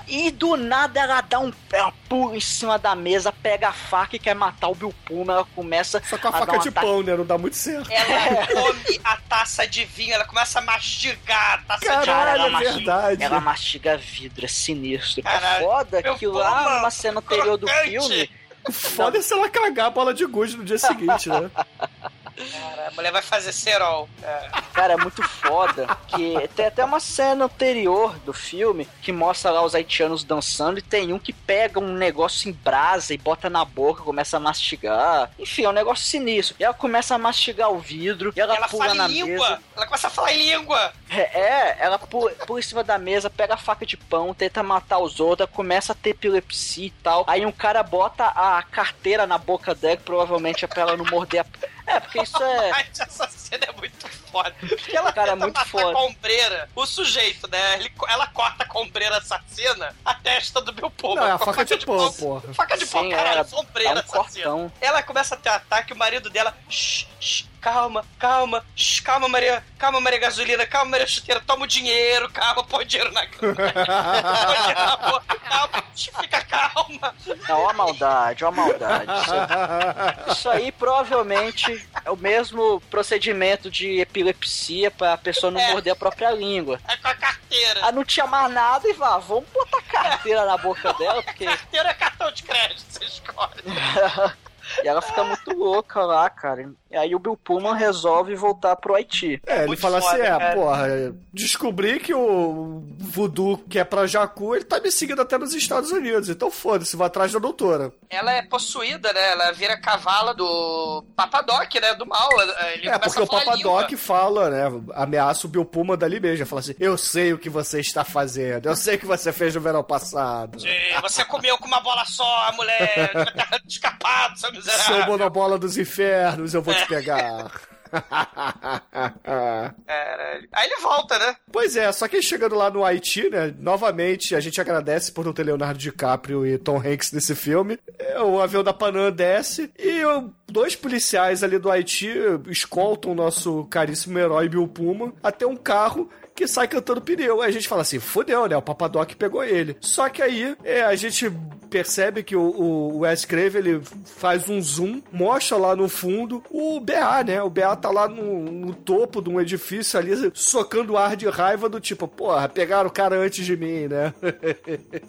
e 0.08 0.30
do 0.30 0.56
nada 0.56 1.00
ela 1.00 1.20
dá 1.20 1.38
um 1.38 1.52
ela 1.70 1.92
pula 2.08 2.34
em 2.36 2.40
cima 2.40 2.78
da 2.78 2.94
mesa, 2.94 3.30
pega 3.30 3.68
a 3.68 3.72
faca 3.72 4.16
e 4.16 4.18
quer 4.18 4.34
matar 4.34 4.68
o 4.68 4.74
Bill 4.74 4.94
Puma. 5.04 5.34
Ela 5.34 5.44
começa 5.54 6.02
Só 6.08 6.16
com 6.16 6.28
a 6.28 6.30
dar 6.30 6.38
faca 6.40 6.56
um 6.56 6.58
de 6.60 6.68
ataque- 6.70 6.86
pão, 6.86 7.02
né? 7.02 7.14
Não 7.14 7.26
dá 7.26 7.36
muito 7.36 7.56
certo. 7.56 7.90
Ela 7.92 8.46
come 8.46 9.00
a 9.04 9.16
taça 9.28 9.66
de 9.72 9.86
vinho, 9.86 10.12
ela 10.12 10.26
começa 10.26 10.58
a 10.58 10.62
mastigar 10.62 11.54
a 11.54 11.58
taça 11.62 11.80
de 11.80 11.86
Caralho, 11.86 12.06
Cara, 12.06 12.30
ela 12.30 12.46
é 12.46 12.50
mastiga, 12.50 12.74
verdade. 12.76 13.22
ela 13.24 13.40
mastiga 13.40 13.96
vidro, 13.96 14.44
é 14.44 14.48
sinistro. 14.48 15.22
Caralho, 15.22 15.64
é 15.64 15.66
foda 15.66 16.02
que 16.02 16.26
lá 16.26 16.76
numa 16.76 16.90
cena 16.90 17.20
anterior 17.20 17.56
do 17.56 17.66
filme, 17.66 18.30
Foda 18.70 19.18
é 19.18 19.22
se 19.22 19.32
ela 19.32 19.48
cagar 19.48 19.86
a 19.86 19.90
bola 19.90 20.14
de 20.14 20.24
gude 20.24 20.56
no 20.56 20.64
dia 20.64 20.78
seguinte, 20.78 21.28
né? 21.28 21.50
Cara, 22.36 22.88
a 22.88 22.90
mulher 22.92 23.12
vai 23.12 23.22
fazer 23.22 23.52
cerol. 23.52 24.08
É. 24.22 24.50
Cara, 24.72 24.94
é 24.94 24.96
muito 24.96 25.22
foda. 25.22 25.86
Que 26.08 26.48
tem 26.54 26.66
até 26.66 26.84
uma 26.84 27.00
cena 27.00 27.44
anterior 27.44 28.18
do 28.20 28.32
filme 28.32 28.88
que 29.00 29.12
mostra 29.12 29.50
lá 29.50 29.62
os 29.64 29.74
haitianos 29.74 30.24
dançando 30.24 30.78
e 30.78 30.82
tem 30.82 31.12
um 31.12 31.18
que 31.18 31.32
pega 31.32 31.78
um 31.78 31.92
negócio 31.94 32.48
em 32.48 32.52
brasa 32.52 33.12
e 33.14 33.18
bota 33.18 33.48
na 33.50 33.64
boca, 33.64 34.02
começa 34.02 34.36
a 34.36 34.40
mastigar. 34.40 35.30
Enfim, 35.38 35.64
é 35.64 35.68
um 35.68 35.72
negócio 35.72 36.04
sinistro. 36.04 36.56
E 36.58 36.64
ela 36.64 36.74
começa 36.74 37.14
a 37.14 37.18
mastigar 37.18 37.70
o 37.70 37.78
vidro 37.78 38.32
e 38.34 38.40
ela, 38.40 38.56
Ela 38.56 38.68
pula 38.68 38.94
na 38.94 39.06
língua. 39.06 39.26
mesa. 39.50 39.62
Ela 39.82 39.86
começa 39.88 40.06
a 40.06 40.10
falar 40.10 40.32
em 40.32 40.38
língua. 40.46 40.92
É, 41.10 41.20
é, 41.20 41.76
ela 41.80 41.98
pula, 41.98 42.30
pula 42.46 42.60
em 42.60 42.62
cima 42.62 42.84
da 42.84 42.98
mesa, 42.98 43.28
pega 43.28 43.54
a 43.54 43.56
faca 43.56 43.84
de 43.84 43.96
pão, 43.96 44.32
tenta 44.32 44.62
matar 44.62 44.98
os 45.00 45.18
outros, 45.18 45.48
começa 45.50 45.92
a 45.92 45.94
ter 45.96 46.10
epilepsia 46.10 46.86
e 46.86 46.90
tal. 46.90 47.24
Aí 47.26 47.44
um 47.44 47.50
cara 47.50 47.82
bota 47.82 48.24
a 48.26 48.62
carteira 48.62 49.26
na 49.26 49.38
boca 49.38 49.74
dela, 49.74 49.96
que 49.96 50.04
provavelmente 50.04 50.64
é 50.64 50.68
pra 50.68 50.82
ela 50.82 50.96
não 50.96 51.04
morder 51.06 51.40
a. 51.40 51.46
É, 51.84 51.98
porque 51.98 52.22
isso 52.22 52.40
é. 52.40 52.70
Mas 52.70 53.00
essa 53.00 53.26
cena 53.28 53.64
é 53.68 53.72
muito 53.72 54.08
foda. 54.08 54.54
Porque 54.60 54.96
ela 54.96 55.12
Cara, 55.12 55.32
é 55.32 55.34
muito 55.34 55.52
matar 55.54 55.66
foda. 55.68 55.92
com 55.92 55.98
a 55.98 56.04
ombreira, 56.04 56.68
o 56.76 56.86
sujeito, 56.86 57.50
né? 57.50 57.74
Ele- 57.80 57.92
ela 58.08 58.28
corta 58.28 58.64
com 58.64 58.78
a 58.78 58.82
ombreira 58.82 59.18
assassina 59.18 59.94
a 60.04 60.14
testa 60.14 60.60
do 60.60 60.72
Bill 60.72 60.90
Pullman. 60.92 61.22
Não, 61.24 61.28
é 61.28 61.32
a 61.32 61.38
Com 61.38 61.46
faca 61.46 61.64
de 61.64 61.84
pão, 61.84 62.12
porra. 62.12 62.54
Faca 62.54 62.78
de 62.78 62.86
Sim, 62.86 63.10
caralho, 63.10 63.28
era- 63.32 63.44
sombreira 63.44 63.94
dá 63.96 64.00
um 64.00 64.04
assassina. 64.20 64.44
cortão. 64.44 64.72
Ela 64.80 65.02
começa 65.02 65.34
a 65.34 65.38
ter 65.38 65.48
ataque, 65.48 65.92
o 65.92 65.96
marido 65.96 66.30
dela. 66.30 66.56
Shh, 66.70 67.06
shh, 67.22 67.44
calma, 67.60 68.04
calma, 68.18 68.64
shh, 68.74 69.00
calma, 69.00 69.28
Maria. 69.28 69.62
Calma, 69.78 70.00
Maria 70.00 70.18
Gasolina, 70.18 70.66
calma, 70.66 70.92
Maria 70.92 71.06
Chuteira, 71.06 71.40
toma 71.46 71.64
o 71.64 71.66
dinheiro, 71.66 72.28
calma, 72.30 72.64
põe 72.64 72.82
o 72.82 72.86
dinheiro 72.86 73.12
na. 73.12 73.22
põe 73.38 73.48
o 73.50 73.54
dinheiro 73.54 74.80
na 74.86 74.96
boca, 74.96 75.36
calma, 75.38 75.84
fica 75.94 76.44
calma. 76.44 77.14
É 77.48 77.54
uma 77.54 77.72
maldade, 77.72 78.42
é 78.44 78.48
uma 78.48 78.64
maldade. 78.64 79.12
Isso, 79.12 80.32
isso 80.32 80.50
aí 80.50 80.72
provavelmente 80.72 81.88
é 82.04 82.10
o 82.10 82.16
mesmo 82.16 82.80
procedimento 82.90 83.70
de 83.70 84.00
epilepsia 84.00 84.90
pra 84.90 85.16
pessoa 85.16 85.50
não 85.50 85.60
É. 85.60 85.72
morder 85.72 85.92
a 85.92 85.96
própria 85.96 86.30
língua. 86.32 86.80
É 86.88 86.96
com 86.96 87.08
a 87.08 87.14
carteira. 87.14 87.80
Ah, 87.84 87.92
não 87.92 88.04
tinha 88.04 88.26
mais 88.26 88.52
nada 88.52 88.88
e 88.88 88.92
vá, 88.92 89.18
vamos 89.18 89.48
botar 89.52 89.82
carteira 89.82 90.44
na 90.44 90.56
boca 90.56 90.92
dela, 90.94 91.22
porque. 91.22 91.44
Carteira 91.44 91.88
é 91.90 91.94
cartão 91.94 92.32
de 92.32 92.42
crédito, 92.42 92.84
você 92.88 93.04
escolhe. 93.04 93.62
e 94.82 94.88
ela 94.88 95.02
fica 95.02 95.24
muito 95.24 95.52
louca 95.56 96.00
lá, 96.02 96.28
cara. 96.30 96.70
E 96.90 96.96
aí 96.96 97.14
o 97.14 97.18
Bill 97.18 97.36
Pullman 97.36 97.74
resolve 97.74 98.34
voltar 98.34 98.76
pro 98.76 98.94
Haiti. 98.94 99.40
É, 99.46 99.60
ele 99.60 99.68
muito 99.68 99.80
fala 99.80 99.98
assim, 99.98 100.08
foda, 100.08 100.24
é, 100.24 100.38
cara. 100.38 100.54
porra, 100.54 100.86
descobri 101.32 101.98
que 101.98 102.12
o 102.12 102.82
voodoo 102.98 103.56
que 103.56 103.78
é 103.78 103.84
pra 103.84 104.06
Jacu, 104.06 104.54
ele 104.54 104.64
tá 104.64 104.78
me 104.78 104.90
seguindo 104.90 105.22
até 105.22 105.38
nos 105.38 105.54
Estados 105.54 105.90
Unidos, 105.90 106.28
então 106.28 106.50
foda-se, 106.50 106.96
vou 106.96 107.06
atrás 107.06 107.32
da 107.32 107.38
doutora. 107.38 107.92
Ela 108.10 108.32
é 108.32 108.42
possuída, 108.42 109.10
né? 109.12 109.32
Ela 109.32 109.52
vira 109.52 109.80
cavala 109.80 110.34
do 110.34 111.02
Papadoc, 111.16 111.74
né? 111.80 111.94
Do 111.94 112.06
mal. 112.06 112.28
Ele 112.74 112.88
é, 112.88 112.98
porque 112.98 113.20
a 113.20 113.22
o 113.22 113.26
Papadoc 113.26 113.96
fala, 113.96 114.50
né, 114.50 114.82
ameaça 114.94 115.46
o 115.46 115.50
Bill 115.50 115.64
Puma 115.64 115.96
dali 115.96 116.20
mesmo, 116.20 116.44
fala 116.44 116.60
assim, 116.60 116.74
eu 116.78 116.98
sei 116.98 117.32
o 117.32 117.38
que 117.38 117.48
você 117.48 117.80
está 117.80 118.04
fazendo, 118.04 118.68
eu 118.68 118.76
sei 118.76 118.96
o 118.96 118.98
que 118.98 119.06
você 119.06 119.32
fez 119.32 119.54
no 119.54 119.60
verão 119.60 119.82
passado. 119.82 120.60
Sim, 120.60 120.68
Você 121.00 121.24
comeu 121.24 121.56
com 121.56 121.66
uma 121.66 121.80
bola 121.80 122.04
só, 122.04 122.52
mulher. 122.52 123.12
Escapado, 123.66 124.38
seu 124.38 124.52
Seu 124.62 125.06
monobola 125.06 125.58
dos 125.58 125.76
infernos, 125.76 126.54
eu 126.54 126.62
vou 126.62 126.74
te 126.74 126.86
pegar. 126.86 127.50
Caralho. 129.22 130.48
Aí 130.52 130.66
ele 130.66 130.80
volta, 130.80 131.18
né? 131.18 131.36
Pois 131.50 131.76
é, 131.76 131.90
só 131.92 132.08
que 132.08 132.22
chegando 132.22 132.54
lá 132.54 132.70
no 132.70 132.84
Haiti, 132.84 133.28
né? 133.28 133.54
Novamente, 133.58 134.34
a 134.34 134.40
gente 134.40 134.60
agradece 134.60 135.12
por 135.12 135.24
não 135.24 135.32
ter 135.32 135.44
Leonardo 135.44 135.78
DiCaprio 135.78 136.46
e 136.46 136.58
Tom 136.58 136.78
Hanks 136.78 137.12
nesse 137.12 137.34
filme. 137.34 137.78
É, 137.98 138.20
O 138.20 138.40
avião 138.40 138.62
da 138.64 138.72
Panam 138.72 139.10
desce 139.10 139.70
e 139.78 140.00
dois 140.48 140.74
policiais 140.74 141.42
ali 141.42 141.58
do 141.58 141.70
Haiti 141.70 142.10
escoltam 142.48 143.12
o 143.12 143.14
nosso 143.14 143.64
caríssimo 143.66 144.18
herói 144.18 144.48
Bill 144.48 144.66
Puma 144.68 145.12
até 145.22 145.46
um 145.46 145.56
carro 145.56 146.08
que 146.34 146.46
sai 146.46 146.68
cantando 146.68 147.00
pneu. 147.00 147.40
Aí 147.42 147.48
a 147.48 147.52
gente 147.52 147.68
fala 147.68 147.82
assim, 147.82 147.98
fudeu, 147.98 148.46
né? 148.46 148.56
O 148.56 148.62
Papadoc 148.62 149.12
pegou 149.14 149.44
ele. 149.44 149.76
Só 149.80 150.08
que 150.08 150.22
aí 150.22 150.56
é, 150.64 150.82
a 150.82 150.94
gente 150.94 151.30
percebe 151.72 152.22
que 152.22 152.36
o, 152.36 152.42
o 152.42 152.98
Wes 152.98 153.24
Craven, 153.24 153.58
ele 153.58 153.82
faz 154.04 154.46
um 154.46 154.60
zoom, 154.60 155.00
mostra 155.10 155.56
lá 155.56 155.74
no 155.74 155.88
fundo 155.88 156.42
o 156.50 156.78
BA, 156.78 157.24
né? 157.24 157.42
O 157.42 157.48
BA 157.48 157.74
tá 157.76 157.90
lá 157.90 158.06
no, 158.06 158.42
no 158.42 158.74
topo 158.74 159.22
de 159.22 159.30
um 159.30 159.40
edifício 159.40 159.98
ali, 159.98 160.30
socando 160.34 160.98
ar 160.98 161.16
de 161.16 161.26
raiva 161.28 161.70
do 161.70 161.80
tipo, 161.80 162.06
porra, 162.06 162.46
pegaram 162.46 162.88
o 162.88 162.92
cara 162.92 163.16
antes 163.16 163.46
de 163.46 163.56
mim, 163.56 163.88
né? 163.88 164.12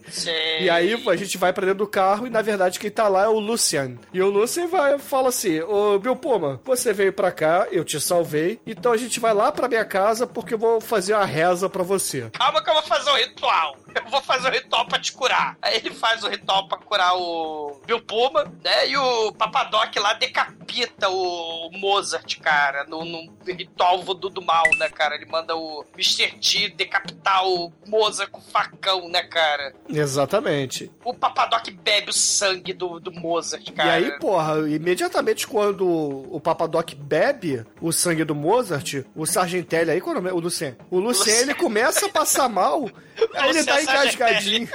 Sim. 0.09 0.31
E 0.59 0.69
aí 0.69 0.93
a 0.93 1.15
gente 1.15 1.37
vai 1.37 1.51
pra 1.51 1.65
dentro 1.65 1.79
do 1.79 1.87
carro 1.87 2.27
e 2.27 2.29
na 2.29 2.41
verdade 2.41 2.79
quem 2.79 2.89
tá 2.89 3.07
lá 3.07 3.23
é 3.23 3.27
o 3.27 3.39
Lucian. 3.39 3.95
E 4.13 4.21
o 4.21 4.29
Lucian 4.29 4.67
vai 4.67 4.97
fala 4.97 5.29
assim: 5.29 5.59
Ô 5.61 5.97
Bill 5.99 6.15
Puma, 6.15 6.61
você 6.63 6.93
veio 6.93 7.11
pra 7.11 7.31
cá, 7.31 7.67
eu 7.71 7.83
te 7.83 7.99
salvei, 7.99 8.59
então 8.65 8.91
a 8.91 8.97
gente 8.97 9.19
vai 9.19 9.33
lá 9.33 9.51
pra 9.51 9.67
minha 9.67 9.83
casa 9.83 10.25
porque 10.27 10.53
eu 10.53 10.57
vou 10.57 10.79
fazer 10.79 11.12
uma 11.15 11.25
reza 11.25 11.69
pra 11.69 11.83
você. 11.83 12.29
Calma 12.31 12.63
que 12.63 12.69
eu 12.69 12.73
vou 12.73 12.83
fazer 12.83 13.11
um 13.11 13.15
ritual. 13.15 13.77
Eu 13.93 14.09
vou 14.09 14.21
fazer 14.21 14.47
um 14.47 14.51
ritual 14.51 14.87
pra 14.87 14.99
te 14.99 15.11
curar. 15.11 15.57
Aí 15.61 15.77
ele 15.77 15.91
faz 15.91 16.23
o 16.23 16.29
ritual 16.29 16.67
pra 16.67 16.77
curar 16.77 17.15
o 17.15 17.79
Bill 17.85 18.01
Puma, 18.01 18.51
né? 18.63 18.87
E 18.87 18.97
o 18.97 19.31
Papadoc 19.33 19.95
lá 19.97 20.13
decapita 20.13 21.09
o 21.09 21.69
Mozart, 21.73 22.39
cara, 22.39 22.83
no, 22.85 23.05
no 23.05 23.31
ritual 23.45 24.01
voodoo 24.01 24.29
do 24.29 24.41
mal, 24.41 24.63
né, 24.77 24.89
cara? 24.89 25.15
Ele 25.15 25.25
manda 25.25 25.55
o 25.55 25.85
Mr. 25.93 26.31
T 26.39 26.69
decapitar 26.69 27.45
o 27.45 27.71
Mozart 27.87 28.29
com 28.31 28.41
facão, 28.41 29.07
né, 29.09 29.23
cara? 29.23 29.73
Exatamente. 29.89 30.91
O 31.03 31.13
Papadoc 31.13 31.69
bebe 31.71 32.09
o 32.09 32.13
sangue 32.13 32.73
do, 32.73 32.99
do 32.99 33.11
Mozart, 33.11 33.71
cara. 33.73 33.99
E 33.99 34.05
aí, 34.05 34.19
porra, 34.19 34.69
imediatamente 34.69 35.47
quando 35.47 35.87
o 35.87 36.39
Papadoc 36.39 36.93
bebe 36.95 37.65
o 37.81 37.91
sangue 37.91 38.23
do 38.23 38.35
Mozart, 38.35 39.03
o 39.15 39.25
Sargentelli 39.25 39.91
aí, 39.91 40.01
qual 40.01 40.15
é 40.15 40.19
o 40.19 40.21
nome? 40.21 40.35
O 40.35 40.39
Lucien. 40.39 40.75
O 40.89 40.99
Lucien, 41.03 41.25
Lucien. 41.25 41.41
ele 41.41 41.53
começa 41.53 42.05
a 42.05 42.09
passar 42.09 42.49
mal, 42.49 42.89
aí 43.35 43.49
ele 43.49 43.63
tá 43.63 43.73
Sargentelli. 43.73 43.83
engasgadinho. 43.83 44.69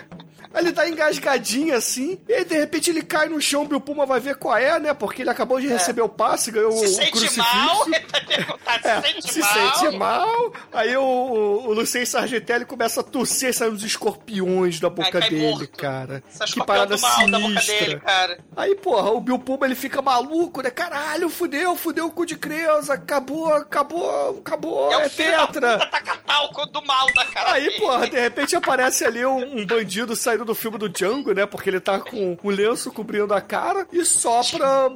Ele 0.54 0.72
tá 0.72 0.88
engasgadinho 0.88 1.74
assim, 1.76 2.18
e 2.28 2.32
aí 2.34 2.44
de 2.44 2.54
repente 2.58 2.90
ele 2.90 3.02
cai 3.02 3.28
no 3.28 3.40
chão, 3.40 3.62
o 3.70 3.80
Puma 3.80 4.06
vai 4.06 4.18
ver 4.20 4.36
qual 4.36 4.56
é, 4.56 4.78
né? 4.80 4.94
Porque 4.94 5.22
ele 5.22 5.30
acabou 5.30 5.60
de 5.60 5.66
receber 5.68 6.02
o 6.02 6.08
passe, 6.08 6.50
ganhou 6.50 6.72
se 6.72 6.84
o 6.84 6.88
sente 6.88 7.10
crucifixo. 7.12 7.38
mal, 7.38 7.86
ele 7.92 8.06
vai 8.10 8.24
perguntar 8.26 8.80
se 8.82 8.88
É, 8.88 9.00
sente 9.02 9.32
se 9.32 9.40
mal. 9.40 9.52
sente 9.76 9.96
mal. 9.96 10.52
Aí 10.72 10.96
o, 10.96 11.02
o, 11.02 11.68
o 11.68 11.72
Lucien 11.74 12.04
Sargentelli 12.06 12.64
começa 12.64 13.00
a 13.00 13.04
tossir, 13.04 13.52
sai 13.54 13.68
uns 13.68 13.82
escorpiões 13.82 14.80
da 14.80 14.88
boca 14.90 15.20
dele, 15.20 15.40
morto. 15.50 15.68
cara. 15.76 16.22
Essa 16.28 16.44
Que 16.46 16.64
parada 16.64 16.96
sinistra. 16.96 17.78
dele, 17.78 18.00
cara. 18.00 18.38
Aí, 18.56 18.74
porra, 18.74 19.10
o 19.10 19.20
Bill 19.20 19.38
Puma 19.38 19.66
ele 19.66 19.74
fica 19.74 20.00
maluco, 20.02 20.62
né? 20.62 20.70
Caralho, 20.70 21.28
fudeu, 21.28 21.76
fudeu 21.76 22.06
o 22.06 22.10
cu 22.10 22.24
de 22.26 22.36
criança, 22.36 22.94
acabou, 22.94 23.52
acabou, 23.54 24.38
acabou, 24.38 24.92
é, 24.92 25.04
É 25.04 25.08
tetra. 25.08 25.46
puta 25.78 25.86
taca 25.86 26.16
talco 26.26 26.66
do 26.66 26.84
mal 26.84 27.06
da 27.14 27.24
cara 27.26 27.52
Aí, 27.52 27.64
dele. 27.66 27.78
porra, 27.80 28.08
de 28.08 28.18
repente 28.18 28.56
aparece 28.56 29.04
ali 29.04 29.24
um, 29.24 29.58
um 29.60 29.66
bandido 29.66 30.16
saindo 30.38 30.44
do 30.44 30.54
filme 30.54 30.78
do 30.78 30.88
Django, 30.88 31.32
né? 31.32 31.46
Porque 31.46 31.68
ele 31.68 31.80
tá 31.80 31.98
com 31.98 32.36
um 32.42 32.50
lenço 32.50 32.92
cobrindo 32.92 33.34
a 33.34 33.40
cara 33.40 33.86
e 33.92 34.04
sopra 34.04 34.90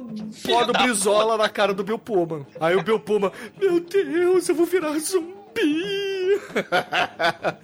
pó 0.45 0.63
do 0.63 0.71
da 0.71 0.83
brisola 0.83 1.37
na 1.37 1.49
cara 1.49 1.73
do 1.73 1.83
Bill 1.83 1.99
Puma. 1.99 2.47
Aí 2.59 2.75
o 2.75 2.83
Bill 2.83 2.99
Puma, 2.99 3.31
meu 3.59 3.79
Deus, 3.79 4.47
eu 4.47 4.55
vou 4.55 4.65
virar 4.65 4.97
zumbi. 4.99 5.42
Aí 5.55 6.39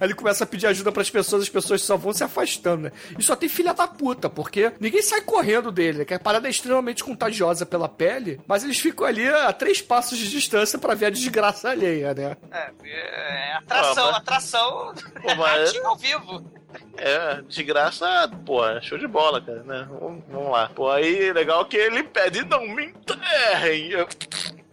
ele 0.00 0.14
começa 0.14 0.44
a 0.44 0.46
pedir 0.46 0.66
ajuda 0.66 0.90
pras 0.92 1.10
pessoas, 1.10 1.42
as 1.42 1.48
pessoas 1.48 1.82
só 1.82 1.96
vão 1.96 2.12
se 2.12 2.24
afastando, 2.24 2.84
né? 2.84 2.92
E 3.18 3.22
só 3.22 3.36
tem 3.36 3.48
filha 3.48 3.72
da 3.74 3.86
puta, 3.86 4.28
porque 4.30 4.72
ninguém 4.80 5.02
sai 5.02 5.20
correndo 5.22 5.70
dele, 5.70 5.98
né? 5.98 6.04
Que 6.04 6.14
a 6.14 6.18
parada 6.20 6.48
é 6.48 6.50
extremamente 6.50 7.04
contagiosa 7.04 7.64
pela 7.66 7.88
pele, 7.88 8.40
mas 8.46 8.64
eles 8.64 8.78
ficam 8.78 9.06
ali 9.06 9.28
a 9.28 9.52
três 9.52 9.80
passos 9.82 10.18
de 10.18 10.28
distância 10.28 10.78
pra 10.78 10.94
ver 10.94 11.06
a 11.06 11.10
desgraça 11.10 11.70
alheia, 11.70 12.14
né? 12.14 12.36
É, 12.50 12.70
é 12.84 13.52
atração, 13.54 13.94
Pô, 14.06 14.10
mas- 14.10 14.16
atração. 14.20 14.94
Pô, 15.22 15.34
mas- 15.36 15.76
ao 15.84 15.96
vivo. 15.96 16.50
É, 16.96 17.42
de 17.48 17.64
graça, 17.64 18.30
pô, 18.46 18.64
é 18.64 18.80
show 18.80 18.96
de 18.96 19.08
bola, 19.08 19.40
cara, 19.40 19.62
né? 19.64 19.88
Vamos, 19.90 20.22
vamos 20.28 20.52
lá. 20.52 20.68
Pô, 20.68 20.88
aí 20.88 21.32
legal 21.32 21.64
que 21.64 21.76
ele 21.76 22.04
pede, 22.04 22.44
não 22.44 22.64
me 22.68 22.86
enterrem. 22.86 23.90
Eu- 23.90 24.06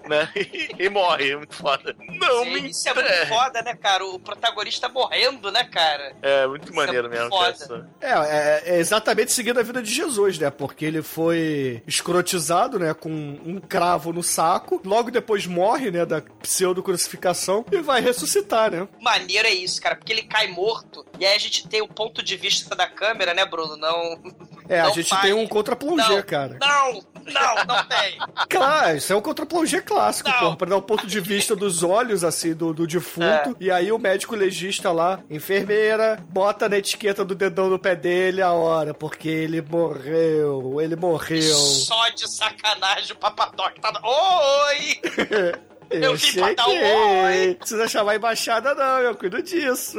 Né? 0.08 0.30
E, 0.58 0.86
e 0.86 0.90
morre, 0.90 1.32
é 1.32 1.36
muito 1.36 1.56
foda. 1.56 1.96
Não 2.00 2.44
Sim, 2.44 2.54
me 2.54 2.70
isso 2.70 2.88
é 2.90 2.94
muito 2.94 3.28
foda, 3.28 3.62
né, 3.62 3.76
cara? 3.76 4.06
O 4.06 4.20
protagonista 4.20 4.88
morrendo, 4.90 5.52
né, 5.52 5.64
cara? 5.66 6.16
É, 6.22 6.48
muito 6.48 6.66
Isso 6.66 6.76
maneiro 6.76 7.08
é 7.08 7.10
mesmo. 7.10 7.30
foda. 7.30 7.90
É, 8.00 8.12
é, 8.12 8.64
é 8.66 8.80
exatamente 8.80 9.32
seguindo 9.32 9.60
a 9.60 9.64
vida 9.64 9.82
de 9.82 9.94
Jesus, 9.94 10.40
né? 10.40 10.50
Porque 10.50 10.86
ele 10.86 11.02
foi 11.02 11.84
escrotizado, 11.86 12.80
né? 12.80 12.94
Com 12.94 13.10
um 13.10 13.60
cravo 13.60 14.14
no 14.14 14.24
saco. 14.24 14.82
Logo 14.86 15.12
depois 15.12 15.46
morre, 15.46 15.92
né? 15.92 16.06
Da 16.06 16.22
pseudo-crucificação. 16.22 17.66
E 17.72 17.78
vai 17.82 18.02
ressuscitar, 18.02 18.72
né? 18.72 18.88
Maneiro 19.02 19.48
é 19.48 19.54
isso, 19.54 19.82
cara, 19.82 19.96
porque 19.96 20.14
ele 20.14 20.24
cai 20.24 20.48
morto. 20.48 21.06
E 21.20 21.26
aí 21.26 21.36
a 21.36 21.40
gente 21.40 21.68
tem 21.68 21.82
o 21.82 21.88
ponto 21.88 22.24
de 22.24 22.36
vista 22.38 22.76
da 22.76 22.88
câmera, 22.88 23.34
né, 23.34 23.46
Bruno? 23.46 23.76
Não. 23.78 24.22
É, 24.70 24.80
a 24.82 24.86
não 24.88 24.94
gente 24.94 25.10
faz. 25.10 25.22
tem 25.22 25.34
um 25.34 25.48
contra-plongé, 25.48 26.16
Não, 26.16 26.24
cara. 26.24 26.58
Não, 26.60 26.94
não, 27.26 27.66
não 27.66 27.84
tem. 27.86 28.18
Claro, 28.50 28.98
isso 28.98 29.14
é 29.14 29.16
um 29.16 29.22
contra-plongé 29.22 29.82
clássico, 29.82 30.30
Não. 30.30 30.40
porra. 30.40 30.56
Pra 30.58 30.70
dar 30.70 30.78
o 30.78 30.82
ponto 30.82 31.06
de 31.08 31.20
vista 31.20 31.56
dos 31.56 31.84
olhos, 31.84 32.24
assim, 32.24 32.54
do, 32.54 32.74
do 32.74 32.86
defunto. 32.88 33.56
E 33.60 33.70
aí 33.72 33.92
o 33.92 33.98
médico 34.00 34.36
legista 34.36 34.92
lá, 34.92 35.20
enfermeira, 35.30 36.20
bota 36.30 36.68
na 36.68 36.78
etiqueta 36.78 37.24
do 37.24 37.36
dedão 37.36 37.70
no 37.70 37.80
pé 37.80 37.96
dele 37.96 38.42
a 38.42 38.52
hora, 38.52 38.94
porque 38.94 39.30
ele 39.30 39.62
morreu. 39.62 40.82
Ele 40.82 40.96
morreu. 40.96 41.42
Só 41.56 42.10
de 42.10 42.30
sacanagem 42.30 43.12
o 43.14 43.16
Papadoc 43.16 43.74
tá. 43.80 43.92
Oi! 44.04 45.58
Eu 45.90 46.16
vim 46.16 46.34
pra 46.34 46.54
dar 46.54 46.68
um 46.68 47.26
oi. 47.26 47.48
Não 47.48 47.54
precisa 47.56 47.88
chamar 47.88 48.12
a 48.12 48.16
embaixada, 48.16 48.76
não, 48.76 49.00
eu 49.00 49.16
cuido 49.16 49.42
disso. 49.42 49.98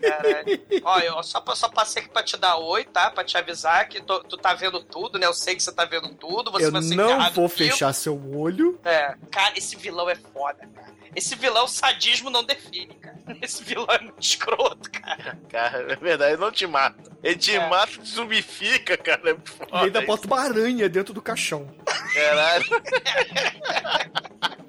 Caralho. 0.00 0.62
Olha, 0.84 1.04
eu 1.04 1.22
só, 1.22 1.42
só 1.54 1.68
passei 1.68 2.02
aqui 2.02 2.10
pra 2.12 2.22
te 2.22 2.36
dar 2.36 2.56
oi, 2.56 2.84
tá? 2.84 3.10
Pra 3.10 3.24
te 3.24 3.36
avisar 3.36 3.88
que 3.88 4.00
tu, 4.02 4.22
tu 4.24 4.36
tá 4.36 4.54
vendo 4.54 4.80
tudo, 4.82 5.18
né? 5.18 5.26
Eu 5.26 5.34
sei 5.34 5.54
que 5.54 5.62
você 5.62 5.72
tá 5.72 5.84
vendo 5.84 6.08
tudo. 6.14 6.50
Você 6.50 6.66
eu 6.66 6.72
vai 6.72 6.82
ser 6.82 6.94
não 6.94 7.30
vou 7.32 7.48
fechar 7.48 7.92
seu 7.92 8.20
olho. 8.36 8.78
É, 8.84 9.14
cara, 9.30 9.52
esse 9.56 9.76
vilão 9.76 10.08
é 10.08 10.16
foda, 10.16 10.66
cara. 10.74 10.90
Esse 11.14 11.34
vilão 11.34 11.66
sadismo 11.66 12.30
não 12.30 12.44
define, 12.44 12.94
cara. 12.94 13.18
Esse 13.42 13.64
vilão 13.64 13.86
é 13.90 14.00
muito 14.00 14.22
escroto, 14.22 14.88
cara. 14.92 15.36
Cara, 15.48 15.92
é 15.92 15.96
verdade, 15.96 16.32
ele 16.34 16.40
não 16.40 16.52
te 16.52 16.66
mata. 16.68 17.10
Ele 17.22 17.34
te 17.36 17.54
É. 17.54 17.68
mata 17.68 17.92
e 18.00 18.06
zumbifica, 18.06 18.96
cara. 18.96 19.30
É 19.30 19.32
muito 19.34 19.52
E 19.52 19.56
foda. 19.68 19.84
ainda 19.84 20.00
bota 20.02 20.26
uma 20.28 20.40
aranha 20.40 20.88
dentro 20.88 21.12
do 21.12 21.20
caixão. 21.20 21.68
Caralho. 22.14 22.64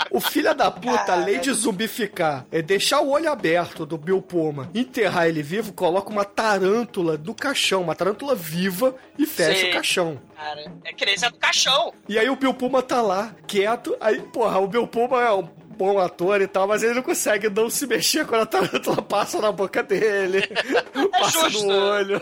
O 0.10 0.20
filho 0.20 0.54
da 0.54 0.70
puta, 0.70 1.14
além 1.14 1.40
de 1.40 1.54
zumbificar, 1.54 2.46
é 2.52 2.62
deixar 2.62 3.00
o 3.00 3.12
olho 3.12 3.32
aberto 3.32 3.86
do 3.86 3.98
Bill 3.98 4.22
Puma, 4.22 4.70
enterrar 4.76 5.28
ele 5.28 5.42
vivo, 5.42 5.72
coloca 5.72 6.10
uma 6.10 6.26
tarântula 6.26 7.18
no 7.18 7.34
caixão, 7.34 7.82
uma 7.82 7.96
tarântula 7.96 8.36
viva 8.36 8.94
e 9.18 9.26
fecha 9.26 9.62
Sim. 9.62 9.70
o 9.70 9.74
caixão. 9.74 10.22
Cara, 10.36 10.62
é 10.84 11.06
nem 11.06 11.30
do 11.32 11.38
caixão. 11.38 11.94
E 12.10 12.20
aí 12.20 12.30
o 12.30 12.36
Bill 12.36 12.54
Puma 12.54 12.82
tá 12.82 13.02
lá, 13.02 13.34
quieto, 13.48 13.96
aí, 14.02 14.22
porra, 14.22 14.60
o 14.60 14.68
Bill 14.68 14.86
Puma 14.86 15.22
é 15.22 15.32
um 15.32 15.48
bom 15.78 16.00
ator 16.00 16.42
e 16.42 16.48
tal, 16.48 16.68
mas 16.68 16.84
ele 16.84 16.94
não 16.94 17.02
consegue 17.02 17.50
não 17.50 17.70
se 17.70 17.88
mexer 17.88 18.26
quando 18.26 18.42
a 18.42 18.46
tarântula 18.46 19.02
passa 19.02 19.40
na 19.42 19.52
boca 19.52 19.82
dele, 19.84 20.42
passa 21.12 21.50
justo. 21.50 21.68
no 21.68 21.74
olho. 21.74 22.22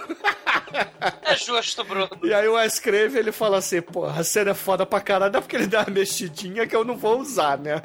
É 1.24 1.36
justo, 1.36 1.84
Bruno. 1.84 2.10
E 2.24 2.34
aí 2.34 2.48
o 2.48 2.54
Wes 2.54 2.80
Craven, 2.80 3.20
ele 3.20 3.32
fala 3.32 3.58
assim, 3.58 3.82
porra, 3.82 4.22
a 4.22 4.24
cena 4.24 4.52
é 4.52 4.54
foda 4.54 4.86
pra 4.86 5.00
caralho, 5.02 5.36
é 5.36 5.42
porque 5.42 5.56
ele 5.56 5.68
dá 5.68 5.82
uma 5.82 5.90
mexidinha 5.94 6.68
que 6.68 6.76
eu 6.76 6.84
não 6.86 6.96
vou 6.98 7.20
usar, 7.20 7.58
né? 7.58 7.82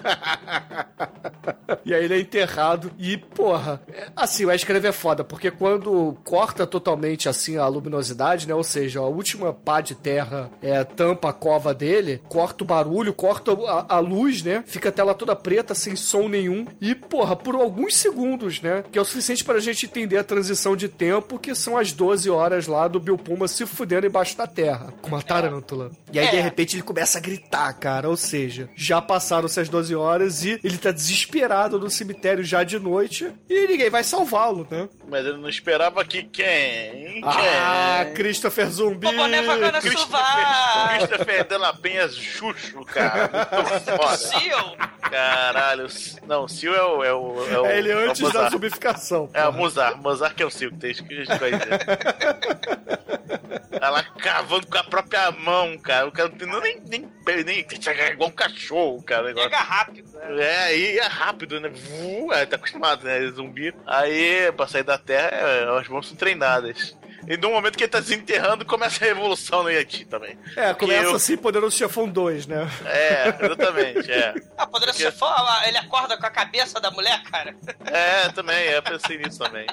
e 1.85 1.95
aí 1.95 2.05
ele 2.05 2.15
é 2.15 2.21
enterrado 2.21 2.93
e, 2.99 3.17
porra, 3.17 3.81
é- 3.93 4.09
assim, 4.15 4.45
o 4.45 4.49
Wes 4.49 4.65
Craven 4.65 4.91
é 4.91 4.93
foda, 4.93 5.25
porque 5.25 5.51
quando 5.51 6.17
corta 6.25 6.67
totalmente, 6.67 7.29
assim, 7.29 7.57
a 7.57 7.67
luminosidade, 7.67 8.47
né? 8.47 8.55
Ou 8.55 8.65
seja, 8.65 9.01
a 9.01 9.07
última 9.07 9.53
pá 9.53 9.81
de 9.81 9.95
terra 9.95 10.51
é, 10.63 10.85
tampa 10.85 11.31
a 11.31 11.33
cova 11.33 11.73
dele, 11.73 12.21
corta 12.29 12.65
o 12.65 12.67
barulho, 12.67 13.13
corta 13.15 13.53
a, 13.53 13.97
a 13.97 13.99
luz, 13.99 14.43
né? 14.43 14.63
Fica 14.67 14.89
a 14.89 14.93
tela 14.93 15.15
toda 15.15 15.35
preta, 15.35 15.64
sem 15.73 15.95
som 15.95 16.29
nenhum. 16.29 16.67
E, 16.81 16.95
porra, 16.97 17.37
por 17.37 17.55
alguns 17.55 17.97
segundos, 17.97 18.61
né? 18.61 18.83
Que 18.91 18.99
é 18.99 19.03
o 19.03 19.05
suficiente 19.05 19.45
pra 19.45 19.61
gente 19.61 19.87
entender 19.87 20.19
a 20.19 20.25
transição 20.25 20.75
de 20.75 20.89
tempo, 20.89 21.39
que 21.39 21.55
são 21.55 21.79
as 21.79 21.93
12 21.93 22.29
horas 22.29 22.67
lá 22.67 22.89
do 22.89 22.99
Bill 22.99 23.17
Puma 23.17 23.47
se 23.47 23.65
fudendo 23.65 24.07
embaixo 24.07 24.37
da 24.37 24.47
terra, 24.49 24.93
com 25.01 25.09
uma 25.09 25.23
tarântula. 25.23 25.93
E 26.13 26.19
aí, 26.19 26.29
de 26.31 26.37
É. 26.37 26.41
repente, 26.41 26.75
ele 26.75 26.83
começa 26.83 27.19
a 27.19 27.21
gritar, 27.21 27.73
cara. 27.75 28.09
Ou 28.09 28.17
seja, 28.17 28.69
já 28.75 29.01
passaram-se 29.01 29.61
as 29.61 29.69
12 29.69 29.95
horas 29.95 30.45
e 30.45 30.59
ele 30.65 30.77
tá 30.77 30.91
desesperado 30.91 31.79
no 31.79 31.89
cemitério 31.89 32.43
já 32.43 32.65
de 32.65 32.79
noite 32.79 33.31
e 33.49 33.67
ninguém 33.69 33.91
vai 33.91 34.03
salvá-lo, 34.03 34.67
né? 34.71 34.89
Mas 35.09 35.25
ele 35.27 35.37
não 35.37 35.49
esperava 35.49 36.05
que 36.05 36.25
quem? 36.25 37.21
Ah? 37.25 38.07
Christopher 38.15 38.69
Zumbi! 38.71 39.07
O 39.07 39.13
boné 39.13 39.43
vai 39.43 39.59
na 39.61 39.81
Christopher. 39.81 40.21
Christopher 40.99 41.45
de 41.47 41.57
la 41.59 41.75
Penha 41.75 42.09
Chuchu, 42.09 42.85
cara. 42.85 43.31
Muito 43.53 43.85
foda. 44.03 44.17
Seal. 44.17 44.77
Caralho. 45.53 45.87
Não, 46.27 46.45
o 46.45 46.49
Sil 46.49 46.75
é 46.75 46.83
o. 46.83 47.05
É, 47.05 47.13
o, 47.13 47.49
é, 47.51 47.61
o, 47.61 47.67
É 47.67 47.79
ele 47.79 47.91
é 47.91 47.95
antes 47.95 48.21
da 48.21 48.29
Mozart. 48.29 48.53
zumbificação. 48.53 49.31
É 49.35 49.47
o. 49.47 49.53
Mozart. 49.53 49.97
Mozart 49.99 50.35
que 50.35 50.43
é 50.43 50.47
o 50.47 50.51
Sil, 50.51 50.71
que 50.73 50.79
tem 50.79 50.91
escrito 50.91 51.33
aí. 51.33 51.53
Ela 53.81 54.03
cavando 54.03 54.67
com 54.67 54.79
a 54.79 54.85
própria 54.85 55.31
mão, 55.31 55.77
cara. 55.79 56.07
O 56.07 56.13
cara 56.13 56.29
não 56.29 56.37
tem 56.37 56.81
nem. 56.89 57.11
nem, 57.27 57.45
nem 57.45 57.67
é 57.87 58.13
igual 58.13 58.31
um 58.31 58.33
cachorro, 58.33 59.03
cara. 59.03 59.25
o 59.25 59.27
negócio. 59.27 59.51
Pega 59.51 59.63
rápido. 59.63 60.11
né? 60.13 60.43
É, 60.45 60.59
aí 60.65 60.99
é 60.99 61.07
rápido, 61.07 61.61
né? 61.61 61.69
Vu, 61.69 62.33
é, 62.33 62.47
tá 62.47 62.57
acostumado, 62.57 63.05
né? 63.05 63.21
Zumbi. 63.31 63.75
Aí, 63.87 64.51
pra 64.53 64.67
sair 64.67 64.85
da 64.85 64.97
Terra, 64.97 65.29
é, 65.29 65.79
as 65.79 65.89
mãos 65.89 66.09
são 66.09 66.17
treinadas. 66.17 66.97
E 67.29 67.37
no 67.37 67.51
momento 67.51 67.77
que 67.77 67.85
ele 67.85 67.91
tá 67.91 68.01
desenterrando, 68.01 68.65
começa 68.65 69.03
a 69.05 69.09
revolução 69.09 69.63
no 69.63 69.71
Yeti 69.71 70.05
também. 70.05 70.37
É, 70.57 70.75
começa 70.75 71.05
eu- 71.05 71.15
assim, 71.15 71.37
Poderoso 71.37 71.77
Chefão 71.77 72.09
2, 72.09 72.47
né? 72.47 72.69
É, 72.85 73.29
exatamente, 73.45 74.11
é. 74.13 74.35
Ah, 74.57 74.67
poderia 74.67 74.95
Porque- 74.95 75.11
ser 75.11 75.13
fã, 75.13 75.35
ele 75.67 75.77
acorda 75.79 76.17
com 76.17 76.27
a 76.27 76.31
cabeça 76.31 76.81
da 76.81 76.91
mulher, 76.91 77.23
cara. 77.25 77.55
É, 77.87 78.29
também, 78.31 78.57
é, 78.57 78.77
eu 78.77 78.83
pensei 78.83 79.19
nisso 79.19 79.39
também. 79.39 79.67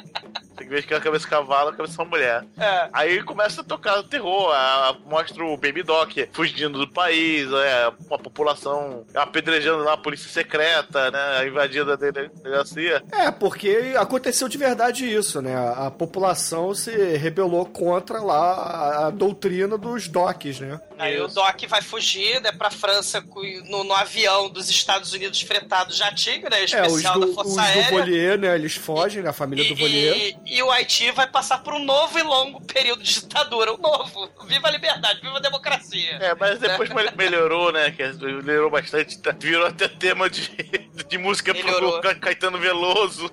Tem 0.61 0.67
que 0.69 0.75
ver 0.75 0.83
que 0.85 0.93
a 0.93 0.99
cabeça 1.01 1.25
de 1.25 1.29
cavalo, 1.31 1.69
a 1.69 1.73
cabeça 1.73 1.93
de 1.95 1.99
uma 1.99 2.09
mulher. 2.09 2.43
É. 2.59 2.89
Aí 2.93 3.23
começa 3.23 3.61
a 3.61 3.63
tocar 3.63 3.97
o 3.99 4.03
terror, 4.03 4.51
a- 4.51 4.89
a- 4.89 4.95
mostra 5.09 5.43
o 5.43 5.57
Baby 5.57 5.81
Doc 5.81 6.11
fugindo 6.31 6.77
do 6.77 6.87
país, 6.87 7.51
é, 7.51 7.85
a 7.85 8.17
população 8.17 9.03
apedrejando 9.15 9.83
lá 9.83 9.93
a 9.93 9.97
polícia 9.97 10.29
secreta, 10.29 11.09
né, 11.09 11.47
invadindo 11.47 11.91
a 11.91 11.95
dele- 11.95 12.29
delegacia. 12.43 13.01
É, 13.11 13.31
porque 13.31 13.93
aconteceu 13.97 14.47
de 14.47 14.57
verdade 14.57 15.11
isso, 15.11 15.41
né? 15.41 15.55
A, 15.55 15.87
a 15.87 15.91
população 15.91 16.73
se 16.75 16.91
rebelou 17.17 17.65
contra 17.65 18.21
lá 18.21 18.53
a, 18.53 19.07
a 19.07 19.09
doutrina 19.09 19.77
dos 19.77 20.07
DOCs, 20.07 20.59
né? 20.59 20.79
Aí 20.99 21.19
o 21.19 21.27
Doc 21.27 21.59
vai 21.67 21.81
fugir, 21.81 22.39
né, 22.41 22.51
pra 22.51 22.69
França 22.69 23.23
no, 23.67 23.83
no 23.83 23.93
avião 23.93 24.49
dos 24.49 24.69
Estados 24.69 25.13
Unidos 25.13 25.41
fretado 25.41 25.91
jatinho, 25.93 26.47
né, 26.49 26.61
É, 26.61 26.63
os 26.65 26.71
especial 26.73 27.13
do, 27.15 27.19
da 27.21 27.25
os 27.27 27.33
Força 27.33 27.53
do 27.53 27.59
Aérea. 27.59 27.89
Volier, 27.89 28.37
né? 28.37 28.53
Eles 28.55 28.75
fogem, 28.75 29.25
a 29.25 29.33
família 29.33 29.67
do 29.67 29.75
Volier. 29.75 30.15
E, 30.45 30.50
e 30.53 30.61
o 30.63 30.69
Haiti 30.71 31.11
vai 31.11 31.27
passar 31.27 31.59
por 31.59 31.73
um 31.73 31.83
novo 31.83 32.19
e 32.19 32.23
longo 32.23 32.61
período 32.65 33.01
de 33.03 33.13
ditadura. 33.21 33.73
Um 33.73 33.77
novo. 33.77 34.29
Viva 34.45 34.67
a 34.67 34.71
liberdade, 34.71 35.21
viva 35.21 35.37
a 35.37 35.41
democracia. 35.41 36.17
É, 36.21 36.35
mas 36.35 36.59
depois 36.59 36.89
mel- 36.89 37.11
melhorou, 37.15 37.71
né? 37.71 37.91
Que 37.91 38.03
melhorou 38.43 38.69
bastante. 38.69 39.17
tá- 39.19 39.35
Virou 39.39 39.65
até 39.67 39.87
tema 39.87 40.29
de, 40.29 40.49
de 41.07 41.17
música 41.17 41.53
Melhorou. 41.53 41.93
pro 41.93 42.01
Ca- 42.01 42.15
Caetano 42.15 42.57
Veloso. 42.59 43.31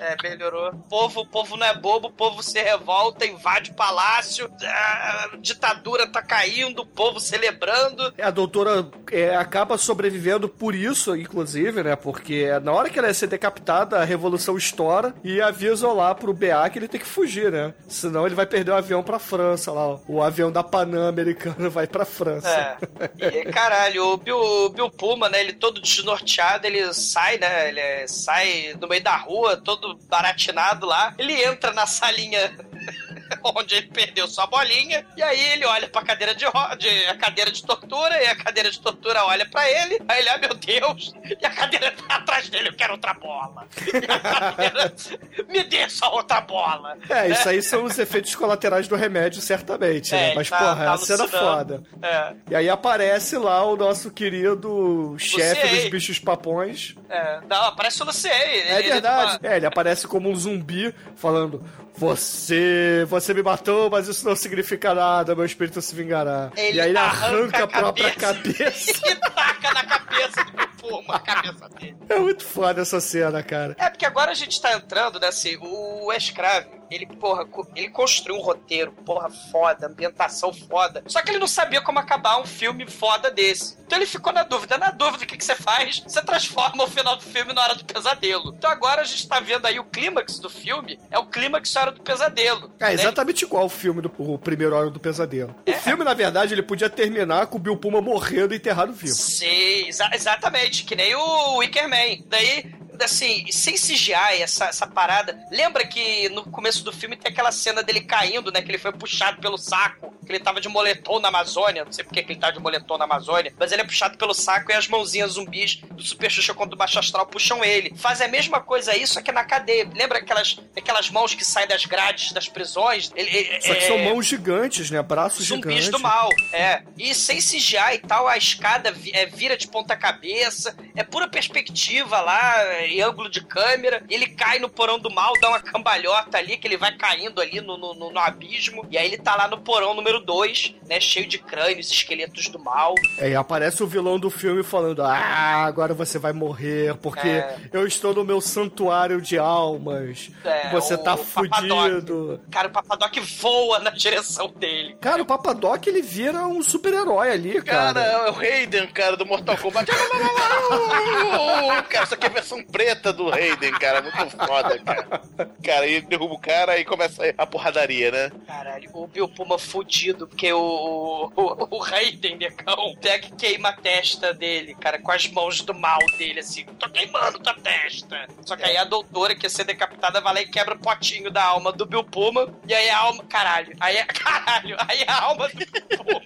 É, 0.00 0.16
melhorou. 0.22 0.70
O 0.70 0.78
povo, 0.88 1.20
o 1.20 1.26
povo 1.26 1.56
não 1.56 1.66
é 1.66 1.74
bobo, 1.74 2.08
o 2.08 2.12
povo 2.12 2.42
se 2.42 2.60
revolta, 2.60 3.24
invade 3.24 3.70
o 3.70 3.74
palácio, 3.74 4.50
a 4.62 5.30
ditadura 5.40 6.06
tá 6.06 6.22
caindo, 6.22 6.80
o 6.82 6.86
povo 6.86 7.20
celebrando. 7.20 8.12
A 8.20 8.30
doutora 8.30 8.88
é, 9.10 9.36
acaba 9.36 9.78
sobrevivendo 9.78 10.48
por 10.48 10.74
isso, 10.74 11.14
inclusive, 11.16 11.82
né? 11.82 11.94
Porque 11.96 12.48
na 12.60 12.72
hora 12.72 12.90
que 12.90 12.98
ela 12.98 13.08
ia 13.08 13.14
ser 13.14 13.26
decapitada, 13.28 13.98
a 13.98 14.04
revolução 14.04 14.56
estoura 14.56 15.14
e 15.22 15.40
avisam 15.40 15.94
lá 15.94 16.14
pro 16.14 16.31
BA 16.32 16.68
que 16.70 16.78
ele 16.78 16.88
tem 16.88 17.00
que 17.00 17.06
fugir, 17.06 17.50
né? 17.50 17.74
Senão 17.88 18.26
ele 18.26 18.34
vai 18.34 18.46
perder 18.46 18.70
o 18.70 18.76
avião 18.76 19.02
pra 19.02 19.18
França 19.18 19.72
lá. 19.72 19.86
ó. 19.86 19.98
O 20.08 20.22
avião 20.22 20.50
da 20.50 20.62
Panam 20.62 21.06
americana 21.06 21.68
vai 21.68 21.86
pra 21.86 22.04
França. 22.04 22.48
É. 22.48 23.38
E, 23.38 23.44
caralho, 23.46 24.04
o 24.06 24.16
Bill, 24.16 24.38
o 24.38 24.68
Bill 24.70 24.90
Puma, 24.90 25.28
né? 25.28 25.40
Ele 25.40 25.52
todo 25.52 25.80
desnorteado, 25.80 26.66
ele 26.66 26.92
sai, 26.94 27.38
né? 27.38 27.68
Ele 27.68 28.08
sai 28.08 28.74
no 28.80 28.88
meio 28.88 29.02
da 29.02 29.16
rua, 29.16 29.56
todo 29.56 29.98
baratinado 30.08 30.86
lá. 30.86 31.14
Ele 31.18 31.34
entra 31.42 31.72
na 31.72 31.86
salinha 31.86 32.52
onde 33.44 33.74
ele 33.76 33.86
perdeu 33.88 34.26
sua 34.26 34.46
bolinha. 34.46 35.04
E 35.16 35.22
aí 35.22 35.52
ele 35.52 35.64
olha 35.64 35.88
pra 35.88 36.02
cadeira 36.02 36.34
de, 36.34 36.44
de 36.78 37.06
a 37.06 37.16
cadeira 37.16 37.50
de 37.50 37.62
tortura 37.64 38.22
e 38.22 38.26
a 38.26 38.36
cadeira 38.36 38.70
de 38.70 38.80
tortura 38.80 39.24
olha 39.24 39.46
pra 39.48 39.68
ele. 39.70 40.00
Aí 40.08 40.20
ele, 40.20 40.28
ah, 40.28 40.38
meu 40.38 40.54
Deus! 40.54 41.12
E 41.40 41.46
a 41.46 41.50
cadeira 41.50 41.92
tá 41.92 42.16
atrás 42.16 42.48
dele, 42.48 42.68
eu 42.68 42.74
quero 42.74 42.92
outra 42.94 43.14
bola. 43.14 43.66
E 43.86 44.10
a 44.10 44.18
cadeira, 44.18 44.94
me 45.48 45.62
dê 45.64 45.88
só 45.88 46.12
outra 46.14 46.40
bola. 46.40 46.96
É, 47.08 47.28
isso 47.28 47.48
aí 47.48 47.62
são 47.62 47.84
os 47.84 47.98
efeitos 47.98 48.34
colaterais 48.34 48.88
do 48.88 48.96
remédio, 48.96 49.40
certamente, 49.40 50.14
É, 50.14 50.28
né? 50.28 50.34
Mas, 50.34 50.48
tá- 50.48 50.58
porra, 50.58 50.82
é 50.82 50.84
tá 50.86 50.90
uma 50.92 50.98
cena 50.98 51.28
foda. 51.28 51.82
É. 52.02 52.32
E 52.50 52.54
aí 52.56 52.68
aparece 52.70 53.36
lá 53.36 53.64
o 53.64 53.76
nosso 53.76 54.10
querido 54.10 55.16
chefe 55.18 55.66
dos 55.68 55.88
bichos 55.90 56.18
papões. 56.18 56.94
É, 57.08 57.40
não, 57.48 57.64
aparece 57.66 58.02
o 58.02 58.06
Luciei. 58.06 58.32
É 58.32 58.78
Ele- 58.78 58.90
verdade. 58.92 59.38
ele- 59.42 59.52
É, 59.52 59.56
ele 59.56 59.66
aparece 59.66 60.06
como 60.06 60.28
um 60.30 60.34
zumbi 60.36 60.94
falando: 61.16 61.62
Você, 61.96 63.06
você 63.08 63.34
me 63.34 63.42
matou, 63.42 63.90
mas 63.90 64.08
isso 64.08 64.24
não 64.26 64.34
significa 64.34 64.94
nada, 64.94 65.34
meu 65.34 65.44
espírito 65.44 65.80
se 65.82 65.94
vingará. 65.94 66.50
Ele 66.56 66.78
e 66.78 66.80
aí 66.80 66.88
ele 66.88 66.98
arranca 66.98 67.58
arranca, 67.58 67.64
a 67.64 67.68
própria 67.68 68.10
cabeça. 68.12 68.56
cabeça. 68.56 68.90
e 69.06 69.16
taca 69.16 69.72
na 69.74 69.84
cabeça 69.84 70.44
do 70.44 70.68
Puma, 70.82 71.16
a 71.16 71.20
cabeça 71.20 71.68
dele. 71.68 71.96
É 72.08 72.18
muito 72.18 72.44
foda 72.44 72.82
essa 72.82 73.00
cena, 73.00 73.42
cara. 73.42 73.76
É, 73.78 73.88
porque 73.88 74.06
agora 74.06 74.30
a 74.30 74.34
gente 74.34 74.60
tá 74.60 74.74
entrando, 74.74 75.20
né, 75.20 75.28
assim, 75.28 75.56
o 75.60 76.12
Escrave, 76.12 76.66
ele, 76.94 77.06
porra, 77.06 77.46
ele 77.74 77.88
construiu 77.90 78.38
um 78.38 78.42
roteiro, 78.42 78.92
porra, 78.92 79.28
foda, 79.50 79.86
ambientação 79.86 80.52
foda. 80.52 81.02
Só 81.06 81.20
que 81.22 81.30
ele 81.30 81.38
não 81.38 81.46
sabia 81.46 81.80
como 81.80 81.98
acabar 81.98 82.40
um 82.40 82.46
filme 82.46 82.86
foda 82.88 83.30
desse. 83.30 83.76
Então 83.86 83.98
ele 83.98 84.06
ficou 84.06 84.32
na 84.32 84.42
dúvida. 84.42 84.78
Na 84.78 84.90
dúvida, 84.90 85.24
o 85.24 85.26
que, 85.26 85.36
que 85.36 85.44
você 85.44 85.54
faz? 85.54 86.02
Você 86.06 86.22
transforma 86.22 86.84
o 86.84 86.88
final 86.88 87.16
do 87.16 87.22
filme 87.22 87.52
na 87.52 87.62
hora 87.62 87.74
do 87.74 87.84
pesadelo. 87.84 88.54
Então 88.56 88.70
agora 88.70 89.02
a 89.02 89.04
gente 89.04 89.28
tá 89.28 89.40
vendo 89.40 89.66
aí 89.66 89.78
o 89.78 89.84
clímax 89.84 90.38
do 90.38 90.48
filme, 90.48 90.98
é 91.10 91.18
o 91.18 91.26
clímax 91.26 91.72
na 91.74 91.80
hora 91.82 91.92
do 91.92 92.00
pesadelo. 92.00 92.72
É 92.80 92.86
né? 92.86 92.94
exatamente 92.94 93.44
igual 93.44 93.66
o 93.66 93.68
filme 93.68 94.00
do 94.00 94.12
o 94.18 94.38
primeiro 94.38 94.74
Hora 94.76 94.90
do 94.90 95.00
Pesadelo. 95.00 95.54
O 95.66 95.72
filme, 95.72 96.04
na 96.04 96.14
verdade, 96.14 96.54
ele 96.54 96.62
podia 96.62 96.88
terminar 96.88 97.46
com 97.46 97.56
o 97.56 97.60
Bill 97.60 97.76
Puma 97.76 98.00
morrendo 98.00 98.54
e 98.54 98.56
enterrado 98.56 98.92
vivo. 98.92 99.14
Sim, 99.14 99.88
exa- 99.88 100.10
exatamente, 100.12 100.84
que 100.84 100.94
nem 100.94 101.14
o 101.14 101.56
Wicker 101.58 101.88
Man. 101.88 102.22
Daí, 102.26 102.72
assim, 103.00 103.44
sem 103.50 103.74
CGI, 103.74 104.40
essa, 104.42 104.66
essa 104.66 104.86
parada. 104.86 105.38
Lembra 105.50 105.86
que 105.86 106.28
no 106.30 106.42
começo 106.44 106.82
do 106.84 106.92
filme 106.92 107.16
tem 107.16 107.30
aquela 107.32 107.52
cena 107.52 107.82
dele 107.82 108.00
caindo, 108.02 108.50
né? 108.52 108.62
Que 108.62 108.70
ele 108.70 108.78
foi 108.78 108.92
puxado 108.92 109.40
pelo 109.40 109.56
saco, 109.58 110.12
que 110.24 110.30
ele 110.32 110.40
tava 110.40 110.60
de 110.60 110.68
moletom 110.68 111.20
na 111.20 111.28
Amazônia. 111.28 111.84
Não 111.84 111.92
sei 111.92 112.04
porque 112.04 112.22
que 112.22 112.32
ele 112.32 112.40
tá 112.40 112.50
de 112.50 112.58
moletom 112.60 112.98
na 112.98 113.04
Amazônia, 113.04 113.52
mas 113.58 113.72
ele 113.72 113.82
é 113.82 113.84
puxado 113.84 114.16
pelo 114.18 114.34
saco 114.34 114.70
e 114.70 114.74
as 114.74 114.88
mãozinhas 114.88 115.32
zumbis 115.32 115.80
do 115.90 116.02
Super 116.02 116.30
Xuxa 116.30 116.54
contra 116.54 116.74
o 116.74 116.78
Baixo 116.78 116.98
Astral 116.98 117.26
puxam 117.26 117.64
ele. 117.64 117.92
Faz 117.96 118.20
a 118.20 118.28
mesma 118.28 118.60
coisa 118.60 118.92
aí, 118.92 119.06
só 119.06 119.20
que 119.20 119.32
na 119.32 119.44
cadeia. 119.44 119.88
Lembra 119.94 120.18
aquelas, 120.18 120.58
aquelas 120.76 121.10
mãos 121.10 121.34
que 121.34 121.44
saem 121.44 121.66
das 121.68 121.84
grades 121.86 122.32
das 122.32 122.48
prisões? 122.48 123.10
Ele, 123.16 123.28
ele- 123.36 123.60
Só 123.62 123.74
que 123.74 123.80
é- 123.84 123.86
são 123.88 123.98
mãos 123.98 124.26
gigantes, 124.26 124.90
né? 124.90 125.00
Braços 125.02 125.46
Zumbis 125.46 125.62
gigantes. 125.84 125.90
do 125.90 125.98
mal, 125.98 126.28
é. 126.52 126.82
E 126.98 127.14
sem 127.14 127.38
CGI 127.40 127.94
e 127.94 127.98
tal, 127.98 128.26
a 128.28 128.36
escada 128.36 128.94
é, 129.12 129.26
vira 129.26 129.56
de 129.56 129.66
ponta 129.68 129.96
cabeça, 129.96 130.76
é 130.94 131.02
pura 131.02 131.28
perspectiva 131.28 132.20
lá, 132.20 132.54
ângulo 133.02 133.28
de 133.30 133.40
câmera, 133.44 134.02
ele 134.08 134.26
cai 134.28 134.58
no 134.58 134.68
porão 134.68 134.98
do 134.98 135.10
mal, 135.10 135.32
dá 135.40 135.48
uma 135.48 135.60
cambalhota 135.60 136.38
ali, 136.38 136.56
que 136.56 136.66
ele 136.66 136.76
vai 136.76 136.92
caindo 136.96 137.40
ali 137.40 137.60
no, 137.60 137.76
no, 137.76 137.94
no- 137.94 138.10
no 138.10 138.18
abismo, 138.18 138.86
e 138.90 138.98
aí 138.98 139.06
ele 139.06 139.18
tá 139.18 139.34
lá 139.36 139.48
no 139.48 139.58
porão 139.58 139.94
número 139.94 140.20
2, 140.20 140.74
né, 140.88 141.00
cheio 141.00 141.26
de 141.26 141.38
crânios, 141.38 141.90
esqueletos 141.90 142.48
do 142.48 142.58
mal. 142.58 142.94
É, 143.18 143.30
e 143.30 143.34
aparece 143.34 143.82
o 143.82 143.86
vilão 143.86 144.18
do 144.18 144.30
filme 144.30 144.62
falando: 144.62 145.02
Ah, 145.02 145.64
agora 145.64 145.94
você 145.94 146.18
vai 146.18 146.32
morrer, 146.32 146.94
porque 146.96 147.28
É. 147.28 147.56
eu 147.72 147.86
estou 147.86 148.14
no 148.14 148.24
meu 148.24 148.40
santuário 148.40 149.20
de 149.20 149.38
almas. 149.38 150.30
É, 150.44 150.70
você 150.70 150.96
tá 150.96 151.16
Papadoc. 151.16 151.90
fudido. 151.90 152.40
Cara, 152.50 152.68
o 152.68 152.70
Papadoc 152.70 153.16
voa 153.40 153.78
na 153.78 153.90
direção 153.90 154.48
dele. 154.48 154.96
Cara, 155.00 155.22
o 155.22 155.26
Papadoc 155.26 155.86
ele 155.86 156.02
vira 156.02 156.46
um 156.46 156.62
super-herói 156.62 157.30
ali, 157.30 157.62
cara. 157.62 157.94
Cara, 157.94 158.00
é 158.06 158.30
o 158.30 158.32
Raiden, 158.32 158.86
cara, 158.88 159.16
do 159.16 159.24
Mortal 159.26 159.56
Kombat. 159.58 159.90
cara, 161.88 162.04
isso 162.04 162.14
aqui 162.14 162.26
é 162.26 162.30
versão 162.30 162.62
preta 162.72 163.12
do 163.12 163.28
Raiden, 163.30 163.72
cara. 163.72 164.00
Muito 164.02 164.36
foda, 164.36 164.78
cara. 164.78 165.22
Cara, 165.62 165.84
aí 165.84 166.00
derruba 166.00 166.34
o 166.34 166.38
cara 166.38 166.78
e 166.78 166.84
começa 166.84 167.22
a 167.36 167.46
porradaria, 167.46 168.10
né? 168.10 168.32
Caralho, 168.46 168.90
o 168.94 169.06
Bill 169.06 169.28
Puma 169.28 169.58
fudido, 169.58 170.26
porque 170.26 170.52
o, 170.52 171.30
o, 171.36 171.76
o 171.76 171.78
Raiden, 171.78 172.36
negão, 172.36 172.96
pega 173.00 173.26
e 173.26 173.30
queima 173.32 173.68
a 173.68 173.72
testa 173.72 174.32
dele, 174.32 174.74
cara, 174.74 174.98
com 175.00 175.12
as 175.12 175.26
mãos 175.28 175.60
do 175.60 175.74
mal 175.74 175.98
dele, 176.18 176.40
assim, 176.40 176.64
tô 176.78 176.88
queimando 176.88 177.38
tua 177.38 177.54
testa. 177.54 178.26
Só 178.44 178.56
que 178.56 178.64
aí 178.64 178.76
a 178.76 178.84
doutora, 178.84 179.34
que 179.34 179.44
ia 179.46 179.50
ser 179.50 179.64
decapitada, 179.64 180.20
vai 180.20 180.34
lá 180.34 180.40
e 180.40 180.46
quebra 180.46 180.74
o 180.74 180.78
potinho 180.78 181.30
da 181.30 181.44
alma 181.44 181.70
do 181.72 181.84
Bill 181.86 182.04
Puma, 182.04 182.48
e 182.66 182.74
aí 182.74 182.88
a 182.88 182.98
alma, 182.98 183.22
caralho, 183.24 183.74
aí 183.80 183.98
a, 183.98 184.06
caralho, 184.06 184.76
aí 184.88 185.04
a 185.06 185.22
alma 185.22 185.48
do 185.48 185.56
Bill 185.56 186.04
Puma 186.04 186.20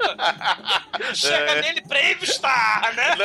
chega 1.14 1.52
É. 1.52 1.62
nele 1.62 1.82
pra 1.82 1.97
Star, 2.24 2.94
né? 2.94 3.16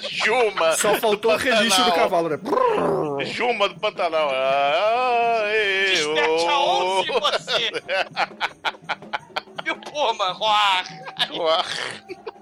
Juma. 0.10 0.72
Só 0.76 0.94
faltou 0.96 1.32
o 1.32 1.36
registro 1.36 1.84
do 1.84 1.92
cavalo, 1.92 2.28
né? 2.28 2.36
Juma 3.24 3.68
do 3.68 3.78
Pantanal. 3.80 4.30
Ah, 4.32 5.42
Desperte 5.90 6.46
a 6.46 6.58
ô. 6.58 7.00
onça 7.00 7.06
Bill 9.66 9.80
Puma, 9.80 10.30
roar. 10.30 10.86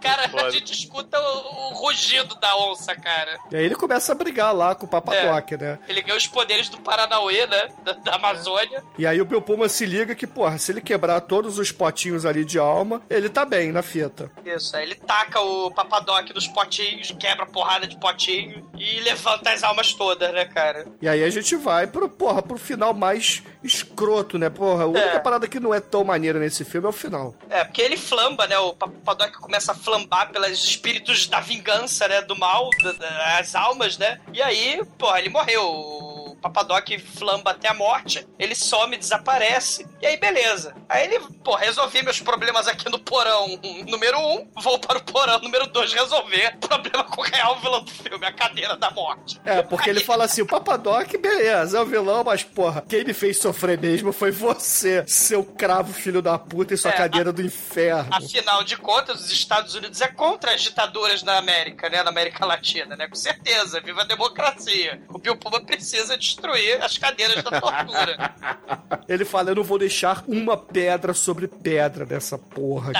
Cara, 0.00 0.26
a 0.26 0.28
foda. 0.28 0.50
gente 0.50 0.72
escuta 0.72 1.18
o, 1.20 1.70
o 1.70 1.74
rugido 1.74 2.34
da 2.36 2.56
onça, 2.56 2.94
cara. 2.94 3.38
E 3.50 3.56
aí 3.56 3.64
ele 3.64 3.74
começa 3.74 4.12
a 4.12 4.14
brigar 4.14 4.54
lá 4.54 4.74
com 4.74 4.86
o 4.86 4.88
Papadoc, 4.88 5.52
né? 5.52 5.78
Ele 5.88 6.02
ganha 6.02 6.16
os 6.16 6.26
poderes 6.26 6.68
do 6.68 6.78
Paranauê, 6.78 7.46
né? 7.46 7.68
Da, 7.84 7.92
da 7.92 8.14
Amazônia. 8.14 8.82
E 8.96 9.06
aí 9.06 9.20
o 9.20 9.24
Bill 9.24 9.42
Puma 9.42 9.68
se 9.68 9.84
liga 9.84 10.14
que, 10.14 10.26
porra, 10.26 10.58
se 10.58 10.72
ele 10.72 10.80
quebrar 10.80 11.20
todos 11.22 11.58
os 11.58 11.72
potinhos 11.72 12.24
ali 12.24 12.44
de 12.44 12.58
alma, 12.58 13.02
ele 13.10 13.28
tá 13.28 13.44
bem 13.44 13.72
na 13.72 13.82
fita. 13.82 14.30
Isso, 14.44 14.76
aí 14.76 14.84
ele 14.84 14.94
taca 14.94 15.40
o 15.40 15.70
Papadoc 15.70 16.30
nos 16.30 16.46
potinhos, 16.48 17.10
quebra 17.18 17.44
a 17.44 17.48
porrada 17.48 17.86
de 17.86 17.96
potinho 17.98 18.68
e 18.78 19.00
levanta 19.00 19.50
as 19.50 19.62
almas 19.62 19.92
todas, 19.92 20.32
né, 20.32 20.44
cara? 20.44 20.86
E 21.00 21.08
aí 21.08 21.22
a 21.22 21.30
gente 21.30 21.56
vai 21.56 21.86
pro, 21.86 22.08
porra, 22.08 22.40
pro 22.42 22.56
final 22.56 22.94
mais 22.94 23.42
escroto, 23.62 24.38
né? 24.38 24.48
Porra, 24.48 24.84
a 24.84 24.86
única 25.02 25.16
É. 25.16 25.20
parada 25.20 25.46
que 25.48 25.60
não 25.60 25.74
é 25.74 25.80
tão 25.80 26.04
maneira 26.04 26.38
nesse 26.38 26.64
filme 26.64 26.86
é 26.86 26.90
o 26.90 26.92
final. 26.92 27.34
É, 27.50 27.64
porque 27.64 27.82
ele 27.82 27.96
flamba, 27.96 28.46
né? 28.46 28.58
O 28.58 28.72
Papadoc 28.74 29.32
começa 29.36 29.72
a 29.72 29.74
flambar 29.74 30.30
pelos 30.30 30.50
espíritos 30.64 31.26
da 31.26 31.40
vingança, 31.40 32.06
né? 32.08 32.22
Do 32.22 32.36
mal, 32.36 32.68
da- 32.82 32.92
da- 32.92 33.38
as 33.38 33.54
almas, 33.54 33.98
né? 33.98 34.20
E 34.32 34.40
aí, 34.42 34.82
porra, 34.98 35.18
ele 35.18 35.28
morreu. 35.28 36.21
Papadoc 36.42 36.88
flamba 37.16 37.52
até 37.52 37.68
a 37.68 37.74
morte, 37.74 38.26
ele 38.38 38.54
some, 38.54 38.96
desaparece, 38.96 39.86
e 40.00 40.06
aí 40.06 40.16
beleza. 40.16 40.74
Aí 40.88 41.04
ele, 41.04 41.20
pô, 41.44 41.54
resolvi 41.54 42.02
meus 42.02 42.20
problemas 42.20 42.66
aqui 42.66 42.88
no 42.90 42.98
porão 42.98 43.46
número 43.88 44.18
um, 44.18 44.48
vou 44.60 44.78
para 44.78 44.98
o 44.98 45.04
porão 45.04 45.38
número 45.38 45.66
dois 45.68 45.92
resolver 45.92 46.54
o 46.56 46.68
problema 46.68 47.04
com 47.04 47.20
o 47.20 47.24
real 47.24 47.58
vilão 47.60 47.84
do 47.84 47.90
filme, 47.90 48.26
a 48.26 48.32
cadeira 48.32 48.76
da 48.76 48.90
morte. 48.90 49.40
É, 49.44 49.62
porque 49.62 49.88
ele 49.88 50.00
fala 50.00 50.24
assim, 50.24 50.42
o 50.42 50.46
Papadoc, 50.46 51.16
beleza, 51.18 51.78
é 51.78 51.80
o 51.80 51.86
vilão, 51.86 52.24
mas, 52.24 52.42
porra, 52.42 52.84
quem 52.88 53.04
me 53.04 53.14
fez 53.14 53.38
sofrer 53.38 53.78
mesmo 53.78 54.12
foi 54.12 54.30
você, 54.30 55.04
seu 55.06 55.44
cravo 55.44 55.92
filho 55.92 56.20
da 56.20 56.38
puta 56.38 56.74
e 56.74 56.76
sua 56.76 56.90
É, 56.90 56.94
cadeira 56.94 57.32
do 57.32 57.40
inferno. 57.40 58.10
Afinal 58.12 58.64
de 58.64 58.76
contas, 58.76 59.20
os 59.20 59.30
Estados 59.30 59.74
Unidos 59.74 60.00
é 60.00 60.08
contra 60.08 60.52
as 60.54 60.60
ditaduras 60.60 61.22
na 61.22 61.38
América, 61.38 61.88
né? 61.88 62.02
Na 62.02 62.10
América 62.10 62.44
Latina, 62.44 62.96
né? 62.96 63.06
Com 63.06 63.14
certeza. 63.14 63.80
Viva 63.80 64.02
a 64.02 64.04
democracia. 64.04 65.02
O 65.08 65.18
Bill 65.18 65.36
Puma 65.36 65.60
precisa 65.60 66.16
destruir 66.34 66.82
as 66.82 66.98
cadeiras 66.98 67.42
da 67.42 67.60
tortura. 67.60 68.34
Ele 69.08 69.24
fala, 69.24 69.50
eu 69.50 69.54
não 69.56 69.64
vou 69.64 69.78
deixar 69.78 70.24
uma 70.26 70.56
pedra 70.56 71.12
sobre 71.12 71.46
pedra 71.48 72.06
nessa 72.06 72.38
porra 72.38 72.92
aqui. 72.92 72.98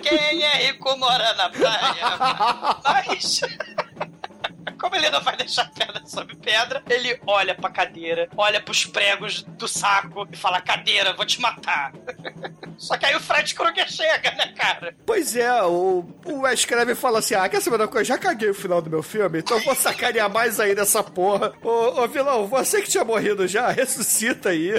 Quem 0.00 0.42
é 0.42 0.66
rico 0.66 0.96
mora 0.96 1.34
na 1.34 1.50
praia. 1.50 2.16
Mas. 2.84 3.40
Como 4.80 4.96
ele 4.96 5.10
não 5.10 5.20
vai 5.20 5.36
deixar 5.36 5.70
pedra 5.70 6.00
sobre 6.06 6.34
pedra, 6.36 6.82
ele 6.88 7.20
olha 7.26 7.54
pra 7.54 7.68
cadeira, 7.68 8.28
olha 8.36 8.60
pros 8.62 8.86
pregos 8.86 9.42
do 9.42 9.68
saco 9.68 10.26
e 10.32 10.36
fala: 10.36 10.60
Cadeira, 10.60 11.12
vou 11.12 11.26
te 11.26 11.40
matar. 11.40 11.92
Só 12.78 12.96
que 12.96 13.04
aí 13.04 13.14
o 13.14 13.20
Fred 13.20 13.54
Krueger 13.54 13.86
chega, 13.92 14.30
né, 14.30 14.54
cara? 14.56 14.96
Pois 15.04 15.36
é, 15.36 15.62
o, 15.64 16.08
o 16.24 16.40
Wes 16.40 16.64
Craven 16.64 16.94
fala 16.94 17.18
assim: 17.18 17.34
Ah, 17.34 17.46
quer 17.46 17.60
saber 17.60 17.76
uma 17.76 17.88
coisa? 17.88 18.06
Já 18.06 18.18
caguei 18.18 18.48
o 18.48 18.54
final 18.54 18.80
do 18.80 18.88
meu 18.88 19.02
filme, 19.02 19.40
então 19.40 19.58
eu 19.58 19.64
vou 19.64 19.74
sacanear 19.74 20.30
mais 20.30 20.58
ainda 20.58 20.80
essa 20.80 21.02
porra. 21.02 21.52
Ô, 21.62 22.02
ô 22.02 22.08
vilão, 22.08 22.46
você 22.46 22.80
que 22.80 22.88
tinha 22.88 23.04
morrido 23.04 23.46
já, 23.46 23.68
ressuscita 23.68 24.48
aí. 24.48 24.72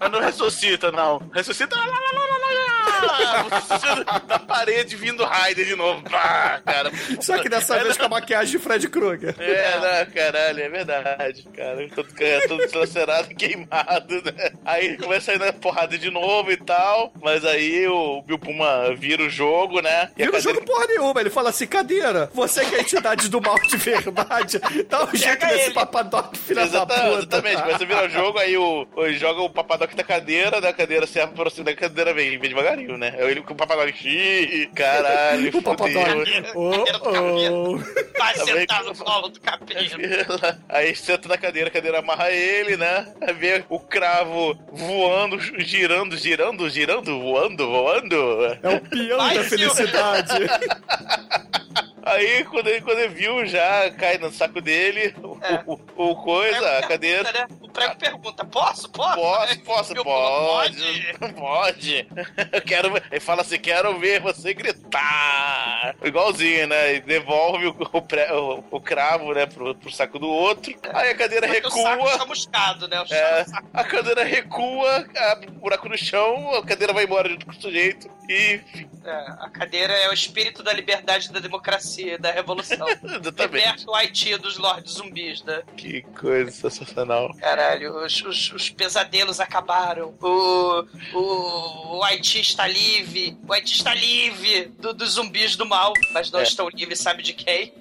Mas 0.00 0.10
não 0.10 0.20
ressuscita, 0.20 0.90
não. 0.90 1.18
Ressuscita 1.34 1.76
lá, 1.76 1.84
lá, 1.84 1.92
lá, 1.92 2.12
lá, 2.12 2.26
lá, 2.26 2.38
lá, 2.38 4.02
lá. 4.04 4.18
da 4.20 4.38
parede 4.38 4.96
vindo 4.96 5.22
Raider 5.24 5.66
de 5.66 5.76
novo. 5.76 6.02
Pá, 6.04 6.62
cara. 6.64 6.90
Só 7.20 7.38
que 7.38 7.50
dessa 7.50 7.78
vez 7.82 7.98
com 7.98 8.06
a 8.06 8.08
maquiagem 8.08 8.56
de 8.56 8.58
Fred 8.58 8.88
Krueger. 8.88 9.34
É, 9.42 9.80
né, 9.80 10.04
caralho, 10.14 10.60
é 10.62 10.68
verdade, 10.68 11.42
cara. 11.56 11.88
Todo, 11.94 12.08
é, 12.20 12.40
todo 12.46 12.66
dilacerado, 12.66 13.28
queimado, 13.34 14.22
né? 14.24 14.50
Aí 14.64 14.96
começa 14.96 15.32
a 15.32 15.34
ir 15.34 15.38
na 15.38 15.52
porrada 15.52 15.96
de 15.98 16.10
novo 16.10 16.50
e 16.52 16.56
tal. 16.56 17.12
Mas 17.22 17.44
aí 17.44 17.86
o 17.88 18.22
Bill 18.22 18.38
Puma 18.38 18.94
vira 18.96 19.22
o 19.22 19.30
jogo, 19.30 19.80
né? 19.80 20.10
E 20.16 20.22
E 20.22 20.26
no 20.26 20.40
jogo 20.40 20.64
porra 20.64 20.86
nenhuma, 20.86 21.20
ele 21.20 21.30
fala 21.30 21.50
assim: 21.50 21.66
Cadeira, 21.66 22.30
você 22.34 22.64
que 22.64 22.74
é 22.74 22.78
a 22.78 22.82
entidade 22.82 23.28
do 23.28 23.40
mal 23.40 23.58
de 23.60 23.76
verdade, 23.76 24.58
dá 24.88 25.04
um 25.04 25.14
jeito 25.16 25.44
nesse 25.46 25.64
ele. 25.66 25.74
papadoc, 25.74 26.36
filha 26.36 26.66
da 26.66 26.86
puta. 26.86 27.02
Exatamente, 27.18 27.62
começa 27.62 27.84
a 27.84 27.86
virar 27.86 28.04
o 28.06 28.08
jogo, 28.08 28.38
aí 28.38 28.56
o, 28.56 28.86
o- 28.96 29.12
joga 29.12 29.42
o 29.42 29.50
papadoc 29.50 29.94
da 29.94 30.04
cadeira, 30.04 30.60
da 30.60 30.72
cadeira 30.72 31.06
se 31.06 31.20
aproxima 31.20 31.64
da 31.66 31.74
cadeira, 31.74 32.12
vem, 32.14 32.38
vem 32.38 32.48
devagarinho, 32.50 32.96
né? 32.96 33.14
Aí 33.18 33.30
ele 33.30 33.42
com 33.42 33.52
o 33.52 33.56
papadoc, 33.56 33.92
xiii, 33.94 34.66
caralho, 34.74 35.50
O 35.56 35.62
papadoc. 35.62 36.28
Oh, 36.54 36.84
oh. 37.08 37.76
Vai 38.18 38.34
Tá 38.34 38.44
sentar 38.44 38.84
no 38.84 38.94
colo 38.94 39.31
do 39.32 39.40
capeta. 39.40 40.58
Aí 40.68 40.94
senta 40.94 41.28
na 41.28 41.36
cadeira, 41.36 41.68
a 41.68 41.72
cadeira 41.72 41.98
amarra 41.98 42.30
ele, 42.30 42.76
né? 42.76 43.12
Aí 43.20 43.34
vê 43.34 43.64
o 43.68 43.80
cravo 43.80 44.56
voando, 44.72 45.38
girando, 45.60 46.16
girando, 46.16 46.68
girando, 46.70 47.18
voando, 47.20 47.66
voando. 47.68 48.16
É 48.62 48.76
o 48.76 48.80
peão 48.80 49.18
Vai, 49.18 49.38
da 49.38 49.44
felicidade. 49.44 50.32
Aí 52.04 52.44
quando 52.44 52.66
ele, 52.68 52.80
quando 52.80 52.98
ele 52.98 53.14
viu, 53.14 53.46
já 53.46 53.90
cai 53.92 54.18
no 54.18 54.30
saco 54.32 54.60
dele, 54.60 55.14
o, 55.22 55.38
É. 55.42 55.62
o, 55.66 55.78
o 56.10 56.16
coisa, 56.16 56.78
a 56.78 56.86
cadeira. 56.86 57.30
Né? 57.32 57.46
O 57.60 57.68
prego 57.70 57.96
pergunta: 57.96 58.44
Posso? 58.44 58.90
Posso? 58.90 59.16
Posso, 59.16 59.60
posso, 59.64 59.94
Meu 59.94 60.04
pode, 60.04 60.76
pode. 61.18 61.32
pode. 61.34 62.08
Eu 62.52 62.62
quero 62.62 62.92
ver. 62.92 63.02
Ele 63.10 63.20
fala 63.20 63.42
assim: 63.42 63.58
quero 63.58 63.98
ver 63.98 64.20
você 64.20 64.52
gritar. 64.52 65.94
Igualzinho, 66.02 66.66
né? 66.68 66.94
E 66.94 67.00
devolve 67.00 67.66
o, 67.68 67.76
o, 67.92 68.02
pré- 68.02 68.32
o- 68.32 68.64
o 68.70 68.80
cravo, 68.80 69.32
né, 69.32 69.46
pro, 69.46 69.74
pro 69.74 69.90
saco 69.92 70.18
do 70.18 70.28
outro. 70.28 70.74
Aí 70.92 71.10
a 71.10 71.14
cadeira 71.16 71.46
Porque 71.48 71.66
o 71.66 71.70
saco 71.70 72.02
recua. 72.04 72.18
chamuscado, 72.18 72.88
né? 72.88 73.00
O 73.00 73.14
É, 73.14 73.44
a 73.72 73.84
cadeira 73.84 74.24
recua, 74.24 75.06
abre 75.30 75.50
um 75.50 75.54
buraco 75.54 75.88
no 75.88 75.96
chão, 75.98 76.54
a 76.54 76.64
cadeira 76.64 76.92
vai 76.92 77.04
embora 77.04 77.28
junto 77.28 77.46
com 77.46 77.52
o 77.52 77.60
sujeito. 77.60 78.10
Enfim, 78.32 78.88
é, 79.04 79.10
a 79.40 79.50
cadeira 79.50 79.92
é 79.92 80.08
o 80.08 80.12
espírito 80.12 80.62
da 80.62 80.72
liberdade, 80.72 81.30
da 81.32 81.40
democracia, 81.40 82.18
da 82.18 82.30
revolução. 82.30 82.86
Liberta 83.38 83.84
o 83.90 83.94
Haiti 83.94 84.36
dos 84.38 84.58
lords 84.58 84.94
zumbis, 84.94 85.42
né? 85.42 85.62
Que 85.76 86.02
coisa 86.02 86.50
sensacional. 86.50 87.34
Caralho, 87.38 88.04
os, 88.04 88.22
os- 88.22 88.52
os 88.52 88.70
pesadelos 88.70 89.40
acabaram. 89.40 90.14
O, 90.20 90.84
o, 91.14 91.96
o 91.98 92.04
Haiti 92.04 92.40
está 92.40 92.66
livre. 92.66 93.36
O 93.46 93.52
Haiti 93.52 93.74
está 93.76 93.94
livre 93.94 94.66
do- 94.78 94.92
dos 94.94 95.12
zumbis 95.12 95.56
do 95.56 95.66
mal. 95.66 95.92
Mas 96.12 96.30
não 96.30 96.40
É. 96.40 96.42
estão 96.44 96.68
livres, 96.68 96.98
sabe 97.00 97.22
de 97.22 97.32
quem? 97.32 97.72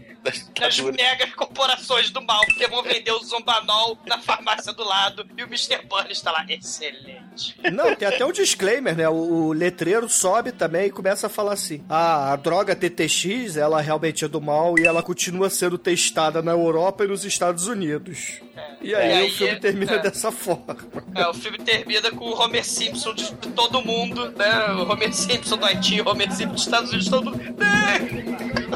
Nas 0.59 0.79
mega 0.79 1.27
corporações 1.35 2.11
do 2.11 2.21
mal, 2.21 2.39
porque 2.45 2.67
vão 2.67 2.83
vender 2.83 3.11
o 3.11 3.23
Zombanol 3.23 3.97
na 4.05 4.19
farmácia 4.19 4.71
do 4.71 4.83
lado 4.83 5.25
e 5.35 5.43
o 5.43 5.47
Mr. 5.47 5.83
Burns 5.87 6.11
está 6.11 6.31
lá. 6.31 6.45
Excelente. 6.47 7.59
Não, 7.71 7.95
tem 7.95 8.07
até 8.07 8.25
um 8.25 8.31
disclaimer, 8.31 8.95
né? 8.95 9.09
O, 9.09 9.47
o 9.47 9.53
letreiro 9.53 10.07
sobe 10.07 10.51
também 10.51 10.87
e 10.87 10.91
começa 10.91 11.27
a 11.27 11.29
falar 11.29 11.53
assim: 11.53 11.83
ah, 11.89 12.31
a 12.31 12.35
droga 12.35 12.75
TTX, 12.75 13.57
ela 13.57 13.81
realmente 13.81 14.23
é 14.25 14.27
do 14.27 14.39
mal 14.39 14.77
e 14.77 14.85
ela 14.85 15.01
continua 15.01 15.49
sendo 15.49 15.77
testada 15.77 16.41
na 16.41 16.51
Europa 16.51 17.03
e 17.03 17.07
nos 17.07 17.25
Estados 17.25 17.67
Unidos. 17.67 18.41
E 18.81 18.93
aí, 18.93 19.09
E 19.09 19.13
aí, 19.13 19.29
o 19.29 19.33
filme 19.33 19.59
termina 19.59 19.93
é. 19.93 19.99
dessa 19.99 20.31
forma. 20.31 20.77
É, 21.15 21.27
o 21.27 21.33
filme 21.33 21.57
termina 21.57 22.11
com 22.11 22.25
o 22.25 22.39
Homer 22.39 22.65
Simpson 22.65 23.13
de 23.13 23.31
todo 23.55 23.81
mundo, 23.81 24.31
né? 24.31 24.73
O 24.73 24.91
Homer 24.91 25.13
Simpson 25.13 25.57
do 25.57 25.65
Haiti, 25.65 26.01
o 26.01 26.09
Homer 26.09 26.31
Simpson 26.31 26.53
dos 26.53 26.61
Estados 26.63 26.89
Unidos, 26.89 27.09
todo, 27.09 27.31
né? 27.31 27.99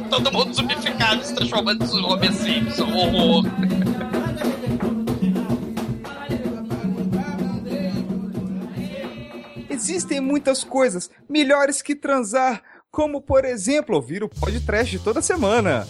todo 0.10 0.32
mundo 0.32 0.54
zumbificado, 0.54 1.22
se 1.36 1.36
transformando 1.36 1.84
em 1.84 2.06
Homer 2.06 2.34
Simpson. 2.34 2.86
Horror. 2.86 3.44
Existem 9.70 10.22
muitas 10.22 10.64
coisas 10.64 11.10
melhores 11.28 11.82
que 11.82 11.96
transar, 11.96 12.64
como 12.90 13.22
por 13.22 13.44
exemplo 13.44 13.96
ouvir 13.96 14.24
o 14.24 14.30
podcast 14.30 14.98
toda 15.00 15.22
semana. 15.22 15.86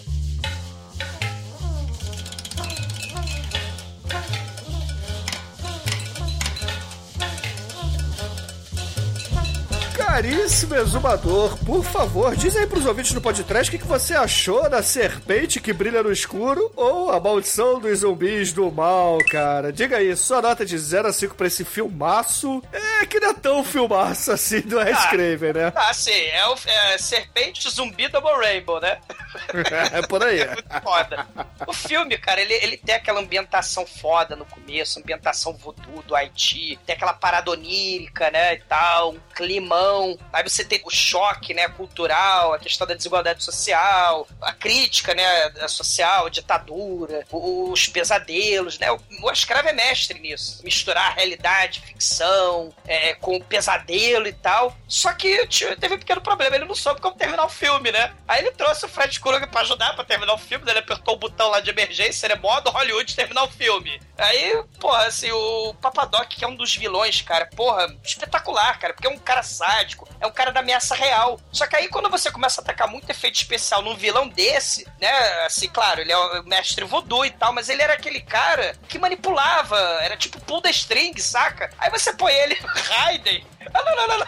Caríssimo 10.16 10.74
exumador, 10.74 11.58
por 11.58 11.84
favor, 11.84 12.34
diz 12.34 12.56
aí 12.56 12.66
pros 12.66 12.86
ouvintes 12.86 13.12
do 13.12 13.20
podcast 13.20 13.68
o 13.68 13.70
que, 13.70 13.78
que 13.78 13.86
você 13.86 14.14
achou 14.14 14.66
da 14.70 14.82
serpente 14.82 15.60
que 15.60 15.74
brilha 15.74 16.02
no 16.02 16.10
escuro 16.10 16.72
ou 16.74 17.12
a 17.12 17.20
maldição 17.20 17.78
dos 17.78 17.98
zumbis 17.98 18.50
do 18.50 18.72
mal, 18.72 19.18
cara. 19.30 19.70
Diga 19.70 19.98
aí, 19.98 20.16
sua 20.16 20.40
nota 20.40 20.64
de 20.64 20.78
0 20.78 21.08
a 21.08 21.12
5 21.12 21.34
pra 21.34 21.48
esse 21.48 21.66
filmaço 21.66 22.62
é 22.72 23.04
que 23.04 23.20
não 23.20 23.28
é 23.28 23.34
tão 23.34 23.62
filmaço 23.62 24.32
assim 24.32 24.62
do 24.62 24.78
Wes 24.78 24.96
Ah. 24.98 25.08
Craven, 25.08 25.52
né? 25.52 25.72
Ah, 25.76 25.92
sim, 25.92 26.10
é, 26.10 26.48
o, 26.48 26.56
é 26.64 26.96
Serpente 26.96 27.68
Zumbi 27.68 28.08
Double 28.08 28.36
Rainbow, 28.36 28.80
né? 28.80 28.96
É 29.92 30.00
por 30.06 30.22
aí. 30.22 30.46
Muito 30.46 30.82
foda. 30.82 31.26
O 31.66 31.72
filme, 31.74 32.16
cara, 32.16 32.40
ele, 32.40 32.54
ele 32.54 32.78
tem 32.78 32.94
aquela 32.94 33.20
ambientação 33.20 33.84
foda 33.86 34.34
no 34.34 34.46
começo, 34.46 34.98
ambientação 34.98 35.52
voodoo 35.52 36.02
do 36.06 36.14
Haiti, 36.16 36.78
tem 36.86 36.96
aquela 36.96 37.12
parada 37.12 37.50
onírica, 37.50 38.30
né, 38.30 38.54
e 38.54 38.60
tal, 38.60 39.12
um 39.12 39.20
climão. 39.34 40.05
Aí 40.32 40.42
você 40.42 40.64
tem 40.64 40.80
o 40.84 40.90
choque, 40.90 41.54
né, 41.54 41.68
cultural, 41.68 42.52
a 42.52 42.58
questão 42.58 42.86
da 42.86 42.94
desigualdade 42.94 43.42
social, 43.42 44.26
a 44.40 44.52
crítica, 44.52 45.14
né, 45.14 45.68
social, 45.68 46.28
ditadura, 46.28 47.24
os 47.30 47.88
pesadelos, 47.88 48.78
né? 48.78 48.90
O, 48.92 49.30
Escravo 49.30 49.68
é 49.68 49.72
mestre 49.72 50.18
nisso. 50.18 50.60
Misturar 50.64 51.14
realidade, 51.14 51.80
ficção, 51.80 52.72
é, 52.86 53.14
com 53.14 53.40
pesadelo 53.40 54.26
e 54.26 54.32
tal. 54.32 54.76
Só 54.88 55.12
que 55.12 55.46
teve 55.78 55.94
um 55.94 55.98
pequeno 55.98 56.20
problema, 56.20 56.56
ele 56.56 56.64
não 56.64 56.74
soube 56.74 57.00
como 57.00 57.16
terminar 57.16 57.44
o 57.44 57.48
filme, 57.48 57.90
né? 57.90 58.14
Aí 58.26 58.40
ele 58.40 58.52
trouxe 58.52 58.84
o 58.84 58.88
Fred 58.88 59.18
Krueger 59.20 59.48
pra 59.48 59.60
ajudar 59.62 59.94
pra 59.94 60.04
terminar 60.04 60.34
o 60.34 60.38
filme, 60.38 60.64
ele 60.68 60.78
apertou 60.78 61.14
o 61.14 61.18
botão 61.18 61.48
lá 61.50 61.60
de 61.60 61.70
emergência, 61.70 62.26
ele 62.26 62.34
é 62.34 62.38
modo 62.38 62.70
Hollywood 62.70 63.14
terminar 63.14 63.44
o 63.44 63.50
filme. 63.50 64.00
Aí, 64.18 64.62
porra, 64.80 65.06
assim, 65.06 65.30
o 65.30 65.74
Papadoc, 65.74 66.28
que 66.28 66.44
é 66.44 66.48
um 66.48 66.56
dos 66.56 66.74
vilões, 66.74 67.20
cara, 67.20 67.46
porra, 67.54 67.94
espetacular, 68.02 68.78
cara, 68.78 68.94
porque 68.94 69.06
é 69.06 69.10
um 69.10 69.18
cara 69.18 69.42
sádico, 69.42 69.95
é 70.20 70.26
um 70.26 70.32
cara 70.32 70.52
da 70.52 70.60
ameaça 70.60 70.94
real. 70.94 71.40
Só 71.52 71.66
que 71.66 71.76
aí, 71.76 71.88
quando 71.88 72.10
você 72.10 72.30
começa 72.30 72.60
a 72.60 72.62
atacar 72.62 72.88
muito 72.88 73.08
efeito 73.10 73.36
especial 73.36 73.82
num 73.82 73.96
vilão 73.96 74.28
desse, 74.28 74.86
né, 75.00 75.10
assim, 75.44 75.68
claro, 75.68 76.00
ele 76.00 76.12
é 76.12 76.16
o 76.18 76.42
mestre 76.44 76.84
voodoo 76.84 77.24
e 77.24 77.30
tal, 77.30 77.52
mas 77.52 77.68
ele 77.68 77.82
era 77.82 77.94
aquele 77.94 78.20
cara 78.20 78.76
que 78.88 78.98
manipulava, 78.98 79.78
era 80.02 80.16
tipo 80.16 80.40
pull 80.40 80.60
the 80.60 80.70
string, 80.70 81.18
saca? 81.20 81.70
Aí 81.78 81.90
você 81.90 82.12
põe 82.12 82.32
ele, 82.32 82.54
Raiden, 82.64 83.46
ah, 83.74 83.82
não, 83.84 83.96
não, 83.96 84.08
não, 84.08 84.18
não. 84.18 84.26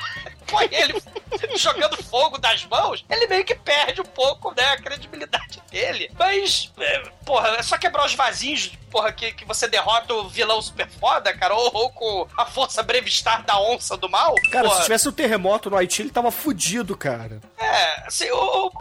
Põe 0.48 0.68
ele 0.72 1.02
jogando 1.56 2.02
fogo 2.02 2.38
das 2.38 2.64
mãos, 2.64 3.04
ele 3.08 3.26
meio 3.26 3.44
que 3.44 3.54
perde 3.54 4.00
um 4.00 4.04
pouco, 4.04 4.54
né, 4.56 4.64
a 4.70 4.80
credibilidade 4.80 5.62
dele. 5.70 6.10
Mas, 6.18 6.72
é, 6.78 7.02
porra, 7.24 7.48
é 7.50 7.62
só 7.62 7.76
quebrar 7.76 8.06
os 8.06 8.14
vasinhos, 8.14 8.72
porra, 8.90 9.12
que, 9.12 9.32
que 9.32 9.44
você 9.44 9.68
derrota 9.68 10.14
o 10.14 10.28
vilão 10.28 10.60
super 10.60 10.88
foda, 10.88 11.36
cara, 11.36 11.54
ou, 11.54 11.70
ou 11.74 11.90
com 11.90 12.28
a 12.36 12.46
força 12.46 12.82
brevistar 12.82 13.44
da 13.44 13.60
onça 13.60 13.96
do 13.96 14.08
mal. 14.08 14.34
Cara, 14.50 14.68
porra. 14.68 14.78
se 14.78 14.84
tivesse 14.84 15.08
um 15.08 15.12
terremoto 15.12 15.70
no 15.70 15.76
Haiti, 15.76 16.02
ele 16.02 16.10
tava 16.10 16.30
fudido, 16.30 16.96
cara. 16.96 17.40
É, 17.58 18.06
assim, 18.06 18.30
o. 18.30 18.72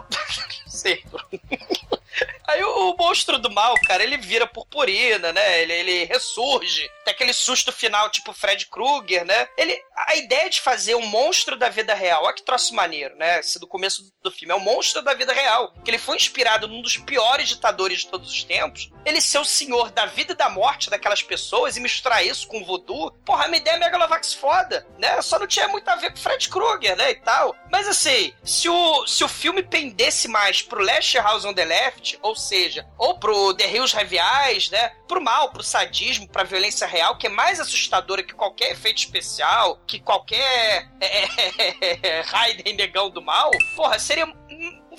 Sim. 0.66 0.98
Aí 2.46 2.62
o, 2.62 2.90
o 2.90 2.96
monstro 2.96 3.38
do 3.38 3.50
mal, 3.50 3.74
cara, 3.86 4.02
ele 4.02 4.16
vira 4.16 4.46
purpurina, 4.46 5.32
né? 5.32 5.62
Ele, 5.62 5.72
ele 5.72 6.04
ressurge. 6.04 6.88
Tem 7.04 7.12
aquele 7.12 7.32
susto 7.32 7.72
final, 7.72 8.10
tipo 8.10 8.32
Fred 8.32 8.66
Krueger, 8.66 9.24
né? 9.24 9.48
Ele, 9.56 9.78
a 9.94 10.16
ideia 10.16 10.48
de 10.48 10.60
fazer 10.60 10.94
um 10.94 11.06
monstro 11.06 11.56
da 11.56 11.68
vida 11.68 11.94
real, 11.94 12.24
olha 12.24 12.34
que 12.34 12.42
troço 12.42 12.74
maneiro, 12.74 13.16
né? 13.16 13.40
Esse 13.40 13.58
do 13.58 13.66
começo 13.66 14.10
do 14.22 14.30
filme, 14.30 14.52
é 14.52 14.56
um 14.56 14.60
monstro 14.60 15.02
da 15.02 15.14
vida 15.14 15.32
real. 15.32 15.74
Que 15.84 15.90
ele 15.90 15.98
foi 15.98 16.16
inspirado 16.16 16.68
num 16.68 16.80
dos 16.80 16.96
piores 16.96 17.48
ditadores 17.48 18.00
de 18.00 18.08
todos 18.08 18.30
os 18.30 18.44
tempos. 18.44 18.90
Ele 19.04 19.20
ser 19.20 19.38
o 19.38 19.44
senhor 19.44 19.90
da 19.90 20.06
vida 20.06 20.32
e 20.32 20.36
da 20.36 20.48
morte 20.48 20.90
daquelas 20.90 21.22
pessoas 21.22 21.76
e 21.76 21.80
misturar 21.80 22.24
isso 22.24 22.46
com 22.46 22.64
voodoo. 22.64 23.10
Porra, 23.24 23.44
a 23.44 23.48
minha 23.48 23.60
ideia 23.60 23.76
é 23.76 23.78
megalovax 23.78 24.34
foda, 24.34 24.86
né? 24.98 25.20
Só 25.22 25.38
não 25.38 25.46
tinha 25.46 25.68
muito 25.68 25.88
a 25.88 25.96
ver 25.96 26.10
com 26.10 26.16
Fred 26.16 26.48
Krueger, 26.48 26.96
né? 26.96 27.10
E 27.10 27.16
tal. 27.16 27.54
Mas 27.70 27.86
assim, 27.88 28.32
se 28.42 28.68
o, 28.68 29.06
se 29.06 29.22
o 29.24 29.28
filme 29.28 29.62
pendesse 29.62 30.28
mais 30.28 30.62
pro 30.62 30.82
Last 30.82 31.16
House 31.18 31.44
on 31.44 31.54
the 31.54 31.64
Left, 31.64 32.07
ou 32.22 32.36
seja, 32.36 32.86
ou 32.96 33.18
pro 33.18 33.52
The 33.54 33.68
Hills 33.70 33.94
Reviais, 33.94 34.70
né? 34.70 34.90
Pro 35.06 35.20
mal, 35.20 35.50
pro 35.50 35.62
sadismo, 35.62 36.28
pra 36.28 36.44
violência 36.44 36.86
real, 36.86 37.18
que 37.18 37.26
é 37.26 37.30
mais 37.30 37.58
assustadora 37.58 38.22
que 38.22 38.34
qualquer 38.34 38.72
efeito 38.72 38.98
especial, 38.98 39.80
que 39.86 39.98
qualquer 39.98 40.88
é, 41.00 42.20
Raiden 42.26 42.74
negão 42.74 43.10
do 43.10 43.20
mal, 43.20 43.50
porra, 43.74 43.98
seria 43.98 44.26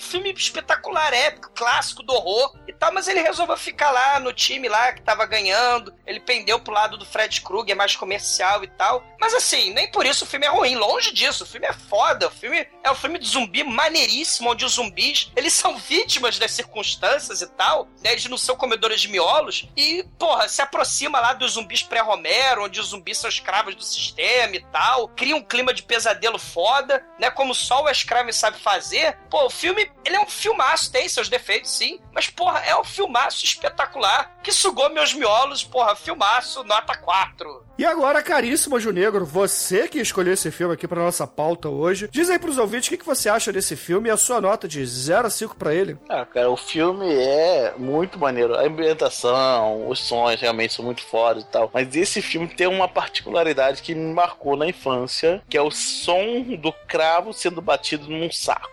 um, 0.00 0.02
filme 0.02 0.32
espetacular, 0.32 1.12
épico, 1.12 1.50
clássico 1.50 2.02
do 2.02 2.12
horror 2.12 2.56
e 2.66 2.72
tal, 2.72 2.92
mas 2.92 3.08
ele 3.08 3.20
resolveu 3.20 3.56
ficar 3.56 3.90
lá 3.90 4.18
no 4.18 4.32
time 4.32 4.68
lá 4.68 4.92
que 4.92 5.02
tava 5.02 5.26
ganhando, 5.26 5.94
ele 6.06 6.20
pendeu 6.20 6.58
pro 6.58 6.72
lado 6.72 6.96
do 6.96 7.04
Fred 7.04 7.40
Krueger, 7.42 7.76
mais 7.76 7.94
comercial 7.94 8.64
e 8.64 8.68
tal. 8.68 9.04
Mas 9.20 9.34
assim, 9.34 9.72
nem 9.72 9.90
por 9.90 10.06
isso 10.06 10.24
o 10.24 10.26
filme 10.26 10.46
é 10.46 10.48
ruim, 10.48 10.74
longe 10.74 11.12
disso, 11.12 11.44
o 11.44 11.46
filme 11.46 11.66
é 11.66 11.72
foda, 11.72 12.28
o 12.28 12.30
filme 12.30 12.66
é 12.82 12.90
um 12.90 12.94
filme 12.94 13.18
de 13.18 13.28
zumbi 13.28 13.62
maneiríssimo, 13.62 14.50
onde 14.50 14.64
os 14.64 14.72
zumbis, 14.72 15.30
eles 15.36 15.52
são 15.60 15.76
vítimas 15.76 16.38
das 16.38 16.52
circunstâncias 16.52 17.42
e 17.42 17.46
tal, 17.46 17.86
né, 18.02 18.12
eles 18.12 18.26
não 18.26 18.38
são 18.38 18.56
comedores 18.56 19.00
de 19.00 19.08
miolos, 19.08 19.68
e, 19.76 20.04
porra, 20.18 20.48
se 20.48 20.62
aproxima 20.62 21.20
lá 21.20 21.34
dos 21.34 21.52
zumbis 21.52 21.82
pré-Romero, 21.82 22.64
onde 22.64 22.80
os 22.80 22.88
zumbis 22.88 23.18
são 23.18 23.28
escravos 23.28 23.74
do 23.74 23.82
sistema 23.82 24.56
e 24.56 24.64
tal, 24.66 25.08
cria 25.08 25.36
um 25.36 25.42
clima 25.42 25.74
de 25.74 25.82
pesadelo 25.82 26.38
foda, 26.38 27.04
né, 27.18 27.30
como 27.30 27.54
só 27.54 27.82
o 27.82 27.88
escravo 27.88 28.20
sabe 28.32 28.58
fazer. 28.58 29.16
Pô, 29.30 29.46
o 29.46 29.50
filme, 29.50 29.89
ele 30.04 30.16
é 30.16 30.20
um 30.20 30.26
filmaço, 30.26 30.90
tem 30.90 31.08
seus 31.08 31.28
defeitos 31.28 31.70
sim, 31.70 32.00
mas, 32.12 32.28
porra, 32.28 32.60
é 32.60 32.76
um 32.76 32.84
filmaço 32.84 33.44
espetacular, 33.44 34.38
que 34.42 34.52
sugou 34.52 34.90
meus 34.90 35.12
miolos, 35.14 35.62
porra, 35.62 35.94
filmaço, 35.94 36.64
nota 36.64 36.96
4. 36.96 37.64
E 37.78 37.84
agora, 37.84 38.22
caríssimo 38.22 38.76
Anjo 38.76 38.90
Negro, 38.92 39.24
você 39.24 39.88
que 39.88 39.98
escolheu 39.98 40.34
esse 40.34 40.50
filme 40.50 40.74
aqui 40.74 40.86
pra 40.86 41.02
nossa 41.02 41.26
pauta 41.26 41.68
hoje, 41.68 42.08
diz 42.10 42.28
aí 42.28 42.38
pros 42.38 42.58
ouvintes 42.58 42.88
o 42.88 42.90
que, 42.90 42.98
que 42.98 43.06
você 43.06 43.28
acha 43.28 43.52
desse 43.52 43.76
filme 43.76 44.08
e 44.08 44.12
a 44.12 44.16
sua 44.16 44.40
nota 44.40 44.68
de 44.68 44.84
0 44.84 45.26
a 45.26 45.30
5 45.30 45.56
pra 45.56 45.74
ele. 45.74 45.96
Ah, 46.08 46.26
cara, 46.26 46.50
o 46.50 46.56
filme 46.56 47.06
é 47.10 47.72
muito 47.78 48.18
maneiro. 48.18 48.54
A 48.54 48.62
ambientação, 48.62 49.88
os 49.88 50.00
sons 50.00 50.40
realmente 50.40 50.74
são 50.74 50.84
muito 50.84 51.02
fodas 51.02 51.42
e 51.42 51.46
tal. 51.46 51.70
Mas 51.72 51.94
esse 51.96 52.20
filme 52.20 52.48
tem 52.48 52.66
uma 52.66 52.88
particularidade 52.88 53.80
que 53.80 53.94
me 53.94 54.12
marcou 54.12 54.56
na 54.56 54.66
infância, 54.66 55.42
que 55.48 55.56
é 55.56 55.62
o 55.62 55.70
som 55.70 56.42
do 56.58 56.72
cravo 56.86 57.32
sendo 57.32 57.62
batido 57.62 58.08
num 58.08 58.30
saco. 58.30 58.68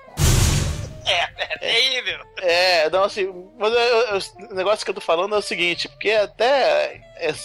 É, 1.08 1.30
é 1.54 1.58
terrível. 1.58 2.20
É, 2.42 2.90
não, 2.90 3.04
assim, 3.04 3.28
mas 3.58 3.74
eu- 3.74 3.80
eu- 3.80 4.20
o 4.52 4.56
negócio 4.56 4.84
que 4.86 4.90
eu 4.92 4.96
tô 4.96 5.02
falando 5.02 5.36
é 5.36 5.38
o 5.38 5.42
seguinte, 5.42 5.88
porque 5.88 6.12
até, 6.12 7.02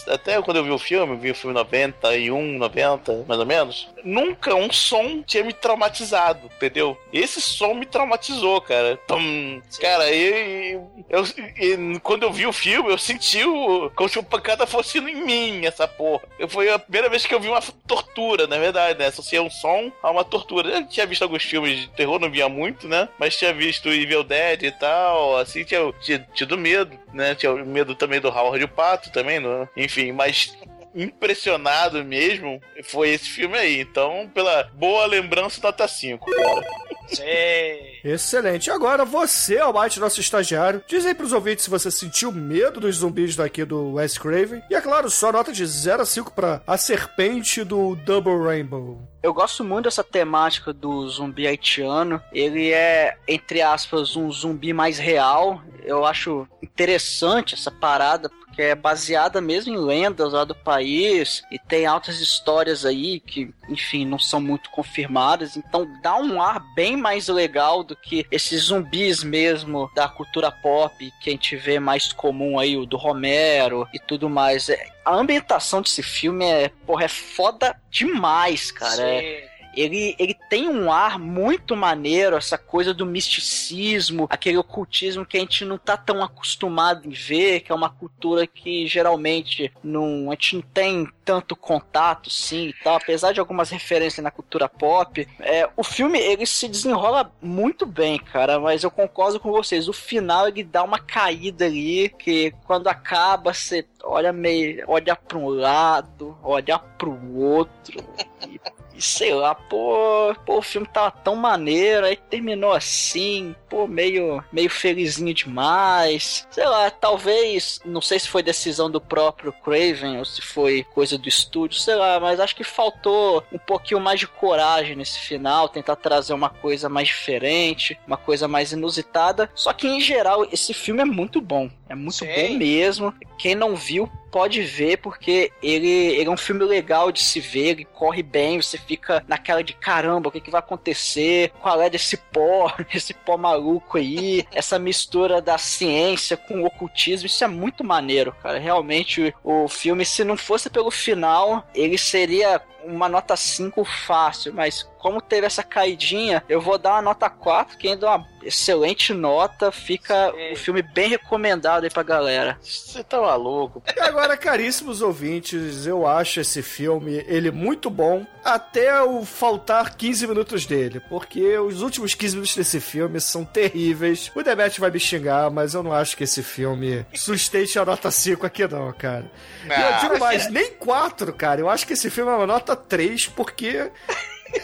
até 0.09 0.41
quando 0.43 0.59
eu 0.59 0.65
vi 0.65 0.71
o 0.71 0.79
filme, 0.79 1.15
eu 1.15 1.19
vi 1.19 1.31
o 1.31 1.35
filme 1.35 1.55
91, 1.55 2.59
90, 2.59 3.25
mais 3.27 3.41
ou 3.41 3.47
menos, 3.47 3.89
nunca 4.05 4.55
um 4.55 4.73
som 4.73 5.23
tinha 5.23 5.45
me 5.45 5.53
traumatizado, 5.53 6.51
entendeu? 6.57 6.97
Esse 7.13 7.41
som 7.41 7.75
me 7.75 7.87
traumatizou, 7.87 8.61
cara. 8.61 8.99
Tum, 9.07 9.61
cara, 9.81 10.11
e, 10.11 10.79
eu, 11.09 11.25
e 11.59 12.01
quando 12.01 12.25
eu 12.25 12.33
vi 12.33 12.47
o 12.47 12.53
filme, 12.53 12.91
eu 12.91 12.99
senti 12.99 13.45
o, 13.45 13.91
como 13.95 14.09
se 14.09 14.19
uma 14.19 14.25
pancada 14.25 14.67
fosse 14.67 14.99
em 14.99 15.25
mim, 15.25 15.67
essa 15.67 15.87
porra. 15.87 16.23
Eu, 16.39 16.49
foi 16.49 16.71
a 16.71 16.79
primeira 16.79 17.09
vez 17.09 17.27
que 17.27 17.35
eu 17.35 17.41
vi 17.41 17.49
uma 17.49 17.63
tortura, 17.87 18.47
na 18.47 18.59
verdade, 18.59 18.99
né? 18.99 19.07
Associei 19.07 19.41
um 19.41 19.51
som 19.51 19.91
a 20.03 20.11
uma 20.11 20.25
tortura. 20.25 20.69
Eu 20.71 20.87
tinha 20.87 21.07
visto 21.07 21.23
alguns 21.23 21.43
filmes 21.43 21.81
de 21.81 21.89
terror, 21.89 22.19
não 22.19 22.31
via 22.31 22.49
muito, 22.49 22.89
né? 22.89 23.09
Mas 23.19 23.37
tinha 23.37 23.53
visto 23.53 23.89
Evil 23.89 24.25
Dead 24.25 24.63
e 24.65 24.73
tal, 24.73 25.37
assim, 25.37 25.65
tinha 25.65 25.93
tido 26.35 26.59
medo, 26.59 26.99
né? 27.13 27.35
Tinha 27.35 27.53
medo 27.65 27.95
também 27.95 28.21
do 28.21 28.29
Howard 28.29 28.65
o 28.65 28.69
Pato 28.69 29.11
também, 29.11 29.41
né? 29.41 29.69
enfim, 29.77 30.13
mas 30.13 30.57
impressionado 30.95 32.05
mesmo 32.05 32.61
foi 32.85 33.11
esse 33.11 33.29
filme 33.29 33.57
aí. 33.57 33.81
Então, 33.81 34.31
pela 34.33 34.65
boa 34.75 35.07
lembrança, 35.07 35.61
nota 35.63 35.87
5, 35.87 36.31
cara. 36.31 36.67
Sei. 37.09 38.01
Excelente. 38.05 38.71
Agora 38.71 39.05
você, 39.05 39.59
Almighty, 39.59 40.01
nosso 40.01 40.21
estagiário, 40.21 40.83
diz 40.87 41.05
aí 41.05 41.15
pros 41.15 41.33
ouvintes 41.33 41.65
se 41.65 41.71
você 41.71 41.91
sentiu 41.91 42.33
medo 42.33 42.81
dos 42.81 42.97
zumbis 42.97 43.37
daqui 43.37 43.65
do 43.65 43.95
Wes 43.95 44.17
Craven. 44.17 44.63
E 44.71 44.75
é 44.75 44.81
claro, 44.81 45.11
só 45.11 45.31
nota 45.31 45.53
de 45.53 45.65
0 45.65 46.03
a 46.03 46.07
5 46.07 46.33
pra 46.33 46.63
A 46.67 46.77
Serpente 46.77 47.65
do 47.65 47.95
Double 47.97 48.43
Rainbow. 48.43 49.01
Eu 49.23 49.33
gosto 49.33 49.63
muito 49.63 49.85
dessa 49.85 50.03
temática 50.03 50.73
do 50.73 51.09
zumbi 51.09 51.47
haitiano. 51.47 52.21
Ele 52.33 52.73
é, 52.73 53.17
entre 53.29 53.63
aspas, 53.63 54.17
um 54.17 54.31
zumbi 54.33 54.73
mais 54.73 54.99
real. 54.99 55.63
Eu 55.85 56.05
acho 56.05 56.47
interessante 56.63 57.55
essa 57.55 57.71
parada, 57.71 58.31
porque 58.53 58.61
é 58.63 58.75
baseada 58.75 59.41
mesmo 59.41 59.73
em 59.73 59.79
lendas 59.79 60.35
lá 60.35 60.45
do 60.45 60.55
país 60.55 61.43
e 61.51 61.59
tem 61.59 61.87
altas 61.87 62.21
histórias 62.21 62.85
aí 62.85 63.19
que, 63.19 63.51
enfim, 63.67 64.05
não 64.05 64.19
são 64.19 64.43
muito 64.43 64.69
confirmadas. 64.71 65.57
Então 65.57 65.89
dá 66.03 66.17
um 66.17 66.41
ar 66.41 66.61
bem 66.75 66.95
mais 66.95 67.29
legal 67.29 67.83
do 67.83 67.97
que 67.97 68.27
esses 68.31 68.65
zumbis 68.65 69.25
mesmo 69.25 69.91
da 69.95 70.07
cultura 70.07 70.51
pop 70.53 71.11
que 71.23 71.31
a 71.31 71.33
gente 71.33 71.57
vê 71.57 71.81
mais 71.81 72.13
comum 72.13 72.59
aí, 72.59 72.77
o 72.77 72.85
do 72.85 72.99
Romero 72.99 73.89
e 73.95 73.99
tudo 73.99 74.29
mais. 74.29 74.69
É, 74.69 74.87
A 75.03 75.15
ambientação 75.15 75.81
desse 75.81 76.03
filme 76.03 76.45
é, 76.45 76.71
porra, 76.87 77.05
é 77.05 77.09
foda 77.09 77.75
demais, 77.91 78.71
cara. 78.71 79.03
É- 79.03 79.21
Sei. 79.21 79.52
Ele, 79.75 80.15
ele 80.19 80.35
tem 80.49 80.69
um 80.69 80.93
ar 80.93 81.19
muito 81.19 81.77
maneiro, 81.77 82.37
essa 82.37 82.59
coisa 82.59 82.93
do 82.93 83.07
misticismo, 83.07 84.27
aquele 84.31 84.59
ocultismo 84.59 85.25
que 85.25 85.37
a 85.37 85.41
gente 85.41 85.65
não 85.65 85.79
tá 85.79 85.97
tão 85.97 86.23
acostumado 86.23 87.07
em 87.07 87.11
ver, 87.11 87.61
que 87.61 87.73
é 87.73 87.75
uma 87.75 87.91
cultura 87.91 88.47
que 88.47 88.87
geralmente 88.87 89.73
não, 89.83 90.31
a 90.31 90.35
gente 90.35 90.57
não 90.57 90.63
tem 90.63 91.09
tanto 91.25 91.55
contato, 91.55 92.29
sim, 92.31 92.69
e 92.69 92.73
tal, 92.83 92.97
apesar 92.97 93.33
de 93.33 93.41
algumas 93.41 93.71
referências 93.71 94.23
na 94.23 94.31
cultura 94.31 94.69
pop. 94.69 95.27
É, 95.41 95.69
o 95.77 95.85
filme, 95.85 96.19
ele 96.19 96.47
se 96.47 96.69
desenrola 96.69 97.33
muito 97.41 97.87
bem, 97.87 98.19
cara, 98.19 98.59
mas 98.59 98.83
eu 98.83 98.91
concordo 98.91 99.39
com 99.39 99.51
vocês, 99.51 99.89
o 99.89 99.93
final 99.93 100.49
ele 100.49 100.65
dá 100.65 100.83
uma 100.83 100.99
caída 100.99 101.67
ali, 101.67 102.09
que 102.19 102.53
quando 102.67 102.89
acaba, 102.89 103.55
você 103.55 103.87
olha 104.03 104.33
meio, 104.33 104.85
olha 104.89 105.15
para 105.15 105.39
um 105.39 105.49
lado, 105.49 106.37
olha 106.43 106.79
pro 106.79 107.17
outro, 107.35 108.05
e 108.49 108.61
e 108.97 109.03
sei 109.03 109.35
lá, 109.35 109.55
pô, 109.55 110.35
pô, 110.45 110.59
o 110.59 110.63
filme 110.63 110.87
tava 110.87 111.11
tão 111.11 111.35
maneiro, 111.37 112.07
aí 112.07 112.17
terminou 112.17 112.73
assim, 112.73 113.55
pô, 113.69 113.87
meio, 113.87 114.43
meio 114.53 114.71
felizinho 114.71 115.35
demais. 115.35 116.47
Sei 116.51 116.65
lá, 116.65 116.91
talvez, 116.91 117.81
não 117.85 118.01
sei 118.01 118.19
se 118.19 118.29
foi 118.29 118.43
decisão 118.43 118.91
do 118.91 119.01
próprio 119.01 119.53
Craven 119.53 120.19
ou 120.19 120.25
se 120.25 120.43
foi 120.43 120.85
coisa 120.95 121.17
do 121.17 121.29
estúdio, 121.29 121.81
sei 121.81 121.95
lá, 121.95 122.21
mas 122.21 122.41
acho 122.41 122.57
que 122.57 122.65
faltou 122.65 123.45
um 123.53 123.59
pouquinho 123.59 124.01
mais 124.01 124.21
de 124.21 124.27
coragem 124.27 124.97
nesse 124.97 125.19
final, 125.21 125.69
tentar 125.69 125.97
trazer 125.97 126.35
uma 126.35 126.51
coisa 126.51 126.89
mais 126.89 127.09
diferente, 127.09 127.99
uma 128.07 128.17
coisa 128.17 128.47
mais 128.47 128.73
inusitada. 128.73 129.51
Só 129.55 129.73
que 129.73 129.87
em 129.87 130.01
geral, 130.01 130.47
esse 130.53 130.75
filme 130.75 131.03
é 131.03 131.05
muito 131.05 131.41
bom, 131.41 131.71
é 131.93 131.95
muito 131.95 132.15
Sim. 132.15 132.27
bom 132.27 132.59
mesmo. 132.59 133.15
Quem 133.39 133.55
não 133.55 133.77
viu, 133.77 134.11
pode 134.31 134.63
ver, 134.63 134.97
porque 134.99 135.53
ele, 135.63 135.89
ele 135.89 136.29
é 136.29 136.31
um 136.31 136.39
filme 136.39 136.65
legal 136.65 137.13
de 137.13 137.21
se 137.21 137.39
ver, 137.39 137.69
ele 137.69 137.85
corre 137.85 138.23
bem, 138.23 138.61
você 138.61 138.79
fica 138.79 139.23
naquela 139.29 139.63
de 139.63 139.75
caramba, 139.75 140.29
o 140.29 140.33
que, 140.33 140.41
que 140.41 140.51
vai 140.51 140.61
acontecer? 140.61 141.53
Qual 141.61 141.81
é 141.83 141.91
desse 141.91 142.17
pó, 142.17 142.73
esse 142.95 143.13
pó 143.13 143.37
maluco 143.37 143.99
aí? 143.99 144.47
Essa 144.53 144.79
mistura 144.79 145.43
da 145.43 145.59
ciência 145.59 146.37
com 146.37 146.63
o 146.63 146.67
ocultismo, 146.67 147.27
isso 147.27 147.45
é 147.45 147.49
muito 147.49 147.85
maneiro, 147.85 148.35
cara. 148.43 148.59
Realmente, 148.59 149.35
o 149.45 149.69
filme, 149.69 150.07
se 150.07 150.25
não 150.25 150.37
fosse 150.37 150.71
pelo 150.71 150.91
final, 150.91 151.67
ele 151.75 151.99
seria 151.99 152.63
uma 152.85 153.09
nota 153.09 153.37
5 153.37 153.85
fácil, 153.85 154.53
mas 154.55 154.89
como 155.03 155.21
teve 155.21 155.45
essa 155.49 155.65
caidinha, 155.65 156.45
eu 156.49 156.61
vou 156.61 156.79
dar 156.79 156.93
uma 156.93 157.03
nota 157.03 157.29
4, 157.29 157.77
que 157.77 157.89
ainda 157.89 158.07
é 158.07 158.11
uma 158.11 158.29
excelente 158.45 159.13
nota, 159.13 159.71
fica 159.73 160.33
o 160.53 160.57
filme 160.57 160.81
bem 160.83 161.09
recomendado 161.09 161.85
aí 161.85 161.91
pra 161.91 162.03
galera. 162.05 162.57
Você 162.63 163.03
tá 163.03 163.21
maluco? 163.21 163.83
E 163.97 164.01
agora, 164.01 164.37
caríssimos 164.37 165.03
ouvintes, 165.03 165.87
eu 165.87 166.07
acho 166.07 166.41
esse 166.41 166.63
filme 166.63 167.25
ele 167.27 167.51
muito 167.51 167.91
bom 167.91 168.25
até 168.45 169.01
o 169.03 169.25
faltar 169.25 169.97
15 169.97 170.27
minutos 170.27 170.67
dele, 170.67 171.01
porque 171.09 171.57
os 171.59 171.83
últimos 171.83 172.15
15 172.15 172.35
minutos 172.37 172.57
desse 172.57 172.81
filme 172.81 173.21
são 173.21 173.45
terríveis. 173.45 174.31
O 174.35 174.43
Demet 174.43 174.81
vai 174.81 174.91
me 174.91 175.01
xingar, 175.01 175.51
mas 175.51 175.75
eu 175.75 175.83
não 175.83 175.93
acho 175.93 176.17
que 176.17 176.25
esse 176.25 176.43
filme 176.43 177.05
sustente 177.15 177.77
a 177.79 177.85
nota 177.85 178.11
5 178.11 178.47
aqui 178.47 178.67
não, 178.69 178.93
cara. 178.93 179.31
E 179.65 179.69
eu 179.69 179.75
Ah, 179.89 179.99
digo 180.01 180.19
mais, 180.19 180.49
nem 180.51 180.71
4, 180.75 181.33
cara. 181.33 181.61
Eu 181.61 181.69
acho 181.71 181.87
que 181.87 181.93
esse 181.93 182.09
filme 182.11 182.31
é 182.31 182.35
uma 182.35 182.47
nota 182.47 182.75
3, 182.77 183.27
porque 183.29 183.91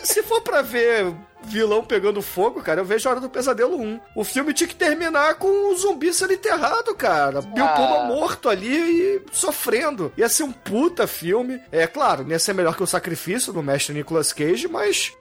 se 0.03 0.23
for 0.23 0.41
pra 0.41 0.63
ver 0.63 1.15
vilão 1.43 1.85
pegando 1.85 2.21
fogo, 2.21 2.61
cara, 2.63 2.81
eu 2.81 2.85
vejo 2.85 3.09
a 3.09 3.13
Hora 3.13 3.21
do 3.21 3.31
Pesadelo 3.31 3.77
1. 3.81 4.01
O 4.15 4.25
filme 4.25 4.53
tinha 4.53 4.67
que 4.69 4.75
terminar 4.75 5.37
com 5.37 5.71
o 5.73 5.77
zumbi 5.77 6.13
sendo 6.13 6.33
enterrado, 6.33 6.95
cara. 6.95 7.41
Bill 7.41 7.65
Ah. 7.65 7.69
Pullman 7.69 8.07
morto 8.09 8.49
ali 8.49 8.69
e 8.77 9.23
sofrendo. 9.33 10.13
Ia 10.17 10.29
ser 10.29 10.43
um 10.43 10.53
puta 10.53 11.07
filme. 11.07 11.61
É 11.71 11.87
claro, 11.87 12.27
ia 12.29 12.39
ser 12.39 12.53
melhor 12.55 12.75
que 12.77 12.83
o 12.83 12.87
Sacrifício 12.87 13.53
do 13.53 13.63
mestre 13.63 13.95
Nicolas 13.95 14.33
Cage, 14.33 14.67
mas 14.69 15.13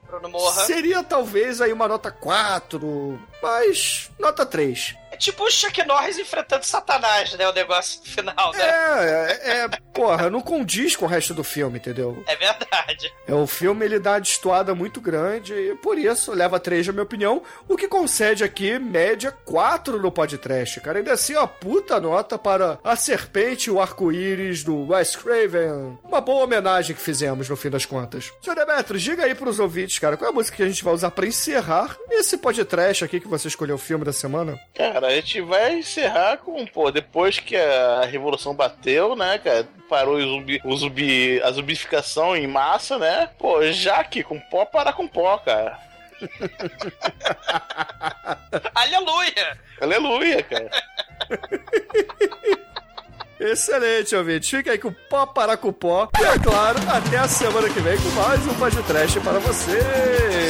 seria 0.66 1.04
talvez 1.04 1.62
aí 1.62 1.72
uma 1.72 1.88
nota 1.88 2.10
4, 2.12 3.20
mas 3.42 4.10
nota 4.20 4.46
3. 4.46 4.96
Tipo 5.18 5.44
o 5.44 5.52
Chuck 5.52 5.84
Norris 5.86 6.18
enfrentando 6.18 6.66
Satanás, 6.66 7.34
né? 7.34 7.48
O 7.48 7.54
negócio 7.54 8.02
final, 8.04 8.52
né? 8.54 8.64
É, 8.64 9.32
é, 9.44 9.58
é, 9.64 9.70
porra, 9.94 10.30
não 10.30 10.42
condiz 10.42 10.96
com 10.96 11.06
o 11.06 11.08
resto 11.08 11.34
do 11.34 11.44
filme, 11.44 11.78
entendeu? 11.80 12.24
É 12.28 12.36
verdade. 12.36 13.14
É, 13.28 13.34
o 13.34 13.48
filme 13.48 13.86
ele 13.86 14.00
dá 14.00 14.14
uma 14.14 14.22
destoada 14.22 14.74
muito 14.76 15.02
grande 15.02 15.54
e 15.54 15.76
por 15.76 15.98
isso 15.98 16.32
leva 16.34 16.60
3 16.60 16.88
na 16.88 16.94
minha 16.94 17.04
opinião, 17.04 17.42
o 17.68 17.76
que 17.76 17.88
concede 17.88 18.44
aqui 18.44 18.78
média 18.80 19.32
4 19.32 20.02
no 20.02 20.12
podcast, 20.12 20.80
cara. 20.82 21.00
Ainda 21.00 21.14
assim, 21.14 21.36
uma 21.36 21.48
puta 21.48 22.00
nota 22.00 22.38
para 22.38 22.80
A 22.84 22.96
Serpente 22.96 23.70
e 23.70 23.72
o 23.72 23.82
Arco-Íris 23.82 24.64
do 24.64 24.90
Wes 24.90 25.16
Craven. 25.16 25.98
Uma 26.04 26.22
boa 26.22 26.44
homenagem 26.44 26.96
que 26.96 27.02
fizemos 27.02 27.50
no 27.50 27.56
fim 27.56 27.70
das 27.70 27.86
contas. 27.86 28.32
Senhor 28.42 28.56
Demetrios, 28.56 29.02
diga 29.02 29.24
aí 29.24 29.36
pros 29.36 29.60
ouvintes, 29.60 30.00
cara, 30.00 30.18
qual 30.18 30.30
é 30.30 30.32
a 30.32 30.36
música 30.36 30.58
que 30.58 30.64
a 30.64 30.68
gente 30.68 30.84
vai 30.84 30.94
usar 30.94 31.12
pra 31.12 31.26
encerrar 31.26 31.98
esse 32.10 32.38
podcast 32.38 33.04
aqui 33.04 33.20
que 33.20 33.28
você 33.28 33.48
escolheu 33.48 33.76
o 33.76 33.80
filme 33.80 34.06
da 34.06 34.14
semana? 34.14 34.60
Cara, 34.76 35.07
a 35.08 35.16
gente 35.16 35.42
vai 35.42 35.76
encerrar 35.76 36.38
com, 36.38 36.66
pô, 36.66 36.92
depois 36.92 37.40
que 37.40 37.56
a 37.56 38.06
revolução 38.06 38.54
bateu, 38.54 39.16
né, 39.16 39.38
cara? 39.38 39.68
Parou 39.90 40.18
o 40.18 40.22
zumbi, 40.22 40.62
o 40.64 40.76
zumbi, 40.76 41.42
a 41.42 41.52
zumbificação 41.52 42.36
em 42.36 42.46
massa, 42.46 42.98
né? 42.98 43.30
Pô, 43.40 43.64
Jaque 43.72 44.22
com 44.22 44.40
pó 44.40 44.66
para 44.66 44.92
com 44.92 45.08
pó, 45.08 45.38
cara. 45.38 45.80
Aleluia! 48.76 49.58
Aleluia, 49.80 50.44
cara. 50.44 50.70
Excelente, 53.40 54.16
ouvinte. 54.16 54.50
Fica 54.50 54.72
aí 54.72 54.80
com 54.80 54.88
o 54.88 54.96
pó 55.10 55.28
para 55.28 55.56
com 55.56 55.72
pó. 55.72 56.10
E 56.20 56.24
é 56.24 56.40
claro, 56.40 56.80
até 56.90 57.18
a 57.18 57.28
semana 57.28 57.70
que 57.70 57.80
vem 57.80 57.96
com 57.98 58.10
mais 58.10 58.46
um 58.48 58.54
podcast 58.56 59.20
para 59.20 59.40
você. 59.40 59.80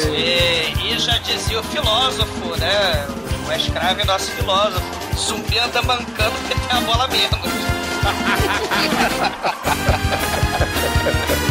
E, 0.09 0.93
e 0.93 0.99
já 0.99 1.17
dizia 1.17 1.59
o 1.59 1.63
filósofo, 1.63 2.55
né? 2.57 3.26
O 3.47 3.51
escravo 3.53 4.01
é 4.01 4.05
nosso 4.05 4.29
filósofo. 4.31 4.85
Zumbi 5.15 5.57
anda 5.57 5.81
mancando 5.81 6.31
porque 6.31 6.53
tem 6.53 6.77
a 6.77 6.81
bola 6.81 7.07
menos. 7.07 7.47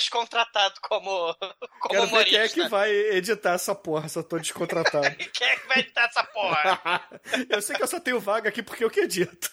descontratado 0.00 0.74
como, 0.82 1.34
como 1.80 1.90
Quero 1.90 2.02
ver 2.02 2.08
humorista. 2.08 2.30
quem 2.30 2.40
é 2.40 2.48
que 2.48 2.68
vai 2.68 2.90
editar 2.90 3.52
essa 3.52 3.74
porra 3.74 4.08
se 4.08 4.18
eu 4.18 4.24
tô 4.24 4.38
descontratado. 4.38 5.14
Quem 5.32 5.48
é 5.48 5.56
que 5.56 5.68
vai 5.68 5.78
editar 5.80 6.04
essa 6.04 6.24
porra? 6.24 7.02
eu 7.48 7.62
sei 7.62 7.76
que 7.76 7.82
eu 7.82 7.86
só 7.86 8.00
tenho 8.00 8.18
vaga 8.18 8.48
aqui 8.48 8.62
porque 8.62 8.84
eu 8.84 8.90
que 8.90 9.00
edito. 9.00 9.49